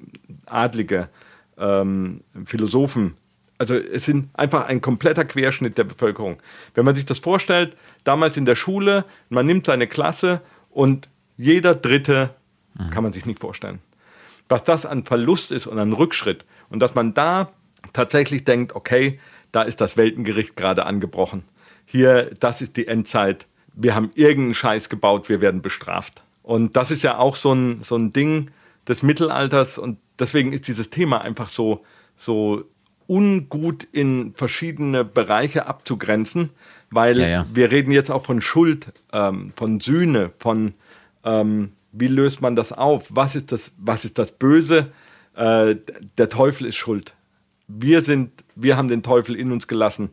Adlige, 0.45 1.09
ähm, 1.57 2.21
Philosophen, 2.45 3.15
also 3.57 3.73
es 3.73 4.05
sind 4.05 4.29
einfach 4.33 4.67
ein 4.67 4.81
kompletter 4.81 5.25
Querschnitt 5.25 5.77
der 5.77 5.83
Bevölkerung. 5.83 6.37
Wenn 6.75 6.85
man 6.85 6.95
sich 6.95 7.05
das 7.05 7.19
vorstellt, 7.19 7.75
damals 8.03 8.37
in 8.37 8.45
der 8.45 8.55
Schule, 8.55 9.05
man 9.29 9.45
nimmt 9.45 9.65
seine 9.65 9.87
Klasse 9.87 10.41
und 10.69 11.09
jeder 11.37 11.75
Dritte 11.75 12.35
mhm. 12.75 12.89
kann 12.91 13.03
man 13.03 13.13
sich 13.13 13.25
nicht 13.25 13.39
vorstellen. 13.39 13.79
Was 14.49 14.63
das 14.63 14.85
an 14.85 15.03
Verlust 15.03 15.51
ist 15.51 15.67
und 15.67 15.79
an 15.79 15.93
Rückschritt. 15.93 16.45
Und 16.69 16.79
dass 16.79 16.95
man 16.95 17.13
da 17.13 17.51
tatsächlich 17.93 18.43
denkt, 18.43 18.75
okay, 18.75 19.19
da 19.51 19.61
ist 19.61 19.81
das 19.81 19.97
Weltengericht 19.97 20.55
gerade 20.55 20.85
angebrochen. 20.85 21.43
Hier, 21.85 22.31
das 22.39 22.61
ist 22.61 22.77
die 22.77 22.87
Endzeit. 22.87 23.47
Wir 23.73 23.95
haben 23.95 24.11
irgendeinen 24.15 24.53
Scheiß 24.53 24.89
gebaut, 24.89 25.29
wir 25.29 25.41
werden 25.41 25.61
bestraft. 25.61 26.23
Und 26.43 26.75
das 26.75 26.91
ist 26.91 27.03
ja 27.03 27.17
auch 27.17 27.35
so 27.35 27.53
ein, 27.53 27.81
so 27.81 27.95
ein 27.95 28.13
Ding 28.13 28.51
des 28.87 29.03
Mittelalters 29.03 29.77
und 29.77 29.99
deswegen 30.17 30.53
ist 30.53 30.67
dieses 30.67 30.89
Thema 30.89 31.21
einfach 31.21 31.49
so, 31.49 31.83
so 32.15 32.63
ungut 33.07 33.83
in 33.91 34.33
verschiedene 34.35 35.05
Bereiche 35.05 35.65
abzugrenzen, 35.65 36.51
weil 36.89 37.19
ja, 37.19 37.27
ja. 37.27 37.45
wir 37.53 37.71
reden 37.71 37.91
jetzt 37.91 38.11
auch 38.11 38.25
von 38.25 38.41
Schuld, 38.41 38.87
ähm, 39.13 39.53
von 39.55 39.79
Sühne, 39.79 40.31
von 40.37 40.73
ähm, 41.23 41.71
wie 41.91 42.07
löst 42.07 42.41
man 42.41 42.55
das 42.55 42.71
auf? 42.71 43.15
Was 43.15 43.35
ist 43.35 43.51
das, 43.51 43.71
was 43.77 44.05
ist 44.05 44.17
das 44.17 44.31
Böse? 44.31 44.91
Äh, 45.35 45.75
der 46.17 46.29
Teufel 46.29 46.67
ist 46.67 46.75
schuld. 46.75 47.13
Wir 47.67 48.03
sind, 48.03 48.31
wir 48.55 48.77
haben 48.77 48.87
den 48.87 49.03
Teufel 49.03 49.35
in 49.35 49.51
uns 49.51 49.67
gelassen. 49.67 50.09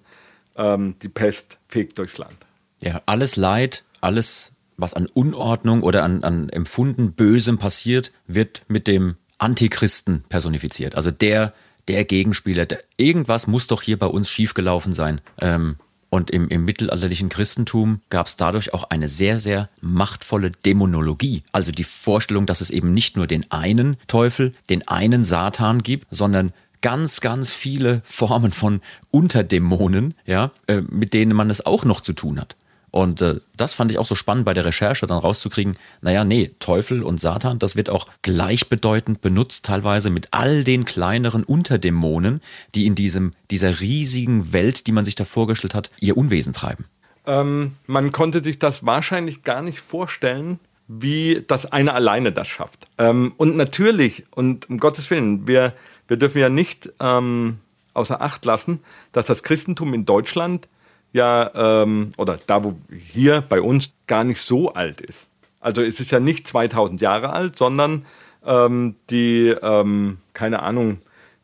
Ähm, 0.56 0.96
die 1.02 1.08
Pest 1.08 1.58
fegt 1.68 1.98
durchs 1.98 2.18
Land. 2.18 2.36
Ja, 2.82 3.00
alles 3.06 3.36
Leid, 3.36 3.84
alles, 4.00 4.52
was 4.76 4.94
an 4.94 5.06
Unordnung 5.06 5.82
oder 5.82 6.04
an, 6.04 6.24
an 6.24 6.48
empfunden 6.48 7.12
Bösem 7.12 7.58
passiert, 7.58 8.12
wird 8.26 8.62
mit 8.68 8.86
dem 8.86 9.16
Antichristen 9.38 10.24
personifiziert. 10.28 10.96
Also 10.96 11.10
der, 11.10 11.52
der 11.88 12.04
Gegenspieler. 12.04 12.66
Der, 12.66 12.82
irgendwas 12.96 13.46
muss 13.46 13.66
doch 13.66 13.82
hier 13.82 13.98
bei 13.98 14.06
uns 14.06 14.30
schiefgelaufen 14.30 14.92
sein. 14.92 15.20
Ähm, 15.40 15.76
und 16.14 16.30
im, 16.30 16.46
im 16.46 16.64
mittelalterlichen 16.64 17.28
Christentum 17.28 18.00
gab 18.08 18.28
es 18.28 18.36
dadurch 18.36 18.72
auch 18.72 18.84
eine 18.84 19.08
sehr, 19.08 19.40
sehr 19.40 19.68
machtvolle 19.80 20.52
Dämonologie. 20.52 21.42
Also 21.50 21.72
die 21.72 21.82
Vorstellung, 21.82 22.46
dass 22.46 22.60
es 22.60 22.70
eben 22.70 22.94
nicht 22.94 23.16
nur 23.16 23.26
den 23.26 23.50
einen 23.50 23.96
Teufel, 24.06 24.52
den 24.70 24.86
einen 24.86 25.24
Satan 25.24 25.82
gibt, 25.82 26.06
sondern 26.12 26.52
ganz, 26.82 27.20
ganz 27.20 27.50
viele 27.50 28.00
Formen 28.04 28.52
von 28.52 28.80
Unterdämonen, 29.10 30.14
ja, 30.24 30.52
äh, 30.68 30.82
mit 30.82 31.14
denen 31.14 31.34
man 31.34 31.50
es 31.50 31.66
auch 31.66 31.84
noch 31.84 32.00
zu 32.00 32.12
tun 32.12 32.40
hat. 32.40 32.54
Und 32.94 33.22
äh, 33.22 33.40
das 33.56 33.74
fand 33.74 33.90
ich 33.90 33.98
auch 33.98 34.06
so 34.06 34.14
spannend 34.14 34.44
bei 34.44 34.54
der 34.54 34.66
Recherche, 34.66 35.08
dann 35.08 35.18
rauszukriegen, 35.18 35.76
naja, 36.00 36.22
nee, 36.22 36.52
Teufel 36.60 37.02
und 37.02 37.20
Satan, 37.20 37.58
das 37.58 37.74
wird 37.74 37.90
auch 37.90 38.06
gleichbedeutend 38.22 39.20
benutzt, 39.20 39.64
teilweise 39.64 40.10
mit 40.10 40.28
all 40.30 40.62
den 40.62 40.84
kleineren 40.84 41.42
Unterdämonen, 41.42 42.40
die 42.76 42.86
in 42.86 42.94
diesem, 42.94 43.32
dieser 43.50 43.80
riesigen 43.80 44.52
Welt, 44.52 44.86
die 44.86 44.92
man 44.92 45.04
sich 45.04 45.16
da 45.16 45.24
vorgestellt 45.24 45.74
hat, 45.74 45.90
ihr 45.98 46.16
Unwesen 46.16 46.52
treiben. 46.52 46.84
Ähm, 47.26 47.72
man 47.88 48.12
konnte 48.12 48.44
sich 48.44 48.60
das 48.60 48.86
wahrscheinlich 48.86 49.42
gar 49.42 49.62
nicht 49.62 49.80
vorstellen, 49.80 50.60
wie 50.86 51.42
das 51.48 51.66
eine 51.66 51.94
alleine 51.94 52.30
das 52.30 52.46
schafft. 52.46 52.86
Ähm, 52.98 53.34
und 53.38 53.56
natürlich, 53.56 54.24
und 54.30 54.70
um 54.70 54.78
Gottes 54.78 55.10
Willen, 55.10 55.48
wir, 55.48 55.72
wir 56.06 56.16
dürfen 56.16 56.38
ja 56.38 56.48
nicht 56.48 56.92
ähm, 57.00 57.58
außer 57.92 58.20
Acht 58.20 58.44
lassen, 58.44 58.78
dass 59.10 59.26
das 59.26 59.42
Christentum 59.42 59.94
in 59.94 60.06
Deutschland 60.06 60.68
ja, 61.14 61.50
ähm, 61.54 62.10
oder 62.18 62.38
da 62.44 62.64
wo 62.64 62.76
hier 63.12 63.40
bei 63.40 63.60
uns 63.60 63.92
gar 64.06 64.24
nicht 64.24 64.40
so 64.40 64.74
alt 64.74 65.00
ist. 65.00 65.28
Also 65.60 65.80
es 65.80 66.00
ist 66.00 66.10
ja 66.10 66.20
nicht 66.20 66.46
2000 66.48 67.00
Jahre 67.00 67.32
alt, 67.32 67.56
sondern 67.56 68.04
ähm, 68.44 68.96
die, 69.10 69.54
ähm, 69.62 70.18
keine 70.34 70.62
Ahnung, 70.62 70.98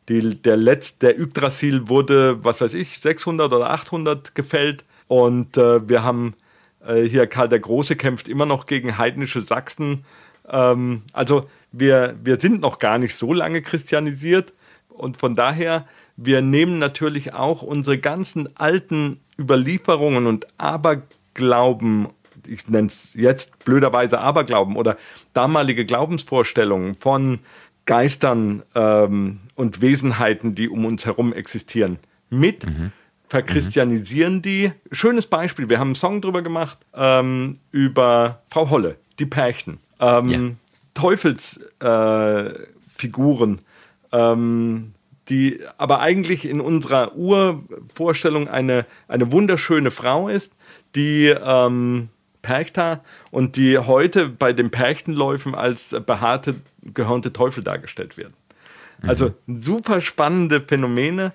die, 0.09 0.35
der 0.35 0.57
letzte, 0.57 1.07
der 1.07 1.19
Yggdrasil 1.19 1.87
wurde, 1.87 2.43
was 2.43 2.59
weiß 2.59 2.73
ich, 2.73 2.99
600 2.99 3.51
oder 3.51 3.69
800 3.71 4.35
gefällt. 4.35 4.83
Und 5.07 5.57
äh, 5.57 5.87
wir 5.87 6.03
haben 6.03 6.35
äh, 6.85 7.03
hier 7.03 7.25
Karl 7.27 7.47
der 7.47 7.59
Große 7.59 7.95
kämpft 7.95 8.27
immer 8.27 8.45
noch 8.45 8.65
gegen 8.65 8.97
heidnische 8.97 9.41
Sachsen. 9.41 10.03
Ähm, 10.49 11.03
also 11.13 11.49
wir, 11.71 12.15
wir 12.21 12.41
sind 12.41 12.59
noch 12.59 12.77
gar 12.79 12.97
nicht 12.97 13.15
so 13.15 13.33
lange 13.33 13.61
christianisiert. 13.61 14.53
Und 14.89 15.15
von 15.15 15.35
daher, 15.35 15.87
wir 16.17 16.41
nehmen 16.41 16.77
natürlich 16.77 17.33
auch 17.33 17.61
unsere 17.61 17.97
ganzen 17.97 18.49
alten 18.57 19.21
Überlieferungen 19.41 20.27
und 20.27 20.47
Aberglauben, 20.57 22.07
ich 22.47 22.67
nenne 22.69 22.87
es 22.87 23.09
jetzt 23.13 23.63
blöderweise 23.65 24.19
Aberglauben 24.19 24.75
oder 24.75 24.97
damalige 25.33 25.85
Glaubensvorstellungen 25.85 26.95
von 26.95 27.39
Geistern 27.85 28.63
ähm, 28.75 29.39
und 29.55 29.81
Wesenheiten, 29.81 30.55
die 30.55 30.69
um 30.69 30.85
uns 30.85 31.05
herum 31.05 31.33
existieren, 31.33 31.99
mit, 32.29 32.65
mhm. 32.65 32.91
verchristianisieren 33.27 34.35
mhm. 34.35 34.41
die. 34.41 34.71
Schönes 34.91 35.27
Beispiel, 35.27 35.69
wir 35.69 35.79
haben 35.79 35.89
einen 35.89 35.95
Song 35.95 36.21
drüber 36.21 36.41
gemacht, 36.41 36.79
ähm, 36.93 37.59
über 37.71 38.41
Frau 38.49 38.69
Holle, 38.69 38.97
die 39.19 39.25
Pärchen. 39.25 39.79
Ähm, 39.99 40.29
ja. 40.29 40.39
Teufelsfiguren, 40.93 43.59
äh, 44.11 44.31
ähm, 44.31 44.93
die 45.29 45.59
aber 45.77 45.99
eigentlich 45.99 46.45
in 46.45 46.61
unserer 46.61 47.15
Urvorstellung 47.15 48.47
eine, 48.47 48.85
eine 49.07 49.31
wunderschöne 49.31 49.91
Frau 49.91 50.27
ist, 50.27 50.51
die 50.95 51.27
ähm, 51.27 52.09
Perchta 52.41 53.03
und 53.29 53.55
die 53.55 53.77
heute 53.77 54.29
bei 54.29 54.53
den 54.53 54.71
Perchtenläufen 54.71 55.55
als 55.55 55.95
behaarte, 56.05 56.55
gehörnte 56.81 57.33
Teufel 57.33 57.63
dargestellt 57.63 58.17
werden. 58.17 58.33
Mhm. 59.01 59.09
Also 59.09 59.33
super 59.47 60.01
spannende 60.01 60.61
Phänomene 60.61 61.33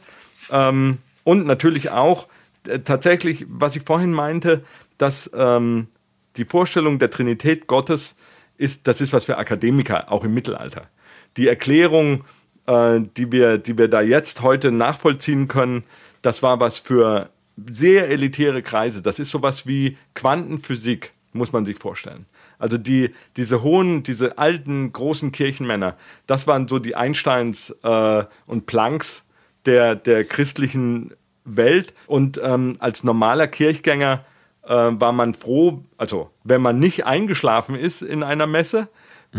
ähm, 0.51 0.99
und 1.25 1.47
natürlich 1.47 1.91
auch 1.91 2.29
äh, 2.67 2.81
tatsächlich, 2.81 3.47
was 3.49 3.77
ich 3.77 3.83
vorhin 3.83 4.13
meinte, 4.13 4.65
dass 4.99 5.31
ähm, 5.35 5.89
die 6.37 6.45
Vorstellung 6.45 6.99
der 6.99 7.11
Trinität 7.11 7.67
Gottes 7.67 8.17
ist, 8.59 8.87
das 8.87 9.01
ist 9.01 9.13
was 9.13 9.27
für 9.27 9.39
Akademiker, 9.39 10.11
auch 10.11 10.25
im 10.25 10.35
Mittelalter. 10.35 10.89
Die 11.37 11.49
Erklärung 11.49 12.25
äh, 12.67 13.01
die, 13.17 13.33
wir, 13.33 13.59
die 13.59 13.79
wir 13.79 13.89
da 13.89 14.01
jetzt 14.01 14.43
heute 14.43 14.71
nachvollziehen 14.71 15.49
können, 15.49 15.85
das 16.23 16.43
war 16.43 16.61
was 16.61 16.79
für 16.79 17.31
sehr 17.71 18.11
elitäre 18.11 18.63
Kreise. 18.63 19.03
Das 19.03 19.19
ist 19.19 19.31
sowas 19.31 19.67
wie 19.67 19.97
Quantenphysik, 20.15 21.13
muss 21.33 21.53
man 21.53 21.65
sich 21.65 21.79
vorstellen. 21.79 22.27
Also 22.59 22.79
die, 22.79 23.15
diese 23.37 23.63
hohen, 23.63 24.03
diese 24.03 24.39
alten, 24.39 24.93
großen 24.93 25.33
Kirchenmänner, 25.33 25.97
das 26.27 26.47
waren 26.47 26.69
so 26.69 26.79
die 26.79 26.97
Einsteins 26.97 27.71
äh, 27.83 28.25
und 28.47 28.67
Plancks 28.67 29.25
der, 29.67 29.95
der 29.95 30.25
christlichen 30.25 31.13
Welt. 31.45 31.95
Und 32.07 32.41
ähm, 32.43 32.77
als 32.79 33.05
normaler 33.05 33.47
Kirchgänger 33.47 34.25
äh, 34.65 34.69
war 34.75 35.13
man 35.13 35.35
froh, 35.35 35.85
also 35.97 36.31
wenn 36.45 36.63
man 36.63 36.79
nicht 36.79 37.07
eingeschlafen 37.07 37.77
ist 37.77 38.03
in 38.03 38.23
einer 38.23 38.47
Messe, 38.47 38.89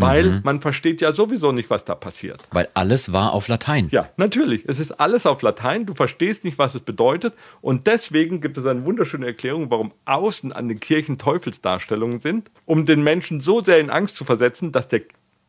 weil 0.00 0.24
mhm. 0.24 0.40
man 0.44 0.60
versteht 0.60 1.00
ja 1.00 1.12
sowieso 1.12 1.52
nicht, 1.52 1.70
was 1.70 1.84
da 1.84 1.94
passiert. 1.94 2.40
Weil 2.50 2.68
alles 2.74 3.12
war 3.12 3.32
auf 3.32 3.48
Latein. 3.48 3.88
Ja, 3.90 4.08
natürlich. 4.16 4.64
Es 4.66 4.78
ist 4.78 4.92
alles 4.92 5.26
auf 5.26 5.42
Latein. 5.42 5.86
Du 5.86 5.94
verstehst 5.94 6.44
nicht, 6.44 6.58
was 6.58 6.74
es 6.74 6.82
bedeutet. 6.82 7.34
Und 7.60 7.86
deswegen 7.86 8.40
gibt 8.40 8.58
es 8.58 8.66
eine 8.66 8.84
wunderschöne 8.84 9.26
Erklärung, 9.26 9.70
warum 9.70 9.92
außen 10.04 10.52
an 10.52 10.68
den 10.68 10.80
Kirchen 10.80 11.18
Teufelsdarstellungen 11.18 12.20
sind, 12.20 12.50
um 12.64 12.86
den 12.86 13.02
Menschen 13.02 13.40
so 13.40 13.62
sehr 13.62 13.78
in 13.78 13.90
Angst 13.90 14.16
zu 14.16 14.24
versetzen, 14.24 14.72
dass 14.72 14.88
der 14.88 15.02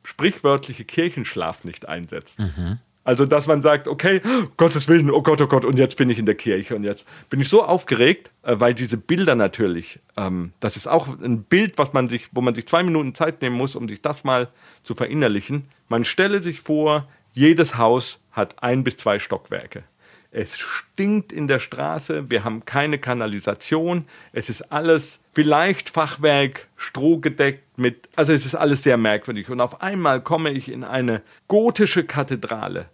sprichwörtliche 0.03 0.85
Kirchenschlaf 0.85 1.63
nicht 1.63 1.87
einsetzt. 1.87 2.39
Mhm. 2.39 2.79
Also, 3.09 3.25
dass 3.25 3.47
man 3.47 3.63
sagt, 3.63 3.87
okay, 3.87 4.21
Gottes 4.55 4.87
Willen, 4.87 5.09
oh 5.09 5.23
Gott, 5.23 5.41
oh 5.41 5.47
Gott, 5.47 5.65
und 5.65 5.79
jetzt 5.79 5.97
bin 5.97 6.11
ich 6.11 6.19
in 6.19 6.27
der 6.27 6.35
Kirche 6.35 6.75
und 6.75 6.83
jetzt 6.83 7.07
bin 7.31 7.41
ich 7.41 7.49
so 7.49 7.63
aufgeregt, 7.63 8.29
äh, 8.43 8.57
weil 8.59 8.75
diese 8.75 8.97
Bilder 8.97 9.33
natürlich, 9.33 9.99
ähm, 10.15 10.53
das 10.59 10.77
ist 10.77 10.85
auch 10.85 11.07
ein 11.19 11.41
Bild, 11.41 11.79
was 11.79 11.91
man 11.91 12.07
sich, 12.07 12.29
wo 12.33 12.41
man 12.41 12.53
sich 12.53 12.67
zwei 12.67 12.83
Minuten 12.83 13.15
Zeit 13.15 13.41
nehmen 13.41 13.55
muss, 13.55 13.75
um 13.75 13.87
sich 13.87 14.03
das 14.03 14.25
mal 14.25 14.49
zu 14.83 14.93
verinnerlichen. 14.93 15.65
Man 15.87 16.05
stelle 16.05 16.43
sich 16.43 16.61
vor, 16.61 17.07
jedes 17.33 17.79
Haus 17.79 18.19
hat 18.31 18.61
ein 18.61 18.83
bis 18.83 18.97
zwei 18.97 19.17
Stockwerke. 19.17 19.85
Es 20.31 20.59
stinkt 20.59 21.31
in 21.31 21.47
der 21.47 21.57
Straße, 21.57 22.29
wir 22.29 22.43
haben 22.43 22.63
keine 22.63 22.99
Kanalisation, 22.99 24.05
es 24.33 24.51
ist 24.51 24.71
alles 24.71 25.19
vielleicht 25.33 25.89
Fachwerk, 25.89 26.67
strohgedeckt 26.77 27.79
mit, 27.79 28.07
also 28.15 28.33
es 28.33 28.45
ist 28.45 28.53
alles 28.53 28.83
sehr 28.83 28.97
merkwürdig. 28.97 29.49
Und 29.49 29.61
auf 29.61 29.81
einmal 29.81 30.21
komme 30.21 30.51
ich 30.51 30.71
in 30.71 30.83
eine 30.83 31.23
gotische 31.47 32.03
Kathedrale 32.03 32.85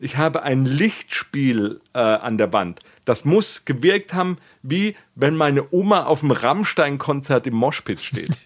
ich 0.00 0.16
habe 0.16 0.42
ein 0.42 0.64
Lichtspiel 0.64 1.80
äh, 1.92 1.98
an 1.98 2.38
der 2.38 2.52
Wand. 2.52 2.80
Das 3.04 3.24
muss 3.24 3.64
gewirkt 3.66 4.14
haben, 4.14 4.38
wie 4.62 4.96
wenn 5.14 5.36
meine 5.36 5.66
Oma 5.70 6.04
auf 6.04 6.20
dem 6.20 6.30
Rammstein-Konzert 6.30 7.46
im 7.46 7.54
Moshpit 7.54 8.00
steht. 8.00 8.30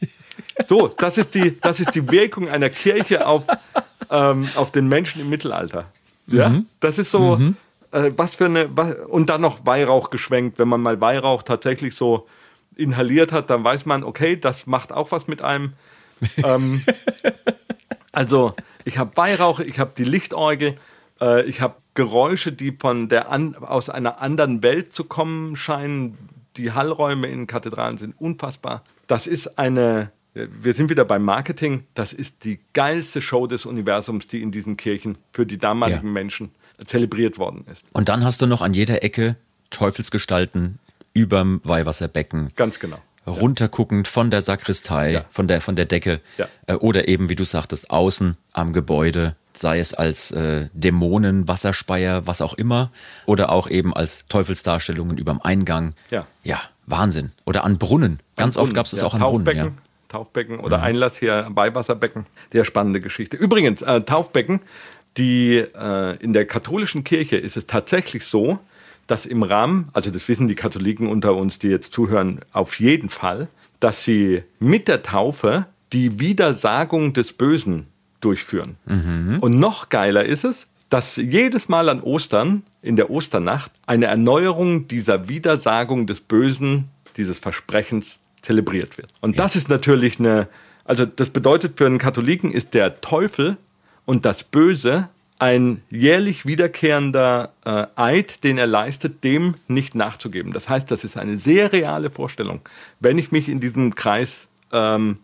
So, 0.68 0.88
das 0.88 1.18
ist 1.18 1.34
die, 1.34 1.58
das 1.60 1.80
ist 1.80 1.94
die 1.94 2.10
Wirkung 2.10 2.48
einer 2.48 2.70
Kirche 2.70 3.26
auf, 3.26 3.42
ähm, 4.10 4.48
auf 4.54 4.70
den 4.70 4.88
Menschen 4.88 5.20
im 5.20 5.28
Mittelalter. 5.28 5.86
Ja, 6.26 6.48
mhm. 6.48 6.66
das 6.80 6.98
ist 6.98 7.10
so, 7.10 7.36
mhm. 7.36 7.56
äh, 7.90 8.10
was 8.16 8.36
für 8.36 8.46
eine, 8.46 8.68
was, 8.74 8.94
und 9.08 9.28
dann 9.28 9.40
noch 9.40 9.66
Weihrauch 9.66 10.10
geschwenkt. 10.10 10.58
Wenn 10.58 10.68
man 10.68 10.80
mal 10.80 11.00
Weihrauch 11.00 11.42
tatsächlich 11.42 11.96
so 11.96 12.26
inhaliert 12.76 13.32
hat, 13.32 13.50
dann 13.50 13.62
weiß 13.62 13.86
man, 13.86 14.04
okay, 14.04 14.36
das 14.36 14.66
macht 14.66 14.92
auch 14.92 15.12
was 15.12 15.26
mit 15.26 15.42
einem. 15.42 15.74
ähm, 16.44 16.82
also, 18.12 18.54
ich 18.84 18.98
habe 18.98 19.16
Weihrauch, 19.16 19.60
ich 19.60 19.78
habe 19.78 19.92
die 19.96 20.04
Lichtorgel 20.04 20.76
äh, 21.24 21.42
ich 21.44 21.60
habe 21.60 21.76
Geräusche, 21.94 22.52
die 22.52 22.76
von 22.78 23.08
der 23.08 23.30
an, 23.30 23.54
aus 23.54 23.88
einer 23.88 24.20
anderen 24.20 24.62
Welt 24.62 24.92
zu 24.92 25.04
kommen 25.04 25.56
scheinen. 25.56 26.18
Die 26.56 26.72
Hallräume 26.72 27.26
in 27.28 27.46
Kathedralen 27.46 27.98
sind 27.98 28.14
unfassbar. 28.20 28.82
Das 29.06 29.26
ist 29.26 29.58
eine, 29.58 30.10
wir 30.34 30.74
sind 30.74 30.90
wieder 30.90 31.04
beim 31.04 31.24
Marketing, 31.24 31.84
das 31.94 32.12
ist 32.12 32.44
die 32.44 32.60
geilste 32.72 33.20
Show 33.20 33.46
des 33.46 33.66
Universums, 33.66 34.26
die 34.26 34.42
in 34.42 34.52
diesen 34.52 34.76
Kirchen 34.76 35.18
für 35.32 35.46
die 35.46 35.58
damaligen 35.58 36.06
ja. 36.06 36.12
Menschen 36.12 36.50
zelebriert 36.86 37.38
worden 37.38 37.64
ist. 37.70 37.84
Und 37.92 38.08
dann 38.08 38.24
hast 38.24 38.42
du 38.42 38.46
noch 38.46 38.62
an 38.62 38.74
jeder 38.74 39.02
Ecke 39.02 39.36
Teufelsgestalten 39.70 40.78
überm 41.12 41.60
Weihwasserbecken. 41.64 42.52
Ganz 42.56 42.78
genau 42.78 42.98
runterguckend 43.26 44.06
von 44.06 44.30
der 44.30 44.42
Sakristei, 44.42 45.12
ja. 45.12 45.24
von, 45.30 45.48
der, 45.48 45.62
von 45.62 45.76
der 45.76 45.86
Decke 45.86 46.20
ja. 46.36 46.46
äh, 46.66 46.74
oder 46.74 47.08
eben, 47.08 47.28
wie 47.30 47.34
du 47.34 47.44
sagtest, 47.44 47.90
außen 47.90 48.36
am 48.52 48.74
Gebäude 48.74 49.34
sei 49.56 49.78
es 49.78 49.94
als 49.94 50.30
äh, 50.32 50.68
Dämonen, 50.72 51.48
Wasserspeier, 51.48 52.26
was 52.26 52.40
auch 52.40 52.54
immer, 52.54 52.90
oder 53.26 53.50
auch 53.50 53.68
eben 53.68 53.94
als 53.94 54.26
Teufelsdarstellungen 54.28 55.18
überm 55.18 55.40
Eingang. 55.42 55.94
Ja. 56.10 56.26
Ja, 56.42 56.60
Wahnsinn. 56.86 57.32
Oder 57.44 57.64
an 57.64 57.78
Brunnen. 57.78 58.20
Ganz 58.36 58.56
an 58.56 58.64
oft 58.64 58.74
gab 58.74 58.86
es 58.86 58.92
das 58.92 59.00
ja, 59.00 59.06
auch 59.06 59.14
an 59.14 59.20
Brunnen. 59.20 59.56
Ja. 59.56 59.70
Taufbecken 60.08 60.60
oder 60.60 60.78
mhm. 60.78 60.84
Einlass 60.84 61.16
hier 61.18 61.46
am 61.46 61.54
Beiwasserbecken. 61.54 62.26
Sehr 62.52 62.64
spannende 62.64 63.00
Geschichte. 63.00 63.36
Übrigens, 63.36 63.82
äh, 63.82 64.00
Taufbecken, 64.02 64.60
die 65.16 65.56
äh, 65.56 66.16
in 66.18 66.32
der 66.32 66.46
katholischen 66.46 67.02
Kirche 67.02 67.36
ist 67.36 67.56
es 67.56 67.66
tatsächlich 67.66 68.24
so, 68.24 68.60
dass 69.06 69.26
im 69.26 69.42
Rahmen, 69.42 69.88
also 69.92 70.10
das 70.10 70.28
wissen 70.28 70.48
die 70.48 70.54
Katholiken 70.54 71.08
unter 71.08 71.34
uns, 71.34 71.58
die 71.58 71.68
jetzt 71.68 71.92
zuhören, 71.92 72.40
auf 72.52 72.78
jeden 72.78 73.08
Fall, 73.08 73.48
dass 73.80 74.04
sie 74.04 74.44
mit 74.60 74.88
der 74.88 75.02
Taufe 75.02 75.66
die 75.92 76.18
Widersagung 76.20 77.12
des 77.12 77.32
Bösen 77.32 77.88
durchführen. 78.24 78.76
Mhm. 78.86 79.38
Und 79.40 79.58
noch 79.58 79.88
geiler 79.88 80.24
ist 80.24 80.44
es, 80.44 80.66
dass 80.88 81.16
jedes 81.16 81.68
Mal 81.68 81.88
an 81.88 82.00
Ostern, 82.00 82.62
in 82.82 82.96
der 82.96 83.10
Osternacht, 83.10 83.72
eine 83.86 84.06
Erneuerung 84.06 84.86
dieser 84.88 85.28
Widersagung 85.28 86.06
des 86.06 86.20
Bösen, 86.20 86.88
dieses 87.16 87.38
Versprechens 87.38 88.20
zelebriert 88.42 88.96
wird. 88.98 89.10
Und 89.20 89.36
ja. 89.36 89.42
das 89.42 89.56
ist 89.56 89.68
natürlich 89.68 90.18
eine, 90.18 90.48
also 90.84 91.04
das 91.04 91.30
bedeutet 91.30 91.78
für 91.78 91.86
einen 91.86 91.98
Katholiken 91.98 92.52
ist 92.52 92.74
der 92.74 93.00
Teufel 93.00 93.56
und 94.04 94.24
das 94.24 94.44
Böse 94.44 95.08
ein 95.38 95.82
jährlich 95.90 96.46
wiederkehrender 96.46 97.52
äh, 97.64 97.86
Eid, 97.96 98.44
den 98.44 98.56
er 98.56 98.66
leistet, 98.66 99.24
dem 99.24 99.54
nicht 99.66 99.94
nachzugeben. 99.94 100.52
Das 100.52 100.68
heißt, 100.68 100.90
das 100.90 101.04
ist 101.04 101.16
eine 101.16 101.38
sehr 101.38 101.72
reale 101.72 102.10
Vorstellung, 102.10 102.60
wenn 103.00 103.18
ich 103.18 103.32
mich 103.32 103.48
in 103.48 103.60
diesem 103.60 103.94
Kreis 103.94 104.48
ähm, 104.72 105.18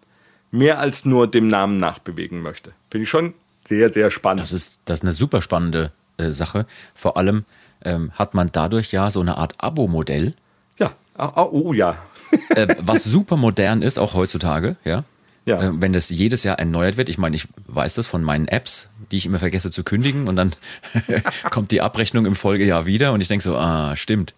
mehr 0.51 0.79
als 0.79 1.05
nur 1.05 1.31
dem 1.31 1.49
Namen 1.49 1.77
nachbewegen 1.77 2.43
möchte. 2.43 2.73
Finde 2.91 3.05
ich 3.05 3.11
schon 3.11 3.35
sehr, 3.67 3.93
sehr 3.93 4.11
spannend. 4.11 4.41
Das 4.41 4.53
ist, 4.53 4.81
das 4.85 5.01
ist 5.01 5.05
eine 5.05 5.13
super 5.13 5.41
spannende 5.41 5.93
äh, 6.17 6.31
Sache. 6.31 6.67
Vor 6.95 7.17
allem 7.17 7.45
ähm, 7.85 8.11
hat 8.15 8.35
man 8.35 8.51
dadurch 8.53 8.93
ja 8.93 9.11
so 9.11 9.21
eine 9.21 9.37
Art 9.37 9.55
Abo-Modell. 9.59 10.33
Ja, 10.79 10.93
oh, 11.19 11.49
oh 11.51 11.73
ja. 11.73 11.97
äh, 12.51 12.75
was 12.81 13.05
super 13.05 13.37
modern 13.37 13.83
ist, 13.83 13.99
auch 13.99 14.15
heutzutage, 14.15 14.77
ja. 14.85 15.05
Ja. 15.47 15.63
Äh, 15.63 15.81
wenn 15.81 15.93
das 15.93 16.11
jedes 16.11 16.45
Jahr 16.45 16.59
erneuert 16.59 16.97
wird, 16.97 17.09
ich 17.09 17.19
meine, 17.19 17.35
ich 17.35 17.49
weiß 17.67 17.95
das 17.95 18.07
von 18.07 18.23
meinen 18.23 18.47
Apps, 18.47 18.89
die 19.11 19.17
ich 19.17 19.27
immer 19.27 19.39
vergesse 19.39 19.71
zu 19.71 19.83
kündigen 19.83 20.29
und 20.29 20.37
dann 20.37 20.55
kommt 21.51 21.71
die 21.71 21.81
Abrechnung 21.81 22.27
im 22.27 22.37
Folgejahr 22.37 22.87
wieder 22.87 23.13
und 23.13 23.21
ich 23.21 23.29
denke 23.29 23.43
so, 23.43 23.57
ah, 23.57 23.97
stimmt. 23.97 24.35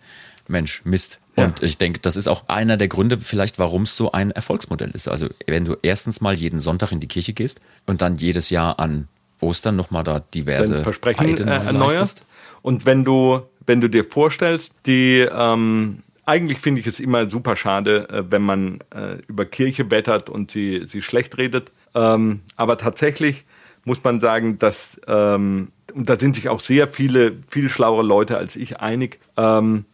Mensch, 0.53 0.83
Mist. 0.85 1.19
Ja. 1.37 1.47
Und 1.47 1.63
ich 1.63 1.79
denke, 1.79 1.99
das 1.99 2.17
ist 2.17 2.29
auch 2.29 2.49
einer 2.49 2.77
der 2.77 2.89
Gründe 2.89 3.19
vielleicht, 3.19 3.59
warum 3.59 3.83
es 3.83 3.97
so 3.97 4.13
ein 4.13 4.31
Erfolgsmodell 4.31 4.91
ist. 4.91 5.09
Also 5.09 5.29
wenn 5.47 5.65
du 5.65 5.77
erstens 5.83 6.21
mal 6.21 6.35
jeden 6.35 6.61
Sonntag 6.61 6.93
in 6.93 7.01
die 7.01 7.09
Kirche 7.09 7.33
gehst 7.33 7.61
und 7.87 8.03
dann 8.03 8.19
jedes 8.19 8.51
Jahr 8.51 8.79
an 8.79 9.09
Ostern 9.41 9.75
nochmal 9.75 10.05
da 10.05 10.21
diverse 10.21 10.85
Versprechen 10.85 11.49
äh, 11.49 11.51
erneuerst. 11.51 12.25
Und 12.61 12.87
wenn 12.87 13.05
du, 13.05 13.41
wenn 13.67 13.81
du 13.81 13.89
dir 13.89 14.05
vorstellst, 14.05 14.75
die 14.87 15.27
ähm, 15.29 16.03
eigentlich 16.25 16.59
finde 16.59 16.81
ich 16.81 16.87
es 16.87 17.01
immer 17.01 17.29
super 17.31 17.57
schade, 17.57 18.09
äh, 18.09 18.23
wenn 18.31 18.43
man 18.43 18.79
äh, 18.95 19.17
über 19.27 19.45
Kirche 19.45 19.91
wettert 19.91 20.31
und 20.31 20.51
sie, 20.51 20.85
sie 20.87 21.03
schlecht 21.03 21.37
redet. 21.39 21.73
Ähm, 21.95 22.41
aber 22.57 22.79
tatsächlich 22.79 23.45
muss 23.85 24.03
man 24.05 24.21
sagen, 24.21 24.59
dass, 24.59 25.01
ähm, 25.09 25.73
und 25.93 26.09
da 26.09 26.19
sind 26.19 26.37
sich 26.37 26.49
auch 26.49 26.61
sehr 26.61 26.87
viele, 26.89 27.37
viel 27.49 27.69
schlauere 27.69 28.03
Leute 28.03 28.39
als 28.39 28.55
ich 28.57 28.81
einig, 28.81 29.19
ähm, 29.37 29.85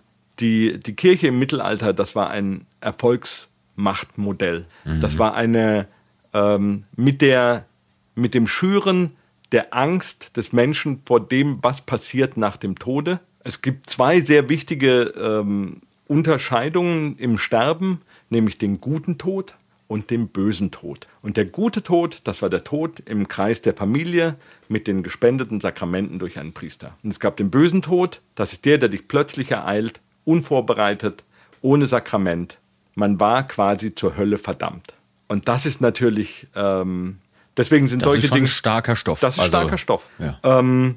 die, 0.41 0.79
die 0.79 0.95
Kirche 0.95 1.29
im 1.29 1.39
Mittelalter, 1.39 1.93
das 1.93 2.15
war 2.15 2.31
ein 2.31 2.67
Erfolgsmachtmodell. 2.81 4.67
Mhm. 4.85 5.01
Das 5.01 5.19
war 5.19 5.35
eine, 5.35 5.89
ähm, 6.33 6.85
mit, 6.97 7.23
der, 7.23 7.67
mit 8.15 8.35
dem 8.35 8.47
Schüren 8.47 9.13
der 9.53 9.75
Angst 9.75 10.37
des 10.37 10.53
Menschen 10.53 11.03
vor 11.05 11.21
dem, 11.21 11.59
was 11.63 11.81
passiert 11.81 12.37
nach 12.37 12.57
dem 12.57 12.79
Tode. 12.79 13.21
Es 13.45 13.63
gibt 13.63 13.89
zwei 13.91 14.21
sehr 14.21 14.49
wichtige 14.49 15.15
ähm, 15.17 15.81
Unterscheidungen 16.07 17.17
im 17.17 17.39
Sterben, 17.39 18.03
nämlich 18.31 18.59
den 18.59 18.81
guten 18.81 19.19
Tod 19.19 19.55
und 19.87 20.11
den 20.11 20.29
bösen 20.29 20.71
Tod. 20.71 21.07
Und 21.23 21.37
der 21.37 21.47
gute 21.47 21.83
Tod, 21.83 22.21
das 22.25 22.43
war 22.43 22.51
der 22.51 22.63
Tod 22.63 23.01
im 23.01 23.27
Kreis 23.27 23.63
der 23.63 23.75
Familie 23.75 24.37
mit 24.69 24.87
den 24.87 25.03
gespendeten 25.03 25.61
Sakramenten 25.61 26.19
durch 26.19 26.39
einen 26.39 26.53
Priester. 26.53 26.97
Und 27.03 27.11
es 27.11 27.21
gab 27.21 27.39
den 27.39 27.51
bösen 27.51 27.83
Tod, 27.83 28.21
das 28.35 28.53
ist 28.53 28.67
der, 28.67 28.79
der 28.79 28.91
dich 28.91 29.09
plötzlich 29.09 29.51
ereilt, 29.51 30.01
unvorbereitet, 30.29 31.25
ohne 31.63 31.87
Sakrament. 31.87 32.59
Man 32.95 33.19
war 33.19 33.47
quasi 33.47 33.95
zur 33.95 34.17
Hölle 34.17 34.39
verdammt. 34.39 34.95
Und 35.29 35.49
das 35.49 35.67
ist 35.67 35.81
natürlich, 35.81 36.47
ähm, 36.55 37.19
deswegen 37.57 37.89
sind 37.89 38.03
das 38.03 38.13
solche 38.13 38.29
Dinge. 38.29 38.43
Das 38.43 38.51
ist 38.51 38.57
starker 38.57 38.97
Stoff. 38.97 39.21
Das 39.21 39.35
ist 39.35 39.41
also, 39.41 39.51
starker 39.51 39.79
Stoff. 39.79 40.11
Ja. 40.19 40.39
Ähm, 40.43 40.97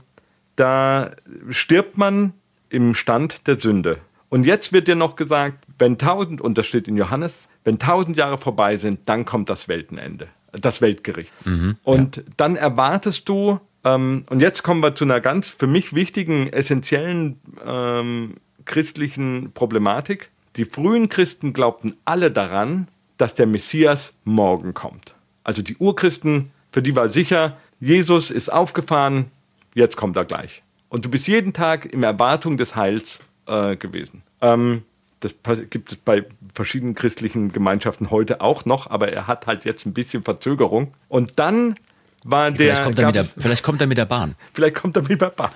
da 0.56 1.12
stirbt 1.50 1.98
man 1.98 2.34
im 2.70 2.94
Stand 2.96 3.48
der 3.48 3.60
Sünde. 3.60 3.98
Und 4.30 4.46
jetzt 4.46 4.72
wird 4.72 4.88
dir 4.88 4.96
noch 4.96 5.16
gesagt, 5.16 5.66
wenn 5.78 5.98
tausend, 5.98 6.40
und 6.40 6.58
das 6.58 6.66
steht 6.66 6.88
in 6.88 6.96
Johannes, 6.96 7.50
wenn 7.66 7.80
tausend 7.80 8.16
Jahre 8.16 8.38
vorbei 8.38 8.78
sind, 8.78 9.02
dann 9.08 9.26
kommt 9.26 9.50
das 9.50 9.68
Weltenende, 9.68 10.28
das 10.54 10.82
Weltgericht. 10.82 11.34
Mhm, 11.46 11.76
und 11.84 12.18
ja. 12.18 12.24
dann 12.38 12.56
erwartest 12.56 13.28
du, 13.28 13.60
ähm, 13.84 14.24
und 14.30 14.40
jetzt 14.40 14.64
kommen 14.64 14.82
wir 14.82 14.96
zu 14.96 15.04
einer 15.04 15.20
ganz 15.20 15.50
für 15.50 15.68
mich 15.68 15.94
wichtigen, 15.94 16.48
essentiellen 16.48 17.42
ähm, 17.66 18.36
christlichen 18.66 19.52
Problematik. 19.54 20.30
Die 20.56 20.66
frühen 20.66 21.10
Christen 21.10 21.54
glaubten 21.54 21.96
alle 22.06 22.32
daran, 22.32 22.88
dass 23.18 23.36
der 23.36 23.48
Messias 23.48 24.14
morgen 24.24 24.74
kommt. 24.74 25.14
Also 25.44 25.62
die 25.62 25.78
Urchristen, 25.78 26.52
für 26.72 26.82
die 26.82 26.96
war 26.96 27.08
sicher, 27.08 27.58
Jesus 27.80 28.32
ist 28.32 28.52
aufgefahren, 28.52 29.32
jetzt 29.74 29.98
kommt 29.98 30.16
er 30.16 30.26
gleich. 30.26 30.64
Und 30.90 31.06
du 31.06 31.10
bist 31.10 31.28
jeden 31.28 31.54
Tag 31.54 31.86
in 31.86 32.04
Erwartung 32.04 32.58
des 32.58 32.76
Heils 32.76 33.22
äh, 33.48 33.76
gewesen. 33.76 34.24
Ähm, 34.42 34.84
das 35.22 35.36
gibt 35.70 35.92
es 35.92 35.98
bei 35.98 36.26
verschiedenen 36.54 36.96
christlichen 36.96 37.52
Gemeinschaften 37.54 38.10
heute 38.10 38.42
auch 38.42 38.66
noch, 38.66 38.90
aber 38.90 39.14
er 39.14 39.28
hat 39.28 39.46
halt 39.46 39.66
jetzt 39.66 39.86
ein 39.86 39.94
bisschen 39.94 40.24
Verzögerung. 40.24 40.94
Und 41.10 41.38
dann 41.38 41.76
war 42.24 42.52
der. 42.52 42.76
Vielleicht 42.76 42.84
kommt, 42.84 43.00
er 43.00 43.06
mit 43.08 43.16
der, 43.16 43.24
vielleicht 43.24 43.64
kommt 43.64 43.82
er 43.82 43.88
mit 43.88 43.98
der 43.98 44.06
Bahn. 44.06 44.36
Vielleicht 44.54 44.76
kommt 44.76 44.96
er 44.96 45.04
mit 45.04 45.22
der 45.22 45.30
Bahn. 45.30 45.52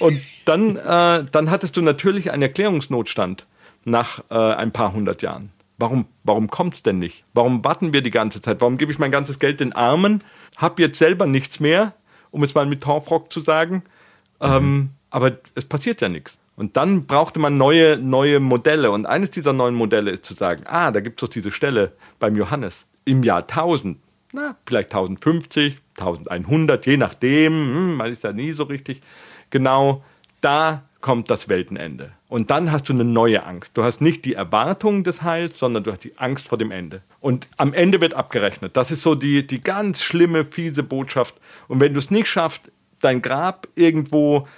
Und 0.00 0.20
dann, 0.44 0.76
äh, 0.76 1.24
dann 1.30 1.50
hattest 1.50 1.76
du 1.76 1.82
natürlich 1.82 2.30
einen 2.30 2.42
Erklärungsnotstand 2.42 3.46
nach 3.84 4.20
äh, 4.30 4.34
ein 4.34 4.72
paar 4.72 4.92
hundert 4.92 5.22
Jahren. 5.22 5.50
Warum, 5.78 6.06
warum 6.22 6.48
kommt 6.48 6.74
es 6.74 6.82
denn 6.82 6.98
nicht? 6.98 7.24
Warum 7.34 7.64
warten 7.64 7.92
wir 7.92 8.02
die 8.02 8.10
ganze 8.10 8.40
Zeit? 8.40 8.60
Warum 8.60 8.78
gebe 8.78 8.92
ich 8.92 8.98
mein 8.98 9.10
ganzes 9.10 9.38
Geld 9.38 9.60
den 9.60 9.72
Armen, 9.72 10.22
habe 10.56 10.82
jetzt 10.82 10.98
selber 10.98 11.26
nichts 11.26 11.58
mehr, 11.60 11.94
um 12.30 12.42
es 12.42 12.54
mal 12.54 12.66
mit 12.66 12.82
Torfrock 12.82 13.32
zu 13.32 13.40
sagen, 13.40 13.82
mhm. 14.40 14.46
ähm, 14.48 14.90
aber 15.10 15.32
es 15.54 15.64
passiert 15.64 16.00
ja 16.00 16.08
nichts. 16.08 16.38
Und 16.56 16.76
dann 16.76 17.06
brauchte 17.06 17.40
man 17.40 17.56
neue, 17.56 17.98
neue 17.98 18.38
Modelle. 18.38 18.92
Und 18.92 19.06
eines 19.06 19.30
dieser 19.30 19.52
neuen 19.52 19.74
Modelle 19.74 20.12
ist 20.12 20.24
zu 20.24 20.34
sagen, 20.34 20.62
ah, 20.66 20.92
da 20.92 21.00
gibt 21.00 21.20
es 21.20 21.26
doch 21.26 21.32
diese 21.32 21.50
Stelle 21.50 21.92
beim 22.20 22.36
Johannes 22.36 22.86
im 23.04 23.24
Jahr 23.24 23.40
1000, 23.40 23.98
na, 24.32 24.56
vielleicht 24.64 24.94
1050, 24.94 25.78
1100, 25.98 26.86
je 26.86 26.96
nachdem, 26.96 27.52
hm, 27.52 27.96
man 27.96 28.10
ist 28.10 28.24
ja 28.24 28.32
nie 28.32 28.52
so 28.52 28.64
richtig 28.64 29.02
genau, 29.50 30.02
da 30.40 30.82
kommt 31.00 31.30
das 31.30 31.48
Weltenende. 31.48 32.12
Und 32.28 32.50
dann 32.50 32.72
hast 32.72 32.88
du 32.88 32.92
eine 32.92 33.04
neue 33.04 33.44
Angst. 33.44 33.76
Du 33.76 33.84
hast 33.84 34.00
nicht 34.00 34.24
die 34.24 34.34
Erwartung 34.34 35.04
des 35.04 35.22
Heils, 35.22 35.58
sondern 35.58 35.84
du 35.84 35.92
hast 35.92 36.02
die 36.02 36.16
Angst 36.18 36.48
vor 36.48 36.58
dem 36.58 36.70
Ende. 36.70 37.02
Und 37.20 37.46
am 37.58 37.74
Ende 37.74 38.00
wird 38.00 38.14
abgerechnet. 38.14 38.76
Das 38.76 38.90
ist 38.90 39.02
so 39.02 39.14
die, 39.14 39.46
die 39.46 39.60
ganz 39.60 40.02
schlimme, 40.02 40.44
fiese 40.44 40.82
Botschaft. 40.82 41.34
Und 41.68 41.80
wenn 41.80 41.92
du 41.92 41.98
es 41.98 42.10
nicht 42.10 42.28
schaffst, 42.28 42.72
dein 43.00 43.22
Grab 43.22 43.68
irgendwo 43.74 44.48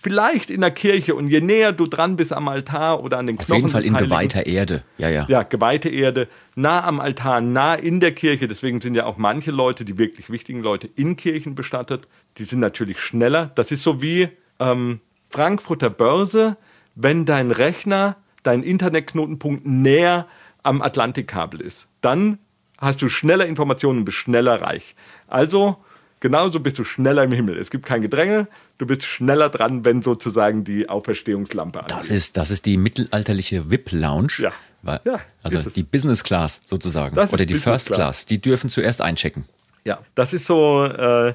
vielleicht 0.00 0.50
in 0.50 0.60
der 0.60 0.70
Kirche 0.70 1.14
und 1.14 1.28
je 1.28 1.40
näher 1.40 1.72
du 1.72 1.86
dran 1.86 2.16
bist 2.16 2.32
am 2.32 2.48
Altar 2.48 3.02
oder 3.02 3.18
an 3.18 3.26
den 3.26 3.36
Knochen. 3.36 3.52
Auf 3.52 3.56
jeden 3.56 3.70
Fall 3.70 3.84
in 3.84 3.94
Heiligen, 3.94 4.10
geweihter 4.10 4.46
Erde. 4.46 4.82
Ja, 4.98 5.08
ja. 5.08 5.26
Ja, 5.28 5.42
geweihte 5.42 5.88
Erde, 5.88 6.28
nah 6.54 6.84
am 6.84 7.00
Altar, 7.00 7.40
nah 7.40 7.74
in 7.74 8.00
der 8.00 8.12
Kirche. 8.12 8.46
Deswegen 8.46 8.80
sind 8.80 8.94
ja 8.94 9.06
auch 9.06 9.16
manche 9.16 9.50
Leute, 9.50 9.84
die 9.84 9.96
wirklich 9.96 10.30
wichtigen 10.30 10.60
Leute, 10.60 10.88
in 10.96 11.16
Kirchen 11.16 11.54
bestattet. 11.54 12.08
Die 12.36 12.44
sind 12.44 12.60
natürlich 12.60 13.00
schneller. 13.00 13.50
Das 13.54 13.70
ist 13.72 13.82
so 13.82 14.02
wie 14.02 14.28
ähm, 14.60 15.00
Frankfurter 15.30 15.90
Börse, 15.90 16.56
wenn 16.94 17.24
dein 17.24 17.50
Rechner, 17.50 18.16
dein 18.42 18.62
Internetknotenpunkt 18.62 19.66
näher 19.66 20.26
am 20.62 20.82
Atlantikkabel 20.82 21.60
ist. 21.60 21.88
Dann 22.00 22.38
hast 22.76 23.00
du 23.00 23.08
schneller 23.08 23.46
Informationen 23.46 24.00
und 24.00 24.04
bist 24.04 24.18
schneller 24.18 24.60
reich. 24.60 24.94
Also 25.26 25.78
genauso 26.20 26.60
bist 26.60 26.78
du 26.78 26.84
schneller 26.84 27.24
im 27.24 27.32
Himmel. 27.32 27.56
Es 27.58 27.70
gibt 27.70 27.86
kein 27.86 28.02
Gedränge, 28.02 28.48
du 28.78 28.86
bist 28.86 29.04
schneller 29.04 29.48
dran, 29.48 29.84
wenn 29.84 30.02
sozusagen 30.02 30.64
die 30.64 30.88
Auferstehungslampe 30.88 31.80
angeht. 31.80 31.96
Das 31.96 32.10
ist, 32.10 32.36
das 32.36 32.50
ist 32.50 32.66
die 32.66 32.76
mittelalterliche 32.76 33.70
VIP-Lounge. 33.70 34.32
Ja. 34.38 35.00
ja. 35.04 35.20
Also 35.42 35.70
die 35.70 35.82
Business 35.82 36.24
Class 36.24 36.60
sozusagen. 36.66 37.16
Oder 37.16 37.46
die 37.46 37.54
Business 37.54 37.62
First 37.62 37.86
Class. 37.88 37.96
Class. 37.96 38.26
Die 38.26 38.40
dürfen 38.40 38.70
zuerst 38.70 39.02
einchecken. 39.02 39.44
Ja, 39.84 40.00
das 40.14 40.32
ist 40.32 40.46
so. 40.46 40.84
Äh, 40.84 41.34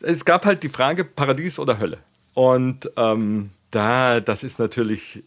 es 0.00 0.24
gab 0.24 0.44
halt 0.44 0.62
die 0.62 0.68
Frage 0.68 1.04
Paradies 1.04 1.58
oder 1.58 1.78
Hölle. 1.78 1.98
Und 2.34 2.90
ähm, 2.96 3.50
da, 3.70 4.20
das 4.20 4.42
ist 4.42 4.58
natürlich, 4.58 5.24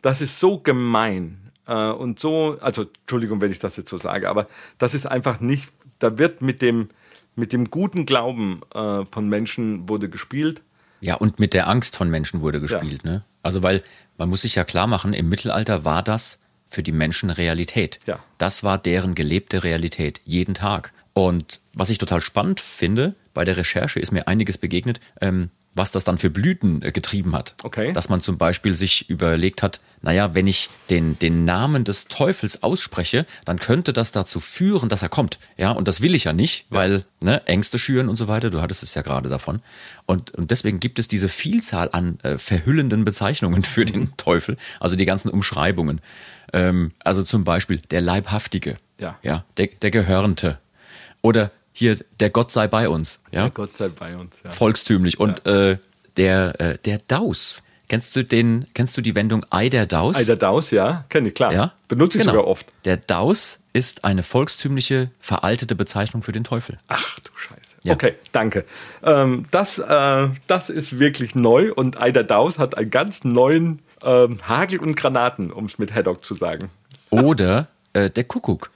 das 0.00 0.20
ist 0.20 0.40
so 0.40 0.58
gemein 0.58 1.38
äh, 1.66 1.90
und 1.90 2.18
so, 2.18 2.56
also 2.60 2.86
Entschuldigung, 3.02 3.40
wenn 3.40 3.52
ich 3.52 3.58
das 3.58 3.76
jetzt 3.76 3.90
so 3.90 3.98
sage, 3.98 4.28
aber 4.28 4.48
das 4.78 4.94
ist 4.94 5.06
einfach 5.06 5.40
nicht, 5.40 5.70
da 5.98 6.18
wird 6.18 6.42
mit 6.42 6.62
dem, 6.62 6.90
mit 7.34 7.52
dem 7.52 7.70
guten 7.70 8.06
Glauben 8.06 8.60
äh, 8.74 9.04
von 9.10 9.28
Menschen 9.28 9.88
wurde 9.88 10.08
gespielt. 10.08 10.62
Ja, 11.00 11.16
und 11.16 11.40
mit 11.40 11.54
der 11.54 11.68
Angst 11.68 11.96
von 11.96 12.10
Menschen 12.10 12.42
wurde 12.42 12.60
gespielt. 12.60 13.02
Ja. 13.04 13.10
Ne? 13.10 13.24
Also 13.42 13.62
weil 13.62 13.82
man 14.18 14.28
muss 14.28 14.42
sich 14.42 14.54
ja 14.54 14.64
klar 14.64 14.86
machen, 14.86 15.14
im 15.14 15.28
Mittelalter 15.28 15.84
war 15.84 16.02
das 16.02 16.38
für 16.66 16.82
die 16.82 16.92
Menschen 16.92 17.30
Realität. 17.30 17.98
Ja. 18.06 18.18
Das 18.38 18.64
war 18.64 18.78
deren 18.78 19.14
gelebte 19.14 19.64
Realität, 19.64 20.20
jeden 20.24 20.54
Tag. 20.54 20.92
Und 21.12 21.60
was 21.74 21.90
ich 21.90 21.98
total 21.98 22.22
spannend 22.22 22.60
finde, 22.60 23.14
bei 23.34 23.44
der 23.44 23.56
Recherche 23.56 24.00
ist 24.00 24.12
mir 24.12 24.28
einiges 24.28 24.58
begegnet, 24.58 25.00
ähm, 25.20 25.50
was 25.74 25.90
das 25.90 26.04
dann 26.04 26.18
für 26.18 26.28
Blüten 26.30 26.82
äh, 26.82 26.92
getrieben 26.92 27.34
hat. 27.34 27.54
Okay. 27.62 27.92
Dass 27.92 28.08
man 28.08 28.20
zum 28.20 28.36
Beispiel 28.38 28.74
sich 28.74 29.08
überlegt 29.08 29.62
hat, 29.62 29.80
naja, 30.02 30.34
wenn 30.34 30.46
ich 30.46 30.68
den, 30.90 31.18
den 31.18 31.44
Namen 31.44 31.84
des 31.84 32.06
Teufels 32.06 32.62
ausspreche, 32.62 33.24
dann 33.44 33.58
könnte 33.58 33.92
das 33.92 34.10
dazu 34.12 34.40
führen, 34.40 34.88
dass 34.88 35.02
er 35.02 35.08
kommt. 35.08 35.38
Ja, 35.56 35.70
und 35.70 35.86
das 35.88 36.00
will 36.00 36.14
ich 36.14 36.24
ja 36.24 36.32
nicht, 36.32 36.66
weil 36.70 37.04
ne, 37.20 37.46
Ängste 37.46 37.78
schüren 37.78 38.08
und 38.08 38.16
so 38.16 38.26
weiter. 38.28 38.50
Du 38.50 38.60
hattest 38.60 38.82
es 38.82 38.94
ja 38.94 39.02
gerade 39.02 39.28
davon. 39.28 39.62
Und, 40.04 40.32
und 40.32 40.50
deswegen 40.50 40.80
gibt 40.80 40.98
es 40.98 41.06
diese 41.08 41.28
Vielzahl 41.28 41.88
an 41.92 42.18
äh, 42.22 42.36
verhüllenden 42.36 43.04
Bezeichnungen 43.04 43.62
für 43.64 43.84
den 43.84 44.00
Mhm. 44.00 44.16
Teufel, 44.16 44.56
also 44.80 44.96
die 44.96 45.04
ganzen 45.04 45.30
Umschreibungen. 45.30 46.00
Ähm, 46.52 46.90
also 47.04 47.22
zum 47.22 47.44
Beispiel 47.44 47.80
der 47.90 48.00
Leibhaftige, 48.00 48.76
Ja. 48.98 49.18
ja 49.22 49.44
der, 49.56 49.68
der 49.80 49.90
Gehörnte. 49.92 50.58
Oder 51.22 51.52
hier 51.72 51.96
der 52.20 52.30
Gott 52.30 52.50
sei 52.50 52.68
bei 52.68 52.88
uns. 52.88 53.20
Ja? 53.30 53.42
Ja, 53.44 53.48
Gott 53.48 53.76
sei 53.76 53.88
bei 53.88 54.16
uns. 54.16 54.36
Ja. 54.44 54.50
volkstümlich. 54.50 55.18
Und 55.18 55.44
äh, 55.46 55.78
der, 56.16 56.60
äh, 56.60 56.78
der 56.84 56.98
Daus. 57.08 57.62
Kennst 57.88 58.16
du 58.16 58.24
den, 58.24 58.66
kennst 58.72 58.96
du 58.96 59.02
die 59.02 59.14
Wendung 59.14 59.44
Ei 59.50 59.68
der 59.68 59.84
Daus? 59.86 60.16
Ei 60.16 60.24
der 60.24 60.36
Daus, 60.36 60.70
ja, 60.70 61.04
kenne 61.10 61.28
ich, 61.28 61.34
klar. 61.34 61.52
ja? 61.52 61.72
Benutze 61.88 62.16
ich 62.16 62.22
Genau. 62.22 62.36
sogar 62.36 62.46
oft. 62.48 62.66
Der 62.86 62.96
Daus 62.96 63.60
ist 63.74 64.04
eine 64.04 64.22
volkstümliche, 64.22 65.10
veraltete 65.20 65.74
Bezeichnung 65.74 66.22
für 66.22 66.32
den 66.32 66.42
Teufel. 66.44 66.78
Ach 66.88 67.20
du 67.20 67.30
Scheiße. 67.36 67.60
Ja. 67.82 67.92
Okay, 67.94 68.14
danke. 68.30 68.64
Ähm, 69.02 69.44
das, 69.50 69.78
äh, 69.78 70.28
das 70.46 70.70
ist 70.70 70.98
wirklich 71.00 71.34
neu 71.34 71.72
und 71.74 72.00
Eider 72.00 72.24
Daus 72.24 72.58
hat 72.58 72.78
einen 72.78 72.90
ganz 72.90 73.24
neuen 73.24 73.80
ähm, 74.02 74.38
Hagel 74.48 74.78
und 74.78 74.94
Granaten, 74.94 75.50
um 75.52 75.66
es 75.66 75.78
mit 75.78 75.92
Haddock 75.94 76.24
zu 76.24 76.34
sagen. 76.34 76.70
Oder 77.10 77.66
äh, 77.92 78.08
der 78.08 78.24
Kuckuck. 78.24 78.70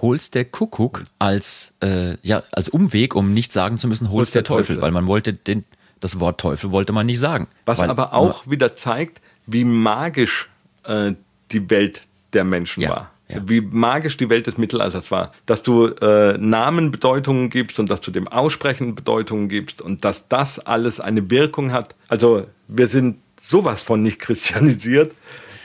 Holst 0.00 0.34
der 0.34 0.44
Kuckuck 0.44 1.04
als, 1.18 1.74
äh, 1.80 2.16
ja, 2.22 2.42
als 2.52 2.68
Umweg, 2.68 3.14
um 3.14 3.32
nicht 3.34 3.52
sagen 3.52 3.78
zu 3.78 3.88
müssen, 3.88 4.10
holst 4.10 4.34
der, 4.34 4.44
Teufel, 4.44 4.80
weil 4.80 4.90
man 4.92 5.06
wollte 5.06 5.32
den, 5.32 5.64
das 6.00 6.20
Wort 6.20 6.40
Teufel 6.40 6.70
wollte 6.70 6.92
man 6.92 7.06
nicht 7.06 7.18
sagen. 7.18 7.48
Was 7.64 7.78
weil, 7.80 7.90
aber 7.90 8.14
auch 8.14 8.48
wieder 8.48 8.76
zeigt, 8.76 9.20
wie 9.46 9.64
magisch 9.64 10.48
äh, 10.84 11.12
die 11.50 11.68
Welt 11.70 12.02
der 12.32 12.44
Menschen 12.44 12.82
Ja, 12.82 12.90
war. 12.90 13.10
ja. 13.28 13.40
Wie 13.46 13.60
magisch 13.60 14.16
die 14.16 14.28
Welt 14.28 14.46
des 14.46 14.58
Mittelalters 14.58 15.10
war. 15.10 15.32
Dass 15.46 15.62
du 15.62 15.86
äh, 15.86 16.36
Namen 16.38 16.90
Bedeutungen 16.90 17.50
gibst 17.50 17.78
und 17.78 17.90
dass 17.90 18.00
du 18.00 18.10
dem 18.10 18.28
Aussprechen 18.28 18.94
Bedeutungen 18.94 19.48
gibst 19.48 19.80
und 19.82 20.04
dass 20.04 20.28
das 20.28 20.58
alles 20.60 21.00
eine 21.00 21.28
Wirkung 21.30 21.72
hat. 21.72 21.94
Also 22.08 22.46
wir 22.68 22.86
sind 22.86 23.16
sowas 23.40 23.82
von 23.82 24.02
nicht 24.02 24.18
christianisiert. 24.20 25.12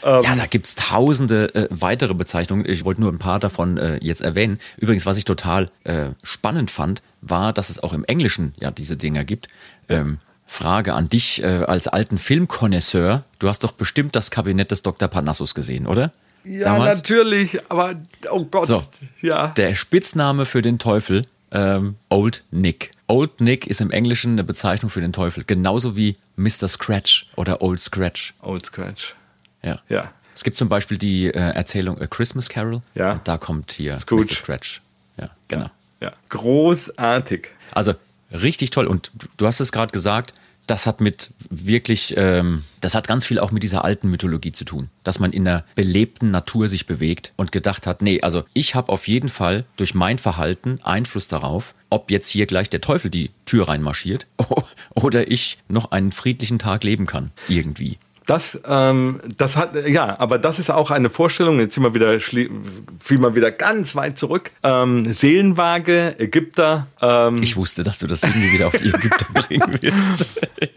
Ja, 0.03 0.35
da 0.35 0.45
gibt's 0.45 0.75
tausende 0.75 1.53
äh, 1.55 1.67
weitere 1.69 2.13
Bezeichnungen. 2.13 2.65
Ich 2.67 2.83
wollte 2.85 3.01
nur 3.01 3.11
ein 3.11 3.19
paar 3.19 3.39
davon 3.39 3.77
äh, 3.77 3.97
jetzt 4.01 4.21
erwähnen. 4.21 4.59
Übrigens, 4.77 5.05
was 5.05 5.17
ich 5.17 5.25
total 5.25 5.69
äh, 5.83 6.09
spannend 6.23 6.71
fand, 6.71 7.01
war, 7.21 7.53
dass 7.53 7.69
es 7.69 7.81
auch 7.81 7.93
im 7.93 8.03
Englischen 8.05 8.53
ja 8.59 8.71
diese 8.71 8.97
Dinger 8.97 9.23
gibt. 9.23 9.47
Ähm, 9.89 10.19
Frage 10.45 10.93
an 10.93 11.09
dich 11.09 11.41
äh, 11.41 11.47
als 11.47 11.87
alten 11.87 12.17
Filmkonnoisseur. 12.17 13.23
Du 13.39 13.47
hast 13.47 13.63
doch 13.63 13.71
bestimmt 13.71 14.15
das 14.15 14.29
Kabinett 14.29 14.71
des 14.71 14.83
Dr. 14.83 15.07
Parnassus 15.07 15.55
gesehen, 15.55 15.87
oder? 15.87 16.11
Ja, 16.45 16.77
natürlich, 16.77 17.59
aber 17.71 17.95
oh 18.29 18.43
Gott, 18.45 18.67
So. 18.67 18.83
ja. 19.21 19.47
Der 19.47 19.75
Spitzname 19.75 20.45
für 20.45 20.61
den 20.61 20.77
Teufel, 20.77 21.23
ähm, 21.51 21.95
Old 22.09 22.43
Nick. 22.51 22.91
Old 23.07 23.39
Nick 23.39 23.67
ist 23.67 23.79
im 23.79 23.91
Englischen 23.91 24.33
eine 24.33 24.43
Bezeichnung 24.43 24.89
für 24.89 25.01
den 25.01 25.13
Teufel. 25.13 25.43
Genauso 25.45 25.95
wie 25.95 26.15
Mr. 26.35 26.67
Scratch 26.67 27.27
oder 27.35 27.61
Old 27.61 27.79
Scratch. 27.79 28.33
Old 28.41 28.65
Scratch. 28.65 29.15
Ja. 29.63 29.79
Ja. 29.89 30.11
Es 30.35 30.43
gibt 30.43 30.57
zum 30.57 30.67
Beispiel 30.69 30.97
die 30.97 31.27
äh, 31.27 31.31
Erzählung 31.31 31.99
A 32.01 32.07
Christmas 32.07 32.49
Carol. 32.49 32.81
Ja. 32.95 33.21
Da 33.23 33.37
kommt 33.37 33.71
hier 33.71 33.99
Scrooge. 33.99 34.25
Mr. 34.25 34.35
Scratch. 34.35 34.81
Ja, 35.17 35.29
genau. 35.47 35.67
Ja. 36.01 36.11
Großartig. 36.29 37.47
Also 37.71 37.93
richtig 38.31 38.71
toll. 38.71 38.87
Und 38.87 39.11
du- 39.15 39.27
du 39.37 39.45
hast 39.47 39.59
es 39.59 39.71
gerade 39.71 39.91
gesagt, 39.91 40.33
das 40.65 40.85
hat 40.87 41.01
mit 41.01 41.31
wirklich, 41.49 42.13
ähm, 42.17 42.63
das 42.79 42.95
hat 42.95 43.05
ganz 43.07 43.25
viel 43.25 43.37
auch 43.37 43.51
mit 43.51 43.63
dieser 43.63 43.83
alten 43.83 44.09
Mythologie 44.09 44.53
zu 44.53 44.63
tun, 44.63 44.89
dass 45.03 45.19
man 45.19 45.33
in 45.33 45.45
einer 45.47 45.65
belebten 45.75 46.31
Natur 46.31 46.69
sich 46.69 46.85
bewegt 46.85 47.33
und 47.35 47.51
gedacht 47.51 47.85
hat, 47.85 48.01
nee, 48.01 48.21
also 48.21 48.43
ich 48.53 48.73
habe 48.73 48.89
auf 48.91 49.07
jeden 49.09 49.27
Fall 49.27 49.65
durch 49.75 49.93
mein 49.93 50.17
Verhalten 50.19 50.79
Einfluss 50.81 51.27
darauf, 51.27 51.75
ob 51.89 52.09
jetzt 52.11 52.29
hier 52.29 52.45
gleich 52.45 52.69
der 52.69 52.79
Teufel 52.79 53.11
die 53.11 53.31
Tür 53.45 53.67
reinmarschiert 53.67 54.25
oder 54.95 55.29
ich 55.29 55.57
noch 55.67 55.91
einen 55.91 56.13
friedlichen 56.13 56.59
Tag 56.59 56.85
leben 56.85 57.05
kann, 57.07 57.31
irgendwie. 57.49 57.97
Das, 58.25 58.59
ähm, 58.65 59.19
das 59.37 59.57
hat, 59.57 59.75
ja, 59.87 60.17
aber 60.19 60.39
das 60.39 60.59
ist 60.59 60.69
auch 60.69 60.91
eine 60.91 61.09
Vorstellung, 61.09 61.59
jetzt 61.59 61.75
sind 61.75 61.83
wir 61.83 61.93
wieder, 61.93 62.19
fiel 62.19 63.17
mal 63.17 63.35
wieder 63.35 63.51
ganz 63.51 63.95
weit 63.95 64.17
zurück. 64.17 64.51
Ähm, 64.63 65.11
Seelenwaage, 65.11 66.15
Ägypter, 66.19 66.87
ähm, 67.01 67.43
Ich 67.43 67.57
wusste, 67.57 67.83
dass 67.83 67.97
du 67.99 68.07
das 68.07 68.23
irgendwie 68.23 68.51
wieder 68.53 68.67
auf 68.67 68.75
die 68.75 68.89
Ägypter 68.89 69.25
bringen 69.33 69.77
willst. 69.81 70.29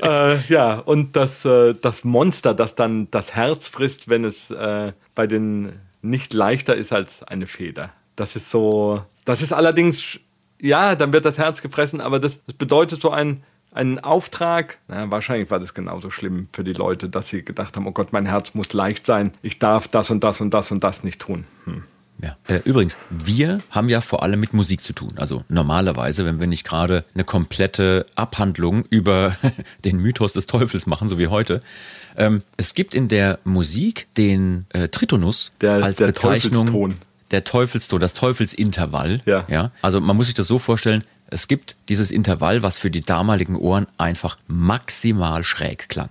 äh, 0.03 0.41
ja, 0.49 0.79
und 0.79 1.15
das, 1.15 1.45
äh, 1.45 1.75
das 1.81 2.05
Monster, 2.05 2.55
das 2.55 2.75
dann 2.75 3.09
das 3.11 3.35
Herz 3.35 3.69
frisst, 3.69 4.09
wenn 4.09 4.25
es 4.25 4.51
äh, 4.51 4.93
bei 5.15 5.27
den 5.27 5.73
nicht 6.03 6.35
leichter 6.35 6.75
ist 6.75 6.93
als 6.93 7.23
eine 7.23 7.47
Feder. 7.47 7.93
Das 8.17 8.35
ist 8.35 8.51
so, 8.51 9.05
das 9.25 9.43
ist 9.43 9.53
allerdings, 9.53 10.19
ja, 10.61 10.95
dann 10.95 11.13
wird 11.13 11.25
das 11.25 11.39
Herz 11.39 11.63
gefressen, 11.63 12.01
aber 12.01 12.19
das, 12.19 12.45
das 12.45 12.55
bedeutet 12.57 13.01
so 13.01 13.11
ein, 13.11 13.43
einen 13.77 13.99
Auftrag. 13.99 14.79
Na, 14.89 15.11
wahrscheinlich 15.11 15.51
war 15.51 15.61
das 15.61 15.75
genauso 15.75 16.11
schlimm 16.11 16.49
für 16.53 16.65
die 16.65 16.73
Leute, 16.73 17.09
dass 17.09 17.29
sie 17.29 17.43
gedacht 17.45 17.77
haben, 17.77 17.87
oh 17.87 17.93
Gott, 17.93 18.13
mein 18.13 18.27
Herz 18.27 18.55
muss 18.55 18.73
leicht 18.73 19.07
sein, 19.07 19.33
ich 19.43 19.59
darf 19.59 19.89
das 19.89 20.11
und 20.11 20.25
das 20.25 20.41
und 20.41 20.53
das 20.53 20.71
und 20.71 20.83
das 20.83 21.05
nicht 21.05 21.21
tun. 21.21 21.45
Hm. 21.65 21.85
Ja. 22.23 22.35
Äh, 22.49 22.61
übrigens, 22.65 22.97
wir 23.11 23.61
haben 23.71 23.91
ja 23.91 24.01
vor 24.01 24.23
allem 24.23 24.41
mit 24.41 24.55
Musik 24.55 24.83
zu 24.83 24.95
tun. 24.95 25.13
Also 25.17 25.45
normalerweise, 25.49 26.25
wenn 26.25 26.41
wir 26.41 26.47
nicht 26.47 26.65
gerade 26.65 27.05
eine 27.15 27.25
komplette 27.25 28.07
Abhandlung 28.15 28.87
über 28.89 29.37
den 29.85 29.99
Mythos 29.99 30.33
des 30.33 30.47
Teufels 30.47 30.87
machen, 30.87 31.11
so 31.11 31.19
wie 31.19 31.27
heute. 31.29 31.61
Ähm, 32.17 32.43
es 32.57 32.73
gibt 32.75 32.95
in 32.95 33.09
der 33.09 33.39
Musik 33.45 34.09
den 34.17 34.65
äh, 34.71 34.89
Tritonus 34.89 35.53
Der- 35.61 35.85
als 35.85 35.99
der 35.99 36.07
Bezeichnung. 36.07 36.67
Teufelston. 36.67 36.95
Der 37.33 37.45
Teufelston, 37.45 38.01
das 38.01 38.15
Teufelsintervall. 38.15 39.21
Ja. 39.27 39.45
ja. 39.49 39.73
Also 39.83 40.01
man 40.01 40.17
muss 40.17 40.27
sich 40.27 40.35
das 40.35 40.47
so 40.47 40.59
vorstellen, 40.59 41.05
es 41.29 41.49
gibt 41.49 41.77
dieses 41.89 42.11
Intervall, 42.11 42.63
was 42.63 42.79
für 42.79 42.91
die 42.91 43.01
damaligen 43.01 43.57
Ohren 43.57 43.87
einfach 43.99 44.39
maximal 44.47 45.43
schräg 45.45 45.89
klang. 45.89 46.11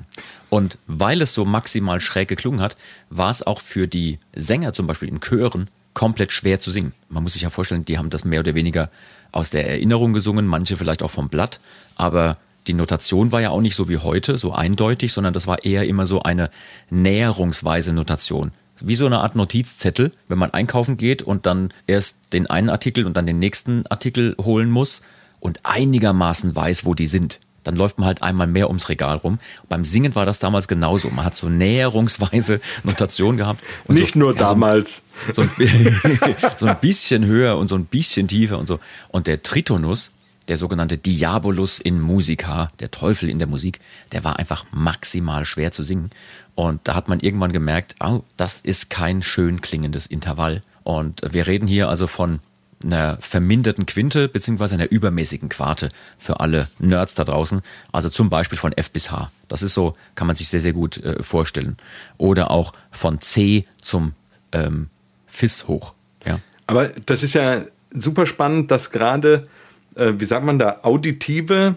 Und 0.49 0.77
weil 0.87 1.21
es 1.21 1.33
so 1.33 1.45
maximal 1.45 2.01
schräg 2.01 2.27
geklungen 2.27 2.61
hat, 2.61 2.75
war 3.09 3.29
es 3.29 3.43
auch 3.43 3.61
für 3.61 3.87
die 3.87 4.19
Sänger 4.35 4.73
zum 4.73 4.87
Beispiel 4.87 5.09
in 5.09 5.21
Chören 5.21 5.69
komplett 5.93 6.31
schwer 6.31 6.59
zu 6.59 6.71
singen. 6.71 6.93
Man 7.09 7.23
muss 7.23 7.33
sich 7.33 7.43
ja 7.43 7.49
vorstellen, 7.49 7.85
die 7.85 7.97
haben 7.97 8.09
das 8.09 8.25
mehr 8.25 8.41
oder 8.41 8.55
weniger 8.55 8.89
aus 9.31 9.49
der 9.49 9.67
Erinnerung 9.67 10.13
gesungen, 10.13 10.45
manche 10.45 10.77
vielleicht 10.77 11.03
auch 11.03 11.11
vom 11.11 11.29
Blatt, 11.29 11.59
aber 11.95 12.37
die 12.67 12.73
Notation 12.73 13.31
war 13.31 13.41
ja 13.41 13.51
auch 13.51 13.61
nicht 13.61 13.75
so 13.75 13.89
wie 13.89 13.97
heute, 13.97 14.37
so 14.37 14.53
eindeutig, 14.53 15.13
sondern 15.13 15.33
das 15.33 15.47
war 15.47 15.63
eher 15.63 15.87
immer 15.87 16.05
so 16.05 16.23
eine 16.23 16.49
näherungsweise 16.89 17.93
Notation. 17.93 18.51
Wie 18.81 18.95
so 18.95 19.05
eine 19.05 19.19
Art 19.19 19.35
Notizzettel, 19.35 20.11
wenn 20.27 20.37
man 20.37 20.51
einkaufen 20.51 20.97
geht 20.97 21.21
und 21.21 21.45
dann 21.45 21.73
erst 21.87 22.33
den 22.33 22.47
einen 22.47 22.69
Artikel 22.69 23.05
und 23.05 23.15
dann 23.15 23.25
den 23.25 23.39
nächsten 23.39 23.85
Artikel 23.87 24.35
holen 24.41 24.69
muss 24.69 25.01
und 25.39 25.59
einigermaßen 25.63 26.55
weiß, 26.55 26.85
wo 26.85 26.93
die 26.93 27.07
sind. 27.07 27.39
Dann 27.65 27.75
läuft 27.75 27.97
man 27.97 28.05
halt 28.07 28.21
einmal 28.21 28.47
mehr 28.47 28.67
ums 28.67 28.89
Regal 28.89 29.17
rum. 29.17 29.39
Beim 29.67 29.83
Singen 29.83 30.13
war 30.13 30.25
das 30.25 30.39
damals 30.39 30.67
genauso. 30.67 31.09
Man 31.09 31.25
hat 31.25 31.35
so 31.35 31.49
näherungsweise 31.49 32.61
Notation 32.83 33.37
gehabt. 33.37 33.63
Und 33.85 33.95
Nicht 33.95 34.13
so, 34.13 34.19
nur 34.19 34.33
ja, 34.33 34.39
damals. 34.39 35.01
so 35.31 35.41
ein, 35.41 35.49
so 36.57 36.67
ein 36.67 36.77
bisschen 36.79 37.25
höher 37.25 37.57
und 37.57 37.67
so 37.67 37.75
ein 37.75 37.85
bisschen 37.85 38.27
tiefer 38.27 38.59
und 38.59 38.67
so. 38.67 38.79
Und 39.09 39.25
der 39.25 39.41
Tritonus, 39.41 40.11
der 40.47 40.57
sogenannte 40.57 40.97
Diabolus 40.97 41.79
in 41.79 41.99
Musica, 41.99 42.71
der 42.79 42.91
Teufel 42.91 43.29
in 43.29 43.39
der 43.39 43.47
Musik, 43.47 43.79
der 44.11 44.23
war 44.23 44.37
einfach 44.37 44.65
maximal 44.71 45.43
schwer 45.43 45.71
zu 45.71 45.81
singen. 45.81 46.11
Und 46.55 46.81
da 46.85 46.95
hat 46.95 47.09
man 47.09 47.19
irgendwann 47.19 47.51
gemerkt, 47.51 47.95
oh, 48.01 48.21
das 48.37 48.61
ist 48.61 48.89
kein 48.89 49.21
schön 49.21 49.61
klingendes 49.61 50.07
Intervall. 50.07 50.61
Und 50.83 51.21
wir 51.29 51.47
reden 51.47 51.67
hier 51.67 51.89
also 51.89 52.07
von 52.07 52.39
einer 52.83 53.17
verminderten 53.19 53.85
Quinte 53.85 54.27
beziehungsweise 54.29 54.75
einer 54.75 54.91
übermäßigen 54.91 55.49
Quarte 55.49 55.89
für 56.17 56.39
alle 56.39 56.67
Nerds 56.79 57.15
da 57.15 57.23
draußen. 57.23 57.61
Also 57.91 58.09
zum 58.09 58.29
Beispiel 58.29 58.57
von 58.57 58.71
F 58.73 58.91
bis 58.91 59.11
H. 59.11 59.31
Das 59.47 59.63
ist 59.63 59.73
so, 59.73 59.93
kann 60.15 60.27
man 60.27 60.35
sich 60.35 60.47
sehr, 60.47 60.61
sehr 60.61 60.73
gut 60.73 60.97
äh, 60.97 61.21
vorstellen. 61.21 61.77
Oder 62.17 62.51
auch 62.51 62.73
von 62.91 63.21
C 63.21 63.65
zum 63.81 64.13
ähm, 64.51 64.89
Fis 65.25 65.67
hoch. 65.67 65.93
Ja. 66.25 66.39
Aber 66.67 66.89
das 67.05 67.23
ist 67.23 67.33
ja 67.33 67.61
super 67.93 68.25
spannend, 68.25 68.71
dass 68.71 68.91
gerade, 68.91 69.47
äh, 69.95 70.13
wie 70.17 70.25
sagt 70.25 70.45
man 70.45 70.59
da, 70.59 70.79
auditive 70.83 71.75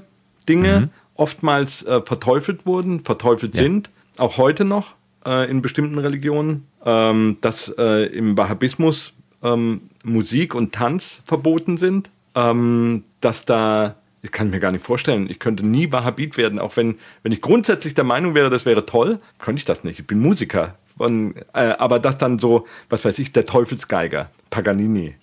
Dinge 0.48 0.90
oftmals 1.14 1.82
äh, 1.82 2.00
verteufelt 2.02 2.66
wurden, 2.66 3.04
verteufelt 3.04 3.54
Ja. 3.54 3.62
sind, 3.62 3.90
auch 4.20 4.38
heute 4.38 4.64
noch 4.64 4.94
äh, 5.24 5.50
in 5.50 5.62
bestimmten 5.62 5.98
Religionen, 5.98 6.66
ähm, 6.84 7.38
dass 7.40 7.68
äh, 7.78 8.06
im 8.06 8.36
Wahhabismus 8.36 9.12
ähm, 9.42 9.82
Musik 10.04 10.54
und 10.54 10.72
Tanz 10.72 11.20
verboten 11.24 11.76
sind, 11.76 12.10
ähm, 12.34 13.04
dass 13.20 13.44
da, 13.44 13.96
ich 14.22 14.32
kann 14.32 14.50
mir 14.50 14.60
gar 14.60 14.72
nicht 14.72 14.84
vorstellen, 14.84 15.28
ich 15.30 15.38
könnte 15.38 15.66
nie 15.66 15.92
Wahhabit 15.92 16.36
werden, 16.36 16.58
auch 16.58 16.76
wenn, 16.76 16.98
wenn 17.22 17.32
ich 17.32 17.40
grundsätzlich 17.40 17.94
der 17.94 18.04
Meinung 18.04 18.34
wäre, 18.34 18.50
das 18.50 18.66
wäre 18.66 18.86
toll, 18.86 19.18
könnte 19.38 19.58
ich 19.58 19.64
das 19.64 19.84
nicht. 19.84 19.98
Ich 20.00 20.06
bin 20.06 20.20
Musiker. 20.20 20.76
von, 20.96 21.34
äh, 21.54 21.74
aber 21.78 21.98
das 21.98 22.18
dann 22.18 22.38
so, 22.38 22.66
was 22.88 23.04
weiß 23.04 23.18
ich, 23.18 23.32
der 23.32 23.46
Teufelsgeiger, 23.46 24.30
Paganini. 24.50 25.14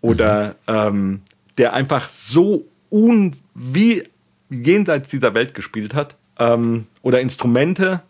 Oder 0.00 0.56
mhm. 0.66 0.74
ähm, 0.74 1.22
der 1.58 1.72
einfach 1.74 2.08
so 2.08 2.64
un, 2.90 3.34
wie 3.54 4.04
jenseits 4.48 5.08
dieser 5.08 5.34
Welt 5.34 5.54
gespielt 5.54 5.94
hat. 5.94 6.16
Ähm, 6.38 6.86
oder 7.02 7.20
Instrumente, 7.20 8.02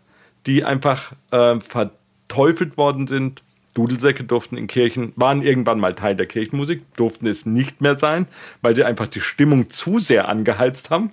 die 0.49 0.65
einfach 0.65 1.13
äh, 1.29 1.59
verteufelt 1.59 2.75
worden 2.75 3.05
sind. 3.05 3.43
Dudelsäcke 3.75 4.23
durften 4.23 4.57
in 4.57 4.65
Kirchen, 4.65 5.13
waren 5.15 5.43
irgendwann 5.43 5.79
mal 5.79 5.93
Teil 5.93 6.15
der 6.15 6.25
Kirchenmusik, 6.25 6.81
durften 6.95 7.27
es 7.27 7.45
nicht 7.45 7.81
mehr 7.81 7.99
sein, 7.99 8.27
weil 8.63 8.75
sie 8.75 8.83
einfach 8.83 9.07
die 9.07 9.21
Stimmung 9.21 9.69
zu 9.69 9.99
sehr 9.99 10.27
angeheizt 10.27 10.89
haben, 10.89 11.11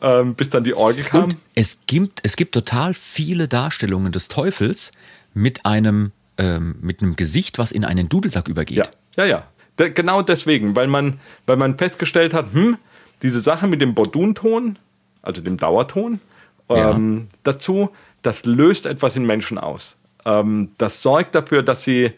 ähm, 0.00 0.36
bis 0.36 0.50
dann 0.50 0.62
die 0.62 0.72
Orgel 0.72 1.02
kam. 1.02 1.24
Und 1.24 1.36
es 1.56 1.80
gibt, 1.86 2.20
es 2.22 2.36
gibt 2.36 2.54
total 2.54 2.94
viele 2.94 3.48
Darstellungen 3.48 4.12
des 4.12 4.28
Teufels 4.28 4.92
mit 5.34 5.66
einem, 5.66 6.12
ähm, 6.38 6.76
mit 6.80 7.02
einem 7.02 7.16
Gesicht, 7.16 7.58
was 7.58 7.72
in 7.72 7.84
einen 7.84 8.08
Dudelsack 8.08 8.48
übergeht. 8.48 8.78
Ja, 8.78 8.86
ja, 9.16 9.24
ja. 9.24 9.46
De 9.80 9.90
genau 9.90 10.22
deswegen, 10.22 10.76
weil 10.76 10.86
man, 10.86 11.18
weil 11.46 11.56
man 11.56 11.76
festgestellt 11.76 12.32
hat, 12.34 12.52
hm, 12.52 12.76
diese 13.22 13.40
Sache 13.40 13.66
mit 13.66 13.80
dem 13.80 13.94
Bordunton, 13.94 14.78
also 15.22 15.42
dem 15.42 15.56
Dauerton, 15.56 16.20
ähm, 16.68 17.18
ja. 17.18 17.36
dazu, 17.42 17.90
das 18.24 18.44
löst 18.46 18.86
etwas 18.86 19.16
in 19.16 19.26
Menschen 19.26 19.58
aus. 19.58 19.96
Ähm, 20.24 20.70
das 20.78 21.02
sorgt 21.02 21.34
dafür, 21.34 21.62
dass 21.62 21.82
sie, 21.82 22.12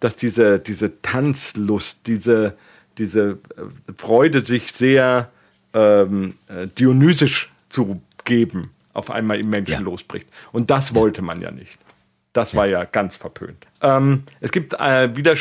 dass 0.00 0.16
diese, 0.16 0.58
diese 0.60 1.02
Tanzlust, 1.02 2.06
diese, 2.06 2.56
diese 2.96 3.38
äh, 3.56 3.92
Freude, 3.96 4.46
sich 4.46 4.72
sehr 4.72 5.30
ähm, 5.74 6.34
äh, 6.48 6.68
dionysisch 6.68 7.50
zu 7.68 8.00
geben, 8.24 8.70
auf 8.92 9.10
einmal 9.10 9.40
im 9.40 9.50
Menschen 9.50 9.72
ja. 9.72 9.80
losbricht. 9.80 10.28
Und 10.52 10.70
das 10.70 10.94
wollte 10.94 11.22
man 11.22 11.40
ja 11.40 11.50
nicht. 11.50 11.78
Das 12.32 12.54
war 12.54 12.66
ja 12.66 12.84
ganz 12.84 13.16
verpönt. 13.16 13.66
Ähm, 13.82 14.22
es 14.40 14.52
gibt 14.52 14.74
äh, 14.74 15.16
wieder 15.16 15.34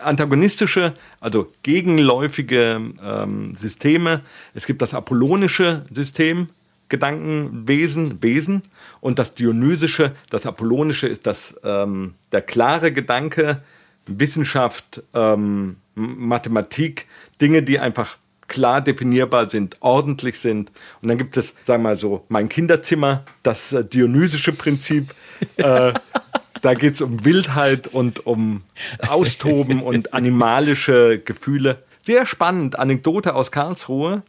antagonistische, 0.00 0.94
also 1.18 1.50
gegenläufige 1.64 2.80
ähm, 3.02 3.56
Systeme. 3.56 4.20
Es 4.54 4.66
gibt 4.66 4.82
das 4.82 4.94
apollonische 4.94 5.84
System, 5.92 6.48
Gedankenwesen, 6.92 8.22
Wesen, 8.22 8.62
und 9.00 9.18
das 9.18 9.32
dionysische, 9.32 10.12
das 10.28 10.44
apollonische 10.44 11.08
ist 11.08 11.26
das, 11.26 11.54
ähm, 11.64 12.14
der 12.32 12.42
klare 12.42 12.92
Gedanke, 12.92 13.62
Wissenschaft, 14.06 15.02
ähm, 15.14 15.78
Mathematik, 15.94 17.06
Dinge, 17.40 17.62
die 17.62 17.78
einfach 17.78 18.18
klar 18.46 18.82
definierbar 18.82 19.48
sind, 19.48 19.78
ordentlich 19.80 20.38
sind. 20.38 20.70
Und 21.00 21.08
dann 21.08 21.16
gibt 21.16 21.38
es, 21.38 21.54
sagen 21.64 21.82
wir 21.82 21.90
mal 21.90 21.98
so, 21.98 22.26
mein 22.28 22.50
Kinderzimmer, 22.50 23.24
das 23.42 23.72
äh, 23.72 23.84
dionysische 23.84 24.52
Prinzip. 24.52 25.14
Äh, 25.56 25.92
da 26.60 26.74
geht 26.74 26.94
es 26.94 27.00
um 27.00 27.24
Wildheit 27.24 27.88
und 27.88 28.24
um 28.26 28.62
Austoben 29.08 29.82
und 29.82 30.14
animalische 30.14 31.18
Gefühle. 31.18 31.82
Sehr 32.06 32.26
spannend, 32.26 32.78
Anekdote 32.78 33.34
aus 33.34 33.50
Karlsruhe. 33.50 34.22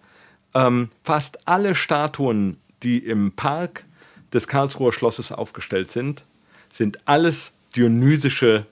Ähm, 0.54 0.90
fast 1.04 1.48
alle 1.48 1.76
Statuen, 1.76 2.58
die 2.84 3.00
im 3.00 3.32
Park 3.32 3.86
des 4.34 4.48
Karlsruher 4.48 4.94
Schlosses 4.94 5.32
aufgestellt 5.32 5.92
sind, 5.92 6.24
sind 6.72 7.00
alles 7.06 7.54
dionysische 7.76 8.66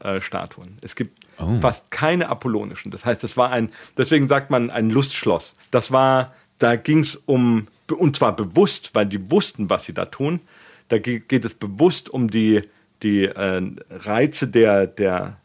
äh, 0.00 0.20
Statuen. 0.20 0.78
Es 0.82 0.94
gibt 0.94 1.26
oh. 1.38 1.60
fast 1.60 1.90
keine 1.90 2.28
apollonischen. 2.28 2.90
Das 2.90 3.04
heißt, 3.04 3.24
es 3.24 3.36
war 3.36 3.50
ein, 3.50 3.70
deswegen 3.96 4.28
sagt 4.28 4.50
man 4.50 4.70
ein 4.70 4.90
Lustschloss. 4.90 5.54
Das 5.70 5.90
war, 5.92 6.34
da 6.58 6.76
ging 6.76 7.00
es 7.00 7.16
um, 7.16 7.68
und 7.90 8.16
zwar 8.16 8.34
bewusst, 8.34 8.90
weil 8.94 9.06
die 9.06 9.30
wussten, 9.30 9.70
was 9.70 9.84
sie 9.84 9.94
da 9.94 10.06
tun. 10.06 10.40
Da 10.88 10.98
geht 10.98 11.44
es 11.44 11.54
bewusst 11.54 12.10
um 12.10 12.30
die, 12.30 12.62
die 13.02 13.24
äh, 13.24 13.62
Reize 13.90 14.48
der, 14.48 14.86
der, 14.86 15.38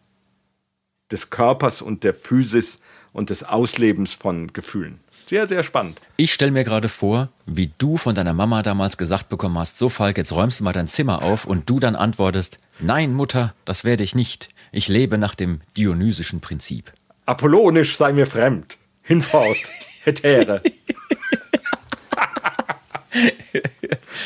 des 1.12 1.30
Körpers 1.30 1.82
und 1.82 2.04
der 2.04 2.14
Physis 2.14 2.80
und 3.14 3.30
des 3.30 3.44
Auslebens 3.44 4.14
von 4.14 4.54
Gefühlen. 4.54 5.00
Sehr, 5.32 5.48
sehr 5.48 5.64
spannend. 5.64 5.98
Ich 6.18 6.34
stelle 6.34 6.52
mir 6.52 6.66
gerade 6.66 6.90
vor, 6.90 7.30
wie 7.46 7.72
du 7.78 7.96
von 7.96 8.16
deiner 8.16 8.34
Mama 8.34 8.64
damals 8.64 8.98
gesagt 8.98 9.30
bekommen 9.30 9.58
hast, 9.58 9.78
so 9.78 9.88
Falk, 9.88 10.18
jetzt 10.18 10.34
räumst 10.34 10.60
du 10.60 10.66
mal 10.66 10.74
dein 10.74 10.90
Zimmer 10.90 11.22
auf 11.22 11.46
und 11.46 11.70
du 11.70 11.80
dann 11.80 11.96
antwortest, 11.96 12.60
nein 12.82 13.14
Mutter, 13.14 13.54
das 13.64 13.86
werde 13.86 14.04
ich 14.04 14.14
nicht. 14.14 14.50
Ich 14.74 14.90
lebe 14.90 15.18
nach 15.18 15.34
dem 15.34 15.62
dionysischen 15.78 16.42
Prinzip. 16.42 16.92
Apollonisch 17.26 17.96
sei 17.96 18.12
mir 18.12 18.28
fremd. 18.28 18.78
Hinfort, 19.04 19.72
hetäre. 20.04 20.62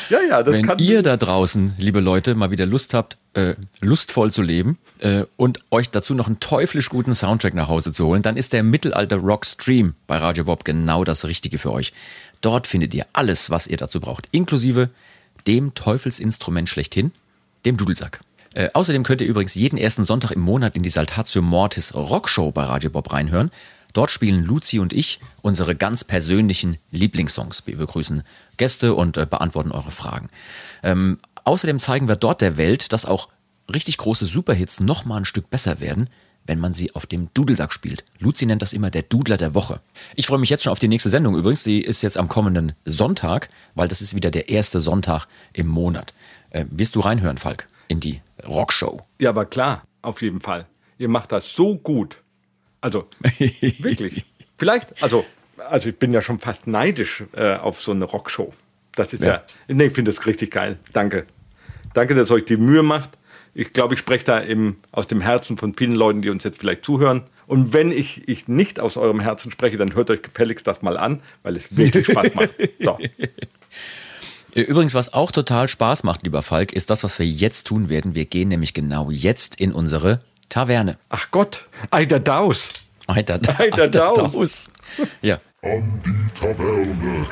ja, 0.09 0.19
ja, 0.21 0.43
das 0.43 0.57
Wenn 0.57 0.65
kann 0.65 0.79
ihr 0.79 1.01
da 1.01 1.17
draußen, 1.17 1.73
liebe 1.77 1.99
Leute, 1.99 2.35
mal 2.35 2.51
wieder 2.51 2.65
Lust 2.65 2.93
habt, 2.93 3.17
äh, 3.33 3.55
lustvoll 3.81 4.31
zu 4.31 4.41
leben 4.41 4.77
äh, 4.99 5.23
und 5.37 5.59
euch 5.71 5.89
dazu 5.89 6.13
noch 6.13 6.27
einen 6.27 6.39
teuflisch 6.39 6.89
guten 6.89 7.13
Soundtrack 7.13 7.53
nach 7.53 7.67
Hause 7.67 7.91
zu 7.91 8.05
holen, 8.05 8.21
dann 8.21 8.37
ist 8.37 8.53
der 8.53 8.63
Mittelalter 8.63 9.17
Rock 9.17 9.45
Stream 9.45 9.95
bei 10.07 10.17
Radio 10.17 10.45
Bob 10.45 10.65
genau 10.65 11.03
das 11.03 11.25
Richtige 11.25 11.57
für 11.57 11.71
euch. 11.71 11.93
Dort 12.41 12.67
findet 12.67 12.93
ihr 12.93 13.05
alles, 13.13 13.49
was 13.49 13.67
ihr 13.67 13.77
dazu 13.77 13.99
braucht, 13.99 14.27
inklusive 14.31 14.89
dem 15.47 15.73
Teufelsinstrument 15.73 16.69
schlechthin, 16.69 17.11
dem 17.65 17.77
Dudelsack. 17.77 18.21
Äh, 18.53 18.69
außerdem 18.73 19.03
könnt 19.03 19.21
ihr 19.21 19.27
übrigens 19.27 19.55
jeden 19.55 19.77
ersten 19.77 20.05
Sonntag 20.05 20.31
im 20.31 20.41
Monat 20.41 20.75
in 20.75 20.83
die 20.83 20.89
Saltatio 20.89 21.41
Mortis 21.41 21.93
Rockshow 21.93 22.51
bei 22.51 22.63
Radio 22.63 22.89
Bob 22.89 23.11
reinhören. 23.11 23.51
Dort 23.95 24.11
spielen 24.11 24.43
Luzi 24.43 24.79
und 24.79 24.91
ich 24.91 25.21
unsere 25.41 25.73
ganz 25.73 26.03
persönlichen 26.03 26.77
Lieblingssongs. 26.91 27.65
Wir 27.65 27.77
begrüßen 27.77 28.23
Gäste 28.57 28.93
und 28.93 29.15
äh, 29.15 29.25
beantworten 29.25 29.71
eure 29.71 29.91
Fragen. 29.91 30.27
Ähm, 30.83 31.17
außerdem 31.45 31.79
zeigen 31.79 32.09
wir 32.09 32.17
dort 32.17 32.41
der 32.41 32.57
Welt, 32.57 32.91
dass 32.91 33.05
auch 33.05 33.29
richtig 33.73 33.97
große 33.97 34.25
Superhits 34.25 34.81
noch 34.81 35.05
mal 35.05 35.19
ein 35.19 35.25
Stück 35.25 35.49
besser 35.49 35.79
werden, 35.79 36.09
wenn 36.45 36.59
man 36.59 36.73
sie 36.73 36.93
auf 36.93 37.05
dem 37.05 37.29
Dudelsack 37.33 37.71
spielt. 37.71 38.03
Luzi 38.19 38.45
nennt 38.45 38.61
das 38.61 38.73
immer 38.73 38.91
der 38.91 39.03
Dudler 39.03 39.37
der 39.37 39.55
Woche. 39.55 39.79
Ich 40.15 40.27
freue 40.27 40.39
mich 40.39 40.49
jetzt 40.49 40.63
schon 40.63 40.73
auf 40.73 40.79
die 40.79 40.89
nächste 40.89 41.09
Sendung 41.09 41.37
übrigens. 41.37 41.63
Die 41.63 41.81
ist 41.81 42.01
jetzt 42.01 42.17
am 42.17 42.27
kommenden 42.27 42.73
Sonntag, 42.83 43.47
weil 43.75 43.87
das 43.87 44.01
ist 44.01 44.13
wieder 44.13 44.29
der 44.29 44.49
erste 44.49 44.81
Sonntag 44.81 45.27
im 45.53 45.69
Monat. 45.69 46.13
Äh, 46.49 46.65
wirst 46.69 46.97
du 46.97 46.99
reinhören, 46.99 47.37
Falk, 47.37 47.69
in 47.87 48.01
die 48.01 48.19
Rockshow? 48.45 48.99
Ja, 49.19 49.29
aber 49.29 49.45
klar, 49.45 49.83
auf 50.01 50.21
jeden 50.21 50.41
Fall. 50.41 50.65
Ihr 50.97 51.07
macht 51.07 51.31
das 51.31 51.53
so 51.53 51.77
gut. 51.77 52.17
Also 52.85 53.07
wirklich. 53.39 54.25
Vielleicht, 54.59 55.01
also, 55.01 55.25
also 55.57 55.89
ich 55.89 55.97
bin 55.97 56.13
ja 56.13 56.21
schon 56.21 56.37
fast 56.37 56.67
neidisch 56.67 57.23
äh, 57.35 57.55
auf 57.55 57.81
so 57.81 57.93
eine 57.93 58.05
Rockshow. 58.05 58.53
Das 58.93 59.11
ist 59.11 59.23
ja, 59.23 59.43
ja 59.67 59.73
nee, 59.73 59.85
ich 59.85 59.93
finde 59.93 60.11
das 60.11 60.27
richtig 60.27 60.51
geil. 60.51 60.77
Danke. 60.93 61.25
Danke, 61.95 62.13
dass 62.13 62.29
ihr 62.29 62.35
euch 62.35 62.45
die 62.45 62.57
Mühe 62.57 62.83
macht. 62.83 63.09
Ich 63.55 63.73
glaube, 63.73 63.95
ich 63.95 63.99
spreche 63.99 64.25
da 64.25 64.43
eben 64.43 64.77
aus 64.91 65.07
dem 65.07 65.19
Herzen 65.19 65.57
von 65.57 65.73
vielen 65.73 65.95
Leuten, 65.95 66.21
die 66.21 66.29
uns 66.29 66.43
jetzt 66.43 66.59
vielleicht 66.59 66.85
zuhören. 66.85 67.23
Und 67.47 67.73
wenn 67.73 67.91
ich, 67.91 68.27
ich 68.27 68.47
nicht 68.47 68.79
aus 68.79 68.97
eurem 68.97 69.19
Herzen 69.19 69.49
spreche, 69.49 69.77
dann 69.77 69.95
hört 69.95 70.11
euch 70.11 70.21
gefälligst 70.21 70.67
das 70.67 70.83
mal 70.83 70.95
an, 70.95 71.23
weil 71.41 71.55
es 71.55 71.75
wirklich 71.75 72.05
Spaß 72.05 72.35
macht. 72.35 72.51
So. 72.79 72.99
Übrigens, 74.53 74.93
was 74.93 75.11
auch 75.11 75.31
total 75.31 75.67
Spaß 75.67 76.03
macht, 76.03 76.21
lieber 76.21 76.43
Falk, 76.43 76.71
ist 76.71 76.91
das, 76.91 77.03
was 77.03 77.17
wir 77.17 77.25
jetzt 77.25 77.65
tun 77.65 77.89
werden. 77.89 78.13
Wir 78.13 78.25
gehen 78.25 78.49
nämlich 78.49 78.75
genau 78.75 79.09
jetzt 79.09 79.59
in 79.59 79.73
unsere 79.73 80.21
Taverne. 80.55 80.97
Ach 81.09 81.31
Gott, 81.31 81.67
Eider 81.91 82.21
Daus. 82.21 82.71
Eider, 83.07 83.39
da 83.39 83.59
Eider 83.59 83.89
Daus. 83.89 84.15
Daus. 84.15 84.69
Ja. 85.21 85.41
An 85.61 86.01
die 86.05 86.39
Taverne. 86.39 87.27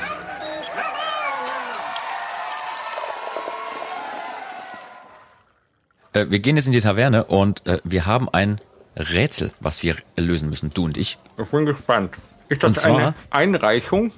Äh, 6.12 6.26
wir 6.32 6.40
gehen 6.40 6.58
jetzt 6.58 6.66
in 6.66 6.74
die 6.74 6.82
Taverne 6.82 7.24
und 7.24 7.66
äh, 7.66 7.80
wir 7.86 8.06
haben 8.06 8.28
ein 8.28 8.60
Rätsel, 8.98 9.54
was 9.62 9.84
wir 9.84 9.96
lösen 10.18 10.50
müssen, 10.50 10.72
du 10.72 10.84
und 10.84 10.98
ich. 10.98 11.18
Ich 11.38 11.48
bin 11.48 11.66
gespannt. 11.66 12.18
Ist 12.50 12.62
das 12.62 12.74
zwar, 12.74 12.98
eine 12.98 13.14
Einreichung? 13.30 14.12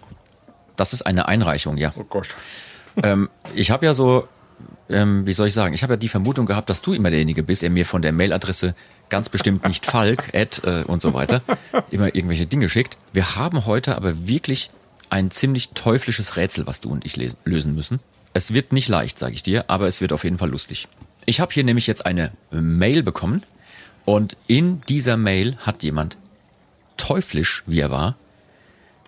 Das 0.78 0.94
ist 0.94 1.04
eine 1.04 1.28
Einreichung, 1.28 1.78
ja. 1.78 1.94
Oh 1.96 2.06
Gott. 2.06 2.30
Ähm, 3.04 3.30
ich 3.54 3.70
habe 3.70 3.86
ja 3.86 3.94
so 3.94 4.28
ähm, 4.90 5.26
wie 5.26 5.34
soll 5.34 5.48
ich 5.48 5.54
sagen, 5.54 5.74
ich 5.74 5.84
habe 5.84 5.94
ja 5.94 5.98
die 5.98 6.10
Vermutung 6.10 6.46
gehabt, 6.46 6.70
dass 6.70 6.82
du 6.82 6.94
immer 6.94 7.10
derjenige 7.10 7.44
bist, 7.44 7.62
der 7.62 7.72
mir 7.72 7.86
von 7.86 8.02
der 8.02 8.12
Mailadresse 8.12 8.76
ganz 9.10 9.30
bestimmt 9.30 9.68
nicht 9.68 9.86
Falk, 9.86 10.30
Ed 10.34 10.62
äh, 10.64 10.84
und 10.84 11.02
so 11.02 11.14
weiter, 11.14 11.42
immer 11.92 12.14
irgendwelche 12.16 12.46
Dinge 12.46 12.70
schickt. 12.70 12.98
Wir 13.14 13.36
haben 13.36 13.66
heute 13.66 13.96
aber 13.96 14.28
wirklich 14.28 14.70
ein 15.10 15.32
ziemlich 15.32 15.70
teuflisches 15.70 16.36
Rätsel, 16.36 16.68
was 16.68 16.82
du 16.82 16.90
und 16.90 17.06
ich 17.06 17.16
lösen 17.46 17.76
müssen. 17.76 18.00
Es 18.34 18.54
wird 18.54 18.74
nicht 18.74 18.90
leicht, 18.90 19.18
sage 19.18 19.34
ich 19.34 19.44
dir, 19.44 19.66
aber 19.70 19.88
es 19.88 20.02
wird 20.02 20.12
auf 20.12 20.24
jeden 20.24 20.38
Fall 20.38 20.50
lustig. 20.50 20.88
Ich 21.26 21.40
habe 21.40 21.54
hier 21.54 21.64
nämlich 21.64 21.88
jetzt 21.88 22.06
eine 22.06 22.32
Mail 22.52 23.02
bekommen 23.02 23.44
und 24.04 24.38
in 24.48 24.82
dieser 24.82 25.18
Mail 25.18 25.58
hat 25.58 25.84
jemand 25.84 26.18
teuflisch, 26.98 27.64
wie 27.66 27.80
er 27.80 27.92
war, 27.92 28.16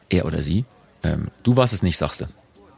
er 0.10 0.26
oder 0.26 0.42
sie, 0.42 0.66
ähm, 1.04 1.30
du 1.44 1.56
warst 1.56 1.74
es 1.74 1.84
nicht, 1.84 1.98
sagst 1.98 2.22
du. 2.22 2.26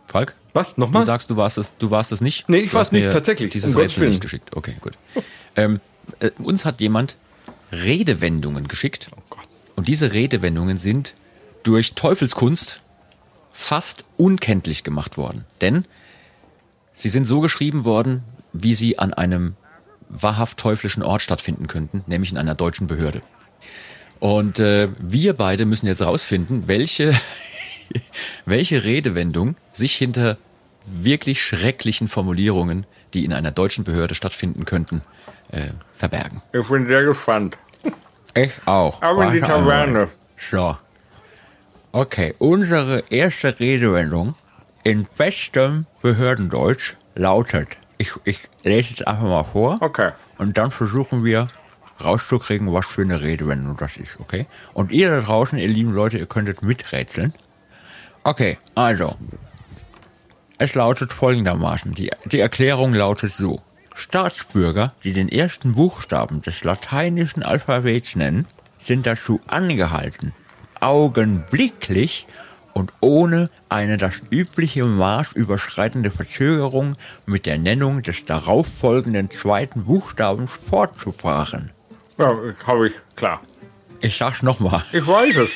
Falk? 0.08 0.36
Was? 0.54 0.78
Nochmal? 0.78 1.04
Du 1.04 1.06
sagst, 1.06 1.30
du 1.30 1.38
warst 1.38 1.58
es, 1.58 1.72
du 1.78 1.92
warst 1.92 2.12
es 2.12 2.22
nicht? 2.22 2.50
Nee, 2.50 2.60
ich 2.60 2.74
war 2.74 2.82
es 2.82 2.92
nicht, 2.92 3.12
tatsächlich. 3.12 3.52
Dieses 3.52 3.76
um 3.76 3.82
Rätsel 3.82 4.08
nicht 4.08 4.22
geschickt. 4.22 4.56
Okay, 4.56 4.76
gut. 4.82 4.94
ähm, 5.56 5.80
äh, 6.20 6.32
uns 6.40 6.66
hat 6.66 6.82
jemand 6.82 7.16
Redewendungen 7.72 8.68
geschickt. 8.68 9.10
Oh 9.16 9.22
Gott. 9.30 9.48
Und 9.76 9.88
diese 9.88 10.12
Redewendungen 10.12 10.78
sind 10.78 11.14
durch 11.64 11.94
Teufelskunst 11.94 12.82
fast 13.52 14.06
unkenntlich 14.18 14.84
gemacht 14.84 15.18
worden. 15.18 15.46
Denn 15.62 15.86
sie 16.94 17.10
sind 17.10 17.26
so 17.26 17.40
geschrieben 17.40 17.86
worden, 17.86 18.24
wie 18.54 18.74
sie 18.74 18.98
an 18.98 19.14
einem 19.14 19.56
wahrhaft 20.10 20.58
teuflischen 20.58 21.04
Ort 21.04 21.22
stattfinden 21.22 21.68
könnten, 21.68 22.04
nämlich 22.08 22.32
in 22.32 22.38
einer 22.38 22.56
deutschen 22.56 22.88
Behörde. 22.88 23.22
Und 24.20 24.60
äh, 24.60 24.90
wir 25.00 25.34
beide 25.34 25.66
müssen 25.66 25.88
jetzt 25.88 26.02
rausfinden, 26.02 26.68
welche, 26.68 27.14
welche 28.46 28.84
Redewendung 28.84 29.56
sich 29.74 29.96
hinter 29.96 30.38
wirklich 30.86 31.42
schrecklichen 31.42 32.08
Formulierungen, 32.08 32.86
die 33.14 33.26
in 33.26 33.34
einer 33.34 33.52
deutschen 33.52 33.84
Behörde 33.84 34.16
stattfinden 34.16 34.66
könnten, 34.66 35.02
äh, 35.52 35.70
verbergen. 35.96 36.42
Ich 36.54 36.68
bin 36.68 36.88
sehr 36.88 37.04
gespannt. 37.04 37.58
Ich 38.36 38.52
auch. 38.66 39.02
Aber 39.02 39.28
in 39.28 39.34
die. 39.34 39.40
Taverne. 39.40 40.10
So. 40.38 40.78
Okay, 41.92 42.36
unsere 42.38 43.04
erste 43.10 43.60
Redewendung 43.60 44.36
in 44.84 45.08
bestem 45.18 45.88
Behördendeutsch 46.02 46.96
lautet, 47.16 47.78
ich, 47.98 48.12
ich 48.24 48.40
lese 48.64 48.92
jetzt 48.92 49.08
einfach 49.08 49.24
mal 49.24 49.44
vor. 49.44 49.78
Okay. 49.82 50.12
Und 50.38 50.58
dann 50.58 50.72
versuchen 50.72 51.26
wir 51.26 51.48
rauszukriegen, 52.04 52.72
was 52.72 52.88
für 52.88 53.02
eine 53.02 53.22
Redewendung 53.22 53.76
das 53.76 53.98
ist, 53.98 54.20
okay? 54.20 54.46
Und 54.74 54.92
ihr 54.92 55.10
da 55.10 55.20
draußen, 55.20 55.58
ihr 55.58 55.68
lieben 55.68 55.92
Leute, 55.92 56.18
ihr 56.18 56.28
könntet 56.28 56.62
miträtseln. 56.62 57.34
Okay, 58.24 58.58
also. 58.76 59.16
Es 60.58 60.76
lautet 60.76 61.14
folgendermaßen. 61.14 61.94
Die, 61.94 62.12
die 62.26 62.40
Erklärung 62.40 62.94
lautet 62.94 63.32
so. 63.32 63.62
Staatsbürger, 63.96 64.94
die 65.04 65.14
den 65.14 65.30
ersten 65.30 65.74
Buchstaben 65.74 66.42
des 66.42 66.64
lateinischen 66.64 67.44
Alphabets 67.44 68.16
nennen, 68.16 68.46
sind 68.80 69.06
dazu 69.06 69.42
angehalten, 69.48 70.34
augenblicklich 70.80 72.28
und 72.74 72.94
ohne 73.02 73.50
eine 73.68 73.98
das 73.98 74.22
übliche 74.30 74.86
Maß 74.86 75.34
überschreitende 75.34 76.12
Verzögerung 76.12 76.96
mit 77.26 77.46
der 77.46 77.58
Nennung 77.58 78.04
des 78.04 78.26
darauffolgenden 78.26 79.30
zweiten 79.30 79.86
Buchstabens 79.86 80.58
fortzufahren. 80.70 81.72
Ja, 82.18 82.34
habe 82.66 82.88
ich, 82.88 82.94
klar. 83.16 83.42
Ich 84.02 84.18
sag's 84.18 84.44
nochmal. 84.44 84.84
Ich 84.94 85.06
weiß 85.06 85.36
es. 85.38 85.50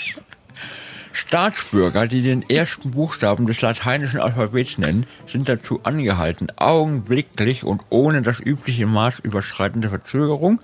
Staatsbürger, 1.13 2.07
die 2.07 2.21
den 2.23 2.47
ersten 2.49 2.91
Buchstaben 2.91 3.45
des 3.47 3.61
lateinischen 3.61 4.19
Alphabets 4.19 4.77
nennen, 4.79 5.05
sind 5.27 5.47
dazu 5.47 5.79
angehalten, 5.83 6.47
augenblicklich 6.57 7.63
und 7.63 7.81
ohne 7.89 8.21
das 8.23 8.39
übliche 8.39 8.87
Maß 8.87 9.19
überschreitende 9.19 9.89
Verzögerung 9.89 10.59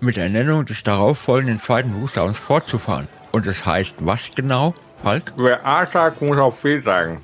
mit 0.00 0.16
der 0.16 0.28
Nennung 0.28 0.66
des 0.66 0.82
darauffolgenden 0.82 1.58
zweiten 1.60 1.92
Buchstabens 1.98 2.38
fortzufahren. 2.38 3.08
Und 3.32 3.46
das 3.46 3.64
heißt 3.66 3.96
was 4.00 4.30
genau, 4.34 4.74
Falk? 5.02 5.32
Wer 5.36 5.66
A 5.66 5.86
sagt, 5.86 6.22
muss 6.22 6.38
auch 6.38 6.54
B 6.54 6.80
sagen. 6.80 7.20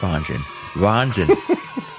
Wahnsinn. 0.00 0.44
Wahnsinn. 0.74 1.28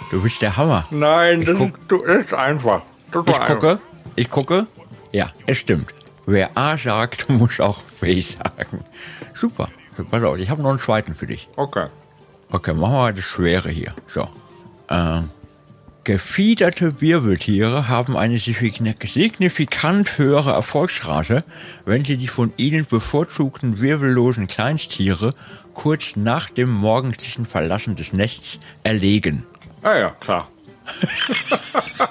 Du 0.09 0.21
bist 0.21 0.41
der 0.41 0.55
Hammer. 0.55 0.87
Nein, 0.89 1.41
Ich 1.41 1.49
das, 1.49 1.57
guck- 1.57 1.67
ist, 1.77 1.91
du- 1.91 1.97
das 1.97 2.17
ist 2.27 2.33
einfach. 2.33 2.81
Das 3.11 3.27
Ich 3.27 3.33
einfach. 3.35 3.47
gucke, 3.55 3.79
ich 4.15 4.29
gucke. 4.29 4.67
Ja, 5.11 5.31
es 5.47 5.57
stimmt. 5.57 5.93
Wer 6.25 6.57
A 6.57 6.77
sagt, 6.77 7.27
muss 7.29 7.59
auch 7.59 7.81
B 7.99 8.21
sagen. 8.21 8.85
Super. 9.33 9.67
Pass 10.05 10.23
auf, 10.23 10.37
ich 10.37 10.49
habe 10.49 10.61
noch 10.61 10.69
einen 10.69 10.79
zweiten 10.79 11.15
für 11.15 11.25
dich. 11.25 11.47
Okay. 11.55 11.87
Okay, 12.49 12.73
machen 12.73 12.93
wir 12.93 12.97
mal 12.97 13.13
das 13.13 13.25
Schwere 13.25 13.69
hier. 13.69 13.93
So. 14.05 14.27
Ähm, 14.89 15.29
gefiederte 16.03 17.01
Wirbeltiere 17.01 17.89
haben 17.89 18.15
eine 18.15 18.35
signi- 18.37 18.95
signifikant 19.05 20.17
höhere 20.17 20.51
Erfolgsrate, 20.53 21.43
wenn 21.85 22.05
sie 22.05 22.15
die 22.17 22.27
von 22.27 22.53
ihnen 22.57 22.85
bevorzugten 22.85 23.81
wirbellosen 23.81 24.47
Kleinstiere 24.47 25.33
kurz 25.73 26.15
nach 26.15 26.49
dem 26.49 26.69
morgendlichen 26.71 27.45
Verlassen 27.45 27.95
des 27.95 28.13
Nests 28.13 28.59
erlegen. 28.83 29.43
Ah 29.83 29.97
ja, 29.97 30.09
klar. 30.11 30.47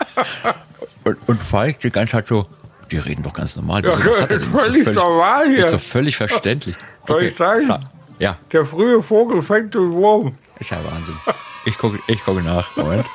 Und, 1.05 1.17
und 1.29 1.41
Falk 1.41 1.79
die 1.79 1.91
ganze 1.91 2.13
Zeit 2.13 2.27
so, 2.27 2.47
die 2.91 2.99
reden 2.99 3.23
doch 3.23 3.33
ganz 3.33 3.57
normal. 3.57 3.85
Ja, 3.85 3.97
Wieso, 3.97 4.11
er 4.11 4.31
ist 4.31 4.31
denn? 4.31 4.41
völlig 4.43 4.87
normal 4.95 5.49
hier. 5.49 5.59
Ist 5.61 5.73
doch 5.73 5.81
völlig 5.81 6.17
verständlich. 6.17 6.77
Soll 7.07 7.23
ich 7.25 7.37
sagen? 7.37 7.67
sa- 7.67 7.81
Ja, 8.19 8.37
Der 8.53 8.65
frühe 8.65 9.03
Vogel 9.03 9.43
fängt 9.43 9.75
den 9.75 9.93
Wurm. 9.93 10.37
ist 10.59 10.71
ja 10.71 10.79
Wahnsinn. 10.85 11.17
Ich 11.65 11.77
gucke 11.79 11.99
ich 12.07 12.23
gucke 12.25 12.43
nach. 12.43 12.77
Moment. 12.77 13.07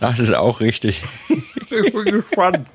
Das 0.00 0.18
ist 0.18 0.34
auch 0.34 0.60
richtig. 0.60 1.02
Ich 1.70 1.92
bin 1.92 2.04
gespannt. 2.06 2.66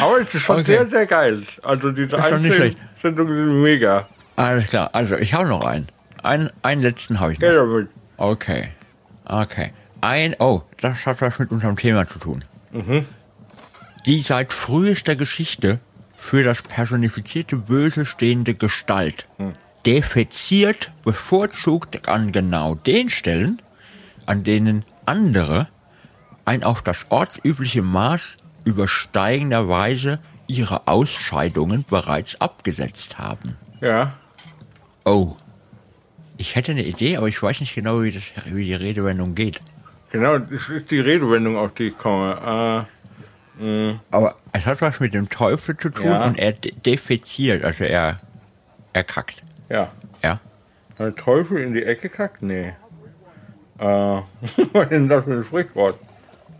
Aber 0.00 0.20
es 0.20 0.34
ist 0.34 0.40
schon 0.42 0.60
Okay. 0.60 0.78
sehr, 0.78 0.88
sehr 0.88 1.06
geil. 1.06 1.42
Also 1.62 1.90
diese 1.92 2.16
schlecht. 2.52 2.78
Sendungen 3.02 3.34
sind 3.36 3.62
mega. 3.62 4.08
Alles 4.36 4.68
klar. 4.68 4.88
Also, 4.94 5.16
ich 5.16 5.34
habe 5.34 5.46
noch 5.48 5.66
einen. 5.66 5.86
Einen, 6.22 6.48
einen 6.62 6.80
letzten 6.80 7.20
habe 7.20 7.32
ich 7.34 7.38
noch. 7.38 7.48
Geh 7.48 7.54
damit. 7.54 7.88
Okay. 8.16 8.68
Okay. 9.26 9.72
Ein, 10.00 10.34
oh, 10.38 10.62
das 10.80 11.04
hat 11.06 11.20
was 11.20 11.38
mit 11.38 11.50
unserem 11.50 11.76
Thema 11.76 12.06
zu 12.06 12.18
tun. 12.18 12.44
Die 14.06 14.20
seit 14.20 14.52
frühester 14.52 15.16
Geschichte 15.16 15.80
für 16.16 16.42
das 16.42 16.62
personifizierte 16.62 17.56
Böse 17.56 18.06
stehende 18.06 18.54
Gestalt 18.54 19.26
defiziert 19.86 20.92
bevorzugt 21.04 22.08
an 22.08 22.32
genau 22.32 22.74
den 22.74 23.08
Stellen, 23.08 23.60
an 24.26 24.44
denen 24.44 24.84
andere 25.06 25.68
ein 26.44 26.64
auf 26.64 26.82
das 26.82 27.06
ortsübliche 27.10 27.82
Maß 27.82 28.36
übersteigender 28.64 29.68
Weise 29.68 30.18
ihre 30.46 30.86
Ausscheidungen 30.88 31.84
bereits 31.88 32.40
abgesetzt 32.40 33.18
haben. 33.18 33.56
Ja. 33.80 34.14
Oh. 35.04 35.36
Ich 36.36 36.56
hätte 36.56 36.72
eine 36.72 36.84
Idee, 36.84 37.16
aber 37.16 37.28
ich 37.28 37.42
weiß 37.42 37.60
nicht 37.60 37.74
genau, 37.74 38.02
wie, 38.02 38.12
das, 38.12 38.24
wie 38.46 38.64
die 38.64 38.74
Redewendung 38.74 39.34
geht. 39.34 39.60
Genau, 40.10 40.38
das 40.38 40.68
ist 40.68 40.90
die 40.90 41.00
Redewendung, 41.00 41.56
auf 41.56 41.72
die 41.72 41.88
ich 41.88 41.98
komme. 41.98 42.86
Aber 44.10 44.36
es 44.52 44.66
hat 44.66 44.80
was 44.82 45.00
mit 45.00 45.12
dem 45.14 45.28
Teufel 45.28 45.76
zu 45.76 45.90
tun 45.90 46.06
Ja. 46.06 46.24
und 46.24 46.38
er 46.38 46.52
de- 46.52 46.72
defiziert, 46.72 47.64
also 47.64 47.84
er, 47.84 48.18
er 48.92 49.04
kackt. 49.04 49.42
Ja. 49.68 49.88
Ja. 50.22 50.40
Der 50.98 51.14
Teufel 51.14 51.58
in 51.58 51.74
die 51.74 51.82
Ecke 51.84 52.08
kackt? 52.08 52.42
Nee. 52.42 52.72
Äh, 53.78 53.84
was 53.84 54.22
ist 54.56 54.90
denn 54.90 55.08
das 55.08 55.24
für 55.24 55.32
ein 55.32 55.44
Sprichwort? 55.44 55.98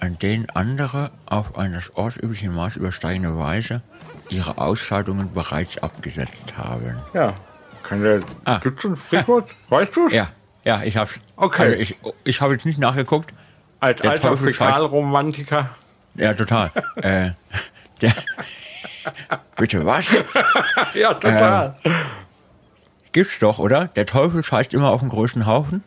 An 0.01 0.19
denen 0.19 0.49
andere 0.51 1.11
auf 1.27 1.59
ein 1.59 1.73
das 1.73 1.95
ortsübliche 1.95 2.49
Maß 2.51 2.77
übersteigende 2.77 3.37
Weise 3.39 3.83
ihre 4.31 4.57
Ausscheidungen 4.59 5.33
bereits 5.35 5.77
abgesetzt 5.79 6.57
haben. 6.57 6.97
Ja. 7.13 7.35
Kann 7.83 8.03
der. 8.03 8.23
Ah. 8.45 8.59
Gibt's 8.59 8.85
ein 8.85 8.97
Sprichwort? 8.97 9.51
Weißt 9.69 9.95
du's? 9.97 10.13
Ja, 10.13 10.29
ja, 10.65 10.83
ich 10.83 10.97
hab's. 10.97 11.21
Okay. 11.37 11.63
Also 11.63 11.75
ich 11.77 11.97
ich 12.25 12.41
habe 12.41 12.53
jetzt 12.55 12.65
nicht 12.67 12.79
nachgeguckt. 12.79 13.33
Als 13.81 14.01
Der 14.01 14.13
alter 14.13 14.37
Fäkalromantiker. 14.37 15.71
Ja, 16.15 16.35
total. 16.35 16.71
äh, 16.97 17.31
der, 18.01 18.13
bitte 19.57 19.85
was? 19.87 20.07
Ja, 20.95 21.15
total. 21.15 21.77
Gibt's 23.13 23.39
doch, 23.41 23.59
oder? 23.59 23.87
Der 23.89 24.07
Teufel 24.07 24.43
scheißt 24.45 24.73
immer 24.75 24.91
auf 24.91 25.01
den 25.01 25.09
größten 25.09 25.47
Haufen. 25.47 25.83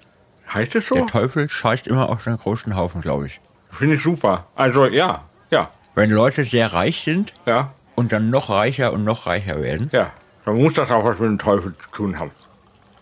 heißt 0.53 0.76
es 0.76 0.88
so? 0.88 0.95
Der 0.95 1.05
Teufel 1.05 1.49
scheißt 1.49 1.88
immer 1.88 2.09
auf 2.09 2.24
den 2.24 2.38
großen 2.38 2.76
Haufen, 2.76 3.01
glaube 3.01 3.28
ich. 3.28 3.39
Finde 3.71 3.95
ich 3.95 4.03
super. 4.03 4.47
Also, 4.55 4.86
ja. 4.86 5.24
Ja. 5.49 5.69
Wenn 5.95 6.09
Leute 6.09 6.43
sehr 6.43 6.74
reich 6.74 7.01
sind 7.01 7.34
Ja. 7.45 7.71
und 7.95 8.11
dann 8.11 8.30
noch 8.30 8.49
reicher 8.49 8.91
und 8.93 9.03
noch 9.03 9.26
reicher 9.26 9.61
werden. 9.61 9.89
Ja. 9.93 10.11
Dann 10.45 10.61
muss 10.61 10.74
das 10.74 10.91
auch 10.91 11.03
was 11.05 11.19
mit 11.19 11.30
dem 11.30 11.39
Teufel 11.39 11.76
zu 11.76 11.89
tun 11.91 12.19
haben. 12.19 12.32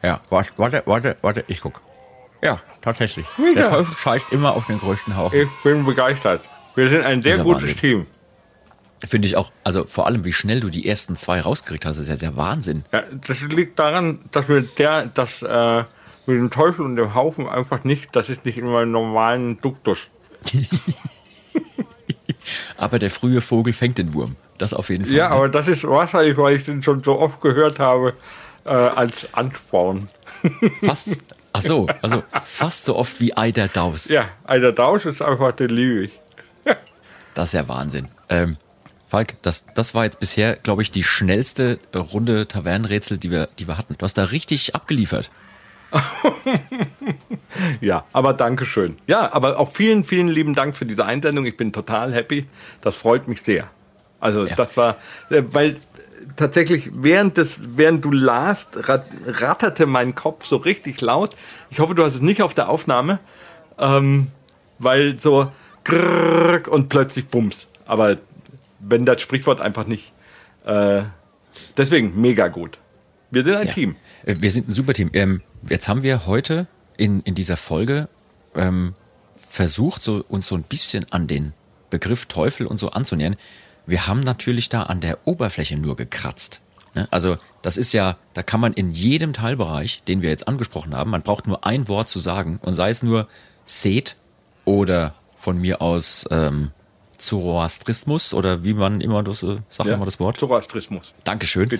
Ja, 0.03 0.19
warte, 0.29 0.51
warte, 0.57 0.83
warte, 0.85 1.17
warte, 1.21 1.43
ich 1.47 1.61
guck. 1.61 1.81
Ja, 2.43 2.59
tatsächlich. 2.81 3.25
Mega. 3.37 3.61
Der 3.61 3.69
Teufel 3.69 3.95
scheißt 3.95 4.31
immer 4.31 4.53
auf 4.55 4.65
den 4.67 4.79
größten 4.79 5.15
Haufen. 5.17 5.39
Ich 5.39 5.63
bin 5.63 5.85
begeistert. 5.85 6.41
Wir 6.75 6.89
sind 6.89 7.03
ein 7.03 7.21
sehr 7.21 7.39
gutes 7.39 7.63
Wahnsinn. 7.63 7.77
Team. 7.77 8.07
Finde 9.07 9.27
ich 9.27 9.35
auch, 9.35 9.51
also 9.63 9.85
vor 9.85 10.05
allem, 10.05 10.25
wie 10.25 10.33
schnell 10.33 10.59
du 10.59 10.69
die 10.69 10.87
ersten 10.87 11.15
zwei 11.15 11.41
rausgekriegt 11.41 11.85
hast, 11.85 11.97
ist 11.97 12.09
ja 12.09 12.17
der 12.17 12.37
Wahnsinn. 12.37 12.83
Ja, 12.93 13.03
das 13.27 13.41
liegt 13.41 13.79
daran, 13.79 14.19
dass 14.31 14.47
wir 14.47 14.61
der, 14.61 15.07
das 15.07 15.41
äh, 15.41 15.83
mit 16.27 16.37
dem 16.37 16.51
Teufel 16.51 16.85
und 16.85 16.95
dem 16.97 17.15
Haufen 17.15 17.49
einfach 17.49 17.83
nicht, 17.83 18.15
das 18.15 18.29
ist 18.29 18.45
nicht 18.45 18.59
in 18.59 18.65
meinem 18.65 18.91
normalen 18.91 19.59
Duktus. 19.59 19.97
Aber 22.77 22.99
der 22.99 23.09
frühe 23.09 23.41
Vogel 23.41 23.73
fängt 23.73 23.97
den 23.97 24.13
Wurm. 24.13 24.35
Das 24.57 24.73
auf 24.73 24.89
jeden 24.89 25.05
Fall. 25.05 25.15
Ja, 25.15 25.29
ne? 25.29 25.35
aber 25.35 25.49
das 25.49 25.67
ist 25.67 25.83
wahrscheinlich, 25.83 26.37
weil 26.37 26.55
ich 26.55 26.65
den 26.65 26.81
schon 26.83 27.03
so 27.03 27.19
oft 27.19 27.41
gehört 27.41 27.79
habe, 27.79 28.13
äh, 28.65 28.69
als 28.69 29.27
Ansporn. 29.33 30.09
Fast, 30.83 31.17
ach 31.53 31.61
so, 31.61 31.87
also 32.01 32.23
fast 32.43 32.85
so 32.85 32.95
oft 32.95 33.19
wie 33.19 33.35
Eider 33.35 33.67
Daus. 33.67 34.09
Ja, 34.09 34.29
einer 34.43 34.71
Daus 34.71 35.05
ist 35.05 35.21
einfach 35.21 35.51
den 35.53 35.69
liebe 35.69 36.05
ich. 36.05 36.20
Das 37.33 37.49
ist 37.49 37.53
ja 37.53 37.67
Wahnsinn. 37.67 38.07
Ähm, 38.29 38.57
Falk, 39.07 39.41
das, 39.41 39.65
das 39.75 39.93
war 39.93 40.05
jetzt 40.05 40.19
bisher, 40.19 40.55
glaube 40.55 40.81
ich, 40.81 40.91
die 40.91 41.03
schnellste 41.03 41.79
äh, 41.91 41.97
Runde 41.97 42.47
Tavernenrätsel, 42.47 43.17
die 43.17 43.29
wir, 43.29 43.47
die 43.59 43.67
wir 43.67 43.77
hatten. 43.77 43.95
Du 43.97 44.03
hast 44.03 44.17
da 44.17 44.23
richtig 44.25 44.75
abgeliefert. 44.75 45.29
Ja, 47.81 48.05
aber 48.13 48.33
Dankeschön. 48.33 48.97
Ja, 49.07 49.33
aber 49.33 49.59
auch 49.59 49.71
vielen, 49.71 50.03
vielen 50.03 50.29
lieben 50.29 50.55
Dank 50.55 50.75
für 50.75 50.85
diese 50.85 51.05
Einsendung. 51.05 51.45
Ich 51.45 51.57
bin 51.57 51.73
total 51.73 52.13
happy. 52.13 52.47
Das 52.81 52.95
freut 52.97 53.27
mich 53.27 53.41
sehr. 53.41 53.69
Also 54.19 54.45
Ja. 54.45 54.55
das 54.55 54.77
war, 54.77 54.97
äh, 55.29 55.43
weil 55.51 55.77
tatsächlich 56.35 56.89
während 56.93 57.37
des, 57.37 57.59
während 57.75 58.05
du 58.05 58.11
lasst, 58.11 58.87
rat, 58.87 59.05
ratterte 59.25 59.85
mein 59.85 60.15
Kopf 60.15 60.45
so 60.45 60.57
richtig 60.57 61.01
laut. 61.01 61.35
Ich 61.69 61.79
hoffe, 61.79 61.93
du 61.95 62.03
hast 62.03 62.15
es 62.15 62.21
nicht 62.21 62.41
auf 62.41 62.53
der 62.53 62.69
Aufnahme, 62.69 63.19
ähm, 63.77 64.27
weil 64.79 65.19
so 65.19 65.51
grrrk 65.83 66.67
und 66.67 66.89
plötzlich 66.89 67.27
bums. 67.27 67.67
Aber 67.85 68.17
wenn 68.79 69.05
das 69.05 69.21
Sprichwort 69.21 69.61
einfach 69.61 69.85
nicht. 69.85 70.13
Äh, 70.65 71.03
deswegen 71.77 72.19
mega 72.19 72.47
gut. 72.47 72.77
Wir 73.29 73.43
sind 73.43 73.55
ein 73.55 73.67
Ja. 73.67 73.73
Team. 73.73 73.95
Wir 74.25 74.51
sind 74.51 74.69
ein 74.69 74.73
super 74.73 74.93
Team. 74.93 75.09
Ähm, 75.13 75.41
jetzt 75.69 75.87
haben 75.87 76.03
wir 76.03 76.25
heute 76.25 76.67
in, 76.97 77.21
in 77.21 77.35
dieser 77.35 77.57
Folge 77.57 78.07
ähm, 78.55 78.95
versucht, 79.37 80.03
so, 80.03 80.23
uns 80.27 80.47
so 80.47 80.55
ein 80.55 80.63
bisschen 80.63 81.05
an 81.11 81.27
den 81.27 81.53
Begriff 81.89 82.25
Teufel 82.25 82.67
und 82.67 82.77
so 82.77 82.91
anzunähern. 82.91 83.35
Wir 83.85 84.07
haben 84.07 84.19
natürlich 84.21 84.69
da 84.69 84.83
an 84.83 85.01
der 85.01 85.19
Oberfläche 85.25 85.77
nur 85.77 85.95
gekratzt. 85.95 86.61
Ne? 86.93 87.07
Also 87.11 87.37
das 87.61 87.77
ist 87.77 87.93
ja, 87.93 88.17
da 88.33 88.43
kann 88.43 88.59
man 88.59 88.73
in 88.73 88.91
jedem 88.91 89.33
Teilbereich, 89.33 90.03
den 90.07 90.21
wir 90.21 90.29
jetzt 90.29 90.47
angesprochen 90.47 90.95
haben, 90.95 91.11
man 91.11 91.21
braucht 91.21 91.47
nur 91.47 91.65
ein 91.65 91.87
Wort 91.87 92.09
zu 92.09 92.19
sagen 92.19 92.59
und 92.61 92.73
sei 92.73 92.89
es 92.89 93.03
nur 93.03 93.27
Seth 93.65 94.15
oder 94.65 95.13
von 95.41 95.59
mir 95.59 95.81
aus 95.81 96.25
ähm, 96.31 96.71
Zoroastrismus 97.17 98.33
oder 98.33 98.63
wie 98.63 98.73
man 98.73 99.01
immer 99.01 99.23
das, 99.23 99.43
äh, 99.43 99.57
sag 99.69 99.87
Ja. 99.87 99.97
mal 99.97 100.05
das 100.05 100.19
Wort. 100.19 100.37
Zoroastrismus. 100.37 101.13
Dankeschön. 101.23 101.69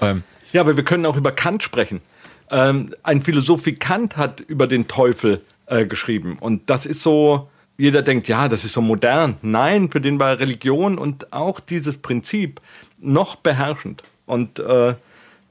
ähm, 0.00 0.22
Ja, 0.52 0.60
aber 0.60 0.76
wir 0.76 0.84
können 0.84 1.06
auch 1.06 1.16
über 1.16 1.32
Kant 1.32 1.62
sprechen. 1.62 2.00
Ähm, 2.50 2.92
ein 3.02 3.22
Philosoph 3.22 3.66
wie 3.66 3.74
Kant 3.74 4.16
hat 4.16 4.40
über 4.40 4.66
den 4.66 4.86
Teufel 4.86 5.42
äh, 5.66 5.86
geschrieben. 5.86 6.36
Und 6.38 6.68
das 6.70 6.86
ist 6.86 7.02
so, 7.02 7.48
jeder 7.78 8.02
denkt, 8.02 8.28
ja, 8.28 8.48
das 8.48 8.64
ist 8.64 8.74
so 8.74 8.80
modern. 8.80 9.36
Nein, 9.42 9.90
für 9.90 10.00
den 10.00 10.18
war 10.20 10.38
Religion 10.38 10.98
und 10.98 11.32
auch 11.32 11.60
dieses 11.60 11.96
Prinzip 11.98 12.60
noch 13.00 13.36
beherrschend. 13.36 14.02
Und 14.26 14.58
äh, 14.60 14.94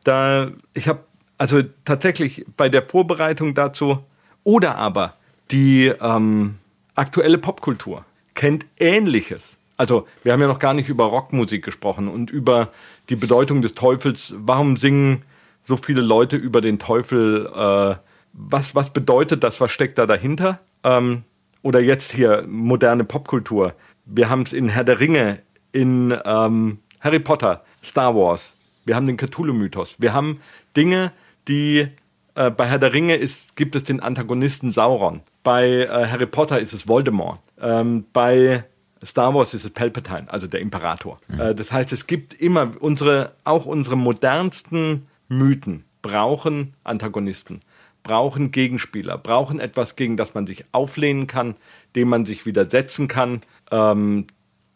da, 0.04 0.52
ich 0.74 0.88
habe 0.88 1.00
also 1.38 1.62
tatsächlich 1.86 2.46
bei 2.56 2.70
der 2.70 2.84
Vorbereitung 2.84 3.54
dazu 3.56 4.00
oder 4.44 4.76
aber 4.76 5.14
die 5.52 5.88
ähm, 5.88 6.56
aktuelle 6.96 7.38
Popkultur 7.38 8.06
kennt 8.34 8.66
Ähnliches. 8.80 9.58
Also 9.78 10.08
wir 10.24 10.34
haben 10.34 10.42
ja 10.42 10.48
noch 10.48 10.60
gar 10.60 10.74
nicht 10.74 10.90
über 10.90 11.06
Rockmusik 11.06 11.64
gesprochen 11.64 12.08
und 12.08 12.30
über 12.32 12.70
die 13.10 13.16
Bedeutung 13.16 13.62
des 13.62 13.74
Teufels. 13.74 14.34
Warum 14.38 14.78
singen 14.78 15.24
so 15.64 15.78
viele 15.78 16.02
Leute 16.02 16.36
über 16.36 16.62
den 16.62 16.80
Teufel? 16.80 17.48
Äh, 17.48 17.96
was, 18.34 18.76
was 18.76 18.92
bedeutet 18.92 19.44
das? 19.44 19.60
Was 19.62 19.72
steckt 19.72 19.98
da 19.98 20.06
dahinter? 20.06 20.60
Ähm, 20.84 21.24
oder 21.62 21.80
jetzt 21.80 22.12
hier 22.12 22.46
moderne 22.48 23.04
Popkultur. 23.04 23.74
Wir 24.06 24.30
haben 24.30 24.44
es 24.44 24.54
in 24.54 24.70
Herr 24.70 24.84
der 24.84 25.00
Ringe, 25.00 25.40
in 25.72 26.16
ähm, 26.26 26.80
Harry 27.00 27.20
Potter, 27.20 27.64
Star 27.84 28.16
Wars. 28.16 28.56
Wir 28.86 28.96
haben 28.96 29.08
den 29.08 29.18
Cthulhu-Mythos. 29.18 29.96
Wir 30.00 30.14
haben 30.14 30.40
Dinge, 30.76 31.14
die 31.48 31.88
äh, 32.36 32.52
bei 32.52 32.68
Herr 32.68 32.80
der 32.80 32.94
Ringe 32.94 33.16
ist, 33.16 33.56
gibt 33.56 33.76
es 33.76 33.84
den 33.84 34.02
Antagonisten 34.02 34.72
Sauron. 34.72 35.22
Bei 35.44 35.66
äh, 35.66 36.08
Harry 36.08 36.26
Potter 36.26 36.60
ist 36.60 36.74
es 36.74 36.88
Voldemort. 36.88 37.40
Ähm, 37.60 38.06
bei 38.14 38.64
Star 39.06 39.34
Wars 39.34 39.54
ist 39.54 39.66
es 39.66 39.72
Palpatine, 39.72 40.26
also 40.28 40.48
der 40.48 40.62
Imperator. 40.62 41.20
Äh, 41.38 41.54
das 41.54 41.72
heißt, 41.72 41.92
es 41.92 42.08
gibt 42.08 42.34
immer 42.34 42.72
unsere, 42.80 43.34
auch 43.44 43.66
unsere 43.66 43.98
modernsten 43.98 45.08
Mythen 45.28 45.84
brauchen 46.02 46.76
Antagonisten, 46.84 47.62
brauchen 48.04 48.52
Gegenspieler, 48.52 49.18
brauchen 49.18 49.60
etwas, 49.60 49.96
gegen 49.96 50.18
das 50.18 50.36
man 50.36 50.46
sich 50.46 50.66
auflehnen 50.72 51.26
kann, 51.26 51.56
dem 51.96 52.10
man 52.10 52.28
sich 52.28 52.46
widersetzen 52.46 53.08
kann, 53.08 53.42
ähm, 53.72 54.28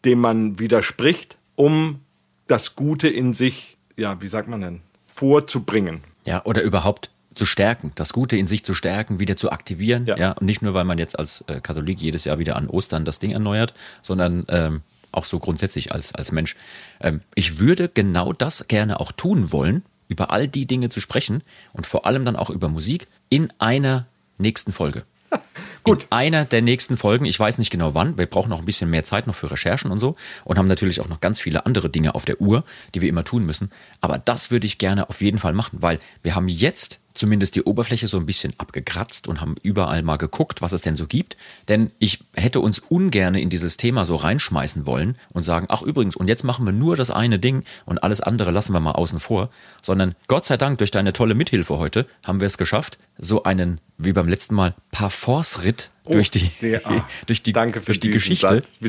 dem 0.04 0.20
man 0.20 0.58
widerspricht, 0.58 1.38
um 1.54 2.00
das 2.48 2.74
Gute 2.74 3.08
in 3.08 3.34
sich, 3.34 3.76
ja, 3.96 4.20
wie 4.22 4.28
sagt 4.28 4.48
man 4.48 4.60
denn, 4.60 4.80
vorzubringen. 5.04 6.00
Ja, 6.24 6.44
oder 6.44 6.62
überhaupt 6.62 7.10
zu 7.38 7.46
stärken, 7.46 7.92
das 7.94 8.12
Gute 8.12 8.36
in 8.36 8.46
sich 8.46 8.64
zu 8.64 8.74
stärken, 8.74 9.18
wieder 9.18 9.36
zu 9.36 9.50
aktivieren. 9.50 10.06
Ja. 10.06 10.16
Ja. 10.16 10.32
und 10.32 10.44
nicht 10.44 10.60
nur, 10.60 10.74
weil 10.74 10.84
man 10.84 10.98
jetzt 10.98 11.18
als 11.18 11.44
äh, 11.46 11.60
Katholik 11.60 12.00
jedes 12.00 12.24
Jahr 12.24 12.38
wieder 12.38 12.56
an 12.56 12.66
Ostern 12.68 13.04
das 13.04 13.18
Ding 13.18 13.30
erneuert, 13.30 13.72
sondern 14.02 14.44
ähm, 14.48 14.82
auch 15.12 15.24
so 15.24 15.38
grundsätzlich 15.38 15.92
als, 15.92 16.14
als 16.14 16.32
Mensch. 16.32 16.56
Ähm, 17.00 17.22
ich 17.34 17.58
würde 17.58 17.88
genau 17.88 18.32
das 18.32 18.68
gerne 18.68 19.00
auch 19.00 19.12
tun 19.12 19.52
wollen, 19.52 19.82
über 20.08 20.30
all 20.30 20.48
die 20.48 20.66
Dinge 20.66 20.88
zu 20.88 21.00
sprechen 21.00 21.42
und 21.72 21.86
vor 21.86 22.06
allem 22.06 22.24
dann 22.24 22.36
auch 22.36 22.50
über 22.50 22.68
Musik 22.68 23.06
in 23.28 23.52
einer 23.58 24.06
nächsten 24.38 24.72
Folge. 24.72 25.04
Gut. 25.84 26.04
In 26.04 26.12
einer 26.12 26.44
der 26.44 26.62
nächsten 26.62 26.96
Folgen, 26.96 27.24
ich 27.24 27.38
weiß 27.38 27.58
nicht 27.58 27.70
genau 27.70 27.94
wann, 27.94 28.18
wir 28.18 28.26
brauchen 28.26 28.48
noch 28.48 28.60
ein 28.60 28.64
bisschen 28.64 28.90
mehr 28.90 29.04
Zeit 29.04 29.26
noch 29.26 29.34
für 29.34 29.50
Recherchen 29.50 29.90
und 29.90 30.00
so 30.00 30.16
und 30.44 30.58
haben 30.58 30.68
natürlich 30.68 31.00
auch 31.00 31.08
noch 31.08 31.20
ganz 31.20 31.40
viele 31.40 31.66
andere 31.66 31.90
Dinge 31.90 32.14
auf 32.14 32.24
der 32.24 32.40
Uhr, 32.40 32.64
die 32.94 33.02
wir 33.02 33.08
immer 33.08 33.24
tun 33.24 33.44
müssen. 33.44 33.70
Aber 34.00 34.18
das 34.18 34.50
würde 34.50 34.66
ich 34.66 34.78
gerne 34.78 35.08
auf 35.08 35.20
jeden 35.20 35.38
Fall 35.38 35.52
machen, 35.52 35.78
weil 35.82 36.00
wir 36.22 36.34
haben 36.34 36.48
jetzt 36.48 37.00
zumindest 37.18 37.56
die 37.56 37.62
Oberfläche 37.64 38.08
so 38.08 38.16
ein 38.16 38.26
bisschen 38.26 38.54
abgekratzt 38.58 39.28
und 39.28 39.40
haben 39.40 39.56
überall 39.62 40.02
mal 40.02 40.16
geguckt, 40.16 40.62
was 40.62 40.72
es 40.72 40.82
denn 40.82 40.94
so 40.96 41.06
gibt. 41.06 41.36
Denn 41.66 41.90
ich 41.98 42.20
hätte 42.34 42.60
uns 42.60 42.78
ungern 42.78 43.34
in 43.34 43.50
dieses 43.50 43.76
Thema 43.76 44.04
so 44.04 44.16
reinschmeißen 44.16 44.86
wollen 44.86 45.16
und 45.32 45.44
sagen, 45.44 45.66
ach 45.68 45.82
übrigens, 45.82 46.16
und 46.16 46.28
jetzt 46.28 46.44
machen 46.44 46.64
wir 46.64 46.72
nur 46.72 46.96
das 46.96 47.10
eine 47.10 47.38
Ding 47.38 47.64
und 47.84 48.02
alles 48.02 48.20
andere 48.20 48.52
lassen 48.52 48.72
wir 48.72 48.80
mal 48.80 48.92
außen 48.92 49.20
vor, 49.20 49.50
sondern 49.82 50.14
Gott 50.28 50.46
sei 50.46 50.56
Dank 50.56 50.78
durch 50.78 50.90
deine 50.90 51.12
tolle 51.12 51.34
Mithilfe 51.34 51.78
heute 51.78 52.06
haben 52.24 52.40
wir 52.40 52.46
es 52.46 52.56
geschafft, 52.56 52.96
so 53.18 53.42
einen, 53.42 53.80
wie 53.98 54.12
beim 54.12 54.28
letzten 54.28 54.54
Mal, 54.54 54.74
Parforce-Ritt 54.92 55.90
durch 56.08 56.30
die, 56.30 56.48
der- 56.62 56.86
ah, 56.86 57.06
durch 57.26 57.42
die, 57.42 57.52
danke 57.52 57.80
für 57.80 57.86
durch 57.86 58.00
die 58.00 58.10
Geschichte 58.10 58.62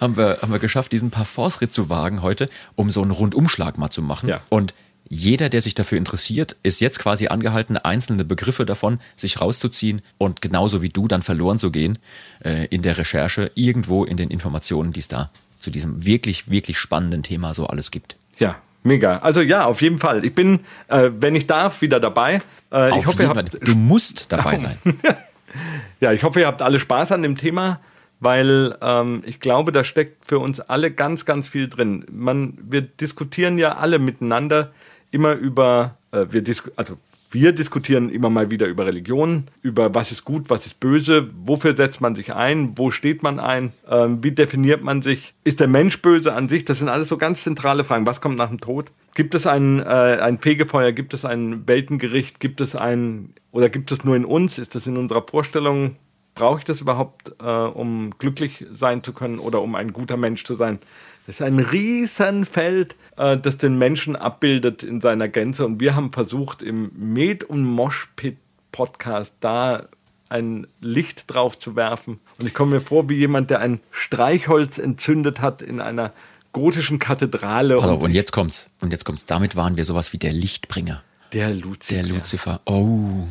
haben 0.00 0.16
wir, 0.16 0.38
haben 0.42 0.52
wir 0.52 0.58
geschafft, 0.58 0.92
diesen 0.92 1.10
Parforce-Ritt 1.10 1.72
zu 1.72 1.88
wagen 1.90 2.22
heute, 2.22 2.48
um 2.74 2.90
so 2.90 3.02
einen 3.02 3.10
Rundumschlag 3.10 3.78
mal 3.78 3.90
zu 3.90 4.02
machen. 4.02 4.28
Ja. 4.28 4.40
Und 4.48 4.74
jeder, 5.08 5.48
der 5.48 5.60
sich 5.60 5.74
dafür 5.74 5.98
interessiert, 5.98 6.56
ist 6.62 6.80
jetzt 6.80 6.98
quasi 6.98 7.28
angehalten, 7.28 7.76
einzelne 7.76 8.24
Begriffe 8.24 8.66
davon 8.66 8.98
sich 9.14 9.40
rauszuziehen 9.40 10.02
und 10.18 10.42
genauso 10.42 10.82
wie 10.82 10.88
du 10.88 11.06
dann 11.08 11.22
verloren 11.22 11.58
zu 11.58 11.70
gehen 11.70 11.98
äh, 12.44 12.66
in 12.66 12.82
der 12.82 12.98
Recherche, 12.98 13.50
irgendwo 13.54 14.04
in 14.04 14.16
den 14.16 14.30
Informationen, 14.30 14.92
die 14.92 15.00
es 15.00 15.08
da 15.08 15.30
zu 15.58 15.70
diesem 15.70 16.04
wirklich, 16.04 16.50
wirklich 16.50 16.78
spannenden 16.78 17.22
Thema 17.22 17.54
so 17.54 17.66
alles 17.66 17.90
gibt. 17.90 18.16
Ja, 18.38 18.56
mega. 18.82 19.18
Also 19.18 19.40
ja, 19.40 19.64
auf 19.64 19.80
jeden 19.80 19.98
Fall. 19.98 20.24
Ich 20.24 20.34
bin, 20.34 20.60
äh, 20.88 21.10
wenn 21.18 21.34
ich 21.34 21.46
darf, 21.46 21.82
wieder 21.82 22.00
dabei. 22.00 22.40
Äh, 22.72 22.90
ich 22.90 22.94
Auf 22.96 23.06
hoffe, 23.06 23.22
ihr 23.22 23.28
jeden 23.28 23.38
habt, 23.38 23.50
Fall. 23.50 23.60
du 23.60 23.74
musst 23.74 24.32
dabei 24.32 24.58
sein. 24.58 24.78
ja, 26.00 26.12
ich 26.12 26.22
hoffe, 26.24 26.40
ihr 26.40 26.46
habt 26.46 26.62
alle 26.62 26.80
Spaß 26.80 27.12
an 27.12 27.22
dem 27.22 27.36
Thema, 27.36 27.80
weil 28.20 28.76
ähm, 28.82 29.22
ich 29.24 29.40
glaube, 29.40 29.72
da 29.72 29.84
steckt 29.84 30.26
für 30.26 30.38
uns 30.38 30.60
alle 30.60 30.90
ganz, 30.90 31.24
ganz 31.24 31.48
viel 31.48 31.68
drin. 31.68 32.04
Man, 32.10 32.58
wir 32.60 32.82
diskutieren 32.82 33.58
ja 33.58 33.76
alle 33.76 33.98
miteinander 33.98 34.72
immer 35.10 35.34
über, 35.34 35.96
äh, 36.12 36.26
wir 36.30 36.42
also 36.76 36.96
wir 37.30 37.52
diskutieren 37.52 38.08
immer 38.08 38.30
mal 38.30 38.50
wieder 38.50 38.66
über 38.66 38.86
Religion, 38.86 39.44
über 39.62 39.94
was 39.94 40.12
ist 40.12 40.24
gut, 40.24 40.48
was 40.48 40.66
ist 40.66 40.80
böse, 40.80 41.28
wofür 41.44 41.76
setzt 41.76 42.00
man 42.00 42.14
sich 42.14 42.32
ein, 42.32 42.72
wo 42.76 42.90
steht 42.90 43.22
man 43.22 43.40
ein, 43.40 43.72
ähm, 43.90 44.22
wie 44.22 44.32
definiert 44.32 44.82
man 44.82 45.02
sich, 45.02 45.34
ist 45.44 45.60
der 45.60 45.68
Mensch 45.68 46.00
böse 46.00 46.32
an 46.32 46.48
sich, 46.48 46.64
das 46.64 46.78
sind 46.78 46.88
alles 46.88 47.08
so 47.08 47.18
ganz 47.18 47.42
zentrale 47.42 47.84
Fragen. 47.84 48.06
Was 48.06 48.20
kommt 48.20 48.38
nach 48.38 48.48
dem 48.48 48.60
Tod? 48.60 48.92
Gibt 49.14 49.34
es 49.34 49.46
ein, 49.46 49.80
äh, 49.80 49.84
ein 49.84 50.38
Fegefeuer, 50.38 50.92
gibt 50.92 51.14
es 51.14 51.24
ein 51.24 51.66
Weltengericht, 51.66 52.40
gibt 52.40 52.60
es 52.60 52.76
ein, 52.76 53.34
oder 53.52 53.68
gibt 53.68 53.90
es 53.92 54.04
nur 54.04 54.16
in 54.16 54.24
uns, 54.24 54.58
ist 54.58 54.74
das 54.74 54.86
in 54.86 54.96
unserer 54.96 55.24
Vorstellung, 55.28 55.96
brauche 56.34 56.58
ich 56.58 56.64
das 56.64 56.80
überhaupt, 56.80 57.34
äh, 57.42 57.44
um 57.44 58.14
glücklich 58.18 58.64
sein 58.74 59.02
zu 59.02 59.12
können 59.12 59.40
oder 59.40 59.62
um 59.62 59.74
ein 59.74 59.92
guter 59.92 60.16
Mensch 60.16 60.44
zu 60.44 60.54
sein? 60.54 60.78
Das 61.26 61.36
ist 61.36 61.42
ein 61.42 61.58
Riesenfeld, 61.58 62.94
äh, 63.16 63.36
das 63.36 63.56
den 63.56 63.78
Menschen 63.78 64.14
abbildet 64.14 64.84
in 64.84 65.00
seiner 65.00 65.28
Gänze. 65.28 65.66
Und 65.66 65.80
wir 65.80 65.96
haben 65.96 66.12
versucht, 66.12 66.62
im 66.62 66.92
Med- 66.94 67.42
und 67.42 67.64
Moshpit-Podcast 67.64 69.34
da 69.40 69.88
ein 70.28 70.66
Licht 70.80 71.24
drauf 71.26 71.58
zu 71.58 71.74
werfen. 71.74 72.20
Und 72.38 72.46
ich 72.46 72.54
komme 72.54 72.76
mir 72.76 72.80
vor 72.80 73.08
wie 73.08 73.16
jemand, 73.16 73.50
der 73.50 73.60
ein 73.60 73.80
Streichholz 73.90 74.78
entzündet 74.78 75.40
hat 75.40 75.62
in 75.62 75.80
einer 75.80 76.12
gotischen 76.52 76.98
Kathedrale. 76.98 77.76
Pass 77.76 77.90
auf, 77.90 78.02
und 78.02 78.12
jetzt 78.12 78.32
kommt's. 78.32 78.70
Und 78.80 78.92
jetzt 78.92 79.04
kommt's. 79.04 79.26
Damit 79.26 79.56
waren 79.56 79.76
wir 79.76 79.84
sowas 79.84 80.12
wie 80.12 80.18
der 80.18 80.32
Lichtbringer. 80.32 81.02
der 81.32 81.52
Lucifer. 81.52 81.94
Der 81.94 82.02
Lucifer. 82.04 82.60
Oh. 82.66 83.26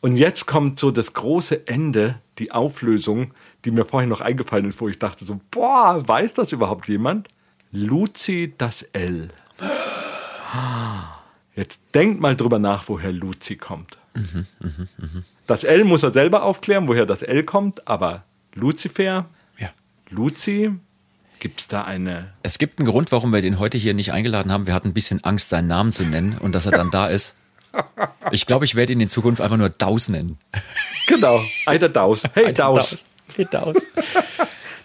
Und 0.00 0.16
jetzt 0.16 0.46
kommt 0.46 0.78
so 0.78 0.90
das 0.90 1.14
große 1.14 1.68
Ende, 1.68 2.16
die 2.38 2.52
Auflösung, 2.52 3.32
die 3.64 3.70
mir 3.70 3.84
vorhin 3.84 4.10
noch 4.10 4.20
eingefallen 4.20 4.68
ist, 4.68 4.80
wo 4.80 4.88
ich 4.88 4.98
dachte 4.98 5.24
so, 5.24 5.40
boah, 5.50 6.06
weiß 6.06 6.34
das 6.34 6.52
überhaupt 6.52 6.86
jemand? 6.88 7.28
Luzi 7.76 8.54
das 8.56 8.82
L. 8.94 9.28
Jetzt 11.54 11.78
denkt 11.92 12.20
mal 12.22 12.34
drüber 12.34 12.58
nach, 12.58 12.88
woher 12.88 13.12
Luzi 13.12 13.56
kommt. 13.56 13.98
Das 15.46 15.62
L 15.62 15.84
muss 15.84 16.02
er 16.02 16.10
selber 16.14 16.42
aufklären, 16.42 16.88
woher 16.88 17.04
das 17.04 17.20
L 17.20 17.42
kommt, 17.44 17.86
aber 17.86 18.24
Lucifer, 18.54 19.26
Ja. 19.58 19.68
Luzi, 20.08 20.70
gibt 21.38 21.60
es 21.60 21.68
da 21.68 21.84
eine... 21.84 22.32
Es 22.42 22.56
gibt 22.56 22.78
einen 22.78 22.88
Grund, 22.88 23.12
warum 23.12 23.30
wir 23.34 23.42
den 23.42 23.58
heute 23.58 23.76
hier 23.76 23.92
nicht 23.92 24.10
eingeladen 24.10 24.50
haben. 24.50 24.66
Wir 24.66 24.72
hatten 24.72 24.88
ein 24.88 24.94
bisschen 24.94 25.22
Angst, 25.22 25.50
seinen 25.50 25.68
Namen 25.68 25.92
zu 25.92 26.04
nennen 26.04 26.38
und 26.38 26.52
dass 26.52 26.64
er 26.64 26.72
dann 26.72 26.90
da 26.90 27.08
ist. 27.08 27.36
Ich 28.30 28.46
glaube, 28.46 28.64
ich 28.64 28.74
werde 28.74 28.94
ihn 28.94 29.00
in 29.00 29.10
Zukunft 29.10 29.42
einfach 29.42 29.58
nur 29.58 29.68
Daus 29.68 30.08
nennen. 30.08 30.38
Genau, 31.08 31.38
Alter 31.66 31.90
Daus. 31.90 32.22
Hey 32.32 32.54
Daus. 32.54 33.04
Hey 33.34 33.46
Daus. 33.50 33.76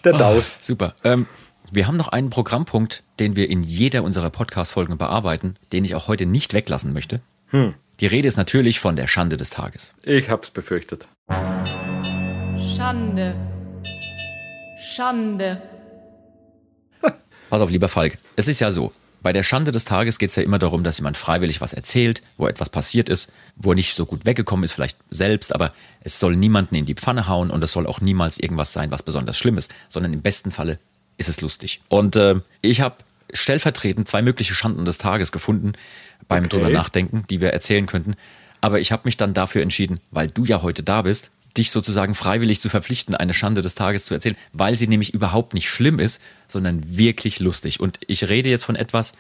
Der 0.04 0.14
Daus. 0.14 0.58
Super. 0.62 0.94
Ähm, 1.06 1.26
wir 1.72 1.88
haben 1.88 1.98
noch 1.98 2.10
einen 2.10 2.30
Programmpunkt, 2.30 3.04
den 3.20 3.36
wir 3.36 3.50
in 3.50 3.64
jeder 3.64 4.04
unserer 4.04 4.30
Podcast-Folgen 4.30 4.98
bearbeiten, 4.98 5.56
den 5.72 5.86
ich 5.86 5.96
auch 5.96 6.08
heute 6.08 6.26
nicht 6.26 6.54
weglassen 6.54 6.92
möchte. 6.92 7.22
Die 8.00 8.08
Rede 8.08 8.28
ist 8.28 8.38
natürlich 8.38 8.80
von 8.80 8.96
der 8.96 9.08
Schande 9.08 9.38
des 9.38 9.52
Tages. 9.52 9.94
Ich 10.04 10.30
hab's 10.30 10.50
befürchtet. 10.50 11.08
Schande 12.58 13.36
Schande. 14.82 15.62
Pass 17.50 17.62
auf, 17.62 17.70
lieber 17.70 17.88
Falk. 17.88 18.18
Es 18.36 18.48
ist 18.48 18.60
ja 18.60 18.72
so. 18.72 18.92
Bei 19.22 19.32
der 19.32 19.44
Schande 19.44 19.72
des 19.72 19.86
Tages 19.86 20.18
geht 20.18 20.32
es 20.32 20.36
ja 20.36 20.44
immer 20.44 20.58
darum, 20.58 20.84
dass 20.84 20.98
jemand 20.98 21.16
freiwillig 21.16 21.62
was 21.62 21.74
erzählt, 21.74 22.24
wo 22.38 22.48
etwas 22.48 22.70
passiert 22.70 23.08
ist, 23.08 23.32
wo 23.56 23.72
er 23.72 23.76
nicht 23.76 23.94
so 23.94 24.06
gut 24.06 24.26
weggekommen 24.26 24.64
ist, 24.64 24.74
vielleicht 24.74 24.98
selbst, 25.12 25.54
aber 25.54 25.72
es 26.02 26.20
soll 26.20 26.36
niemanden 26.36 26.76
in 26.76 26.86
die 26.86 26.96
Pfanne 26.96 27.28
hauen 27.28 27.52
und 27.52 27.64
es 27.64 27.72
soll 27.72 27.86
auch 27.86 28.02
niemals 28.02 28.40
irgendwas 28.40 28.74
sein, 28.74 28.90
was 28.90 29.04
besonders 29.04 29.38
schlimm 29.38 29.58
ist, 29.58 29.72
sondern 29.88 30.12
im 30.12 30.22
besten 30.22 30.50
Falle 30.50 30.80
ist 31.22 31.30
es 31.30 31.40
lustig. 31.42 31.80
Und 31.88 32.16
äh, 32.18 32.36
ich 32.62 32.82
habe 32.82 32.96
stellvertretend 33.34 34.08
zwei 34.10 34.22
mögliche 34.22 34.56
Schanden 34.56 34.84
des 34.84 34.98
Tages 34.98 35.32
gefunden 35.32 35.74
beim 36.28 36.46
Okay. 36.46 36.58
drüber 36.58 36.70
nachdenken, 36.70 37.24
die 37.30 37.40
wir 37.40 37.52
erzählen 37.54 37.86
könnten. 37.86 38.16
Aber 38.60 38.80
ich 38.80 38.92
habe 38.92 39.04
mich 39.06 39.16
dann 39.18 39.34
dafür 39.34 39.62
entschieden, 39.62 40.00
weil 40.12 40.28
du 40.28 40.44
ja 40.46 40.62
heute 40.62 40.84
da 40.84 41.02
bist, 41.04 41.32
dich 41.58 41.72
sozusagen 41.72 42.16
freiwillig 42.16 42.62
zu 42.62 42.70
verpflichten, 42.70 43.16
eine 43.16 43.34
Schande 43.34 43.62
des 43.62 43.76
Tages 43.76 44.06
zu 44.06 44.14
erzählen, 44.14 44.36
weil 44.54 44.76
sie 44.76 44.88
nämlich 44.88 45.14
überhaupt 45.14 45.54
nicht 45.54 45.70
schlimm 45.70 46.00
ist, 46.00 46.22
sondern 46.48 46.98
wirklich 46.98 47.40
lustig. 47.40 47.80
Und 47.80 48.00
ich 48.08 48.28
rede 48.30 48.50
jetzt 48.50 48.64
von 48.66 48.76
etwas, 48.76 49.14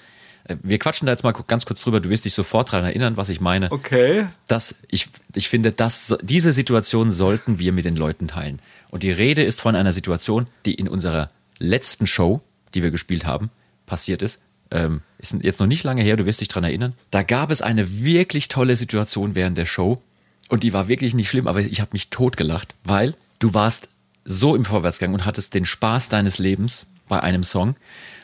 äh, 0.45 0.55
wir 0.63 0.79
quatschen 0.79 1.05
da 1.05 1.11
jetzt 1.11 1.23
mal 1.23 1.33
ganz 1.33 1.65
kurz 1.65 1.81
drüber, 1.81 1.99
du 1.99 2.09
wirst 2.09 2.25
dich 2.25 2.33
sofort 2.33 2.71
daran 2.71 2.85
erinnern, 2.85 3.17
was 3.17 3.29
ich 3.29 3.41
meine. 3.41 3.71
Okay. 3.71 4.27
Das, 4.47 4.75
ich, 4.89 5.07
ich 5.35 5.49
finde, 5.49 5.71
das, 5.71 6.17
diese 6.21 6.53
Situation 6.53 7.11
sollten 7.11 7.59
wir 7.59 7.71
mit 7.73 7.85
den 7.85 7.95
Leuten 7.95 8.27
teilen. 8.27 8.59
Und 8.89 9.03
die 9.03 9.11
Rede 9.11 9.43
ist 9.43 9.61
von 9.61 9.75
einer 9.75 9.93
Situation, 9.93 10.47
die 10.65 10.73
in 10.73 10.87
unserer 10.87 11.29
letzten 11.62 12.07
Show, 12.07 12.41
die 12.74 12.84
wir 12.84 12.91
gespielt 12.91 13.26
haben, 13.26 13.49
passiert 13.86 14.22
ist. 14.22 14.41
Ähm, 14.72 15.01
ist 15.18 15.36
jetzt 15.41 15.59
noch 15.59 15.68
nicht 15.68 15.84
lange 15.84 16.01
her, 16.01 16.16
du 16.16 16.26
wirst 16.26 16.41
dich 16.41 16.47
dran 16.47 16.64
erinnern. 16.64 16.93
Da 17.12 17.24
gab 17.24 17.51
es 17.51 17.62
eine 17.62 18.03
wirklich 18.03 18.47
tolle 18.47 18.76
Situation 18.78 19.36
während 19.36 19.57
der 19.57 19.66
Show. 19.66 20.01
Und 20.49 20.64
die 20.64 20.74
war 20.74 20.88
wirklich 20.88 21.14
nicht 21.14 21.30
schlimm, 21.30 21.47
aber 21.47 21.62
ich 21.62 21.80
habe 21.80 21.91
mich 21.93 22.09
totgelacht, 22.09 22.76
weil 22.84 23.16
du 23.39 23.53
warst 23.53 23.89
so 24.26 24.55
im 24.55 24.66
Vorwärtsgang 24.66 25.14
und 25.14 25.26
hattest 25.26 25.53
den 25.53 25.66
Spaß 25.66 26.09
deines 26.09 26.39
Lebens 26.39 26.88
bei 27.07 27.22
einem 27.22 27.43
Song. 27.43 27.76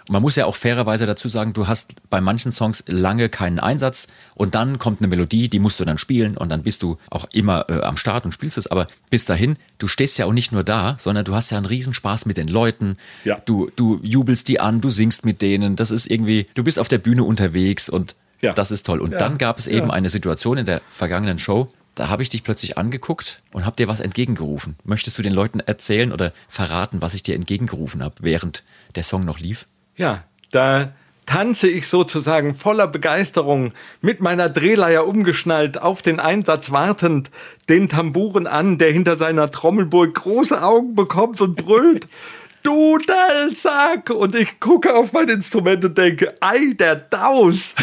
Man 0.09 0.21
muss 0.21 0.35
ja 0.37 0.45
auch 0.45 0.55
fairerweise 0.55 1.05
dazu 1.05 1.27
sagen, 1.27 1.51
du 1.53 1.67
hast 1.67 1.95
bei 2.09 2.21
manchen 2.21 2.51
Songs 2.51 2.83
lange 2.87 3.27
keinen 3.29 3.59
Einsatz 3.59 4.07
und 4.35 4.55
dann 4.55 4.79
kommt 4.79 5.01
eine 5.01 5.07
Melodie, 5.09 5.49
die 5.49 5.59
musst 5.59 5.79
du 5.79 5.85
dann 5.85 5.97
spielen 5.97 6.37
und 6.37 6.49
dann 6.49 6.63
bist 6.63 6.81
du 6.83 6.97
auch 7.09 7.25
immer 7.33 7.65
äh, 7.69 7.81
am 7.81 7.97
Start 7.97 8.23
und 8.25 8.31
spielst 8.31 8.57
es. 8.57 8.67
Aber 8.67 8.87
bis 9.09 9.25
dahin, 9.25 9.57
du 9.79 9.87
stehst 9.87 10.17
ja 10.17 10.25
auch 10.25 10.33
nicht 10.33 10.51
nur 10.53 10.63
da, 10.63 10.95
sondern 10.97 11.25
du 11.25 11.35
hast 11.35 11.49
ja 11.51 11.57
einen 11.57 11.65
Riesenspaß 11.65 12.25
mit 12.25 12.37
den 12.37 12.47
Leuten. 12.47 12.97
Ja. 13.25 13.41
Du, 13.45 13.69
du 13.75 13.99
jubelst 14.01 14.47
die 14.47 14.59
an, 14.61 14.79
du 14.81 14.89
singst 14.89 15.25
mit 15.25 15.41
denen. 15.41 15.75
Das 15.75 15.91
ist 15.91 16.07
irgendwie, 16.09 16.45
du 16.55 16.63
bist 16.63 16.79
auf 16.79 16.87
der 16.87 16.99
Bühne 16.99 17.23
unterwegs 17.23 17.89
und 17.89 18.15
Ja. 18.41 18.53
das 18.53 18.71
ist 18.71 18.85
toll. 18.85 19.01
Und 19.01 19.11
Ja. 19.11 19.17
dann 19.17 19.37
gab 19.37 19.59
es 19.59 19.67
eben 19.67 19.91
eine 19.91 20.09
Situation 20.09 20.57
in 20.57 20.65
der 20.65 20.81
vergangenen 20.89 21.39
Show, 21.39 21.71
da 21.95 22.09
habe 22.09 22.21
ich 22.21 22.29
dich 22.29 22.43
plötzlich 22.43 22.77
angeguckt 22.77 23.41
und 23.51 23.65
habe 23.65 23.75
dir 23.75 23.87
was 23.87 23.99
entgegengerufen. 23.99 24.75
Möchtest 24.83 25.17
du 25.17 25.23
den 25.23 25.33
Leuten 25.33 25.59
erzählen 25.59 26.13
oder 26.13 26.31
verraten, 26.47 27.01
was 27.01 27.15
ich 27.15 27.23
dir 27.23 27.33
entgegengerufen 27.35 28.03
habe, 28.03 28.13
während 28.21 28.63
der 28.95 29.01
Song 29.03 29.25
noch 29.25 29.39
lief? 29.39 29.65
Ja, 29.97 30.23
da 30.51 30.93
tanze 31.25 31.67
ich 31.67 31.87
sozusagen 31.87 32.53
voller 32.55 32.87
Begeisterung 32.87 33.73
mit 34.01 34.21
meiner 34.21 34.47
Drehleier 34.47 35.07
umgeschnallt, 35.07 35.81
auf 35.81 36.01
den 36.01 36.19
Einsatz 36.19 36.71
wartend, 36.71 37.31
den 37.67 37.89
Tamburen 37.89 38.47
an, 38.47 38.77
der 38.77 38.91
hinter 38.91 39.17
seiner 39.17 39.51
Trommelburg 39.51 40.13
große 40.13 40.61
Augen 40.63 40.95
bekommt 40.95 41.41
und 41.41 41.57
brüllt. 41.57 42.07
Dudelsack! 42.63 44.09
Und 44.09 44.35
ich 44.35 44.59
gucke 44.59 44.93
auf 44.93 45.13
mein 45.13 45.29
Instrument 45.29 45.83
und 45.85 45.97
denke, 45.97 46.33
ei, 46.41 46.73
der 46.77 46.95
Daus! 46.95 47.75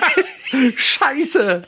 Scheiße! 0.76 1.62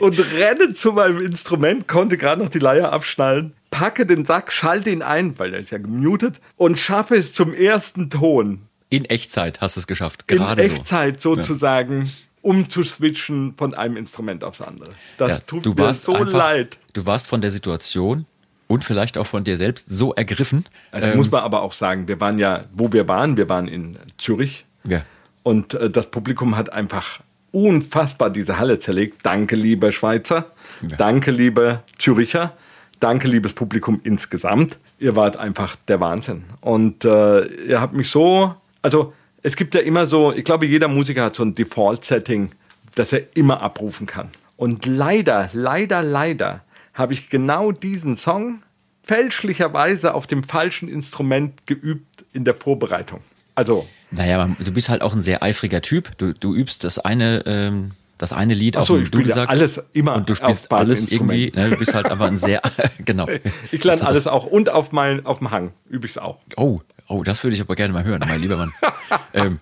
Und 0.00 0.32
renne 0.34 0.72
zu 0.72 0.92
meinem 0.92 1.18
Instrument, 1.18 1.88
konnte 1.88 2.16
gerade 2.16 2.42
noch 2.42 2.50
die 2.50 2.58
Leier 2.58 2.92
abschnallen, 2.92 3.54
packe 3.70 4.06
den 4.06 4.24
Sack, 4.24 4.52
schalte 4.52 4.90
ihn 4.90 5.02
ein, 5.02 5.38
weil 5.38 5.52
er 5.52 5.60
ist 5.60 5.70
ja 5.70 5.78
gemutet, 5.78 6.40
und 6.56 6.78
schaffe 6.78 7.16
es 7.16 7.32
zum 7.32 7.54
ersten 7.54 8.08
Ton 8.08 8.68
In 8.90 9.04
Echtzeit 9.06 9.60
hast 9.60 9.76
du 9.76 9.80
es 9.80 9.86
geschafft, 9.86 10.28
gerade 10.28 10.62
in 10.62 10.70
Echtzeit 10.72 11.20
so. 11.20 11.34
sozusagen 11.34 12.10
umzuswitchen 12.42 13.54
von 13.56 13.74
einem 13.74 13.96
Instrument 13.96 14.44
aufs 14.44 14.60
andere. 14.60 14.90
Das 15.16 15.30
Ja, 15.30 15.38
tut 15.46 15.66
du 15.66 15.72
mir 15.72 15.94
so 15.94 16.14
einfach, 16.14 16.32
leid. 16.32 16.78
Du 16.92 17.06
warst 17.06 17.26
von 17.26 17.40
der 17.40 17.50
Situation 17.50 18.26
und 18.66 18.84
vielleicht 18.84 19.16
auch 19.18 19.26
von 19.26 19.44
dir 19.44 19.56
selbst 19.56 19.86
so 19.88 20.14
ergriffen. 20.14 20.64
Das 20.92 21.06
ähm, 21.06 21.16
muss 21.16 21.30
man 21.30 21.42
aber 21.42 21.62
auch 21.62 21.72
sagen. 21.72 22.06
Wir 22.06 22.20
waren 22.20 22.38
ja, 22.38 22.64
wo 22.72 22.92
wir 22.92 23.08
waren, 23.08 23.36
wir 23.36 23.48
waren 23.48 23.66
in 23.66 23.98
Zürich. 24.18 24.66
Ja. 24.86 25.02
Und 25.42 25.74
äh, 25.74 25.88
das 25.88 26.10
Publikum 26.10 26.56
hat 26.56 26.72
einfach 26.72 27.20
unfassbar 27.52 28.30
diese 28.30 28.58
Halle 28.58 28.78
zerlegt. 28.78 29.24
Danke, 29.24 29.56
liebe 29.56 29.92
Schweizer. 29.92 30.52
Ja. 30.82 30.96
Danke, 30.96 31.30
liebe 31.30 31.82
Züricher. 31.98 32.52
Danke, 33.00 33.28
liebes 33.28 33.52
Publikum 33.54 34.00
insgesamt. 34.02 34.78
Ihr 34.98 35.16
wart 35.16 35.36
einfach 35.36 35.76
der 35.88 36.00
Wahnsinn. 36.00 36.44
Und 36.60 37.04
äh, 37.04 37.44
ihr 37.44 37.80
habt 37.80 37.94
mich 37.94 38.10
so, 38.10 38.54
also 38.84 39.14
es 39.42 39.56
gibt 39.56 39.74
ja 39.74 39.80
immer 39.80 40.06
so, 40.06 40.32
ich 40.32 40.44
glaube, 40.44 40.66
jeder 40.66 40.88
Musiker 40.88 41.24
hat 41.24 41.34
so 41.34 41.42
ein 41.42 41.54
Default-Setting, 41.54 42.50
das 42.94 43.12
er 43.12 43.22
immer 43.34 43.62
abrufen 43.62 44.06
kann. 44.06 44.28
Und 44.56 44.86
leider, 44.86 45.48
leider, 45.52 46.02
leider 46.02 46.62
habe 46.92 47.14
ich 47.14 47.30
genau 47.30 47.72
diesen 47.72 48.16
Song 48.16 48.62
fälschlicherweise 49.02 50.14
auf 50.14 50.26
dem 50.26 50.44
falschen 50.44 50.88
Instrument 50.88 51.66
geübt 51.66 52.24
in 52.32 52.44
der 52.44 52.54
Vorbereitung. 52.54 53.20
Also 53.54 53.86
Naja, 54.10 54.48
du 54.58 54.72
bist 54.72 54.88
halt 54.88 55.02
auch 55.02 55.14
ein 55.14 55.22
sehr 55.22 55.42
eifriger 55.42 55.80
Typ. 55.80 56.16
Du, 56.18 56.34
du 56.34 56.54
übst 56.54 56.84
das 56.84 56.98
eine, 56.98 57.42
ähm, 57.46 57.92
das 58.18 58.32
eine 58.32 58.54
Lied 58.54 58.76
Ach 58.76 58.82
auf 58.82 58.86
so, 58.88 58.94
dem 58.94 59.02
ich 59.02 59.08
spiele 59.08 59.22
Dudelsack. 59.24 59.48
alles 59.48 59.82
immer 59.92 60.14
Und 60.16 60.28
du 60.28 60.34
spielst 60.34 60.70
alles 60.72 61.10
irgendwie. 61.10 61.52
Ne, 61.54 61.70
du 61.70 61.76
bist 61.76 61.94
halt 61.94 62.06
einfach 62.06 62.26
ein 62.26 62.38
sehr, 62.38 62.60
genau. 63.04 63.28
Ich 63.72 63.82
lerne 63.82 64.06
alles 64.06 64.26
auch 64.26 64.44
und 64.44 64.68
auf, 64.70 64.92
mein, 64.92 65.24
auf 65.24 65.38
dem 65.38 65.50
Hang 65.50 65.72
übe 65.88 66.06
ich 66.06 66.12
es 66.12 66.18
auch. 66.18 66.38
Oh, 66.56 66.80
oh, 67.14 67.22
das 67.22 67.42
würde 67.44 67.54
ich 67.54 67.60
aber 67.60 67.76
gerne 67.76 67.92
mal 67.92 68.04
hören, 68.04 68.22
mein 68.26 68.40
lieber 68.40 68.56
Mann. 68.56 68.72
ähm, 69.34 69.58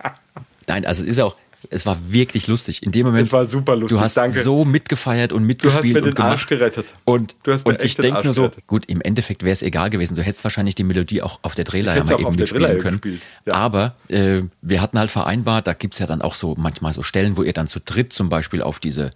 nein, 0.66 0.86
also 0.86 1.02
es 1.02 1.10
ist 1.10 1.20
auch, 1.20 1.36
es 1.70 1.86
war 1.86 1.96
wirklich 2.08 2.46
lustig. 2.48 2.82
In 2.82 2.92
dem 2.92 3.06
Moment, 3.06 3.26
Es 3.26 3.32
war 3.32 3.46
super 3.46 3.76
lustig, 3.76 3.96
du 3.96 4.02
hast 4.02 4.16
danke. 4.16 4.40
so 4.40 4.64
mitgefeiert 4.64 5.32
und 5.32 5.42
Du 5.42 5.44
hast 5.44 5.48
mitgespielt 5.48 5.94
mir 5.94 5.98
und 6.00 6.06
den 6.06 6.14
gemacht. 6.14 6.32
Arsch 6.32 6.46
gerettet. 6.46 6.94
Und, 7.04 7.36
und 7.64 7.82
ich 7.82 7.94
denke 7.96 8.24
nur 8.24 8.32
so, 8.32 8.42
gerettet. 8.42 8.66
gut, 8.66 8.86
im 8.86 9.00
Endeffekt 9.00 9.42
wäre 9.42 9.52
es 9.52 9.62
egal 9.62 9.90
gewesen. 9.90 10.14
Du 10.14 10.22
hättest 10.22 10.44
wahrscheinlich 10.44 10.74
die 10.74 10.84
Melodie 10.84 11.22
auch 11.22 11.38
auf 11.42 11.54
der 11.54 11.64
Drehleier 11.64 12.00
hätt's 12.00 12.10
mal 12.10 12.20
eben 12.20 12.34
mitspielen 12.34 12.78
können. 12.78 13.20
ja. 13.46 13.54
Aber 13.54 13.94
äh, 14.08 14.42
wir 14.60 14.80
hatten 14.80 14.98
halt 14.98 15.10
vereinbart, 15.10 15.66
da 15.66 15.74
gibt's 15.74 15.98
ja 15.98 16.06
dann 16.06 16.22
auch 16.22 16.34
so 16.34 16.54
manchmal 16.58 16.92
so 16.92 17.02
Stellen, 17.02 17.36
wo 17.36 17.42
ihr 17.42 17.52
dann 17.52 17.68
zu 17.68 17.80
dritt 17.80 18.12
zum 18.12 18.28
Beispiel 18.28 18.62
auf 18.62 18.80
diese 18.80 19.10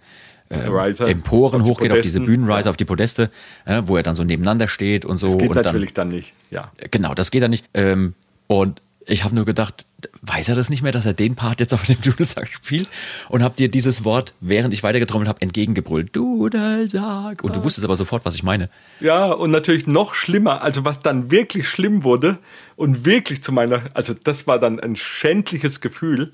äh, 0.49 0.59
Riser, 0.59 1.07
Emporen 1.07 1.61
auf 1.61 1.65
die 1.65 1.71
hochgeht, 1.71 1.91
auf 1.91 2.01
diese 2.01 2.21
Bühnenriser, 2.21 2.65
ja. 2.65 2.69
auf 2.69 2.77
die 2.77 2.85
Podeste, 2.85 3.29
äh, 3.65 3.81
wo 3.85 3.97
er 3.97 4.03
dann 4.03 4.15
so 4.15 4.23
nebeneinander 4.23 4.67
steht 4.67 5.05
und 5.05 5.17
so. 5.17 5.27
Das 5.27 5.37
geht 5.37 5.49
und 5.49 5.55
dann, 5.55 5.65
natürlich 5.65 5.93
dann 5.93 6.09
nicht. 6.09 6.33
Ja. 6.51 6.71
Genau, 6.91 7.13
das 7.13 7.31
geht 7.31 7.43
dann 7.43 7.51
nicht. 7.51 7.65
Ähm, 7.73 8.13
und 8.47 8.81
ich 9.09 9.23
habe 9.23 9.33
nur 9.33 9.45
gedacht, 9.45 9.85
weiß 10.21 10.49
er 10.49 10.55
das 10.55 10.69
nicht 10.69 10.83
mehr, 10.83 10.91
dass 10.91 11.05
er 11.05 11.13
den 11.13 11.35
Part 11.35 11.59
jetzt 11.59 11.73
auf 11.73 11.85
dem 11.85 11.99
Dudelsack 12.03 12.51
spielt? 12.51 12.87
Und 13.29 13.41
hab 13.41 13.55
dir 13.55 13.69
dieses 13.69 14.03
Wort, 14.03 14.33
während 14.41 14.73
ich 14.73 14.83
weitergetrommelt 14.83 15.29
habe, 15.29 15.41
entgegengebrüllt. 15.41 16.15
Dudelsack. 16.15 17.43
Und 17.43 17.55
du 17.55 17.63
wusstest 17.63 17.85
aber 17.85 17.95
sofort, 17.95 18.25
was 18.25 18.35
ich 18.35 18.43
meine. 18.43 18.69
Ja, 18.99 19.31
und 19.31 19.51
natürlich 19.51 19.87
noch 19.87 20.13
schlimmer, 20.13 20.61
also 20.61 20.83
was 20.83 20.99
dann 20.99 21.31
wirklich 21.31 21.69
schlimm 21.69 22.03
wurde 22.03 22.37
und 22.75 23.05
wirklich 23.05 23.41
zu 23.41 23.51
meiner, 23.51 23.83
also 23.93 24.13
das 24.13 24.45
war 24.45 24.59
dann 24.59 24.79
ein 24.79 24.95
schändliches 24.95 25.79
Gefühl, 25.79 26.33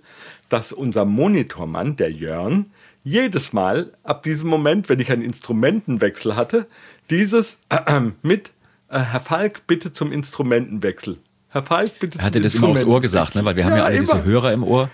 dass 0.50 0.74
unser 0.74 1.06
Monitormann, 1.06 1.96
der 1.96 2.12
Jörn, 2.12 2.72
jedes 3.04 3.54
Mal 3.54 3.94
ab 4.04 4.24
diesem 4.24 4.50
Moment, 4.50 4.90
wenn 4.90 5.00
ich 5.00 5.12
einen 5.12 5.22
Instrumentenwechsel 5.22 6.36
hatte, 6.36 6.68
dieses 7.10 7.60
äh, 7.70 8.02
mit 8.24 8.52
äh, 8.90 9.00
Herr 9.00 9.20
Falk, 9.20 9.68
bitte 9.68 9.94
zum 9.94 10.12
Instrumentenwechsel. 10.12 11.20
Herr 11.54 11.64
Falk, 11.64 12.00
bitte 12.00 12.20
Er 12.20 12.26
hatte 12.26 12.42
das 12.42 12.56
immer 12.56 12.70
aufs 12.70 12.84
Ohr 12.84 13.00
gesagt, 13.00 13.36
ne? 13.36 13.46
weil 13.46 13.56
wir 13.56 13.64
haben 13.64 13.74
ja, 13.74 13.78
Ja, 13.78 13.84
alle 13.86 14.00
diese 14.00 14.14
immer. 14.14 14.24
Hörer 14.24 14.54
im 14.54 14.64
Ohr. 14.64 14.90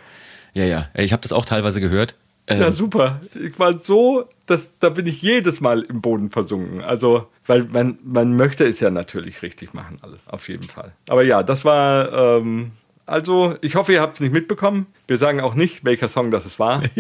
Ja, 0.54 0.66
ja. 0.66 0.88
Ich 0.94 1.14
habe 1.14 1.22
das 1.22 1.32
auch 1.32 1.46
teilweise 1.46 1.80
gehört. 1.80 2.16
Ähm, 2.48 2.60
Ja, 2.60 2.72
super. 2.72 3.22
Ich 3.34 3.58
war 3.58 3.80
so, 3.80 4.26
das, 4.46 4.70
da 4.80 4.90
bin 4.90 5.08
ich 5.08 5.22
jedes 5.22 5.62
Mal 5.62 5.84
im 5.84 6.02
Boden 6.02 6.32
versunken. 6.32 6.82
Also, 6.82 7.28
weil 7.46 7.64
man, 7.64 7.98
man 8.04 8.36
möchte 8.36 8.66
es 8.66 8.82
ja 8.82 8.90
natürlich 8.90 9.42
richtig 9.42 9.74
machen, 9.74 10.00
alles, 10.02 10.28
auf 10.28 10.50
jeden 10.50 10.64
Fall. 10.64 10.92
Aber 11.08 11.24
ja, 11.24 11.44
das 11.44 11.64
war, 11.64 12.12
ähm, 12.12 12.72
also, 13.06 13.56
ich 13.62 13.76
hoffe, 13.76 13.94
ihr 13.94 14.02
habt 14.02 14.16
es 14.16 14.20
nicht 14.20 14.34
mitbekommen. 14.34 14.88
Wir 15.08 15.18
sagen 15.18 15.40
auch 15.40 15.56
nicht, 15.56 15.86
welcher 15.86 16.10
Song 16.10 16.30
das 16.30 16.46
es 16.46 16.60
war. 16.60 16.84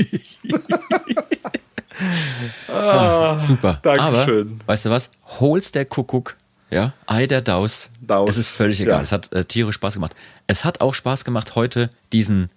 super. 3.39 3.79
Dankeschön. 3.81 4.59
Aber, 4.61 4.67
weißt 4.67 4.85
du 4.85 4.89
was? 4.89 5.11
Hol's 5.39 5.73
der 5.73 5.85
Kuckuck. 5.85 6.37
Ja, 6.69 6.93
Ei 7.07 7.25
der 7.25 7.41
Daus. 7.41 7.89
Daus. 8.01 8.29
Es 8.31 8.37
ist 8.37 8.49
völlig 8.49 8.79
egal. 8.79 8.97
Ja. 8.97 9.01
Es 9.01 9.11
hat 9.11 9.31
äh, 9.33 9.45
tierisch 9.45 9.75
Spaß 9.75 9.95
gemacht. 9.95 10.15
Es 10.47 10.65
hat 10.65 10.81
auch 10.81 10.93
Spaß 10.93 11.25
gemacht, 11.25 11.55
heute 11.55 11.89
diesen, 12.13 12.49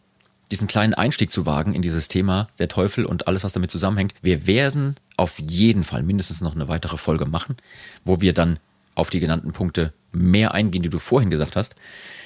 diesen 0.51 0.67
kleinen 0.67 0.95
Einstieg 0.95 1.31
zu 1.31 1.47
wagen 1.47 1.75
in 1.75 1.83
dieses 1.83 2.09
Thema 2.09 2.49
der 2.59 2.69
Teufel 2.69 3.07
und 3.07 3.27
alles, 3.27 3.45
was 3.45 3.53
damit 3.53 3.71
zusammenhängt. 3.71 4.15
Wir 4.21 4.47
werden 4.47 4.97
auf 5.17 5.39
jeden 5.39 5.85
Fall 5.85 6.03
mindestens 6.03 6.41
noch 6.41 6.55
eine 6.55 6.69
weitere 6.69 6.99
Folge 6.99 7.27
machen, 7.27 7.57
wo 8.05 8.21
wir 8.21 8.35
dann 8.35 8.59
auf 8.95 9.11
die 9.11 9.21
genannten 9.21 9.53
Punkte 9.53 9.93
mehr 10.13 10.53
eingehen, 10.53 10.83
die 10.83 10.91
du 10.91 10.99
vorhin 10.99 11.31
gesagt 11.31 11.57
hast. 11.57 11.75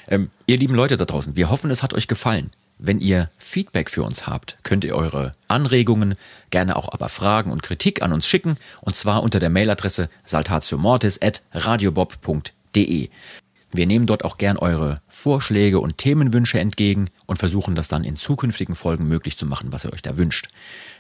Ähm, 0.08 0.30
ihr 0.46 0.56
lieben 0.56 0.74
Leute 0.74 0.96
da 0.96 1.04
draußen, 1.04 1.36
wir 1.36 1.50
hoffen, 1.50 1.70
es 1.70 1.82
hat 1.82 1.94
euch 1.94 2.08
gefallen. 2.08 2.50
Wenn 2.78 3.00
ihr 3.00 3.30
Feedback 3.38 3.90
für 3.90 4.02
uns 4.02 4.26
habt, 4.26 4.58
könnt 4.62 4.84
ihr 4.84 4.94
eure 4.94 5.32
Anregungen, 5.48 6.14
gerne 6.50 6.76
auch 6.76 6.92
aber 6.92 7.08
Fragen 7.08 7.50
und 7.50 7.62
Kritik 7.62 8.02
an 8.02 8.12
uns 8.12 8.28
schicken, 8.28 8.56
und 8.82 8.96
zwar 8.96 9.22
unter 9.22 9.40
der 9.40 9.48
Mailadresse 9.48 10.10
saltatiomortis 10.26 11.20
at 11.22 11.42
radiobob.de. 11.52 13.08
Wir 13.72 13.86
nehmen 13.86 14.06
dort 14.06 14.24
auch 14.24 14.38
gern 14.38 14.58
eure 14.58 14.96
Vorschläge 15.08 15.80
und 15.80 15.98
Themenwünsche 15.98 16.60
entgegen 16.60 17.08
und 17.26 17.38
versuchen 17.38 17.74
das 17.74 17.88
dann 17.88 18.04
in 18.04 18.16
zukünftigen 18.16 18.74
Folgen 18.74 19.08
möglich 19.08 19.36
zu 19.36 19.46
machen, 19.46 19.72
was 19.72 19.84
ihr 19.84 19.92
euch 19.92 20.02
da 20.02 20.16
wünscht. 20.16 20.48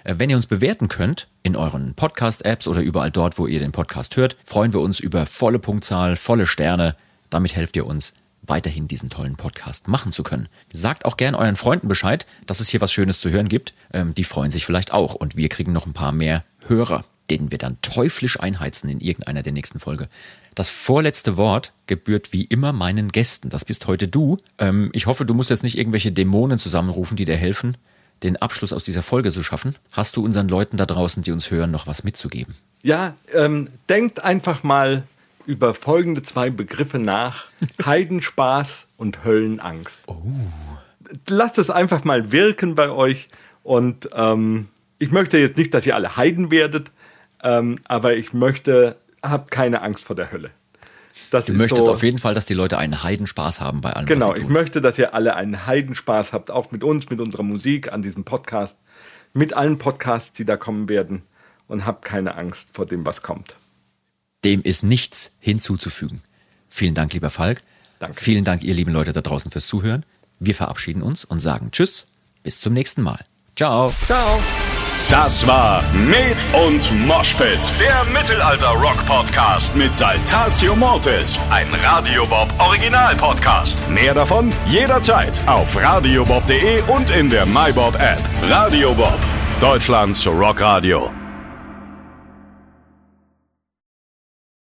Äh, 0.04 0.16
wenn 0.18 0.30
ihr 0.30 0.36
uns 0.36 0.46
bewerten 0.46 0.88
könnt 0.88 1.28
in 1.42 1.56
euren 1.56 1.94
Podcast-Apps 1.94 2.66
oder 2.66 2.80
überall 2.80 3.10
dort, 3.10 3.38
wo 3.38 3.46
ihr 3.46 3.60
den 3.60 3.72
Podcast 3.72 4.16
hört, 4.16 4.36
freuen 4.44 4.72
wir 4.72 4.80
uns 4.80 4.98
über 4.98 5.26
volle 5.26 5.58
Punktzahl, 5.58 6.16
volle 6.16 6.46
Sterne. 6.46 6.96
Damit 7.30 7.54
helft 7.54 7.76
ihr 7.76 7.86
uns, 7.86 8.14
weiterhin 8.46 8.88
diesen 8.88 9.10
tollen 9.10 9.36
Podcast 9.36 9.88
machen 9.88 10.12
zu 10.12 10.22
können. 10.22 10.48
Sagt 10.72 11.04
auch 11.04 11.16
gern 11.16 11.34
euren 11.34 11.56
Freunden 11.56 11.88
Bescheid, 11.88 12.26
dass 12.46 12.60
es 12.60 12.68
hier 12.68 12.80
was 12.80 12.92
Schönes 12.92 13.20
zu 13.20 13.30
hören 13.30 13.48
gibt. 13.48 13.74
Ähm, 13.92 14.14
die 14.14 14.24
freuen 14.24 14.50
sich 14.50 14.66
vielleicht 14.66 14.92
auch 14.92 15.14
und 15.14 15.36
wir 15.36 15.48
kriegen 15.48 15.72
noch 15.72 15.86
ein 15.86 15.92
paar 15.92 16.12
mehr 16.12 16.44
Hörer, 16.66 17.04
denen 17.30 17.50
wir 17.50 17.58
dann 17.58 17.78
teuflisch 17.82 18.40
einheizen 18.40 18.88
in 18.88 19.00
irgendeiner 19.00 19.42
der 19.42 19.52
nächsten 19.52 19.78
Folge. 19.78 20.08
Das 20.54 20.70
vorletzte 20.70 21.36
Wort 21.36 21.72
gebührt 21.86 22.32
wie 22.32 22.44
immer 22.44 22.72
meinen 22.72 23.12
Gästen. 23.12 23.50
Das 23.50 23.64
bist 23.64 23.86
heute 23.86 24.08
du. 24.08 24.38
Ähm, 24.58 24.90
ich 24.92 25.06
hoffe, 25.06 25.24
du 25.24 25.34
musst 25.34 25.50
jetzt 25.50 25.62
nicht 25.62 25.76
irgendwelche 25.76 26.12
Dämonen 26.12 26.58
zusammenrufen, 26.58 27.16
die 27.16 27.24
dir 27.24 27.36
helfen, 27.36 27.76
den 28.22 28.36
Abschluss 28.36 28.72
aus 28.72 28.84
dieser 28.84 29.02
Folge 29.02 29.30
zu 29.30 29.42
schaffen. 29.42 29.76
Hast 29.92 30.16
du 30.16 30.24
unseren 30.24 30.48
Leuten 30.48 30.76
da 30.76 30.86
draußen, 30.86 31.22
die 31.22 31.32
uns 31.32 31.50
hören, 31.50 31.70
noch 31.70 31.86
was 31.86 32.04
mitzugeben? 32.04 32.54
Ja, 32.82 33.14
ähm, 33.34 33.68
denkt 33.88 34.24
einfach 34.24 34.62
mal 34.62 35.02
über 35.46 35.74
folgende 35.74 36.22
zwei 36.22 36.50
Begriffe 36.50 36.98
nach: 36.98 37.46
Heidenspaß 37.84 38.88
und 38.96 39.24
Höllenangst. 39.24 40.00
Oh. 40.06 40.14
Lasst 41.28 41.58
es 41.58 41.70
einfach 41.70 42.04
mal 42.04 42.32
wirken 42.32 42.74
bei 42.74 42.90
euch. 42.90 43.28
Und 43.62 44.10
ähm, 44.14 44.68
ich 44.98 45.10
möchte 45.10 45.38
jetzt 45.38 45.56
nicht, 45.56 45.74
dass 45.74 45.86
ihr 45.86 45.94
alle 45.94 46.16
Heiden 46.16 46.50
werdet, 46.50 46.92
ähm, 47.42 47.78
aber 47.84 48.16
ich 48.16 48.32
möchte, 48.32 48.96
habt 49.22 49.50
keine 49.50 49.82
Angst 49.82 50.04
vor 50.04 50.16
der 50.16 50.30
Hölle. 50.30 50.50
Das 51.30 51.46
du 51.46 51.54
möchtest 51.54 51.86
so, 51.86 51.92
auf 51.92 52.02
jeden 52.02 52.18
Fall, 52.18 52.34
dass 52.34 52.44
die 52.44 52.54
Leute 52.54 52.78
einen 52.78 53.02
Heidenspaß 53.02 53.60
haben 53.60 53.80
bei 53.80 53.92
allem. 53.92 54.06
Genau, 54.06 54.34
ich 54.34 54.48
möchte, 54.48 54.80
dass 54.80 54.98
ihr 54.98 55.14
alle 55.14 55.34
einen 55.34 55.66
Heidenspaß 55.66 56.32
habt, 56.32 56.50
auch 56.50 56.70
mit 56.70 56.84
uns, 56.84 57.10
mit 57.10 57.20
unserer 57.20 57.42
Musik, 57.42 57.92
an 57.92 58.02
diesem 58.02 58.24
Podcast, 58.24 58.76
mit 59.32 59.54
allen 59.54 59.78
Podcasts, 59.78 60.32
die 60.32 60.44
da 60.44 60.56
kommen 60.56 60.88
werden. 60.88 61.22
Und 61.68 61.84
habt 61.84 62.04
keine 62.04 62.36
Angst 62.36 62.68
vor 62.72 62.86
dem, 62.86 63.04
was 63.04 63.22
kommt. 63.22 63.56
Dem 64.46 64.62
ist 64.62 64.84
nichts 64.84 65.32
hinzuzufügen. 65.40 66.22
Vielen 66.68 66.94
Dank, 66.94 67.12
lieber 67.12 67.30
Falk. 67.30 67.62
Danke. 67.98 68.20
Vielen 68.20 68.44
Dank, 68.44 68.62
ihr 68.62 68.74
lieben 68.74 68.92
Leute 68.92 69.12
da 69.12 69.20
draußen 69.20 69.50
fürs 69.50 69.66
Zuhören. 69.66 70.06
Wir 70.38 70.54
verabschieden 70.54 71.02
uns 71.02 71.24
und 71.24 71.40
sagen 71.40 71.72
Tschüss, 71.72 72.06
bis 72.44 72.60
zum 72.60 72.72
nächsten 72.72 73.02
Mal. 73.02 73.18
Ciao. 73.56 73.92
Ciao. 74.06 74.38
Das 75.10 75.44
war 75.48 75.82
Med 75.94 76.36
und 76.52 77.06
Moshpit, 77.08 77.58
der 77.80 78.04
Mittelalter-Rock-Podcast 78.12 79.74
mit 79.74 79.96
Saltatio 79.96 80.76
Mortis, 80.76 81.36
ein 81.50 81.66
Radiobob 81.82 82.48
Original-Podcast. 82.60 83.78
Mehr 83.90 84.14
davon 84.14 84.52
jederzeit 84.68 85.40
auf 85.48 85.76
radiobob.de 85.76 86.82
und 86.82 87.10
in 87.10 87.30
der 87.30 87.46
MyBob-App. 87.46 88.20
Radio 88.48 88.94
Bob, 88.94 89.18
Deutschlands 89.60 90.24
Rockradio. 90.24 91.25